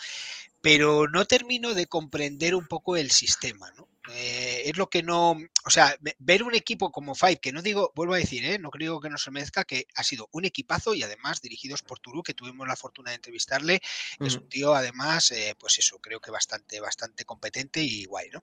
Pero 0.63 1.09
no 1.09 1.27
termino 1.27 1.75
de 1.75 1.87
comprender 1.87 2.55
un 2.55 2.67
poco 2.67 2.97
el 2.97 3.11
sistema, 3.11 3.71
¿no? 3.77 3.92
Eh, 4.11 4.63
es 4.65 4.77
lo 4.77 4.91
que 4.91 5.03
no, 5.03 5.39
o 5.65 5.71
sea, 5.71 5.97
ver 6.19 6.43
un 6.43 6.55
equipo 6.55 6.91
como 6.91 7.15
Five, 7.15 7.39
que 7.39 7.53
no 7.53 7.63
digo, 7.63 7.93
vuelvo 7.95 8.15
a 8.15 8.19
decir, 8.19 8.45
¿eh? 8.45 8.59
no 8.59 8.71
creo 8.71 9.01
que 9.01 9.09
no 9.11 9.17
se 9.17 9.31
mezca, 9.31 9.65
que 9.65 9.87
ha 9.95 10.03
sido 10.03 10.29
un 10.33 10.45
equipazo 10.45 10.95
y 10.95 11.03
además 11.05 11.41
dirigidos 11.41 11.83
por 11.83 12.01
Turu, 12.01 12.23
que 12.23 12.35
tuvimos 12.35 12.67
la 12.67 12.77
fortuna 12.77 13.11
de 13.11 13.17
entrevistarle, 13.17 13.81
uh 14.19 14.25
-huh. 14.25 14.27
es 14.27 14.35
un 14.35 14.49
tío 14.49 14.75
además, 14.75 15.31
eh, 15.31 15.55
pues 15.59 15.79
eso, 15.79 15.99
creo 16.01 16.21
que 16.21 16.33
bastante, 16.33 16.81
bastante 16.81 17.25
competente 17.25 17.81
y 17.81 18.05
guay, 18.05 18.29
¿no? 18.31 18.43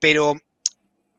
Pero 0.00 0.36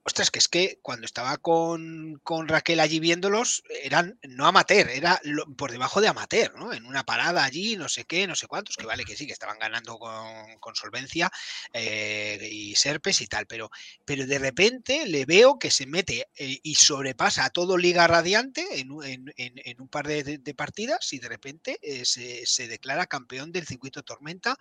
ostras, 0.08 0.32
que 0.32 0.40
es 0.40 0.48
que 0.48 0.80
cuando 0.82 1.06
estaba 1.06 1.36
con, 1.36 2.22
con, 2.24 2.48
Raquel 2.48 2.80
allí 2.80 3.02
viéndolos, 3.02 3.62
eran 3.84 4.18
no 4.24 4.48
amateur, 4.48 4.90
era 4.90 5.20
por 5.58 5.70
debajo 5.70 6.00
de 6.00 6.08
amateur, 6.08 6.58
¿no? 6.58 6.72
En 6.72 6.86
una 6.86 7.04
parada 7.04 7.44
allí, 7.44 7.76
no 7.76 7.90
sé 7.90 8.06
qué, 8.06 8.26
no 8.26 8.34
sé 8.34 8.48
cuántos, 8.48 8.78
que 8.78 8.86
vale 8.86 9.04
que 9.04 9.18
sí, 9.18 9.28
que 9.28 9.34
estaban 9.34 9.60
ganando 9.60 10.00
con, 10.00 10.60
con 10.62 10.76
solvencia 10.78 11.30
eh, 11.74 12.40
y 12.50 12.74
serpes 12.78 13.20
y 13.20 13.28
tal, 13.28 13.48
pero, 13.48 13.70
pero 14.06 14.26
de 14.26 14.40
repente 14.40 15.06
le 15.08 15.26
veo 15.26 15.60
que 15.60 15.72
se 15.72 15.86
mete 15.86 16.30
eh, 16.38 16.58
y 16.64 16.76
sobrepasa 16.76 17.44
a 17.44 17.50
todo 17.50 17.78
Liga 17.78 18.08
Radiante 18.08 18.66
en, 18.80 19.34
en, 19.36 19.82
un 19.82 19.90
par 19.90 20.08
de, 20.08 20.54
partidas 20.56 21.12
y 21.12 21.20
de 21.20 21.28
repente 21.28 21.80
eh, 21.82 22.06
se, 22.06 22.46
se 22.46 22.70
declara 22.70 23.08
campeón 23.08 23.52
del 23.52 23.68
circuito 23.68 24.04
Tormenta 24.04 24.58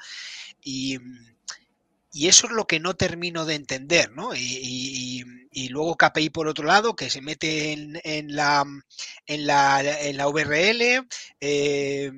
y 0.60 0.98
y 2.16 2.28
eso 2.28 2.46
es 2.46 2.54
lo 2.54 2.66
que 2.66 2.80
no 2.80 2.96
termino 2.96 3.44
de 3.44 3.56
entender, 3.56 4.10
¿no? 4.12 4.34
Y, 4.34 5.22
luego 5.68 5.96
KPI 5.96 6.30
por 6.30 6.48
otro 6.48 6.64
lado, 6.66 6.96
que 6.96 7.10
se 7.10 7.20
mete 7.20 7.72
en, 7.72 8.34
la, 8.34 8.64
en, 9.26 9.46
la, 9.46 9.82
en 10.00 10.16
la 10.16 10.26
VRL. 10.26 11.06
Eh, 11.40 12.10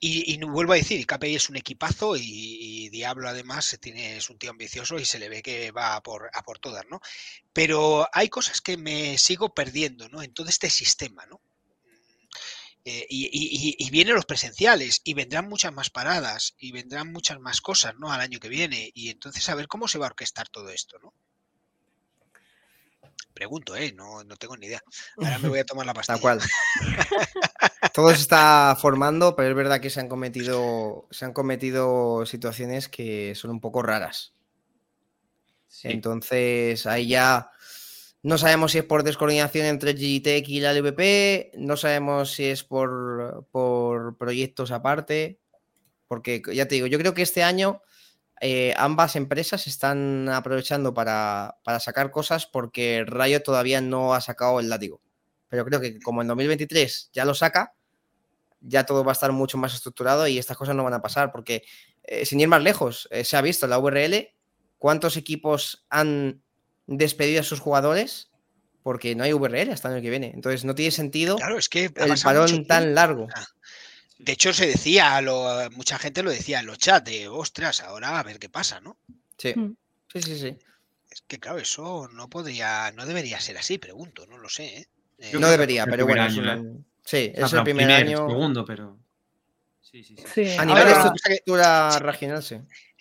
y, 0.00 0.44
vuelvo 0.44 0.72
a 0.72 0.76
decir, 0.76 1.06
KPI 1.06 1.36
es 1.36 1.48
un 1.50 1.56
equipazo 1.56 2.16
y, 2.16 2.88
Diablo 2.88 3.28
además 3.28 3.78
es 3.80 4.30
un 4.30 4.38
tío 4.38 4.50
ambicioso 4.50 4.98
y 4.98 5.04
se 5.04 5.20
le 5.20 5.28
ve 5.28 5.40
que 5.42 5.70
va 5.70 5.94
a 5.94 6.02
por, 6.02 6.30
a 6.32 6.42
por 6.42 6.58
todas, 6.58 6.84
¿no? 6.90 7.00
Pero 7.52 8.08
hay 8.12 8.28
cosas 8.28 8.60
que 8.60 8.76
me 8.76 9.18
sigo 9.18 9.54
perdiendo, 9.54 10.08
¿no? 10.08 10.20
En 10.20 10.34
todo 10.34 10.48
este 10.48 10.68
sistema, 10.68 11.26
¿no? 11.26 11.40
Eh, 12.90 13.06
y, 13.10 13.26
y, 13.26 13.76
y, 13.86 13.90
vienen 13.90 14.14
los 14.14 14.24
presenciales 14.24 15.02
y 15.04 15.12
vendrán 15.12 15.46
muchas 15.46 15.74
más 15.74 15.90
paradas 15.90 16.54
y 16.58 16.72
vendrán 16.72 17.12
muchas 17.12 17.38
más 17.38 17.60
cosas 17.60 17.92
¿no? 17.98 18.10
al 18.10 18.22
año 18.22 18.40
que 18.40 18.48
viene 18.48 18.90
y 18.94 19.10
entonces 19.10 19.46
a 19.50 19.54
ver 19.54 19.68
cómo 19.68 19.88
se 19.88 19.98
va 19.98 20.06
a 20.06 20.08
orquestar 20.08 20.48
todo 20.48 20.70
esto 20.70 20.98
¿no? 21.02 21.12
pregunto 23.34 23.76
¿eh? 23.76 23.92
no, 23.92 24.24
no 24.24 24.36
tengo 24.38 24.56
ni 24.56 24.68
idea 24.68 24.82
ahora 25.18 25.38
me 25.38 25.50
voy 25.50 25.58
a 25.58 25.66
tomar 25.66 25.84
la 25.84 25.92
pastilla 25.94 26.14
Tal 26.14 26.22
cual. 26.22 26.40
todo 27.92 28.08
se 28.14 28.22
está 28.22 28.74
formando 28.80 29.36
pero 29.36 29.50
es 29.50 29.54
verdad 29.54 29.82
que 29.82 29.90
se 29.90 30.00
han 30.00 30.08
cometido 30.08 31.08
se 31.10 31.26
han 31.26 31.34
cometido 31.34 32.24
situaciones 32.24 32.88
que 32.88 33.34
son 33.34 33.50
un 33.50 33.60
poco 33.60 33.82
raras 33.82 34.32
sí. 35.66 35.88
entonces 35.88 36.86
ahí 36.86 37.08
ya 37.08 37.50
no 38.22 38.38
sabemos 38.38 38.72
si 38.72 38.78
es 38.78 38.84
por 38.84 39.04
descoordinación 39.04 39.66
entre 39.66 39.94
Gtech 39.94 40.48
y 40.48 40.60
la 40.60 40.72
LVP, 40.72 41.52
no 41.58 41.76
sabemos 41.76 42.32
si 42.32 42.46
es 42.46 42.64
por, 42.64 43.46
por 43.50 44.16
proyectos 44.16 44.70
aparte, 44.72 45.38
porque 46.08 46.42
ya 46.52 46.66
te 46.66 46.76
digo, 46.76 46.86
yo 46.86 46.98
creo 46.98 47.14
que 47.14 47.22
este 47.22 47.44
año 47.44 47.82
eh, 48.40 48.74
ambas 48.76 49.16
empresas 49.16 49.66
están 49.66 50.28
aprovechando 50.28 50.94
para, 50.94 51.58
para, 51.64 51.80
sacar 51.80 52.10
cosas 52.10 52.46
porque 52.46 53.04
Rayo 53.06 53.42
todavía 53.42 53.80
no 53.80 54.14
ha 54.14 54.20
sacado 54.20 54.60
el 54.60 54.68
látigo. 54.68 55.00
Pero 55.48 55.64
creo 55.64 55.80
que 55.80 55.98
como 56.00 56.22
en 56.22 56.28
2023 56.28 57.10
ya 57.12 57.24
lo 57.24 57.34
saca, 57.34 57.74
ya 58.60 58.84
todo 58.84 59.04
va 59.04 59.12
a 59.12 59.14
estar 59.14 59.32
mucho 59.32 59.58
más 59.58 59.74
estructurado 59.74 60.26
y 60.26 60.38
estas 60.38 60.56
cosas 60.56 60.74
no 60.74 60.84
van 60.84 60.94
a 60.94 61.02
pasar, 61.02 61.32
porque 61.32 61.62
eh, 62.04 62.24
sin 62.26 62.40
ir 62.40 62.48
más 62.48 62.62
lejos, 62.62 63.08
eh, 63.10 63.24
se 63.24 63.36
ha 63.36 63.42
visto 63.42 63.66
la 63.66 63.78
URL 63.78 64.28
cuántos 64.78 65.16
equipos 65.16 65.86
han 65.90 66.42
despedido 66.88 67.40
a 67.42 67.44
sus 67.44 67.60
jugadores 67.60 68.30
porque 68.82 69.14
no 69.14 69.22
hay 69.22 69.32
VRL 69.32 69.70
hasta 69.72 69.88
el 69.88 69.94
año 69.94 70.02
que 70.02 70.10
viene. 70.10 70.32
Entonces 70.34 70.64
no 70.64 70.74
tiene 70.74 70.90
sentido 70.90 71.36
Claro, 71.36 71.58
es 71.58 71.68
que 71.68 71.84
el 71.94 72.20
parón 72.24 72.66
tan 72.66 72.94
largo. 72.94 73.28
De 74.18 74.32
hecho, 74.32 74.52
se 74.52 74.66
decía, 74.66 75.20
lo- 75.20 75.70
mucha 75.72 75.98
gente 75.98 76.22
lo 76.24 76.30
decía 76.30 76.58
en 76.60 76.66
los 76.66 76.78
chats, 76.78 77.08
de 77.08 77.28
ostras, 77.28 77.82
ahora 77.82 78.18
a 78.18 78.22
ver 78.24 78.38
qué 78.40 78.48
pasa, 78.48 78.80
¿no? 78.80 78.98
Sí, 79.36 79.52
Mm. 79.54 79.76
sí, 80.12 80.22
sí. 80.22 80.38
sí. 80.38 80.56
Es 81.10 81.22
que 81.26 81.38
claro, 81.38 81.58
eso 81.58 82.08
no 82.12 82.28
podría, 82.28 82.90
no 82.92 83.06
debería 83.06 83.38
ser 83.40 83.58
así, 83.58 83.78
pregunto, 83.78 84.26
no 84.26 84.38
lo 84.38 84.48
sé, 84.48 84.64
¿eh? 84.78 84.88
Eh, 85.18 85.32
No 85.38 85.48
debería, 85.50 85.84
el 85.84 85.90
pero 85.90 86.04
bueno, 86.06 86.24
es 86.24 86.32
año, 86.32 86.42
una- 86.42 86.62
sí, 87.04 87.32
es 87.34 87.52
el 87.52 87.62
primer 87.62 87.86
primer, 87.86 87.90
año. 88.08 88.28
segundo, 88.28 88.64
pero. 88.64 88.98
Sí, 89.80 90.02
sí, 90.04 90.16
sí. 90.16 90.24
Sí, 90.34 90.56
A 90.58 90.64
nivel 90.64 90.84
de 90.84 90.92
ahora- 90.92 91.12
estructura 91.14 91.98
regional, 92.00 92.42
sí. 92.42 92.56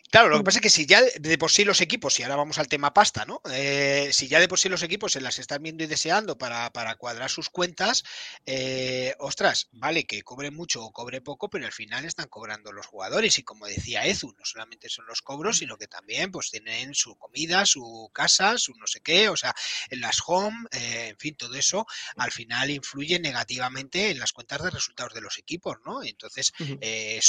Claro, 0.09 0.29
lo 0.29 0.37
que 0.37 0.41
Mm. 0.41 0.45
pasa 0.45 0.59
es 0.59 0.61
que 0.61 0.69
si 0.69 0.85
ya 0.85 1.01
de 1.01 1.37
por 1.37 1.51
sí 1.51 1.65
los 1.65 1.81
equipos, 1.81 2.17
y 2.17 2.23
ahora 2.23 2.37
vamos 2.37 2.59
al 2.59 2.69
tema 2.69 2.93
pasta, 2.93 3.25
¿no? 3.25 3.41
Eh, 3.51 4.09
si 4.13 4.29
ya 4.29 4.39
de 4.39 4.47
por 4.47 4.57
sí 4.57 4.69
los 4.69 4.81
equipos 4.81 5.11
se 5.11 5.19
las 5.19 5.37
están 5.37 5.61
viendo 5.61 5.83
y 5.83 5.87
deseando 5.87 6.37
para, 6.37 6.71
para 6.71 6.95
cuadrar 6.95 7.29
sus 7.29 7.49
cuentas, 7.49 8.03
eh, 8.45 9.15
ostras, 9.19 9.67
vale, 9.73 10.05
que 10.05 10.21
cobre 10.21 10.49
mucho 10.49 10.81
o 10.81 10.93
cobre 10.93 11.19
poco, 11.19 11.49
pero 11.49 11.65
al 11.65 11.73
final 11.73 12.05
están 12.05 12.27
cobrando 12.29 12.71
los 12.71 12.85
jugadores. 12.85 13.37
Y 13.37 13.43
como 13.43 13.67
decía 13.67 14.05
Ezu, 14.05 14.31
no 14.37 14.45
solamente 14.45 14.87
son 14.87 15.05
los 15.07 15.21
cobros, 15.21 15.57
sino 15.57 15.77
que 15.77 15.87
también 15.87 16.31
pues 16.31 16.51
tienen 16.51 16.95
su 16.95 17.17
comida, 17.17 17.65
su 17.65 18.09
casa, 18.13 18.57
su 18.57 18.73
no 18.75 18.87
sé 18.87 19.01
qué, 19.01 19.27
o 19.27 19.35
sea, 19.35 19.53
en 19.89 19.99
las 19.99 20.21
home, 20.25 20.67
eh, 20.71 21.07
en 21.09 21.17
fin, 21.17 21.35
todo 21.35 21.55
eso 21.55 21.85
al 22.15 22.31
final 22.31 22.69
influye 22.71 23.19
negativamente 23.19 24.09
en 24.11 24.19
las 24.19 24.31
cuentas 24.31 24.63
de 24.63 24.69
resultados 24.69 25.13
de 25.13 25.19
los 25.21 25.37
equipos, 25.37 25.77
¿no? 25.85 26.01
Entonces, 26.01 26.53
eh, 26.79 27.19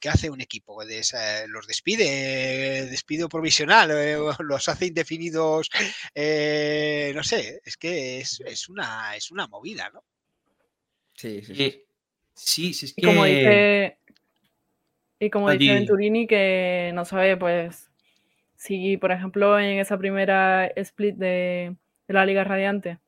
¿qué 0.00 0.08
hace 0.08 0.30
un 0.30 0.40
equipo? 0.40 0.78
Los 1.48 1.66
despide, 1.66 2.21
eh, 2.22 2.86
despido 2.90 3.28
provisional, 3.28 3.90
eh, 3.92 4.16
los 4.40 4.68
hace 4.68 4.86
indefinidos, 4.86 5.68
eh, 6.14 7.12
no 7.14 7.22
sé, 7.24 7.60
es 7.64 7.76
que 7.76 8.20
es, 8.20 8.40
es 8.46 8.68
una, 8.68 9.16
es 9.16 9.30
una 9.30 9.46
movida, 9.48 9.90
¿no? 9.92 10.04
Sí, 11.14 11.42
sí, 11.42 11.54
sí. 11.54 11.78
Sí, 12.34 12.74
sí, 12.74 12.86
es 12.86 12.94
Y 12.96 13.02
como 13.02 13.24
que. 13.24 13.26
dice, 13.26 13.98
y 15.18 15.30
como 15.30 15.50
dice 15.50 15.70
di- 15.70 15.74
Venturini, 15.74 16.26
que 16.26 16.90
no 16.94 17.04
sabe, 17.04 17.36
pues, 17.36 17.90
si, 18.56 18.96
por 18.98 19.12
ejemplo, 19.12 19.58
en 19.60 19.78
esa 19.80 19.98
primera 19.98 20.66
split 20.76 21.16
de, 21.16 21.76
de 22.08 22.14
la 22.14 22.26
Liga 22.26 22.44
Radiante 22.44 23.00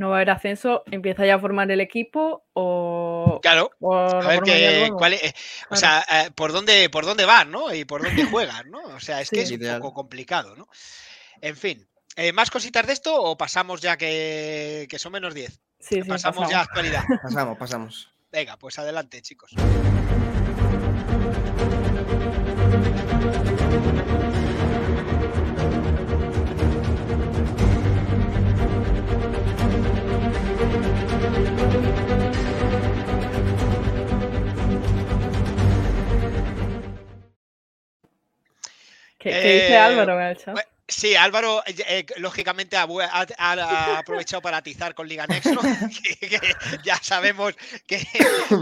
no 0.00 0.08
va 0.08 0.14
a 0.14 0.18
haber 0.18 0.30
ascenso, 0.30 0.82
empieza 0.90 1.24
ya 1.26 1.34
a 1.36 1.38
formar 1.38 1.70
el 1.70 1.80
equipo 1.80 2.44
o, 2.54 3.38
Claro. 3.42 3.70
o 3.80 3.94
A 3.94 4.26
ver 4.28 4.40
luego. 4.46 4.96
cuál 4.96 5.12
es- 5.12 5.22
eh, 5.24 5.34
o 5.66 5.74
Claro. 5.76 5.80
sea, 5.80 6.04
eh, 6.26 6.30
por 6.34 6.52
dónde, 6.52 6.88
por 6.90 7.04
dónde 7.04 7.26
van, 7.26 7.50
¿no? 7.50 7.72
Y 7.74 7.84
por 7.84 8.02
dónde 8.02 8.24
juegan, 8.64 8.70
¿no? 8.70 8.80
O 8.96 9.00
sea, 9.00 9.20
es 9.20 9.30
que 9.30 9.42
es 9.42 9.50
un 9.52 9.60
poco 9.80 9.92
complicado, 9.94 10.56
¿no? 10.56 10.66
En 11.42 11.54
fin, 11.56 11.86
eh, 12.16 12.32
¿más 12.32 12.50
cositas 12.50 12.86
de 12.86 12.94
esto 12.94 13.14
o 13.22 13.36
pasamos 13.36 13.80
ya 13.82 13.96
que, 13.96 14.86
que 14.90 14.98
son 14.98 15.12
menos 15.12 15.34
10? 15.34 15.60
Sí, 15.78 16.02
sí, 16.02 16.08
pasamos 16.08 16.48
ya 16.50 16.60
a 16.62 16.64
pasamos. 16.64 16.68
actualidad. 16.68 17.02
Pasamos, 17.22 17.58
pasamos. 17.58 18.10
Venga, 18.32 18.56
pues 18.56 18.78
adelante, 18.78 19.20
chicos. 19.22 19.54
¿Qué, 39.20 39.30
qué 39.30 39.36
dice 39.36 39.74
Eh, 39.74 39.78
Álvaro 39.78 40.18
en 40.20 40.26
el 40.28 40.36
chat? 40.36 40.54
Bue- 40.56 40.66
Sí, 40.88 41.14
Álvaro, 41.14 41.62
eh, 41.66 41.74
eh, 41.86 42.06
lógicamente, 42.16 42.76
ha, 42.76 42.84
bu- 42.84 43.00
ha- 43.08 43.26
ha 43.38 43.98
aprovechado 43.98 44.42
para 44.42 44.56
atizar 44.56 44.92
con 44.92 45.06
Liga 45.06 45.24
Next, 45.28 45.52
¿no? 45.52 45.60
que, 46.18 46.28
que 46.28 46.40
ya 46.82 46.96
sabemos 46.96 47.54
que, 47.86 48.04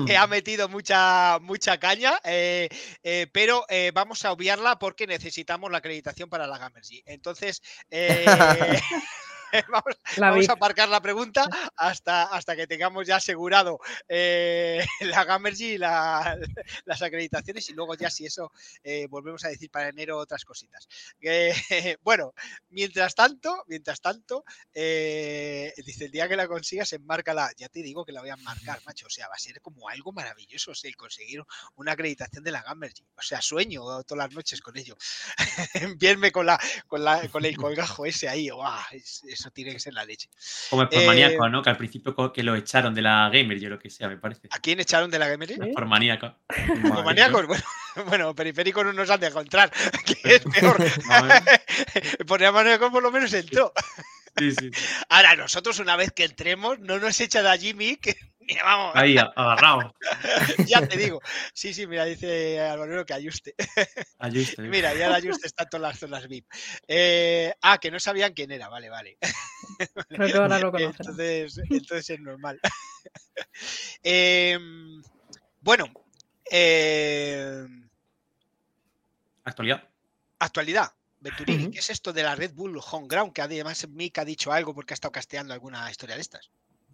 que 0.06 0.14
ha 0.14 0.26
metido 0.26 0.68
mucha, 0.68 1.38
mucha 1.40 1.78
caña, 1.78 2.20
eh, 2.24 2.68
eh, 3.02 3.28
pero 3.32 3.64
vamos 3.94 4.26
a 4.26 4.32
obviarla 4.32 4.78
porque 4.78 5.06
necesitamos 5.06 5.70
la 5.70 5.78
acreditación 5.78 6.28
para 6.28 6.46
la 6.46 6.58
Gamergy. 6.58 7.02
Entonces, 7.06 7.62
eh, 7.90 8.26
vamos, 9.68 10.48
a 10.48 10.52
aparcar 10.52 10.88
la 10.88 11.00
pregunta 11.00 11.48
hasta, 11.76 12.24
hasta 12.24 12.56
que 12.56 12.66
tengamos 12.66 13.06
ya 13.06 13.16
asegurado 13.16 13.78
eh, 14.08 14.84
la 15.00 15.24
Gamergy 15.24 15.72
y 15.74 15.78
la- 15.78 16.38
las 16.84 17.02
acreditaciones 17.02 17.68
y 17.70 17.74
luego 17.74 17.94
ya 17.94 18.10
si 18.10 18.26
eso 18.26 18.52
eh, 18.82 19.06
volvemos 19.08 19.44
a 19.44 19.48
decir 19.48 19.70
para 19.70 19.88
enero 19.88 20.18
otras 20.18 20.44
cositas. 20.44 20.88
Eh, 21.20 21.52
bueno, 22.02 22.32
mientras 22.70 23.14
tanto, 23.14 23.64
mientras 23.66 24.00
tanto, 24.00 24.44
dice 24.74 26.04
el 26.04 26.10
día 26.10 26.28
que 26.28 26.36
la 26.36 26.48
consigas, 26.48 26.92
enmárcala. 26.92 27.50
Ya 27.56 27.68
te 27.68 27.82
digo 27.82 28.04
que 28.04 28.12
la 28.12 28.20
voy 28.20 28.30
a 28.30 28.34
enmarcar, 28.34 28.80
macho. 28.84 29.06
O 29.06 29.10
sea, 29.10 29.28
va 29.28 29.34
a 29.34 29.38
ser 29.38 29.60
como 29.60 29.88
algo 29.88 30.12
maravilloso 30.12 30.72
o 30.72 30.74
sea, 30.74 30.88
el 30.88 30.96
conseguir 30.96 31.42
una 31.76 31.92
acreditación 31.92 32.44
de 32.44 32.52
la 32.52 32.62
Gamergy. 32.62 33.04
O 33.16 33.22
sea, 33.22 33.40
sueño 33.40 33.82
todas 34.04 34.26
las 34.28 34.34
noches 34.34 34.60
con 34.60 34.76
ello. 34.76 34.96
Verme 35.98 36.32
con 36.32 36.46
la, 36.46 36.58
con 36.86 37.04
la, 37.04 37.28
con 37.28 37.44
el 37.44 37.56
colgajo 37.56 38.06
ese 38.06 38.28
ahí. 38.28 38.50
¡guau! 38.50 38.82
Es- 38.92 39.22
eso 39.38 39.50
tiene 39.50 39.72
que 39.72 39.80
ser 39.80 39.94
la 39.94 40.04
leche. 40.04 40.28
Como 40.70 40.82
es 40.82 40.88
por 40.88 40.98
Eh, 40.98 41.06
maníaco, 41.06 41.48
¿no? 41.48 41.62
Que 41.62 41.70
al 41.70 41.76
principio 41.76 42.32
que 42.32 42.42
lo 42.42 42.56
echaron 42.56 42.94
de 42.94 43.02
la 43.02 43.30
gamer, 43.32 43.58
yo 43.58 43.68
lo 43.68 43.78
que 43.78 43.90
sea, 43.90 44.08
me 44.08 44.16
parece. 44.16 44.48
¿A 44.50 44.58
quién 44.58 44.80
echaron 44.80 45.10
de 45.10 45.18
la 45.18 45.28
Gamergy? 45.28 45.54
¿Sí? 45.54 45.72
Por 45.72 45.86
maníaco. 45.86 46.34
Como 46.82 47.02
maníacos, 47.02 47.46
bueno, 47.46 47.64
bueno, 48.06 48.34
periféricos 48.34 48.84
no 48.84 48.92
nos 48.92 49.10
han 49.10 49.20
de 49.20 49.28
encontrar, 49.28 49.70
que 50.04 50.34
es 50.34 50.42
peor. 50.44 50.76
Por 52.26 52.52
maníacos 52.52 52.90
por 52.90 53.02
lo 53.02 53.10
menos 53.10 53.32
entró. 53.32 53.72
Sí, 54.36 54.52
sí. 54.52 54.70
Ahora, 55.08 55.36
nosotros 55.36 55.78
una 55.78 55.96
vez 55.96 56.12
que 56.12 56.24
entremos, 56.24 56.78
no 56.78 56.98
nos 56.98 57.20
echan 57.20 57.46
a 57.46 57.56
Jimmy, 57.56 57.96
que 57.96 58.16
mira, 58.48 58.64
vamos, 58.64 58.96
Ahí, 58.96 59.16
agarrado. 59.18 59.94
ya 60.66 60.86
te 60.86 60.96
digo. 60.96 61.20
Sí, 61.52 61.74
sí, 61.74 61.86
mira, 61.86 62.04
dice 62.04 62.60
Alvarero 62.60 63.04
que 63.04 63.14
ayuste. 63.14 63.54
Ayuste. 64.18 64.62
Mira, 64.62 64.94
ya 64.94 65.06
el 65.06 65.14
ayuste 65.14 65.46
está 65.46 65.64
en 65.64 65.68
todas 65.68 65.82
las 65.82 65.98
zonas 65.98 66.26
VIP. 66.26 66.46
Eh, 66.88 67.54
ah, 67.62 67.78
que 67.78 67.90
no 67.90 68.00
sabían 68.00 68.32
quién 68.32 68.50
era, 68.50 68.68
vale, 68.68 68.88
vale. 68.88 69.18
Creo 70.08 70.26
que 70.26 70.36
ahora 70.36 70.58
lo 70.58 70.72
conocerán. 70.72 70.96
Entonces, 70.98 71.60
entonces 71.70 72.10
es 72.10 72.20
normal. 72.20 72.60
Em, 74.02 75.02
bueno, 75.60 75.86
eh, 76.50 77.66
Actualidad. 79.44 79.88
actualidad. 80.38 80.92
Venturini. 81.20 81.70
¿qué 81.70 81.80
es 81.80 81.90
esto 81.90 82.12
de 82.12 82.22
la 82.22 82.34
Red 82.34 82.52
Bull 82.54 82.80
Home 82.90 83.08
Ground? 83.08 83.32
Que 83.32 83.42
además 83.42 83.88
Mick 83.88 84.18
ha 84.18 84.24
dicho 84.24 84.52
algo 84.52 84.74
porque 84.74 84.94
ha 84.94 84.96
estado 84.96 85.12
casteando 85.12 85.52
alguna 85.52 85.90
historia 85.90 86.14
de 86.14 86.22
estas. 86.22 86.50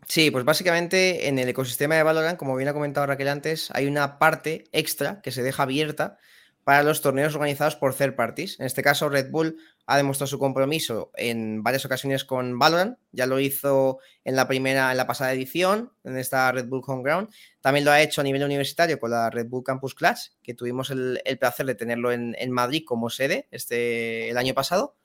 Sí, 0.09 0.31
pues 0.31 0.45
básicamente 0.45 1.29
en 1.29 1.39
el 1.39 1.49
ecosistema 1.49 1.95
de 1.95 2.03
Valorant, 2.03 2.39
como 2.39 2.57
bien 2.57 2.69
ha 2.69 2.75
comentado 2.75 3.07
Raquel 3.07 3.29
antes, 3.29 3.71
hay 3.73 3.87
una 3.87 4.19
parte 4.19 4.65
extra 4.73 5.21
que 5.23 5.33
se 5.33 5.43
deja 5.43 5.63
abierta 5.63 6.19
para 6.65 6.83
los 6.83 7.03
torneos 7.03 7.35
organizados 7.35 7.77
por 7.77 7.95
third 7.95 8.15
parties. 8.15 8.59
En 8.59 8.67
este 8.67 8.83
caso, 8.83 9.09
Red 9.11 9.31
Bull 9.31 9.59
ha 9.87 9.99
demostrado 9.99 10.29
su 10.29 10.39
compromiso 10.39 11.11
en 11.15 11.63
varias 11.63 11.85
ocasiones 11.85 12.25
con 12.25 12.59
Valorant. 12.59 12.99
Ya 13.13 13.27
lo 13.27 13.39
hizo 13.39 13.99
en 14.25 14.35
la 14.35 14.49
primera, 14.49 14.91
en 14.91 14.97
la 14.97 15.07
pasada 15.07 15.35
edición, 15.35 15.93
en 16.05 16.17
esta 16.17 16.51
Red 16.53 16.67
Bull 16.67 16.83
Homeground. 16.87 17.29
También 17.61 17.85
lo 17.85 17.91
ha 17.91 18.01
hecho 18.01 18.23
a 18.23 18.25
nivel 18.25 18.43
universitario 18.43 18.99
con 18.99 19.11
la 19.11 19.29
Red 19.29 19.47
Bull 19.47 19.63
Campus 19.63 19.95
Clash, 19.95 20.29
que 20.43 20.55
tuvimos 20.55 20.89
el, 20.89 21.21
el 21.27 21.39
placer 21.39 21.67
de 21.67 21.75
tenerlo 21.75 22.13
en, 22.13 22.35
en 22.39 22.51
Madrid 22.51 22.83
como 22.87 23.11
sede 23.11 23.47
este, 23.51 24.31
el 24.31 24.39
año 24.39 24.55
pasado. 24.55 24.97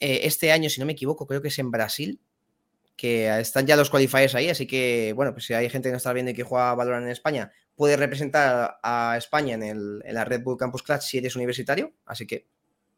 Eh, 0.00 0.20
este 0.24 0.52
año, 0.52 0.68
si 0.68 0.80
no 0.80 0.86
me 0.86 0.92
equivoco, 0.92 1.26
creo 1.26 1.40
que 1.40 1.48
es 1.48 1.58
en 1.58 1.70
Brasil, 1.70 2.20
que 2.96 3.28
están 3.40 3.66
ya 3.66 3.76
los 3.76 3.90
qualifiers 3.90 4.34
ahí, 4.34 4.48
así 4.48 4.66
que, 4.66 5.12
bueno, 5.14 5.32
pues 5.32 5.44
si 5.46 5.54
hay 5.54 5.68
gente 5.70 5.88
que 5.88 5.92
no 5.92 5.98
está 5.98 6.12
viendo 6.12 6.30
y 6.32 6.34
que 6.34 6.42
juega 6.44 6.74
Valorant 6.74 7.04
en 7.06 7.12
España, 7.12 7.52
puede 7.74 7.96
representar 7.96 8.78
a 8.82 9.16
España 9.18 9.54
en, 9.54 9.62
el- 9.62 10.02
en 10.04 10.14
la 10.14 10.24
Red 10.24 10.42
Bull 10.42 10.56
Campus 10.56 10.82
Clash 10.82 11.02
si 11.02 11.18
eres 11.18 11.36
universitario, 11.36 11.92
así 12.06 12.26
que 12.26 12.46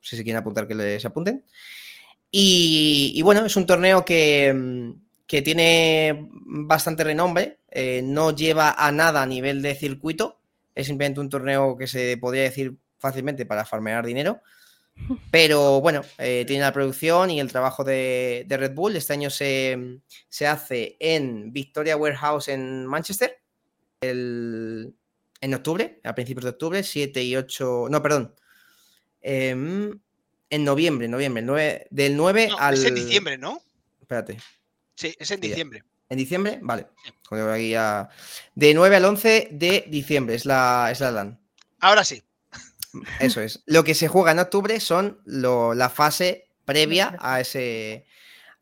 si 0.01 0.17
se 0.17 0.23
quieren 0.25 0.39
apuntar, 0.41 0.69
que 0.69 0.75
les 0.77 1.05
apunten. 1.05 1.45
Y, 2.31 3.21
bueno, 3.23 3.45
es 3.47 3.57
un 3.57 3.67
torneo 3.67 4.05
que, 4.05 4.53
mm, 4.55 4.93
que 5.27 5.43
tiene 5.43 6.29
bastante 6.47 7.05
renombre, 7.05 7.61
eh, 7.71 8.03
no 8.05 8.35
lleva 8.35 8.73
a 8.77 8.93
nada 8.93 9.23
a 9.23 9.27
nivel 9.27 9.63
de 9.63 9.75
circuito, 9.75 10.41
es 10.75 10.87
simplemente 10.87 11.21
un 11.21 11.29
torneo 11.31 11.77
que 11.77 11.87
se 11.87 12.17
podría 12.19 12.43
decir 12.45 12.77
fácilmente 12.99 13.47
para 13.47 13.65
farmear 13.65 14.05
dinero. 14.07 14.41
Pero 15.31 15.81
bueno, 15.81 16.03
eh, 16.19 16.45
tiene 16.47 16.63
la 16.63 16.73
producción 16.73 17.31
y 17.31 17.41
el 17.41 17.51
trabajo 17.51 17.83
de, 17.85 18.45
de 18.47 18.57
Red 18.57 18.75
Bull. 18.75 18.97
Este 18.97 19.13
año 19.15 19.31
se, 19.31 20.01
se 20.29 20.47
hace 20.47 20.97
en 21.01 21.53
Victoria 21.53 21.97
Warehouse 21.97 22.49
en 22.49 22.87
Manchester 22.87 23.39
el- 24.01 24.95
en 25.41 25.55
octubre, 25.55 26.01
a 26.05 26.15
principios 26.15 26.45
de 26.45 26.51
octubre, 26.51 26.83
7 26.83 27.23
y 27.23 27.37
8, 27.37 27.87
no, 27.91 28.03
perdón, 28.03 28.35
em, 29.21 29.99
en 30.51 30.65
noviembre, 30.65 31.07
noviembre, 31.09 31.41
el 31.41 31.47
9 31.47 31.87
del 31.91 32.17
9 32.17 32.49
No, 32.49 32.59
al... 32.59 32.75
Es 32.75 32.85
en 32.85 32.95
diciembre, 32.95 33.39
¿no? 33.39 33.63
Espérate, 34.01 34.39
Sí, 34.97 35.15
es 35.19 35.31
en 35.31 35.41
diciembre. 35.41 35.85
¿En 36.09 36.19
diciembre? 36.19 36.59
Vale. 36.63 36.87
De 38.55 38.75
9 38.75 38.97
al 38.97 39.05
11 39.05 39.49
de 39.53 39.85
diciembre 39.89 40.35
es 40.35 40.45
la, 40.45 40.89
es 40.91 40.99
la 41.01 41.13
LAN. 41.13 41.39
Ahora 41.81 42.03
sí. 42.03 42.21
Eso 43.21 43.41
es. 43.41 43.63
Lo 43.67 43.85
que 43.85 43.95
se 43.95 44.09
juega 44.09 44.33
en 44.33 44.39
octubre 44.39 44.81
son 44.81 45.21
la 45.25 45.89
fase 45.89 46.49
previa 46.65 47.17
a 47.21 47.41
ese, 47.41 48.07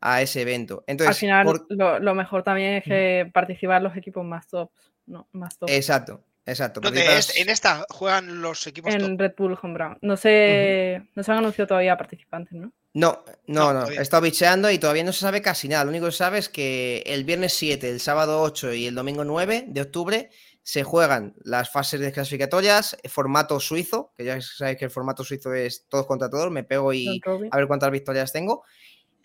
a 0.01 0.21
ese 0.21 0.41
evento. 0.41 0.83
Entonces, 0.87 1.15
Al 1.15 1.19
final, 1.19 2.01
lo, 2.01 2.15
mejor 2.15 2.43
también 2.43 2.75
es 2.75 2.83
que 2.83 3.29
participan 3.33 3.83
los 3.83 3.95
equipos 3.95 4.25
más 4.25 4.47
tops. 4.47 4.91
No, 5.05 5.27
más 5.31 5.57
tops. 5.57 5.71
Exacto, 5.71 6.23
exacto. 6.45 6.81
en 6.83 7.49
esta 7.49 7.85
juegan 7.89 8.41
los 8.41 8.65
equipos 8.67 8.93
En 8.93 9.17
Red 9.17 9.33
Bull 9.37 9.57
Home 9.61 9.73
Brown. 9.73 9.97
No 10.01 10.17
sé, 10.17 11.03
no 11.15 11.23
se 11.23 11.31
han 11.31 11.39
anunciado 11.39 11.67
todavía 11.67 11.97
participantes, 11.97 12.53
¿no? 12.53 12.71
No, 12.93 13.23
no, 13.45 13.73
no. 13.73 13.87
He 13.89 14.01
estado 14.01 14.23
bicheando 14.23 14.71
y 14.71 14.79
todavía 14.79 15.03
no 15.03 15.13
se 15.13 15.19
sabe 15.19 15.41
casi 15.41 15.67
nada. 15.67 15.83
Lo 15.83 15.91
único 15.91 16.07
que 16.07 16.13
se 16.13 16.17
sabe 16.17 16.39
es 16.39 16.49
que 16.49 17.03
el 17.05 17.25
viernes 17.25 17.53
7, 17.53 17.89
el 17.89 17.99
sábado 17.99 18.41
8 18.41 18.73
y 18.73 18.87
el 18.87 18.95
domingo 18.95 19.23
9 19.23 19.65
de 19.67 19.81
octubre 19.81 20.29
se 20.67 20.83
juegan 20.83 21.33
las 21.45 21.71
fases 21.71 22.01
de 22.01 22.11
clasificatorias, 22.11 22.97
formato 23.07 23.57
suizo, 23.57 24.11
que 24.17 24.25
ya 24.25 24.41
sabéis 24.41 24.77
que 24.77 24.83
el 24.83 24.91
formato 24.91 25.23
suizo 25.23 25.53
es 25.53 25.85
todos 25.87 26.05
contra 26.05 26.29
todos, 26.29 26.51
me 26.51 26.65
pego 26.65 26.91
y 26.91 27.21
a 27.51 27.55
ver 27.57 27.67
cuántas 27.67 27.89
victorias 27.89 28.33
tengo. 28.33 28.65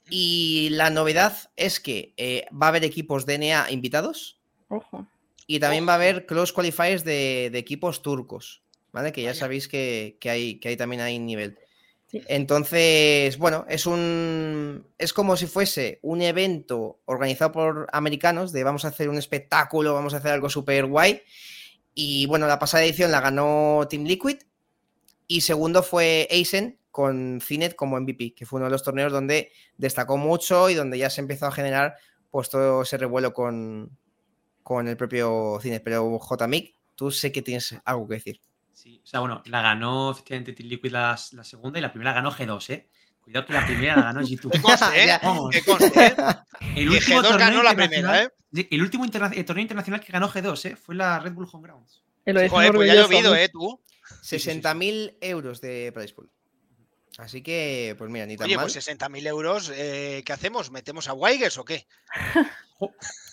Y 0.08 0.68
la 0.70 0.90
novedad 0.90 1.36
es 1.56 1.80
que 1.80 2.14
eh, 2.16 2.46
va 2.52 2.66
a 2.66 2.68
haber 2.68 2.84
equipos 2.84 3.26
DNA 3.26 3.72
invitados. 3.72 4.38
Ojo. 4.68 5.08
Y 5.48 5.58
también 5.58 5.84
va 5.84 5.94
a 5.94 5.96
haber 5.96 6.26
close 6.26 6.54
qualifiers 6.54 7.02
de, 7.02 7.46
equipos 7.46 8.02
turcos, 8.02 8.62
¿vale? 8.92 9.10
Que 9.10 9.22
ya 9.22 9.34
sabéis 9.34 9.66
que, 9.66 10.16
hay, 10.22 10.60
que 10.60 10.68
hay 10.68 10.76
también 10.76 11.02
ahí 11.02 11.18
nivel. 11.18 11.58
Entonces, 12.12 13.38
bueno, 13.38 13.64
es 13.68 13.86
un. 13.86 14.86
Es 14.98 15.14
como 15.14 15.36
si 15.36 15.46
fuese 15.46 15.98
un 16.02 16.20
evento 16.20 17.00
organizado 17.06 17.52
por 17.52 17.88
americanos 17.92 18.52
de 18.52 18.64
vamos 18.64 18.84
a 18.84 18.88
hacer 18.88 19.08
un 19.08 19.16
espectáculo, 19.16 19.94
vamos 19.94 20.12
a 20.12 20.18
hacer 20.18 20.32
algo 20.32 20.50
súper 20.50 20.84
guay. 20.86 21.22
Y 21.94 22.26
bueno, 22.26 22.46
la 22.46 22.58
pasada 22.58 22.84
edición 22.84 23.10
la 23.10 23.20
ganó 23.20 23.86
Team 23.88 24.04
Liquid. 24.04 24.38
Y 25.26 25.40
segundo 25.40 25.82
fue 25.82 26.28
Aizen 26.30 26.78
con 26.90 27.40
Cinet 27.40 27.74
como 27.74 27.98
MVP, 27.98 28.34
que 28.34 28.44
fue 28.44 28.58
uno 28.58 28.66
de 28.66 28.72
los 28.72 28.82
torneos 28.82 29.12
donde 29.12 29.50
destacó 29.78 30.18
mucho 30.18 30.68
y 30.68 30.74
donde 30.74 30.98
ya 30.98 31.08
se 31.08 31.22
empezó 31.22 31.46
a 31.46 31.52
generar 31.52 31.96
pues 32.30 32.50
todo 32.50 32.82
ese 32.82 32.98
revuelo 32.98 33.32
con, 33.32 33.96
con 34.62 34.86
el 34.86 34.98
propio 34.98 35.58
Cinet. 35.62 35.82
Pero 35.82 36.18
JMIC, 36.18 36.76
tú 36.94 37.10
sé 37.10 37.32
que 37.32 37.40
tienes 37.40 37.74
algo 37.86 38.06
que 38.06 38.14
decir. 38.14 38.40
Sí, 38.82 39.00
o 39.00 39.06
sea, 39.06 39.20
bueno, 39.20 39.40
la 39.46 39.62
ganó 39.62 40.10
efectivamente 40.10 40.54
Team 40.54 40.68
Liquid 40.68 40.90
la, 40.90 41.16
segunda 41.16 41.78
y 41.78 41.82
la 41.82 41.92
primera 41.92 42.12
ganó 42.12 42.32
G2, 42.32 42.70
¿eh? 42.70 42.88
Cuidado 43.20 43.46
que 43.46 43.52
la 43.52 43.64
primera 43.64 43.94
la 43.94 44.02
ganó 44.02 44.22
G2. 44.22 44.50
¿Qué 44.50 44.60
conste, 44.60 45.04
eh? 45.04 45.18
¿Qué 45.52 45.62
conste, 45.62 46.06
eh? 46.06 46.16
El 46.74 46.88
último 46.88 47.22
G2 47.22 47.38
ganó 47.38 47.62
la 47.62 47.76
primera, 47.76 48.24
¿eh? 48.24 48.28
El 48.52 48.82
último 48.82 49.08
torneo 49.08 49.62
internacional 49.62 50.00
que 50.00 50.12
ganó 50.12 50.28
G2, 50.28 50.64
¿eh? 50.64 50.74
Fue 50.74 50.96
la 50.96 51.20
Red 51.20 51.32
Bull 51.32 51.48
Home 51.52 51.68
Grounds. 51.68 52.02
Joder, 52.26 52.72
pues 52.72 52.92
ya 52.92 53.00
ha 53.00 53.04
llovido, 53.04 53.36
¿eh? 53.36 53.48
Tú. 53.48 53.80
60.000 54.24 55.16
euros 55.20 55.60
de 55.60 55.92
price 55.94 56.12
pool. 56.12 56.28
Así 57.18 57.40
que, 57.40 57.94
pues 57.98 58.10
mira, 58.10 58.26
ni 58.26 58.36
tan 58.36 58.46
Oye, 58.46 58.56
mal. 58.56 58.64
pues 58.64 58.76
60.000 58.76 59.28
euros, 59.28 59.70
eh, 59.72 60.24
¿qué 60.26 60.32
hacemos? 60.32 60.72
¿Metemos 60.72 61.08
a 61.08 61.12
Weigers 61.12 61.56
o 61.56 61.64
qué? 61.64 61.86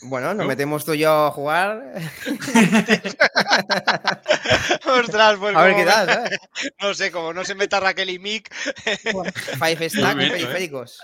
Bueno, 0.02 0.34
nos 0.34 0.48
metemos 0.48 0.86
tú 0.86 0.94
y 0.94 1.00
yo 1.00 1.28
a 1.28 1.32
jugar. 1.32 1.94
Ostras, 4.86 5.38
pues 5.38 5.56
a 5.56 5.64
ver 5.64 5.76
qué 5.76 5.86
tal, 5.86 6.10
¿eh? 6.10 6.38
No 6.82 6.94
sé, 6.94 7.12
como 7.12 7.34
no 7.34 7.44
se 7.44 7.56
meta 7.56 7.80
Raquel 7.80 8.10
y 8.10 8.20
Mick. 8.20 8.54
Five 8.56 9.90
stack 9.90 10.18
periféricos. 10.18 11.00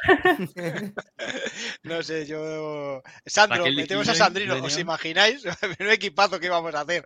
No 1.83 2.01
sé, 2.03 2.25
yo. 2.25 3.01
Sandro, 3.25 3.65
metemos 3.75 4.07
a 4.07 4.15
Sandrino, 4.15 4.63
¿os 4.63 4.77
imagináis? 4.77 5.43
Un 5.79 5.89
equipazo 5.89 6.39
que 6.39 6.47
íbamos 6.47 6.73
a 6.73 6.81
hacer. 6.81 7.03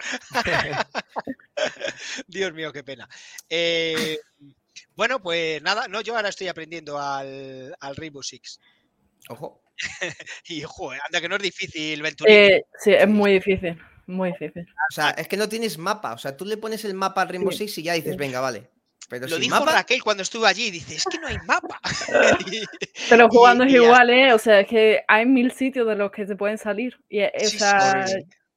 Dios 2.28 2.54
mío, 2.54 2.72
qué 2.72 2.84
pena. 2.84 3.10
Eh, 3.50 4.20
bueno, 4.96 5.22
pues 5.22 5.62
nada, 5.62 5.88
no, 5.88 6.02
yo 6.02 6.16
ahora 6.16 6.30
estoy 6.30 6.50
aprendiendo 6.50 7.00
al, 7.00 7.76
al 7.80 7.96
Rainbow 7.96 8.22
Six. 8.22 8.60
Ojo. 9.30 9.62
y 10.48 10.62
joder, 10.62 11.02
anda 11.06 11.22
que 11.22 11.30
no 11.30 11.36
es 11.36 11.42
difícil, 11.42 12.04
eh, 12.28 12.64
sí, 12.80 12.92
es 12.94 13.08
muy 13.08 13.34
difícil, 13.34 13.78
muy 14.08 14.32
difícil. 14.32 14.66
O 14.92 14.94
sea, 14.94 15.12
es 15.12 15.28
que 15.28 15.38
no 15.38 15.50
tienes 15.50 15.78
mapa, 15.78 16.14
o 16.14 16.18
sea, 16.18 16.36
tú 16.36 16.46
le 16.46 16.58
pones 16.58 16.84
el 16.86 16.94
mapa 16.94 17.22
al 17.22 17.30
Rainbow 17.30 17.52
Six 17.52 17.78
y 17.78 17.84
ya 17.84 17.94
dices, 17.94 18.18
venga, 18.18 18.40
vale. 18.40 18.70
Pero 19.10 19.28
Lo 19.28 19.40
dijo 19.40 19.66
Raquel 19.66 20.04
cuando 20.04 20.22
estuvo 20.22 20.46
allí, 20.46 20.70
dice, 20.70 20.96
es 20.96 21.06
que 21.06 21.18
no 21.18 21.28
hay 21.28 21.38
mapa. 21.48 21.80
Pero 23.10 23.28
jugando 23.28 23.64
es 23.64 23.74
igual, 23.74 24.12
¿eh? 24.12 24.34
O 24.34 24.38
sea, 24.38 24.60
es 24.60 24.68
que 24.68 25.02
hay 25.08 25.26
mil 25.26 25.52
sitios 25.52 25.88
de 25.88 25.96
los 25.96 26.12
que 26.12 26.28
se 26.28 26.36
pueden 26.36 26.60
salir. 26.60 26.96
Y, 27.10 27.22
eh, 27.22 27.32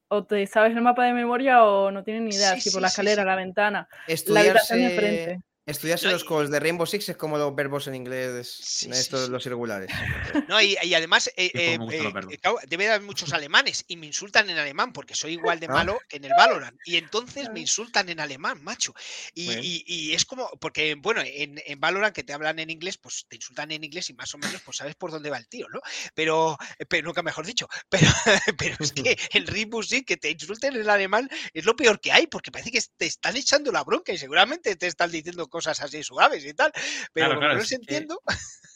o, 0.09 0.25
te 0.25 0.47
sabes 0.47 0.77
el 0.77 0.83
mapa 0.83 1.07
de 1.07 1.15
memoria 1.15 1.65
o 1.65 1.91
no 1.91 2.05
tienes 2.05 2.23
ni 2.23 2.35
idea, 2.35 2.61
si 2.61 2.71
por 2.71 2.83
la 2.83 2.89
escalera, 2.89 3.25
la 3.25 3.35
ventana, 3.35 3.89
la 4.27 4.41
habitación 4.41 4.81
de 4.81 4.91
frente. 4.91 5.39
Estudiarse 5.65 6.11
los 6.11 6.25
calls 6.25 6.51
de 6.51 6.59
Rainbow 6.59 6.87
Six 6.87 7.11
es 7.11 7.17
como 7.17 7.39
los 7.39 7.55
verbos 7.55 7.87
en 7.87 7.95
inglés, 7.95 8.85
estos 8.91 9.29
los 9.29 9.47
irregulares. 9.47 9.89
No, 10.49 10.61
y, 10.61 10.77
además 10.95 11.29
eh, 11.37 11.51
eh, 11.55 11.79
eh, 11.91 12.49
debe 12.67 12.89
haber 12.89 13.03
muchos 13.03 13.33
alemanes 13.33 13.85
y 13.87 13.97
me 13.97 14.07
insultan 14.07 14.51
en 14.51 14.59
alemán 14.59 14.93
porque 14.93 15.15
soy 15.15 15.35
igual 15.35 15.61
de 15.61 15.67
ah. 15.71 15.73
malo 15.73 16.01
que 16.09 16.17
en 16.17 16.25
el 16.25 16.33
Valorant. 16.37 16.77
Y 16.85 16.97
entonces 16.97 17.49
me 17.51 17.61
insultan 17.61 18.09
en 18.09 18.19
alemán, 18.19 18.63
macho. 18.63 18.93
Y, 19.35 20.13
es 20.13 20.25
como, 20.25 20.51
porque 20.61 20.97
bueno, 20.97 21.23
en, 21.25 21.63
en, 21.65 21.81
Valorant 21.81 22.15
que 22.15 22.25
te 22.25 22.33
hablan 22.33 22.59
en 22.59 22.71
inglés, 22.71 22.99
pues 22.99 23.25
te 23.29 23.37
insultan 23.37 23.71
en 23.71 23.85
inglés 23.85 24.11
y 24.11 24.15
más 24.15 24.35
o 24.35 24.39
menos 24.39 24.61
pues 24.63 24.79
sabes 24.79 24.97
por 24.97 25.11
dónde 25.11 25.31
va 25.31 25.39
el 25.39 25.49
tío, 25.49 25.69
¿no? 25.69 25.81
Pero, 26.15 26.59
pero 26.89 27.07
nunca 27.07 27.23
mejor 27.23 27.47
dicho, 27.47 27.69
pero, 27.89 28.09
pero 28.59 28.77
es 28.81 28.93
que 28.93 29.17
en 29.33 29.47
Rainbow 29.47 29.83
Six 29.83 30.05
que 30.05 30.17
te 30.17 30.31
insulten 30.31 30.77
en 30.77 30.91
alemán 30.91 31.31
es 31.55 31.65
lo 31.65 31.77
peor 31.77 32.01
que 32.01 32.11
hay 32.11 32.27
porque 32.27 32.51
parece 32.51 32.73
que 32.73 32.83
te 32.97 33.07
están 33.07 33.37
echando 33.37 33.71
la 33.71 33.85
bronca 33.85 34.13
y 34.13 34.19
seguramente 34.19 34.75
te 34.77 34.89
están 34.89 35.11
diciendo 35.11 35.49
cosas 35.53 35.81
así 35.81 36.03
suaves 36.03 36.45
y 36.45 36.55
tal, 36.55 36.73
pero 37.13 37.39
no 37.39 37.55
los 37.55 37.71
entiendo. 37.71 38.21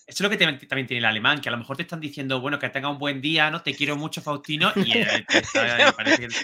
Eso 0.06 0.18
es 0.18 0.20
lo 0.20 0.30
que 0.30 0.36
también 0.36 0.86
tiene 0.86 0.98
el 0.98 1.04
alemán, 1.04 1.40
que 1.40 1.48
a 1.48 1.52
lo 1.52 1.58
mejor 1.58 1.76
te 1.76 1.82
están 1.82 1.98
diciendo, 1.98 2.40
bueno, 2.40 2.60
que 2.60 2.68
tenga 2.68 2.88
un 2.88 2.98
buen 2.98 3.20
día, 3.20 3.50
¿no? 3.50 3.62
Te 3.62 3.74
quiero 3.74 3.96
mucho, 3.96 4.22
Faustino, 4.22 4.72
y 4.76 4.92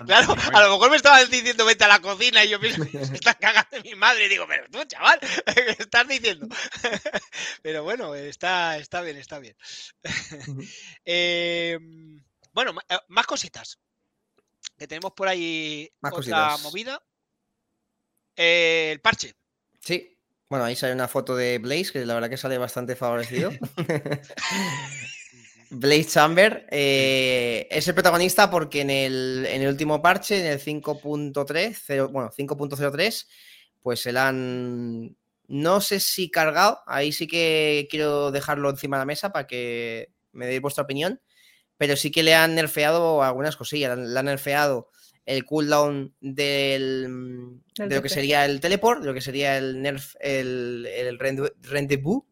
Claro, 0.05 0.35
a 0.53 0.63
lo 0.63 0.71
mejor 0.73 0.91
me 0.91 0.97
estabas 0.97 1.31
diciendo 1.31 1.65
vete 1.65 1.85
a 1.85 1.89
la 1.89 2.01
cocina 2.01 2.45
y 2.45 2.49
yo 2.49 2.59
mismo 2.59 2.85
me 2.93 3.01
están 3.01 3.37
cagando 3.41 3.81
mi 3.85 3.95
madre 3.95 4.27
y 4.27 4.29
digo, 4.31 4.47
pero 4.49 4.67
tú, 4.69 4.85
chaval, 4.85 5.21
¿qué 5.55 5.77
estás 5.79 6.09
diciendo? 6.09 6.49
pero 7.63 7.85
bueno, 7.85 8.17
está, 8.17 8.79
está 8.79 9.01
bien, 9.01 9.17
está 9.19 9.39
bien. 9.39 9.55
Em, 11.05 12.21
bueno, 12.53 12.75
eh, 12.89 12.99
más 13.09 13.27
cositas. 13.27 13.79
Que 14.77 14.89
tenemos 14.89 15.13
por 15.13 15.29
ahí 15.29 15.89
más 16.01 16.15
otra 16.15 16.57
movida. 16.59 17.01
Eh, 18.35 18.91
el 18.93 19.01
parche. 19.01 19.37
Sí, 19.81 20.19
bueno, 20.53 20.66
ahí 20.66 20.77
sale 20.77 20.93
una 20.93 21.09
foto 21.09 21.35
de 21.35 21.57
Blaze, 21.57 21.93
que 21.93 22.05
la 22.05 22.12
verdad 22.12 22.29
que 22.29 22.37
sale 22.37 22.59
bastante 22.59 22.95
favorecido. 22.95 23.51
Blaze 25.70 26.05
Chamber 26.05 26.66
eh, 26.70 27.66
es 27.70 27.89
el 27.89 27.95
protagonista 27.95 28.51
porque 28.51 28.83
en 28.83 28.91
el, 28.91 29.66
último 29.66 30.03
parche, 30.03 30.41
en 30.41 30.47
el 30.53 30.61
5.3, 30.61 32.11
bueno, 32.11 32.31
5.03, 32.31 33.27
pues 33.81 34.01
se 34.01 34.12
la 34.12 34.29
han, 34.29 35.16
no 35.49 35.81
sé 35.81 36.01
si 36.01 36.31
cargado, 36.31 36.81
ahí 36.87 37.12
sí 37.12 37.27
que 37.27 37.89
quiero 37.91 38.31
dejarlo 38.31 38.69
encima 38.69 38.99
de 38.99 39.01
la 39.01 39.07
mesa 39.07 39.33
para 39.33 39.47
que 39.47 40.11
me 40.33 40.47
deis 40.47 40.61
vuestra 40.61 40.85
opinión, 40.85 41.23
pero 41.79 41.97
sí 41.97 42.11
que 42.11 42.23
le 42.23 42.35
han 42.35 42.55
nerfeado 42.55 43.23
algunas 43.23 43.57
cosillas, 43.57 43.97
le 43.97 44.19
han 44.19 44.27
nerfeado 44.27 44.91
el 45.24 45.44
cooldown 45.44 46.15
del, 46.20 47.09
mm, 47.09 47.62
de 47.89 47.94
lo 47.97 48.03
que 48.03 48.09
sería 48.09 48.44
el 48.44 48.61
teleport, 48.61 49.01
de 49.01 49.07
lo 49.07 49.15
que 49.15 49.20
sería 49.20 49.57
el 49.57 49.81
nerf, 49.81 50.15
el, 50.20 50.86
el 50.86 51.19
rendezvous. 51.19 52.24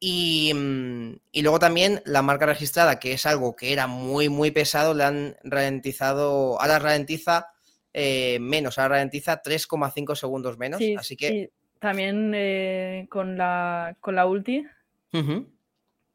Y, 0.00 0.52
mm, 0.52 1.16
y, 1.30 1.42
luego 1.42 1.58
también 1.58 2.02
la 2.04 2.22
marca 2.22 2.46
registrada, 2.46 2.98
que 2.98 3.12
es 3.12 3.24
algo 3.26 3.54
que 3.54 3.72
era 3.72 3.86
muy, 3.86 4.28
muy 4.28 4.50
pesado, 4.50 4.94
le 4.94 5.04
han 5.04 5.36
ralentizado, 5.44 6.60
ahora 6.60 6.78
ralentiza 6.78 7.52
eh, 7.92 8.38
menos, 8.40 8.78
ahora 8.78 8.96
ralentiza 8.96 9.42
3,5 9.42 10.14
segundos 10.16 10.58
menos. 10.58 10.80
así 10.98 11.16
que... 11.16 11.50
También 11.78 12.32
eh, 12.34 13.06
con, 13.10 13.36
la, 13.36 13.96
con 14.00 14.14
la 14.14 14.26
ulti, 14.26 14.64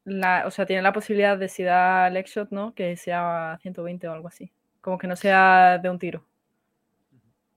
la, 0.06 0.48
o 0.48 0.52
sea, 0.52 0.66
tiene 0.66 0.82
la 0.82 0.94
posibilidad 0.94 1.38
de 1.38 1.50
si 1.50 1.64
da 1.64 2.08
el 2.08 2.24
shot, 2.24 2.52
¿no? 2.52 2.74
Que 2.74 2.96
sea 2.96 3.60
120 3.62 4.08
o 4.08 4.14
algo 4.14 4.30
así. 4.30 4.50
Como 4.88 4.98
que 4.98 5.08
no 5.08 5.18
sea 5.18 5.80
de 5.84 5.90
un 5.90 6.00
tiro. 6.00 6.24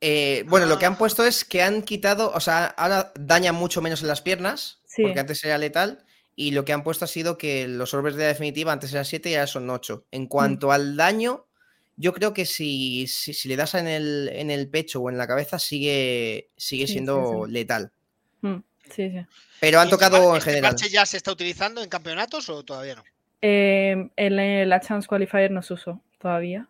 Eh, 0.00 0.42
bueno, 0.48 0.66
lo 0.66 0.80
que 0.80 0.86
han 0.86 0.98
puesto 0.98 1.24
es 1.24 1.44
que 1.44 1.62
han 1.62 1.82
quitado, 1.82 2.32
o 2.32 2.40
sea, 2.40 2.66
ahora 2.66 3.12
daña 3.14 3.52
mucho 3.52 3.80
menos 3.80 4.02
en 4.02 4.08
las 4.08 4.20
piernas, 4.20 4.82
porque 4.96 5.20
antes 5.20 5.44
era 5.44 5.56
letal, 5.56 6.04
y 6.34 6.50
lo 6.50 6.64
que 6.64 6.72
han 6.72 6.82
puesto 6.82 7.04
ha 7.04 7.08
sido 7.08 7.38
que 7.38 7.68
los 7.68 7.94
orbes 7.94 8.16
de 8.16 8.22
la 8.22 8.28
definitiva 8.30 8.72
antes 8.72 8.92
eran 8.92 9.04
7 9.04 9.30
y 9.30 9.34
ahora 9.34 9.46
son 9.46 9.70
8. 9.70 10.06
En 10.10 10.26
cuanto 10.26 10.66
mm. 10.66 10.70
al 10.72 10.96
daño, 10.96 11.46
yo 11.94 12.12
creo 12.12 12.34
que 12.34 12.46
si, 12.46 13.06
si, 13.06 13.48
le 13.48 13.54
das 13.54 13.76
en 13.76 13.86
el, 13.86 14.28
en 14.32 14.50
el, 14.50 14.68
pecho 14.68 15.00
o 15.00 15.08
en 15.08 15.16
la 15.16 15.28
cabeza, 15.28 15.60
sigue, 15.60 16.50
sigue 16.56 16.88
siendo 16.88 17.46
letal. 17.46 17.92
Mm, 18.40 18.56
sí, 18.90 19.08
sí. 19.08 19.24
Pero 19.60 19.78
han 19.78 19.88
tocado 19.88 20.34
en 20.34 20.42
general. 20.42 20.74
¿Este 20.74 20.88
ya 20.88 21.06
se 21.06 21.16
está 21.16 21.30
utilizando 21.30 21.80
en 21.80 21.88
campeonatos 21.88 22.48
o 22.48 22.64
todavía 22.64 22.96
no? 22.96 23.04
Eh, 23.40 24.10
en 24.16 24.68
la 24.68 24.80
Chance 24.80 25.06
Qualifier 25.06 25.52
no 25.52 25.62
se 25.62 25.74
usó 25.74 26.02
todavía. 26.18 26.68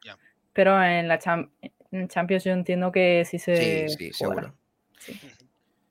Pero 0.52 0.82
en 0.82 1.08
la 1.08 1.18
Champions 1.18 2.44
yo 2.44 2.52
entiendo 2.52 2.92
que 2.92 3.24
sí 3.24 3.38
se. 3.38 3.88
Sí, 3.88 3.96
sí, 3.96 4.12
seguro. 4.12 4.54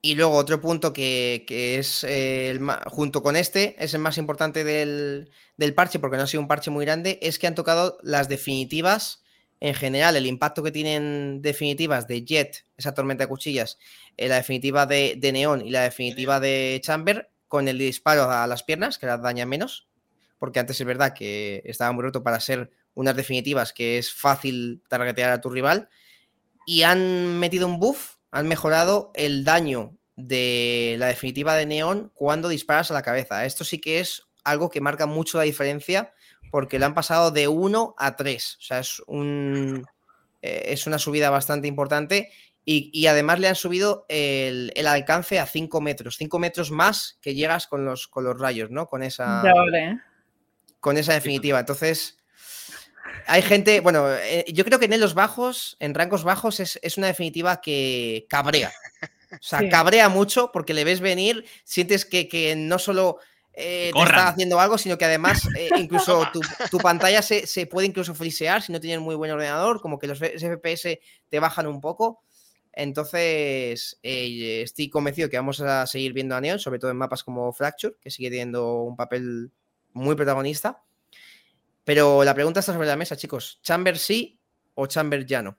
Y 0.01 0.15
luego 0.15 0.35
otro 0.35 0.61
punto 0.61 0.93
que, 0.93 1.43
es 1.49 2.05
eh, 2.05 2.49
el, 2.51 2.61
junto 2.85 3.21
con 3.21 3.35
este, 3.35 3.75
es 3.83 3.93
el 3.93 3.99
más 3.99 4.17
importante 4.17 4.63
del, 4.63 5.29
del, 5.57 5.73
parche, 5.73 5.99
porque 5.99 6.15
no 6.15 6.23
ha 6.23 6.27
sido 6.27 6.41
un 6.41 6.47
parche 6.47 6.71
muy 6.71 6.85
grande, 6.85 7.19
es 7.21 7.37
que 7.37 7.47
han 7.47 7.55
tocado 7.55 7.97
las 8.01 8.29
definitivas 8.29 9.21
en 9.59 9.73
general, 9.73 10.15
el 10.15 10.25
impacto 10.25 10.63
que 10.63 10.71
tienen 10.71 11.41
definitivas 11.41 12.07
de 12.07 12.23
Jet, 12.23 12.63
esa 12.77 12.93
tormenta 12.93 13.25
de 13.25 13.27
cuchillas, 13.27 13.77
eh, 14.15 14.29
la 14.29 14.35
definitiva 14.35 14.85
de, 14.85 15.15
de 15.17 15.31
Neon 15.33 15.65
y 15.65 15.69
la 15.69 15.81
definitiva 15.81 16.39
de 16.39 16.79
Chamber, 16.81 17.29
con 17.49 17.67
el 17.67 17.77
disparo 17.77 18.29
a 18.31 18.47
las 18.47 18.63
piernas, 18.63 18.97
que 18.97 19.05
las 19.05 19.21
daña 19.21 19.45
menos, 19.45 19.89
porque 20.37 20.61
antes 20.61 20.79
es 20.79 20.87
verdad 20.87 21.13
que 21.13 21.61
estaba 21.65 21.91
muy 21.91 22.03
roto 22.03 22.23
para 22.23 22.39
ser 22.39 22.71
unas 22.99 23.15
definitivas 23.15 23.71
que 23.71 23.97
es 23.97 24.13
fácil 24.13 24.83
targetear 24.89 25.31
a 25.31 25.41
tu 25.41 25.49
rival, 25.49 25.89
y 26.65 26.83
han 26.83 27.39
metido 27.39 27.65
un 27.65 27.79
buff 27.79 28.19
han 28.31 28.47
mejorado 28.47 29.11
el 29.15 29.43
daño 29.43 29.97
de 30.15 30.95
la 30.99 31.07
definitiva 31.07 31.55
de 31.55 31.65
Neon 31.65 32.11
cuando 32.13 32.49
disparas 32.49 32.91
a 32.91 32.93
la 32.93 33.01
cabeza. 33.01 33.45
Esto 33.45 33.63
sí 33.63 33.79
que 33.79 33.99
es 33.99 34.27
algo 34.43 34.69
que 34.69 34.81
marca 34.81 35.05
mucho 35.05 35.37
la 35.37 35.45
diferencia 35.45 36.13
porque 36.51 36.77
le 36.77 36.85
han 36.85 36.93
pasado 36.93 37.31
de 37.31 37.47
1 37.47 37.95
a 37.97 38.15
3. 38.15 38.57
O 38.59 38.61
sea, 38.61 38.79
es, 38.79 39.01
un, 39.07 39.85
eh, 40.41 40.63
es 40.67 40.87
una 40.87 40.99
subida 40.99 41.29
bastante 41.29 41.67
importante 41.67 42.31
y, 42.65 43.07
además 43.07 43.39
le 43.39 43.47
han 43.47 43.55
subido 43.55 44.05
el, 44.09 44.71
alcance 44.85 45.39
a 45.39 45.47
5 45.47 45.81
metros. 45.81 46.17
5 46.17 46.37
metros 46.37 46.69
más 46.69 47.17
que 47.19 47.33
llegas 47.33 47.65
con 47.65 47.83
los, 47.83 48.07
con 48.07 48.23
los 48.23 48.39
rayos, 48.39 48.69
¿no? 48.69 48.85
Con 48.85 49.01
esa, 49.01 49.41
con 50.79 50.97
esa 50.97 51.13
definitiva. 51.13 51.59
Entonces, 51.59 52.18
hay 53.29 53.43
gente, 53.43 53.79
bueno, 53.79 54.11
eh, 54.11 54.43
yo 54.51 54.65
creo 54.65 54.79
que 54.79 54.85
en 54.85 54.99
los 54.99 55.13
bajos, 55.13 55.77
en 55.79 55.93
rangos 55.93 56.23
bajos, 56.23 56.59
es, 56.59 56.97
una 56.97 57.07
definitiva 57.07 57.61
que 57.61 58.25
cabrea. 58.27 58.71
O 59.31 59.37
sea, 59.41 59.69
cabrea 59.69 60.09
mucho 60.09 60.51
porque 60.51 60.73
le 60.73 60.83
ves 60.83 60.99
venir, 60.99 61.45
sientes 61.63 62.05
que, 62.05 62.55
no 62.57 62.79
solo 62.79 63.19
eh, 63.53 63.91
te 63.93 64.01
está 64.01 64.29
haciendo 64.29 64.59
algo, 64.59 64.79
sino 64.79 64.97
que 64.97 65.05
además 65.05 65.47
eh, 65.55 65.69
incluso 65.77 66.27
tu, 66.71 66.77
pantalla 66.79 67.21
se, 67.21 67.67
puede 67.67 67.85
incluso 67.85 68.15
frisear 68.15 68.63
si 68.63 68.71
no 68.71 68.79
tienes 68.79 68.99
muy 68.99 69.13
buen 69.13 69.29
ordenador, 69.29 69.81
como 69.81 69.99
que 69.99 70.07
los 70.07 70.17
FPS 70.17 70.97
te 71.29 71.39
bajan 71.39 71.67
un 71.67 71.79
poco. 71.79 72.23
Entonces, 72.73 73.99
estoy 74.01 74.89
convencido 74.89 75.29
que 75.29 75.37
vamos 75.37 75.59
a 75.59 75.85
seguir 75.85 76.13
viendo 76.13 76.35
a 76.35 76.41
Neon, 76.41 76.57
sobre 76.57 76.79
todo 76.79 76.89
en 76.89 76.97
mapas 76.97 77.23
como 77.23 77.53
Fracture, 77.53 77.95
que 78.01 78.09
sigue 78.09 78.29
teniendo 78.29 78.81
un 78.81 78.95
papel 78.95 79.51
muy 79.93 80.15
protagonista. 80.15 80.81
Pero 81.89 82.23
la 82.23 82.35
pregunta 82.35 82.59
está 82.59 82.71
sobre 82.71 82.87
la 82.87 82.95
mesa, 82.95 83.17
chicos. 83.17 83.59
¿Chamber 83.63 83.97
sí 83.97 84.39
o 84.75 84.85
Chamber 84.85 85.25
ya 85.25 85.41
no? 85.41 85.57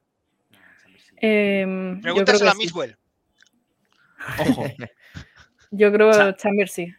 Eh, 1.21 1.65
a 1.65 2.55
Miswell. 2.55 2.97
Ojo. 4.39 4.65
yo 5.73 5.91
creo 5.91 6.13
que 6.13 6.37
Chamber 6.41 6.69
sí. 6.69 6.95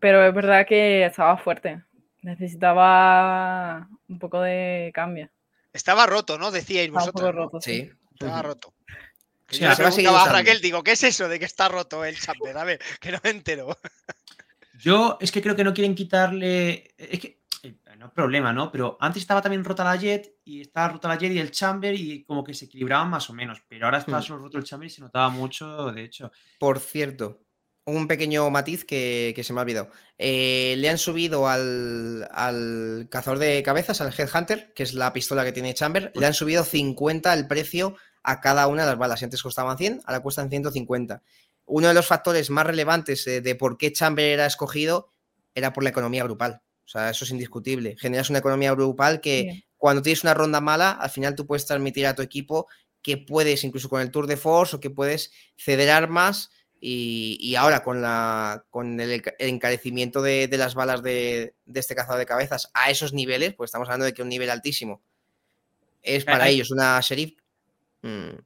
Pero 0.00 0.24
es 0.24 0.34
verdad 0.34 0.66
que 0.66 1.04
estaba 1.04 1.36
fuerte. 1.36 1.84
Necesitaba 2.22 3.90
un 4.08 4.18
poco 4.18 4.40
de 4.40 4.90
cambio. 4.94 5.30
Estaba 5.74 6.06
roto, 6.06 6.38
¿no? 6.38 6.50
Decíais 6.50 6.90
vosotros. 6.90 7.26
Un 7.26 7.30
poco 7.30 7.32
roto, 7.32 7.60
sí. 7.60 7.92
Estaba 8.10 8.40
roto. 8.40 8.72
Sí, 9.50 9.62
a 9.66 9.74
Raquel, 9.74 10.62
digo, 10.62 10.82
¿qué 10.82 10.92
es 10.92 11.02
eso 11.02 11.28
de 11.28 11.38
que 11.38 11.44
está 11.44 11.68
roto 11.68 12.02
el 12.06 12.18
Chamber? 12.18 12.56
A 12.56 12.64
ver, 12.64 12.80
que 13.00 13.12
no 13.12 13.18
me 13.22 13.28
entero. 13.28 13.78
Yo 14.78 15.18
es 15.20 15.30
que 15.30 15.42
creo 15.42 15.54
que 15.54 15.64
no 15.64 15.74
quieren 15.74 15.94
quitarle. 15.94 16.94
Es 16.96 17.20
que 17.20 17.43
no 18.04 18.12
problema, 18.12 18.52
¿no? 18.52 18.70
Pero 18.70 18.98
antes 19.00 19.22
estaba 19.22 19.40
también 19.40 19.64
rota 19.64 19.82
la 19.82 19.96
Jet 19.96 20.36
y 20.44 20.60
estaba 20.60 20.88
rota 20.88 21.08
la 21.08 21.16
Jet 21.16 21.32
y 21.32 21.38
el 21.38 21.50
Chamber 21.50 21.94
y 21.94 22.22
como 22.24 22.44
que 22.44 22.52
se 22.52 22.66
equilibraban 22.66 23.08
más 23.08 23.30
o 23.30 23.32
menos. 23.32 23.62
Pero 23.66 23.86
ahora 23.86 23.98
está 23.98 24.18
hmm. 24.18 24.22
solo 24.22 24.42
roto 24.42 24.58
el 24.58 24.64
Chamber 24.64 24.86
y 24.86 24.90
se 24.90 25.00
notaba 25.00 25.30
mucho, 25.30 25.90
de 25.90 26.04
hecho. 26.04 26.30
Por 26.58 26.80
cierto, 26.80 27.40
un 27.86 28.06
pequeño 28.06 28.50
matiz 28.50 28.84
que, 28.84 29.40
se 29.42 29.52
me 29.54 29.60
ha 29.60 29.62
olvidado. 29.62 29.90
Eh, 30.18 30.74
le 30.78 30.90
han 30.90 30.98
subido 30.98 31.48
al, 31.48 32.28
al, 32.30 33.08
cazador 33.10 33.38
de 33.38 33.62
cabezas, 33.62 34.02
al 34.02 34.12
Headhunter, 34.12 34.74
que 34.74 34.82
es 34.82 34.92
la 34.92 35.12
pistola 35.14 35.44
que 35.44 35.52
tiene 35.52 35.72
Chamber, 35.72 36.12
le 36.14 36.26
han 36.26 36.34
subido 36.34 36.62
50 36.62 37.32
el 37.32 37.46
precio 37.46 37.96
a 38.22 38.42
cada 38.42 38.66
una 38.66 38.82
de 38.82 38.90
las 38.90 38.98
balas. 38.98 39.22
Antes 39.22 39.42
costaban 39.42 39.78
100, 39.78 40.02
ahora 40.04 40.20
cuestan 40.20 40.50
150. 40.50 41.22
Uno 41.66 41.88
de 41.88 41.94
los 41.94 42.06
factores 42.06 42.50
más 42.50 42.66
relevantes 42.66 43.24
de, 43.24 43.40
de 43.40 43.54
por 43.54 43.78
qué 43.78 43.92
Chamber 43.92 44.26
era 44.26 44.44
escogido 44.44 45.08
era 45.54 45.72
por 45.72 45.84
la 45.84 45.90
economía 45.90 46.24
grupal. 46.24 46.60
O 46.84 46.88
sea, 46.88 47.10
eso 47.10 47.24
es 47.24 47.30
indiscutible. 47.30 47.96
Generas 47.98 48.30
una 48.30 48.40
economía 48.40 48.72
grupal 48.72 49.20
que 49.20 49.64
cuando 49.76 50.02
tienes 50.02 50.22
una 50.22 50.34
ronda 50.34 50.60
mala, 50.60 50.92
al 50.92 51.10
final 51.10 51.34
tú 51.34 51.46
puedes 51.46 51.66
transmitir 51.66 52.06
a 52.06 52.14
tu 52.14 52.22
equipo 52.22 52.66
que 53.02 53.18
puedes, 53.18 53.64
incluso 53.64 53.88
con 53.88 54.00
el 54.00 54.10
Tour 54.10 54.26
de 54.26 54.36
Force, 54.36 54.76
o 54.76 54.80
que 54.80 54.90
puedes 54.90 55.30
ceder 55.56 55.90
armas. 55.90 56.50
Y, 56.86 57.54
ahora 57.54 57.82
con, 57.82 58.02
la, 58.02 58.66
con 58.68 59.00
el, 59.00 59.22
encarecimiento 59.38 60.20
de, 60.20 60.48
las 60.52 60.74
balas 60.74 61.02
de, 61.02 61.54
este 61.72 61.94
cazador 61.94 62.18
de 62.18 62.26
cabezas 62.26 62.70
a 62.74 62.90
esos 62.90 63.14
niveles, 63.14 63.54
pues 63.54 63.68
estamos 63.68 63.88
hablando 63.88 64.04
de 64.04 64.12
que 64.12 64.20
un 64.20 64.28
nivel 64.28 64.50
altísimo 64.50 65.00
es 66.02 66.24
para 66.26 66.48
ellos 66.48 66.70
una 66.70 67.00
sheriff. 67.00 67.38
Mm, 68.02 68.36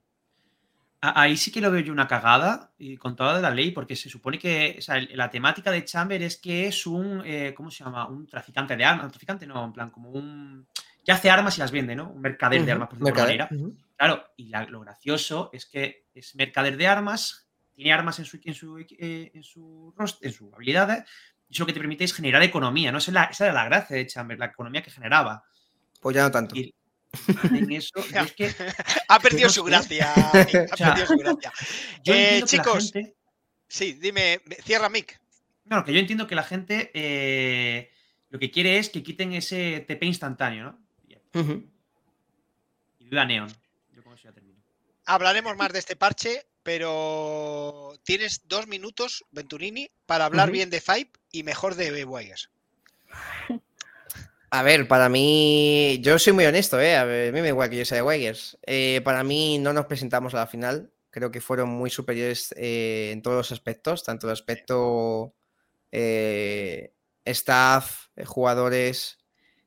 Ahí 1.00 1.36
sí 1.36 1.52
que 1.52 1.60
lo 1.60 1.70
veo 1.70 1.80
yo 1.80 1.92
una 1.92 2.08
cagada 2.08 2.72
y 2.76 2.96
con 2.96 3.14
toda 3.14 3.36
de 3.36 3.42
la 3.42 3.50
ley, 3.50 3.70
porque 3.70 3.94
se 3.94 4.10
supone 4.10 4.36
que 4.36 4.80
la 5.14 5.30
temática 5.30 5.70
de 5.70 5.84
Chamber 5.84 6.20
es 6.22 6.38
que 6.38 6.66
es 6.66 6.86
un, 6.88 7.22
eh, 7.24 7.54
¿cómo 7.56 7.70
se 7.70 7.84
llama? 7.84 8.08
Un 8.08 8.26
traficante 8.26 8.76
de 8.76 8.84
armas, 8.84 9.06
un 9.06 9.12
traficante 9.12 9.46
no, 9.46 9.64
en 9.64 9.72
plan, 9.72 9.90
como 9.90 10.10
un, 10.10 10.66
que 11.04 11.12
hace 11.12 11.30
armas 11.30 11.56
y 11.56 11.60
las 11.60 11.70
vende, 11.70 11.94
¿no? 11.94 12.10
Un 12.10 12.20
mercader 12.20 12.64
de 12.64 12.72
armas, 12.72 12.88
por 12.88 12.98
decirlo 12.98 13.22
manera. 13.22 13.48
Claro, 13.96 14.24
y 14.36 14.50
lo 14.68 14.80
gracioso 14.80 15.50
es 15.52 15.66
que 15.66 16.06
es 16.14 16.34
mercader 16.34 16.76
de 16.76 16.88
armas, 16.88 17.46
tiene 17.74 17.92
armas 17.92 18.18
en 18.18 18.24
su, 18.24 18.40
en 18.42 18.54
su, 18.54 18.78
eh, 18.78 19.30
en 19.32 19.42
su, 19.44 19.94
en 20.20 20.32
su 20.32 20.52
habilidad, 20.52 21.06
y 21.48 21.54
eso 21.54 21.62
lo 21.62 21.66
que 21.66 21.72
te 21.72 21.80
permite 21.80 22.04
es 22.04 22.12
generar 22.12 22.42
economía, 22.42 22.90
¿no? 22.90 22.98
Esa, 22.98 23.28
era 23.40 23.52
la 23.52 23.64
gracia 23.64 23.96
de 23.96 24.06
Chamber, 24.06 24.36
la 24.36 24.46
economía 24.46 24.82
que 24.82 24.90
generaba. 24.90 25.44
Pues 26.00 26.16
ya 26.16 26.24
no 26.24 26.30
tanto. 26.32 26.56
Ha 29.08 29.18
perdido 29.20 29.48
su 29.50 29.64
gracia. 29.64 30.14
chicos, 32.44 32.92
sí, 33.68 33.92
dime, 33.94 34.40
cierra 34.64 34.88
Mick. 34.88 35.20
No, 35.64 35.84
que 35.84 35.92
yo 35.92 36.00
entiendo 36.00 36.26
que 36.26 36.34
la 36.34 36.44
gente 36.44 36.90
eh, 36.94 37.90
lo 38.30 38.38
que 38.38 38.50
quiere 38.50 38.78
es 38.78 38.90
que 38.90 39.02
quiten 39.02 39.32
ese 39.32 39.84
TP 39.86 40.04
instantáneo, 40.04 40.64
¿no? 40.64 40.88
Y 42.98 43.04
viva 43.04 43.24
Neon. 43.24 43.48
Hablaremos 45.06 45.56
más 45.56 45.72
de 45.72 45.78
este 45.78 45.96
parche, 45.96 46.46
pero 46.62 47.98
tienes 48.02 48.42
dos 48.46 48.66
minutos, 48.66 49.24
Venturini, 49.30 49.90
para 50.04 50.26
hablar 50.26 50.50
bien 50.50 50.68
de 50.68 50.82
Five 50.82 51.10
y 51.32 51.42
mejor 51.42 51.74
de 51.74 52.04
Wires. 52.04 52.50
A 54.50 54.62
ver, 54.62 54.88
para 54.88 55.10
mí, 55.10 56.00
yo 56.02 56.18
soy 56.18 56.32
muy 56.32 56.46
honesto, 56.46 56.80
¿eh? 56.80 56.96
A, 56.96 57.04
mí 57.04 57.32
me 57.32 57.42
da 57.42 57.48
igual 57.48 57.68
que 57.68 57.76
yo 57.76 57.84
sea 57.84 57.96
de 57.96 58.02
Weigers. 58.02 58.58
Eh, 58.66 59.02
para 59.04 59.22
mí 59.22 59.58
no 59.58 59.74
nos 59.74 59.86
presentamos 59.86 60.32
a 60.34 60.38
la 60.38 60.46
final. 60.46 60.90
Creo 61.10 61.30
que 61.30 61.42
fueron 61.42 61.68
muy 61.68 61.90
superiores 61.90 62.54
eh, 62.56 63.10
en 63.12 63.20
todos 63.20 63.36
los 63.36 63.52
aspectos, 63.52 64.04
tanto 64.04 64.26
el 64.26 64.32
aspecto 64.32 65.34
eh, 65.92 66.94
staff, 67.26 68.08
jugadores. 68.24 69.18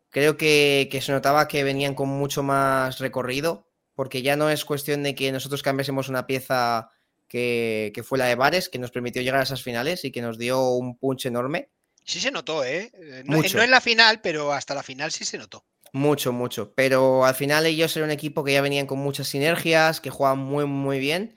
Creo 0.10 0.36
que, 0.38 0.90
se 1.02 1.12
notaba 1.12 1.48
que 1.48 1.64
venían 1.64 1.94
con 1.94 2.10
mucho 2.10 2.42
más 2.42 3.00
recorrido, 3.00 3.68
porque 3.94 4.24
ya 4.24 4.36
no 4.36 4.50
es 4.50 4.66
cuestión 4.66 5.04
de 5.04 5.14
que 5.14 5.32
nosotros 5.32 5.62
cambiásemos 5.62 6.10
una 6.10 6.26
pieza 6.26 6.90
que, 7.28 7.92
que 7.94 8.04
fue 8.04 8.18
la 8.18 8.26
de 8.26 8.36
Bares, 8.36 8.68
que 8.70 8.80
nos 8.80 8.92
permitió 8.92 9.22
llegar 9.22 9.42
a 9.42 9.44
esas 9.44 9.64
finales 9.64 10.06
y 10.06 10.12
que 10.12 10.24
nos 10.24 10.40
dio 10.40 10.72
un 10.72 10.98
punch 10.98 11.28
enorme 11.28 11.70
Sí 12.04 12.20
se 12.20 12.32
notó, 12.32 12.64
¿eh? 12.64 12.92
eh 12.94 13.24
no, 13.26 13.42
no, 13.42 13.64
en 13.64 13.72
la 13.72 13.82
final, 13.82 14.22
pero 14.22 14.52
hasta 14.52 14.74
la 14.74 14.84
final 14.84 15.12
sí 15.12 15.26
se 15.26 15.38
notó. 15.38 15.66
Mucho, 15.94 16.32
mucho. 16.32 16.74
Pero 16.74 17.26
al 17.26 17.36
final 17.36 17.66
ellos 17.66 17.96
eran 17.96 18.10
un 18.10 18.14
equipo 18.14 18.44
que 18.44 18.54
ya 18.54 18.62
venían 18.62 18.88
con 18.88 19.00
muchas 19.00 19.28
sinergias, 19.28 20.00
que 20.00 20.10
jugaban 20.10 20.40
muy, 20.40 20.66
muy 20.66 21.00
bien 21.00 21.36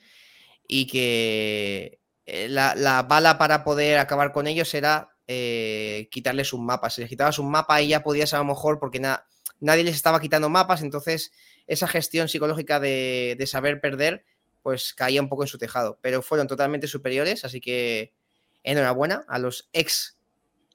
y 0.69 0.87
que 0.87 2.01
eh, 2.27 2.49
la, 2.49 3.03
bala 3.03 3.37
para 3.37 3.65
poder 3.65 3.99
acabar 3.99 4.33
con 4.33 4.47
ellos 4.47 4.73
era 4.75 5.17
eh, 5.27 6.09
quitarles 6.11 6.53
un 6.53 6.65
mapa. 6.65 6.91
Si 6.91 7.01
les 7.01 7.11
quitabas 7.11 7.39
un 7.39 7.51
mapa, 7.51 7.77
ahí 7.77 7.89
ya 7.89 8.03
podías 8.03 8.33
a 8.33 8.39
lo 8.39 8.45
mejor, 8.45 8.79
porque 8.79 9.01
nadie 9.01 9.85
les 9.85 9.97
estaba 9.97 10.21
quitando 10.21 10.49
mapas, 10.49 10.83
entonces 10.83 11.33
esa 11.67 11.89
gestión 11.89 12.29
psicológica 12.29 12.79
de, 12.79 13.37
de 13.39 13.47
saber 13.47 13.81
perder, 13.81 14.25
pues 14.63 14.95
caía 14.95 15.21
un 15.21 15.29
poco 15.29 15.43
en 15.43 15.49
su 15.49 15.59
tejado. 15.59 15.99
Pero 16.01 16.23
fueron 16.23 16.47
totalmente 16.47 16.87
superiores, 16.87 17.45
así 17.45 17.61
que 17.61 18.15
enhorabuena 18.63 19.25
a 19.29 19.39
los 19.39 19.69
ex 19.73 20.14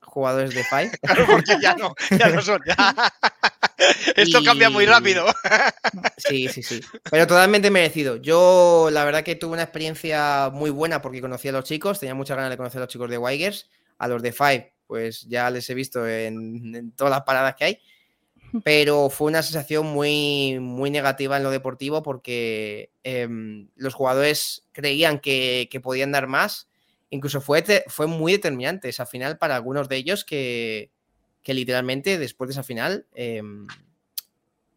jugadores 0.10 0.54
de 0.54 0.64
Five. 0.64 0.92
Claro, 1.02 1.26
porque 1.28 1.58
ya 1.62 1.76
no, 1.76 1.96
ya 2.12 2.30
no 2.30 2.42
son. 2.42 2.62
Esto 4.16 4.44
cambia 4.44 4.70
muy 4.70 4.86
rápido. 4.86 5.26
Sí, 6.18 6.50
sí, 6.50 6.62
sí. 6.62 6.82
Pero 7.10 7.26
totalmente 7.26 7.72
merecido. 7.72 8.18
Yo, 8.18 8.90
la 8.92 9.06
verdad 9.06 9.24
que 9.24 9.36
tuve 9.36 9.54
una 9.54 9.64
experiencia 9.64 10.50
muy 10.54 10.70
buena 10.70 11.02
porque 11.02 11.22
conocí 11.22 11.48
a 11.48 11.54
los 11.54 11.64
chicos, 11.64 12.00
tenía 12.00 12.14
muchas 12.14 12.36
ganas 12.36 12.52
de 12.52 12.58
conocer 12.58 12.80
a 12.80 12.82
los 12.82 12.90
chicos 12.92 13.10
de 13.10 13.18
Wigers, 13.18 13.70
a 13.98 14.08
los 14.08 14.22
de 14.22 14.34
Five, 14.34 14.74
pues 14.86 15.22
ya 15.28 15.50
les 15.50 15.70
he 15.70 15.74
visto 15.74 16.06
en, 16.08 16.92
todas 16.92 17.12
las 17.12 17.22
paradas 17.22 17.56
que 17.56 17.66
hay. 17.66 17.80
Pero 18.64 19.10
fue 19.10 19.28
una 19.28 19.44
sensación 19.44 19.88
muy, 19.88 20.60
muy 20.60 20.92
negativa 20.92 21.38
en 21.38 21.44
lo 21.44 21.52
deportivo 21.52 22.04
porque 22.04 22.92
em, 23.04 23.70
los 23.76 23.94
jugadores 23.94 24.68
creían 24.72 25.20
que, 25.20 25.70
podían 25.82 26.12
dar 26.12 26.28
más. 26.28 26.69
Incluso 27.10 27.42
fue, 27.42 27.64
fue 27.88 28.08
muy 28.08 28.34
determinante 28.34 28.90
esa 28.90 29.06
final 29.06 29.38
para 29.38 29.56
algunos 29.56 29.90
de 29.90 29.98
ellos 29.98 30.26
que, 30.26 30.92
literalmente 31.46 32.20
después 32.20 32.48
de 32.48 32.52
esa 32.52 32.62
final 32.62 33.08
em, 33.16 33.66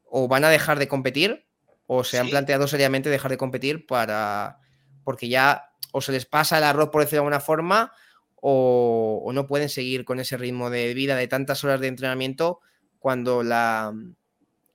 o 0.06 0.26
van 0.26 0.42
a 0.44 0.48
dejar 0.48 0.78
de 0.78 0.88
competir 0.88 1.44
o 1.86 2.02
se 2.02 2.18
han 2.18 2.30
planteado 2.30 2.66
seriamente 2.66 3.10
dejar 3.10 3.30
de 3.30 3.36
competir 3.36 3.84
para 3.84 4.58
porque 5.04 5.28
ya 5.28 5.72
o 5.92 6.00
se 6.00 6.12
les 6.12 6.24
pasa 6.24 6.56
el 6.56 6.64
arroz, 6.64 6.88
por 6.88 7.02
decirlo 7.02 7.16
de 7.16 7.26
alguna 7.26 7.40
forma, 7.40 7.92
o, 8.36 9.30
no 9.32 9.46
pueden 9.46 9.68
seguir 9.68 10.04
con 10.04 10.18
ese 10.18 10.36
ritmo 10.36 10.70
de 10.70 10.94
vida 10.94 11.16
de 11.16 11.28
tantas 11.28 11.62
horas 11.64 11.80
de 11.80 11.88
entrenamiento 11.88 12.60
cuando 12.98 13.42
la, 13.42 13.92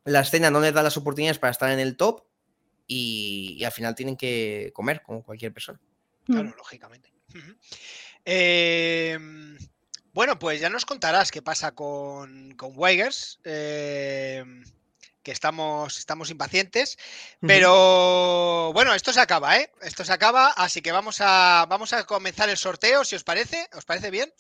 la 0.06 0.20
escena 0.22 0.52
no 0.52 0.62
les 0.62 0.74
da 0.74 0.84
las 0.84 0.98
oportunidades 0.98 1.40
para 1.40 1.52
estar 1.52 1.72
en 1.72 1.80
el 1.80 1.98
top 1.98 2.24
y, 2.88 3.64
al 3.66 3.72
final 3.72 3.96
tienen 3.96 4.16
que 4.16 4.72
comer 4.74 5.02
como 5.02 5.24
cualquier 5.24 5.54
persona. 5.54 5.80
Claro, 6.26 6.54
lógicamente. 6.58 7.12
Em, 8.26 9.58
bueno, 10.14 10.38
pues 10.40 10.60
ya 10.60 10.70
nos 10.70 10.86
contarás 10.86 11.32
qué 11.32 11.42
pasa 11.42 11.74
con, 11.74 12.52
con 12.56 12.74
Weigers. 12.76 13.40
Em, 13.44 14.64
que 15.28 15.34
estamos, 15.34 15.98
estamos 15.98 16.30
impacientes. 16.30 16.98
Pero 17.46 18.72
bueno, 18.72 18.94
esto 18.94 19.12
se 19.12 19.20
acaba, 19.20 19.58
¿eh? 19.58 19.70
Esto 19.82 20.06
se 20.06 20.14
acaba, 20.14 20.52
así 20.52 20.82
que 20.82 20.94
vamos 20.94 21.20
a, 21.20 21.66
vamos 21.68 21.92
a 21.92 22.06
comenzar 22.06 22.48
el 22.48 22.56
sorteo, 22.56 23.04
si 23.04 23.18
os 23.18 23.26
parece. 23.26 23.68
¿Os 23.76 23.84
parece 23.84 24.10
bien? 24.10 24.32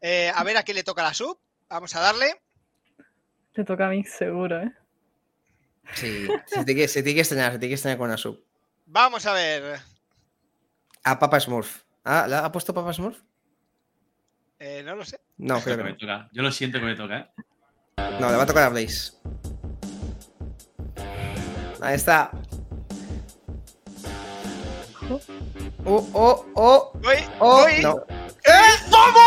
Eh, 0.00 0.32
a 0.34 0.42
ver 0.42 0.56
a 0.56 0.64
quién 0.64 0.74
le 0.74 0.82
toca 0.82 1.04
la 1.04 1.14
sub. 1.14 1.38
Vamos 1.68 1.94
a 1.94 2.00
darle. 2.00 2.42
Te 3.54 3.62
toca 3.62 3.86
a 3.86 3.90
mí, 3.90 4.02
seguro, 4.02 4.60
¿eh? 4.60 4.72
Sí, 5.94 6.26
se 6.46 6.64
tiene 6.64 6.80
que, 6.80 6.88
se 6.88 7.04
tiene 7.04 7.14
que 7.14 7.20
estrenar, 7.20 7.52
se 7.52 7.58
tiene 7.60 7.70
que 7.70 7.76
estrenar 7.76 7.98
con 7.98 8.10
la 8.10 8.16
sub. 8.16 8.44
Vamos 8.86 9.24
a 9.26 9.34
ver. 9.34 9.78
A 11.04 11.18
Papa 11.20 11.38
Smurf. 11.38 11.84
¿Ah, 12.04 12.26
¿La 12.28 12.44
ha 12.44 12.52
puesto 12.52 12.74
Papa 12.74 12.92
Smurf? 12.92 13.18
Eh, 14.58 14.82
no 14.84 14.96
lo 14.96 15.04
sé. 15.04 15.20
No, 15.38 15.60
creo 15.60 15.76
que 15.76 15.84
me 15.84 15.94
toca. 15.94 16.28
Yo 16.32 16.42
lo 16.42 16.50
siento 16.50 16.78
que 16.78 16.84
me 16.84 16.94
toca, 16.94 17.18
¿eh? 17.18 17.30
No, 18.20 18.30
le 18.30 18.36
va 18.36 18.42
a 18.42 18.46
tocar 18.46 18.64
a 18.64 18.68
Blaze. 18.68 19.12
Ahí 21.80 21.96
está. 21.96 22.30
Oh, 25.84 26.08
oh, 26.14 26.46
oh. 26.54 26.92
oh, 27.40 27.66
No. 27.82 28.04
¡Vamos! 28.90 29.22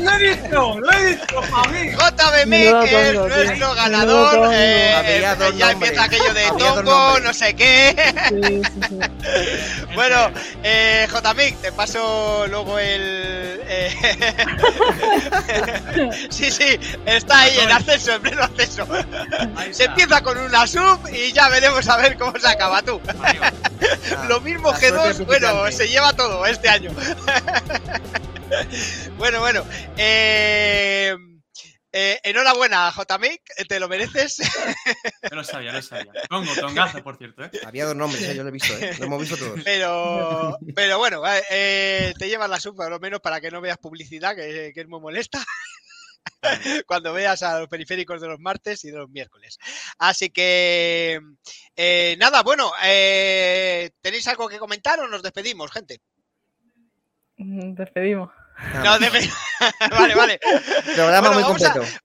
¡Lo 0.00 0.10
he 0.12 0.18
visto! 0.18 0.80
¡Lo 0.80 0.92
he 0.92 1.06
visto, 1.06 1.42
mí! 1.72 1.90
JBM, 1.92 2.84
que 2.84 3.08
es 3.08 3.14
nuestro 3.14 3.74
ganador. 3.74 4.50
Eh, 4.52 5.24
ya 5.56 5.72
empieza 5.72 6.04
aquello 6.04 6.32
de 6.34 6.46
Tongo, 6.58 7.18
no 7.20 7.32
sé 7.32 7.54
qué. 7.54 7.96
bueno, 9.94 10.30
eh, 10.62 11.08
JMIC, 11.10 11.60
te 11.60 11.72
paso 11.72 12.46
luego 12.48 12.78
el. 12.78 13.60
Eh... 13.66 13.88
sí, 16.30 16.50
sí, 16.50 16.78
está 17.06 17.40
ahí 17.40 17.58
en 17.58 17.70
ascenso, 17.70 18.14
en 18.14 18.22
pleno 18.22 18.42
ascenso. 18.42 18.86
Se 19.70 19.84
empieza 19.84 20.22
con 20.22 20.38
una 20.38 20.66
sub 20.66 21.00
y 21.12 21.32
ya 21.32 21.48
veremos 21.48 21.88
a 21.88 21.96
ver 21.96 22.16
cómo 22.16 22.32
se 22.38 22.48
acaba 22.48 22.82
tú. 22.82 23.00
Lo 24.28 24.40
mismo 24.40 24.72
que 24.78 24.90
dos, 24.90 25.24
bueno, 25.26 25.70
se 25.70 25.88
lleva 25.88 26.12
todo 26.12 26.44
este 26.46 26.68
año. 26.68 26.90
bueno, 29.16 29.40
bueno. 29.40 29.64
Eh, 29.96 31.16
eh, 31.92 32.18
enhorabuena, 32.22 32.92
JMIC, 32.92 33.66
te 33.66 33.80
lo 33.80 33.88
mereces. 33.88 34.36
Yo 35.30 35.36
lo 35.36 35.44
sabía, 35.44 35.72
lo 35.72 35.82
sabía. 35.82 36.12
Tongo, 36.28 36.54
tongazo, 36.54 37.02
por 37.02 37.16
cierto. 37.16 37.44
¿eh? 37.44 37.50
Había 37.64 37.86
dos 37.86 37.96
nombres, 37.96 38.34
yo 38.34 38.42
lo 38.42 38.50
he 38.50 38.52
visto, 38.52 38.74
lo 38.98 39.04
hemos 39.04 39.20
visto 39.20 39.36
todos. 39.36 39.60
Pero, 39.64 40.58
pero 40.74 40.98
bueno, 40.98 41.22
te 41.48 42.28
llevas 42.28 42.50
la 42.50 42.60
sub 42.60 42.76
por 42.76 42.90
lo 42.90 43.00
menos 43.00 43.20
para 43.20 43.40
que 43.40 43.50
no 43.50 43.60
veas 43.60 43.78
publicidad, 43.78 44.36
que, 44.36 44.72
es 44.74 44.88
muy 44.88 45.00
molesta 45.00 45.44
cuando 46.86 47.12
veas 47.12 47.42
a 47.42 47.60
los 47.60 47.68
periféricos 47.68 48.20
de 48.20 48.28
los 48.28 48.40
martes 48.40 48.84
y 48.84 48.90
de 48.90 48.98
los 48.98 49.10
miércoles. 49.10 49.58
Así 49.98 50.30
que, 50.30 51.20
nada, 52.18 52.42
bueno, 52.42 52.72
¿tenéis 54.00 54.26
algo 54.28 54.48
que 54.48 54.58
comentar 54.58 55.00
o 55.00 55.08
nos 55.08 55.22
despedimos, 55.22 55.70
gente? 55.70 56.00
Despedimos. 57.36 58.30
No, 58.58 58.98
vale, 59.90 60.14
vale. 60.14 60.40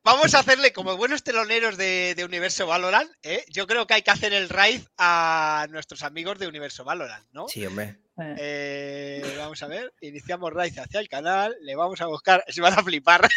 vamos, 0.03 0.33
A, 0.33 0.39
hacerle 0.39 0.71
como 0.71 0.95
buenos 0.97 1.23
teloneros 1.23 1.77
de, 1.77 2.21
Universo 2.23 2.67
Valorant. 2.67 3.09
¿eh? 3.23 3.43
Yo 3.49 3.65
creo 3.65 3.87
que 3.87 3.95
hay 3.95 4.01
que 4.03 4.11
hacer 4.11 4.33
el 4.33 4.49
raid 4.49 4.81
a 4.97 5.65
nuestros 5.71 6.03
amigos 6.03 6.37
de 6.37 6.47
Universo 6.47 6.83
Valorant, 6.83 7.25
¿no? 7.31 7.47
Sí, 7.47 7.65
hombre. 7.65 7.97
Eh, 8.37 9.35
vamos 9.39 9.63
a 9.63 9.67
ver. 9.67 9.91
Iniciamos 10.01 10.53
raid 10.53 10.77
hacia 10.77 10.99
el 10.99 11.09
canal. 11.09 11.55
Le 11.61 11.75
vamos 11.75 12.01
a 12.01 12.05
buscar. 12.05 12.43
Se 12.47 12.61
van 12.61 12.77
a 12.77 12.83
flipar. 12.83 13.27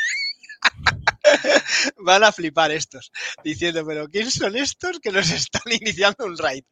Van 1.99 2.25
a 2.25 2.33
flipar 2.33 2.71
estos, 2.71 3.13
diciendo, 3.43 3.85
pero 3.87 4.09
¿quién 4.09 4.31
son 4.31 4.57
estos 4.57 5.01
que 5.01 5.11
nos 5.11 5.31
están 5.31 5.63
iniciando 5.71 6.25
un 6.25 6.37
raid? 6.39 6.65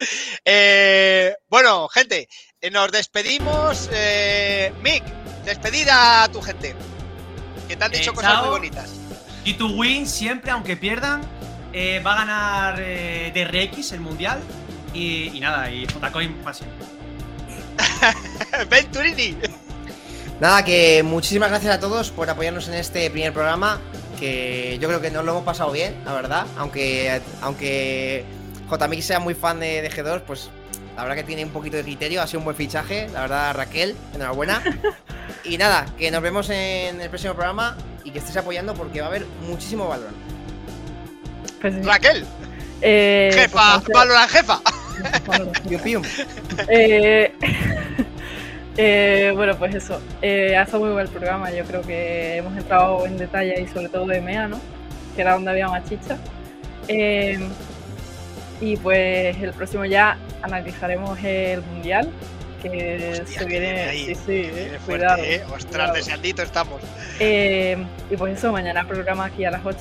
Eh, 0.45 1.35
bueno, 1.49 1.89
gente, 1.89 2.29
eh, 2.61 2.71
nos 2.71 2.91
despedimos. 2.93 3.89
Eh, 3.93 4.73
Mick, 4.83 5.05
despedida 5.45 6.25
a 6.25 6.29
tu 6.29 6.41
gente, 6.41 6.75
que 7.69 7.77
te 7.77 7.85
han 7.85 7.93
dicho 7.93 8.15
cosas 8.15 8.43
muy 8.43 8.51
bonitas. 8.51 8.91
Y 9.45 9.55
tu 9.55 9.69
win 9.79 10.07
siempre, 10.07 10.51
aunque 10.51 10.77
pierdan, 10.77 11.23
va 12.07 12.13
a 12.13 12.17
ganar 12.17 12.77
DRX 13.35 13.93
el 13.93 14.01
mundial. 14.01 14.41
Y, 14.95 15.39
nada, 15.41 15.71
y 15.71 15.87
J-Coin 15.87 16.35
para 16.35 16.55
siempre. 16.55 16.87
Venturini. 18.71 19.37
Nada, 20.41 20.65
que 20.65 21.03
muchísimas 21.05 21.49
gracias 21.49 21.75
a 21.75 21.81
todos 21.81 22.11
por 22.11 22.29
apoyarnos 22.29 22.67
en 22.69 22.75
este 22.75 23.09
primer 23.11 23.33
programa 23.33 23.81
que 24.19 24.79
yo 24.81 24.89
creo 24.89 25.01
que 25.01 25.11
nos 25.11 25.25
lo 25.25 25.33
hemos 25.33 25.45
pasado 25.45 25.71
bien, 25.71 25.95
la 26.05 26.13
verdad. 26.13 26.47
Aunque, 26.57 27.21
aunque 27.41 28.25
JMX 28.69 29.05
sea 29.05 29.21
muy 29.21 29.35
fan 29.35 29.61
de, 29.61 29.89
G2, 29.91 30.23
pues 30.23 30.51
la 30.97 31.03
verdad 31.03 31.17
que 31.17 31.25
tiene 31.25 31.45
un 31.45 31.51
poquito 31.51 31.77
de 31.77 31.85
criterio, 31.85 32.21
ha 32.21 32.27
sido 32.27 32.41
un 32.41 32.45
buen 32.45 32.57
fichaje, 32.57 33.09
la 33.13 33.23
verdad 33.23 33.55
Raquel, 33.55 33.95
enhorabuena. 34.15 34.63
y 35.45 35.57
nada, 35.57 35.87
que 35.97 36.11
nos 36.11 36.21
vemos 36.21 36.51
en 36.51 37.01
el 37.01 37.09
próximo 37.09 37.35
programa 37.35 37.77
y 38.03 38.11
que 38.11 38.19
estés 38.19 38.37
apoyando 38.37 38.75
porque 38.75 39.01
va 39.01 39.07
a 39.07 39.11
haber 39.11 39.27
muchísimo 39.47 39.89
valor. 39.89 40.11
Pues 41.61 41.85
Raquel. 41.85 42.27
Eh, 42.83 43.31
jefa, 43.33 43.81
pues, 43.81 44.31
jefa. 44.31 44.61
eh, 46.69 47.33
eh, 48.77 49.33
bueno, 49.35 49.57
pues 49.57 49.75
eso. 49.75 50.01
Eh, 50.23 50.57
ha 50.57 50.63
estado 50.63 50.85
muy 50.85 50.93
buen 50.93 51.07
el 51.07 51.13
programa. 51.13 51.51
Yo 51.51 51.65
creo 51.65 51.83
que 51.83 52.37
hemos 52.37 52.57
entrado 52.57 53.07
en 53.07 53.17
detalle 53.17 53.61
y 53.61 53.69
sobre 53.69 53.89
todo 53.89 54.07
de 54.07 54.21
MEA, 54.21 54.49
¿no? 54.49 54.61
Que 55.15 55.23
era 55.23 55.35
donde 55.35 55.51
había 55.51 55.69
más 55.69 55.89
chicha. 55.89 56.19
Eh, 56.89 57.39
y 58.61 58.77
pues 58.77 59.37
el 59.41 59.53
próximo 59.53 59.85
ya 59.85 60.17
analizaremos 60.43 61.19
el 61.23 61.63
mundial. 61.63 62.11
Que 62.63 63.23
se 63.27 63.45
viene. 63.45 63.93
sí, 63.93 64.15
sí, 64.15 64.51
cuidado. 64.87 65.23
Ostras, 65.55 65.93
deseandito 65.93 66.43
estamos. 66.43 66.81
y 67.21 68.17
pues 68.17 68.39
eso, 68.39 68.53
mañana 68.53 68.87
programa 68.89 69.27
aquí 69.27 69.45
a 69.45 69.51
las 69.51 69.65
8. 69.65 69.79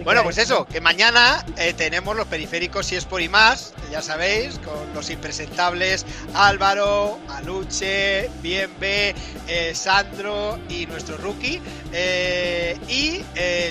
Bueno, 0.00 0.22
pues 0.24 0.38
eso, 0.38 0.64
que 0.66 0.80
mañana 0.80 1.44
eh, 1.56 1.74
tenemos 1.74 2.16
los 2.16 2.26
periféricos 2.26 2.86
si 2.86 2.96
es 2.96 3.04
por 3.04 3.20
y 3.20 3.28
más, 3.28 3.72
ya 3.90 4.02
sabéis, 4.02 4.58
con 4.58 4.92
los 4.94 5.10
impresentables 5.10 6.04
Álvaro, 6.34 7.18
Aluche, 7.28 8.28
Bienve, 8.42 9.14
eh, 9.46 9.74
Sandro 9.74 10.58
y 10.68 10.86
nuestro 10.86 11.16
rookie. 11.18 11.60
Eh, 11.92 12.76
y 12.88 13.22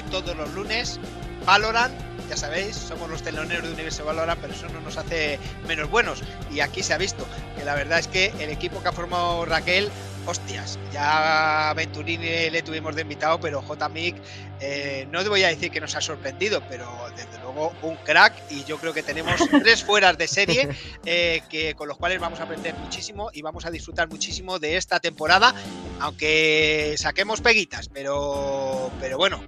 todos 0.09 0.35
los 0.37 0.53
lunes, 0.53 0.99
Valorant 1.45 1.93
ya 2.29 2.37
sabéis, 2.37 2.77
somos 2.77 3.09
los 3.09 3.23
teloneros 3.23 3.67
de 3.67 3.73
Universo 3.73 4.05
Valorant, 4.05 4.39
pero 4.39 4.53
eso 4.53 4.69
no 4.69 4.79
nos 4.79 4.95
hace 4.95 5.37
menos 5.67 5.89
buenos. 5.89 6.23
Y 6.49 6.61
aquí 6.61 6.81
se 6.81 6.93
ha 6.93 6.97
visto 6.97 7.27
que 7.57 7.65
la 7.65 7.75
verdad 7.75 7.99
es 7.99 8.07
que 8.07 8.33
el 8.39 8.49
equipo 8.49 8.81
que 8.81 8.87
ha 8.87 8.93
formado 8.93 9.43
Raquel 9.43 9.91
hostias. 10.25 10.79
Ya 10.93 11.69
a 11.69 11.73
Venturini 11.73 12.49
le 12.49 12.61
tuvimos 12.61 12.95
de 12.95 13.01
invitado, 13.01 13.39
pero 13.41 13.61
JMIC 13.61 14.15
eh, 14.63 15.07
no 15.11 15.23
te 15.23 15.29
voy 15.29 15.43
a 15.43 15.47
decir 15.47 15.71
que 15.71 15.81
nos 15.81 15.95
ha 15.95 16.01
sorprendido, 16.01 16.61
pero 16.69 16.87
desde 17.15 17.39
luego 17.41 17.73
un 17.81 17.95
crack 17.97 18.33
y 18.51 18.63
yo 18.63 18.77
creo 18.77 18.93
que 18.93 19.01
tenemos 19.01 19.41
tres 19.63 19.83
fueras 19.83 20.17
de 20.17 20.27
serie 20.27 20.69
eh, 21.05 21.41
que, 21.49 21.73
con 21.73 21.87
los 21.87 21.97
cuales 21.97 22.19
vamos 22.19 22.39
a 22.39 22.43
aprender 22.43 22.75
muchísimo 22.75 23.31
y 23.33 23.41
vamos 23.41 23.65
a 23.65 23.71
disfrutar 23.71 24.07
muchísimo 24.07 24.59
de 24.59 24.77
esta 24.77 24.99
temporada, 24.99 25.55
aunque 25.99 26.93
saquemos 26.97 27.41
peguitas, 27.41 27.89
pero, 27.89 28.91
pero 28.99 29.17
bueno, 29.17 29.43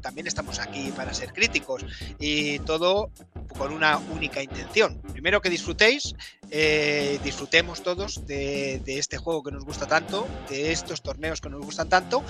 también 0.00 0.26
estamos 0.26 0.60
aquí 0.60 0.92
para 0.96 1.12
ser 1.12 1.32
críticos 1.32 1.84
y 2.20 2.60
todo 2.60 3.10
con 3.58 3.72
una 3.72 3.98
única 3.98 4.42
intención. 4.42 5.00
Primero 5.12 5.40
que 5.40 5.50
disfrutéis 5.50 6.14
eh, 6.50 7.18
disfrutemos 7.24 7.82
todos 7.82 8.26
de, 8.26 8.80
de 8.84 8.98
este 8.98 9.16
juego 9.16 9.42
que 9.42 9.50
nos 9.50 9.64
gusta 9.64 9.86
tanto, 9.86 10.28
de 10.48 10.70
estos 10.70 11.02
torneos 11.02 11.40
que 11.40 11.48
nos 11.48 11.60
gustan 11.64 11.88
tanto 11.88 12.22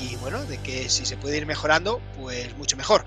y 0.00 0.16
bueno, 0.16 0.42
de 0.44 0.56
que 0.58 0.77
si 0.88 1.06
se 1.06 1.16
puede 1.16 1.36
ir 1.36 1.46
mejorando, 1.46 2.00
pues 2.16 2.56
mucho 2.56 2.76
mejor. 2.76 3.04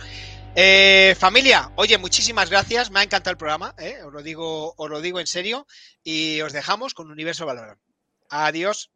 Eh, 0.56 1.15
familia, 1.18 1.72
oye, 1.77 1.98
muchísimas 1.98 2.49
gracias, 2.49 2.91
me 2.91 2.99
ha 2.99 3.03
encantado 3.03 3.31
el 3.31 3.38
programa, 3.38 3.73
¿eh? 3.77 4.02
os, 4.06 4.11
lo 4.11 4.22
digo, 4.22 4.73
os 4.76 4.89
lo 4.89 4.99
digo 4.99 5.19
en 5.22 5.27
serio 5.27 5.65
y 6.03 6.41
os 6.41 6.52
dejamos 6.52 6.93
con 6.93 7.10
Universo 7.10 7.45
Valorant. 7.45 7.80
Adiós. 8.30 8.91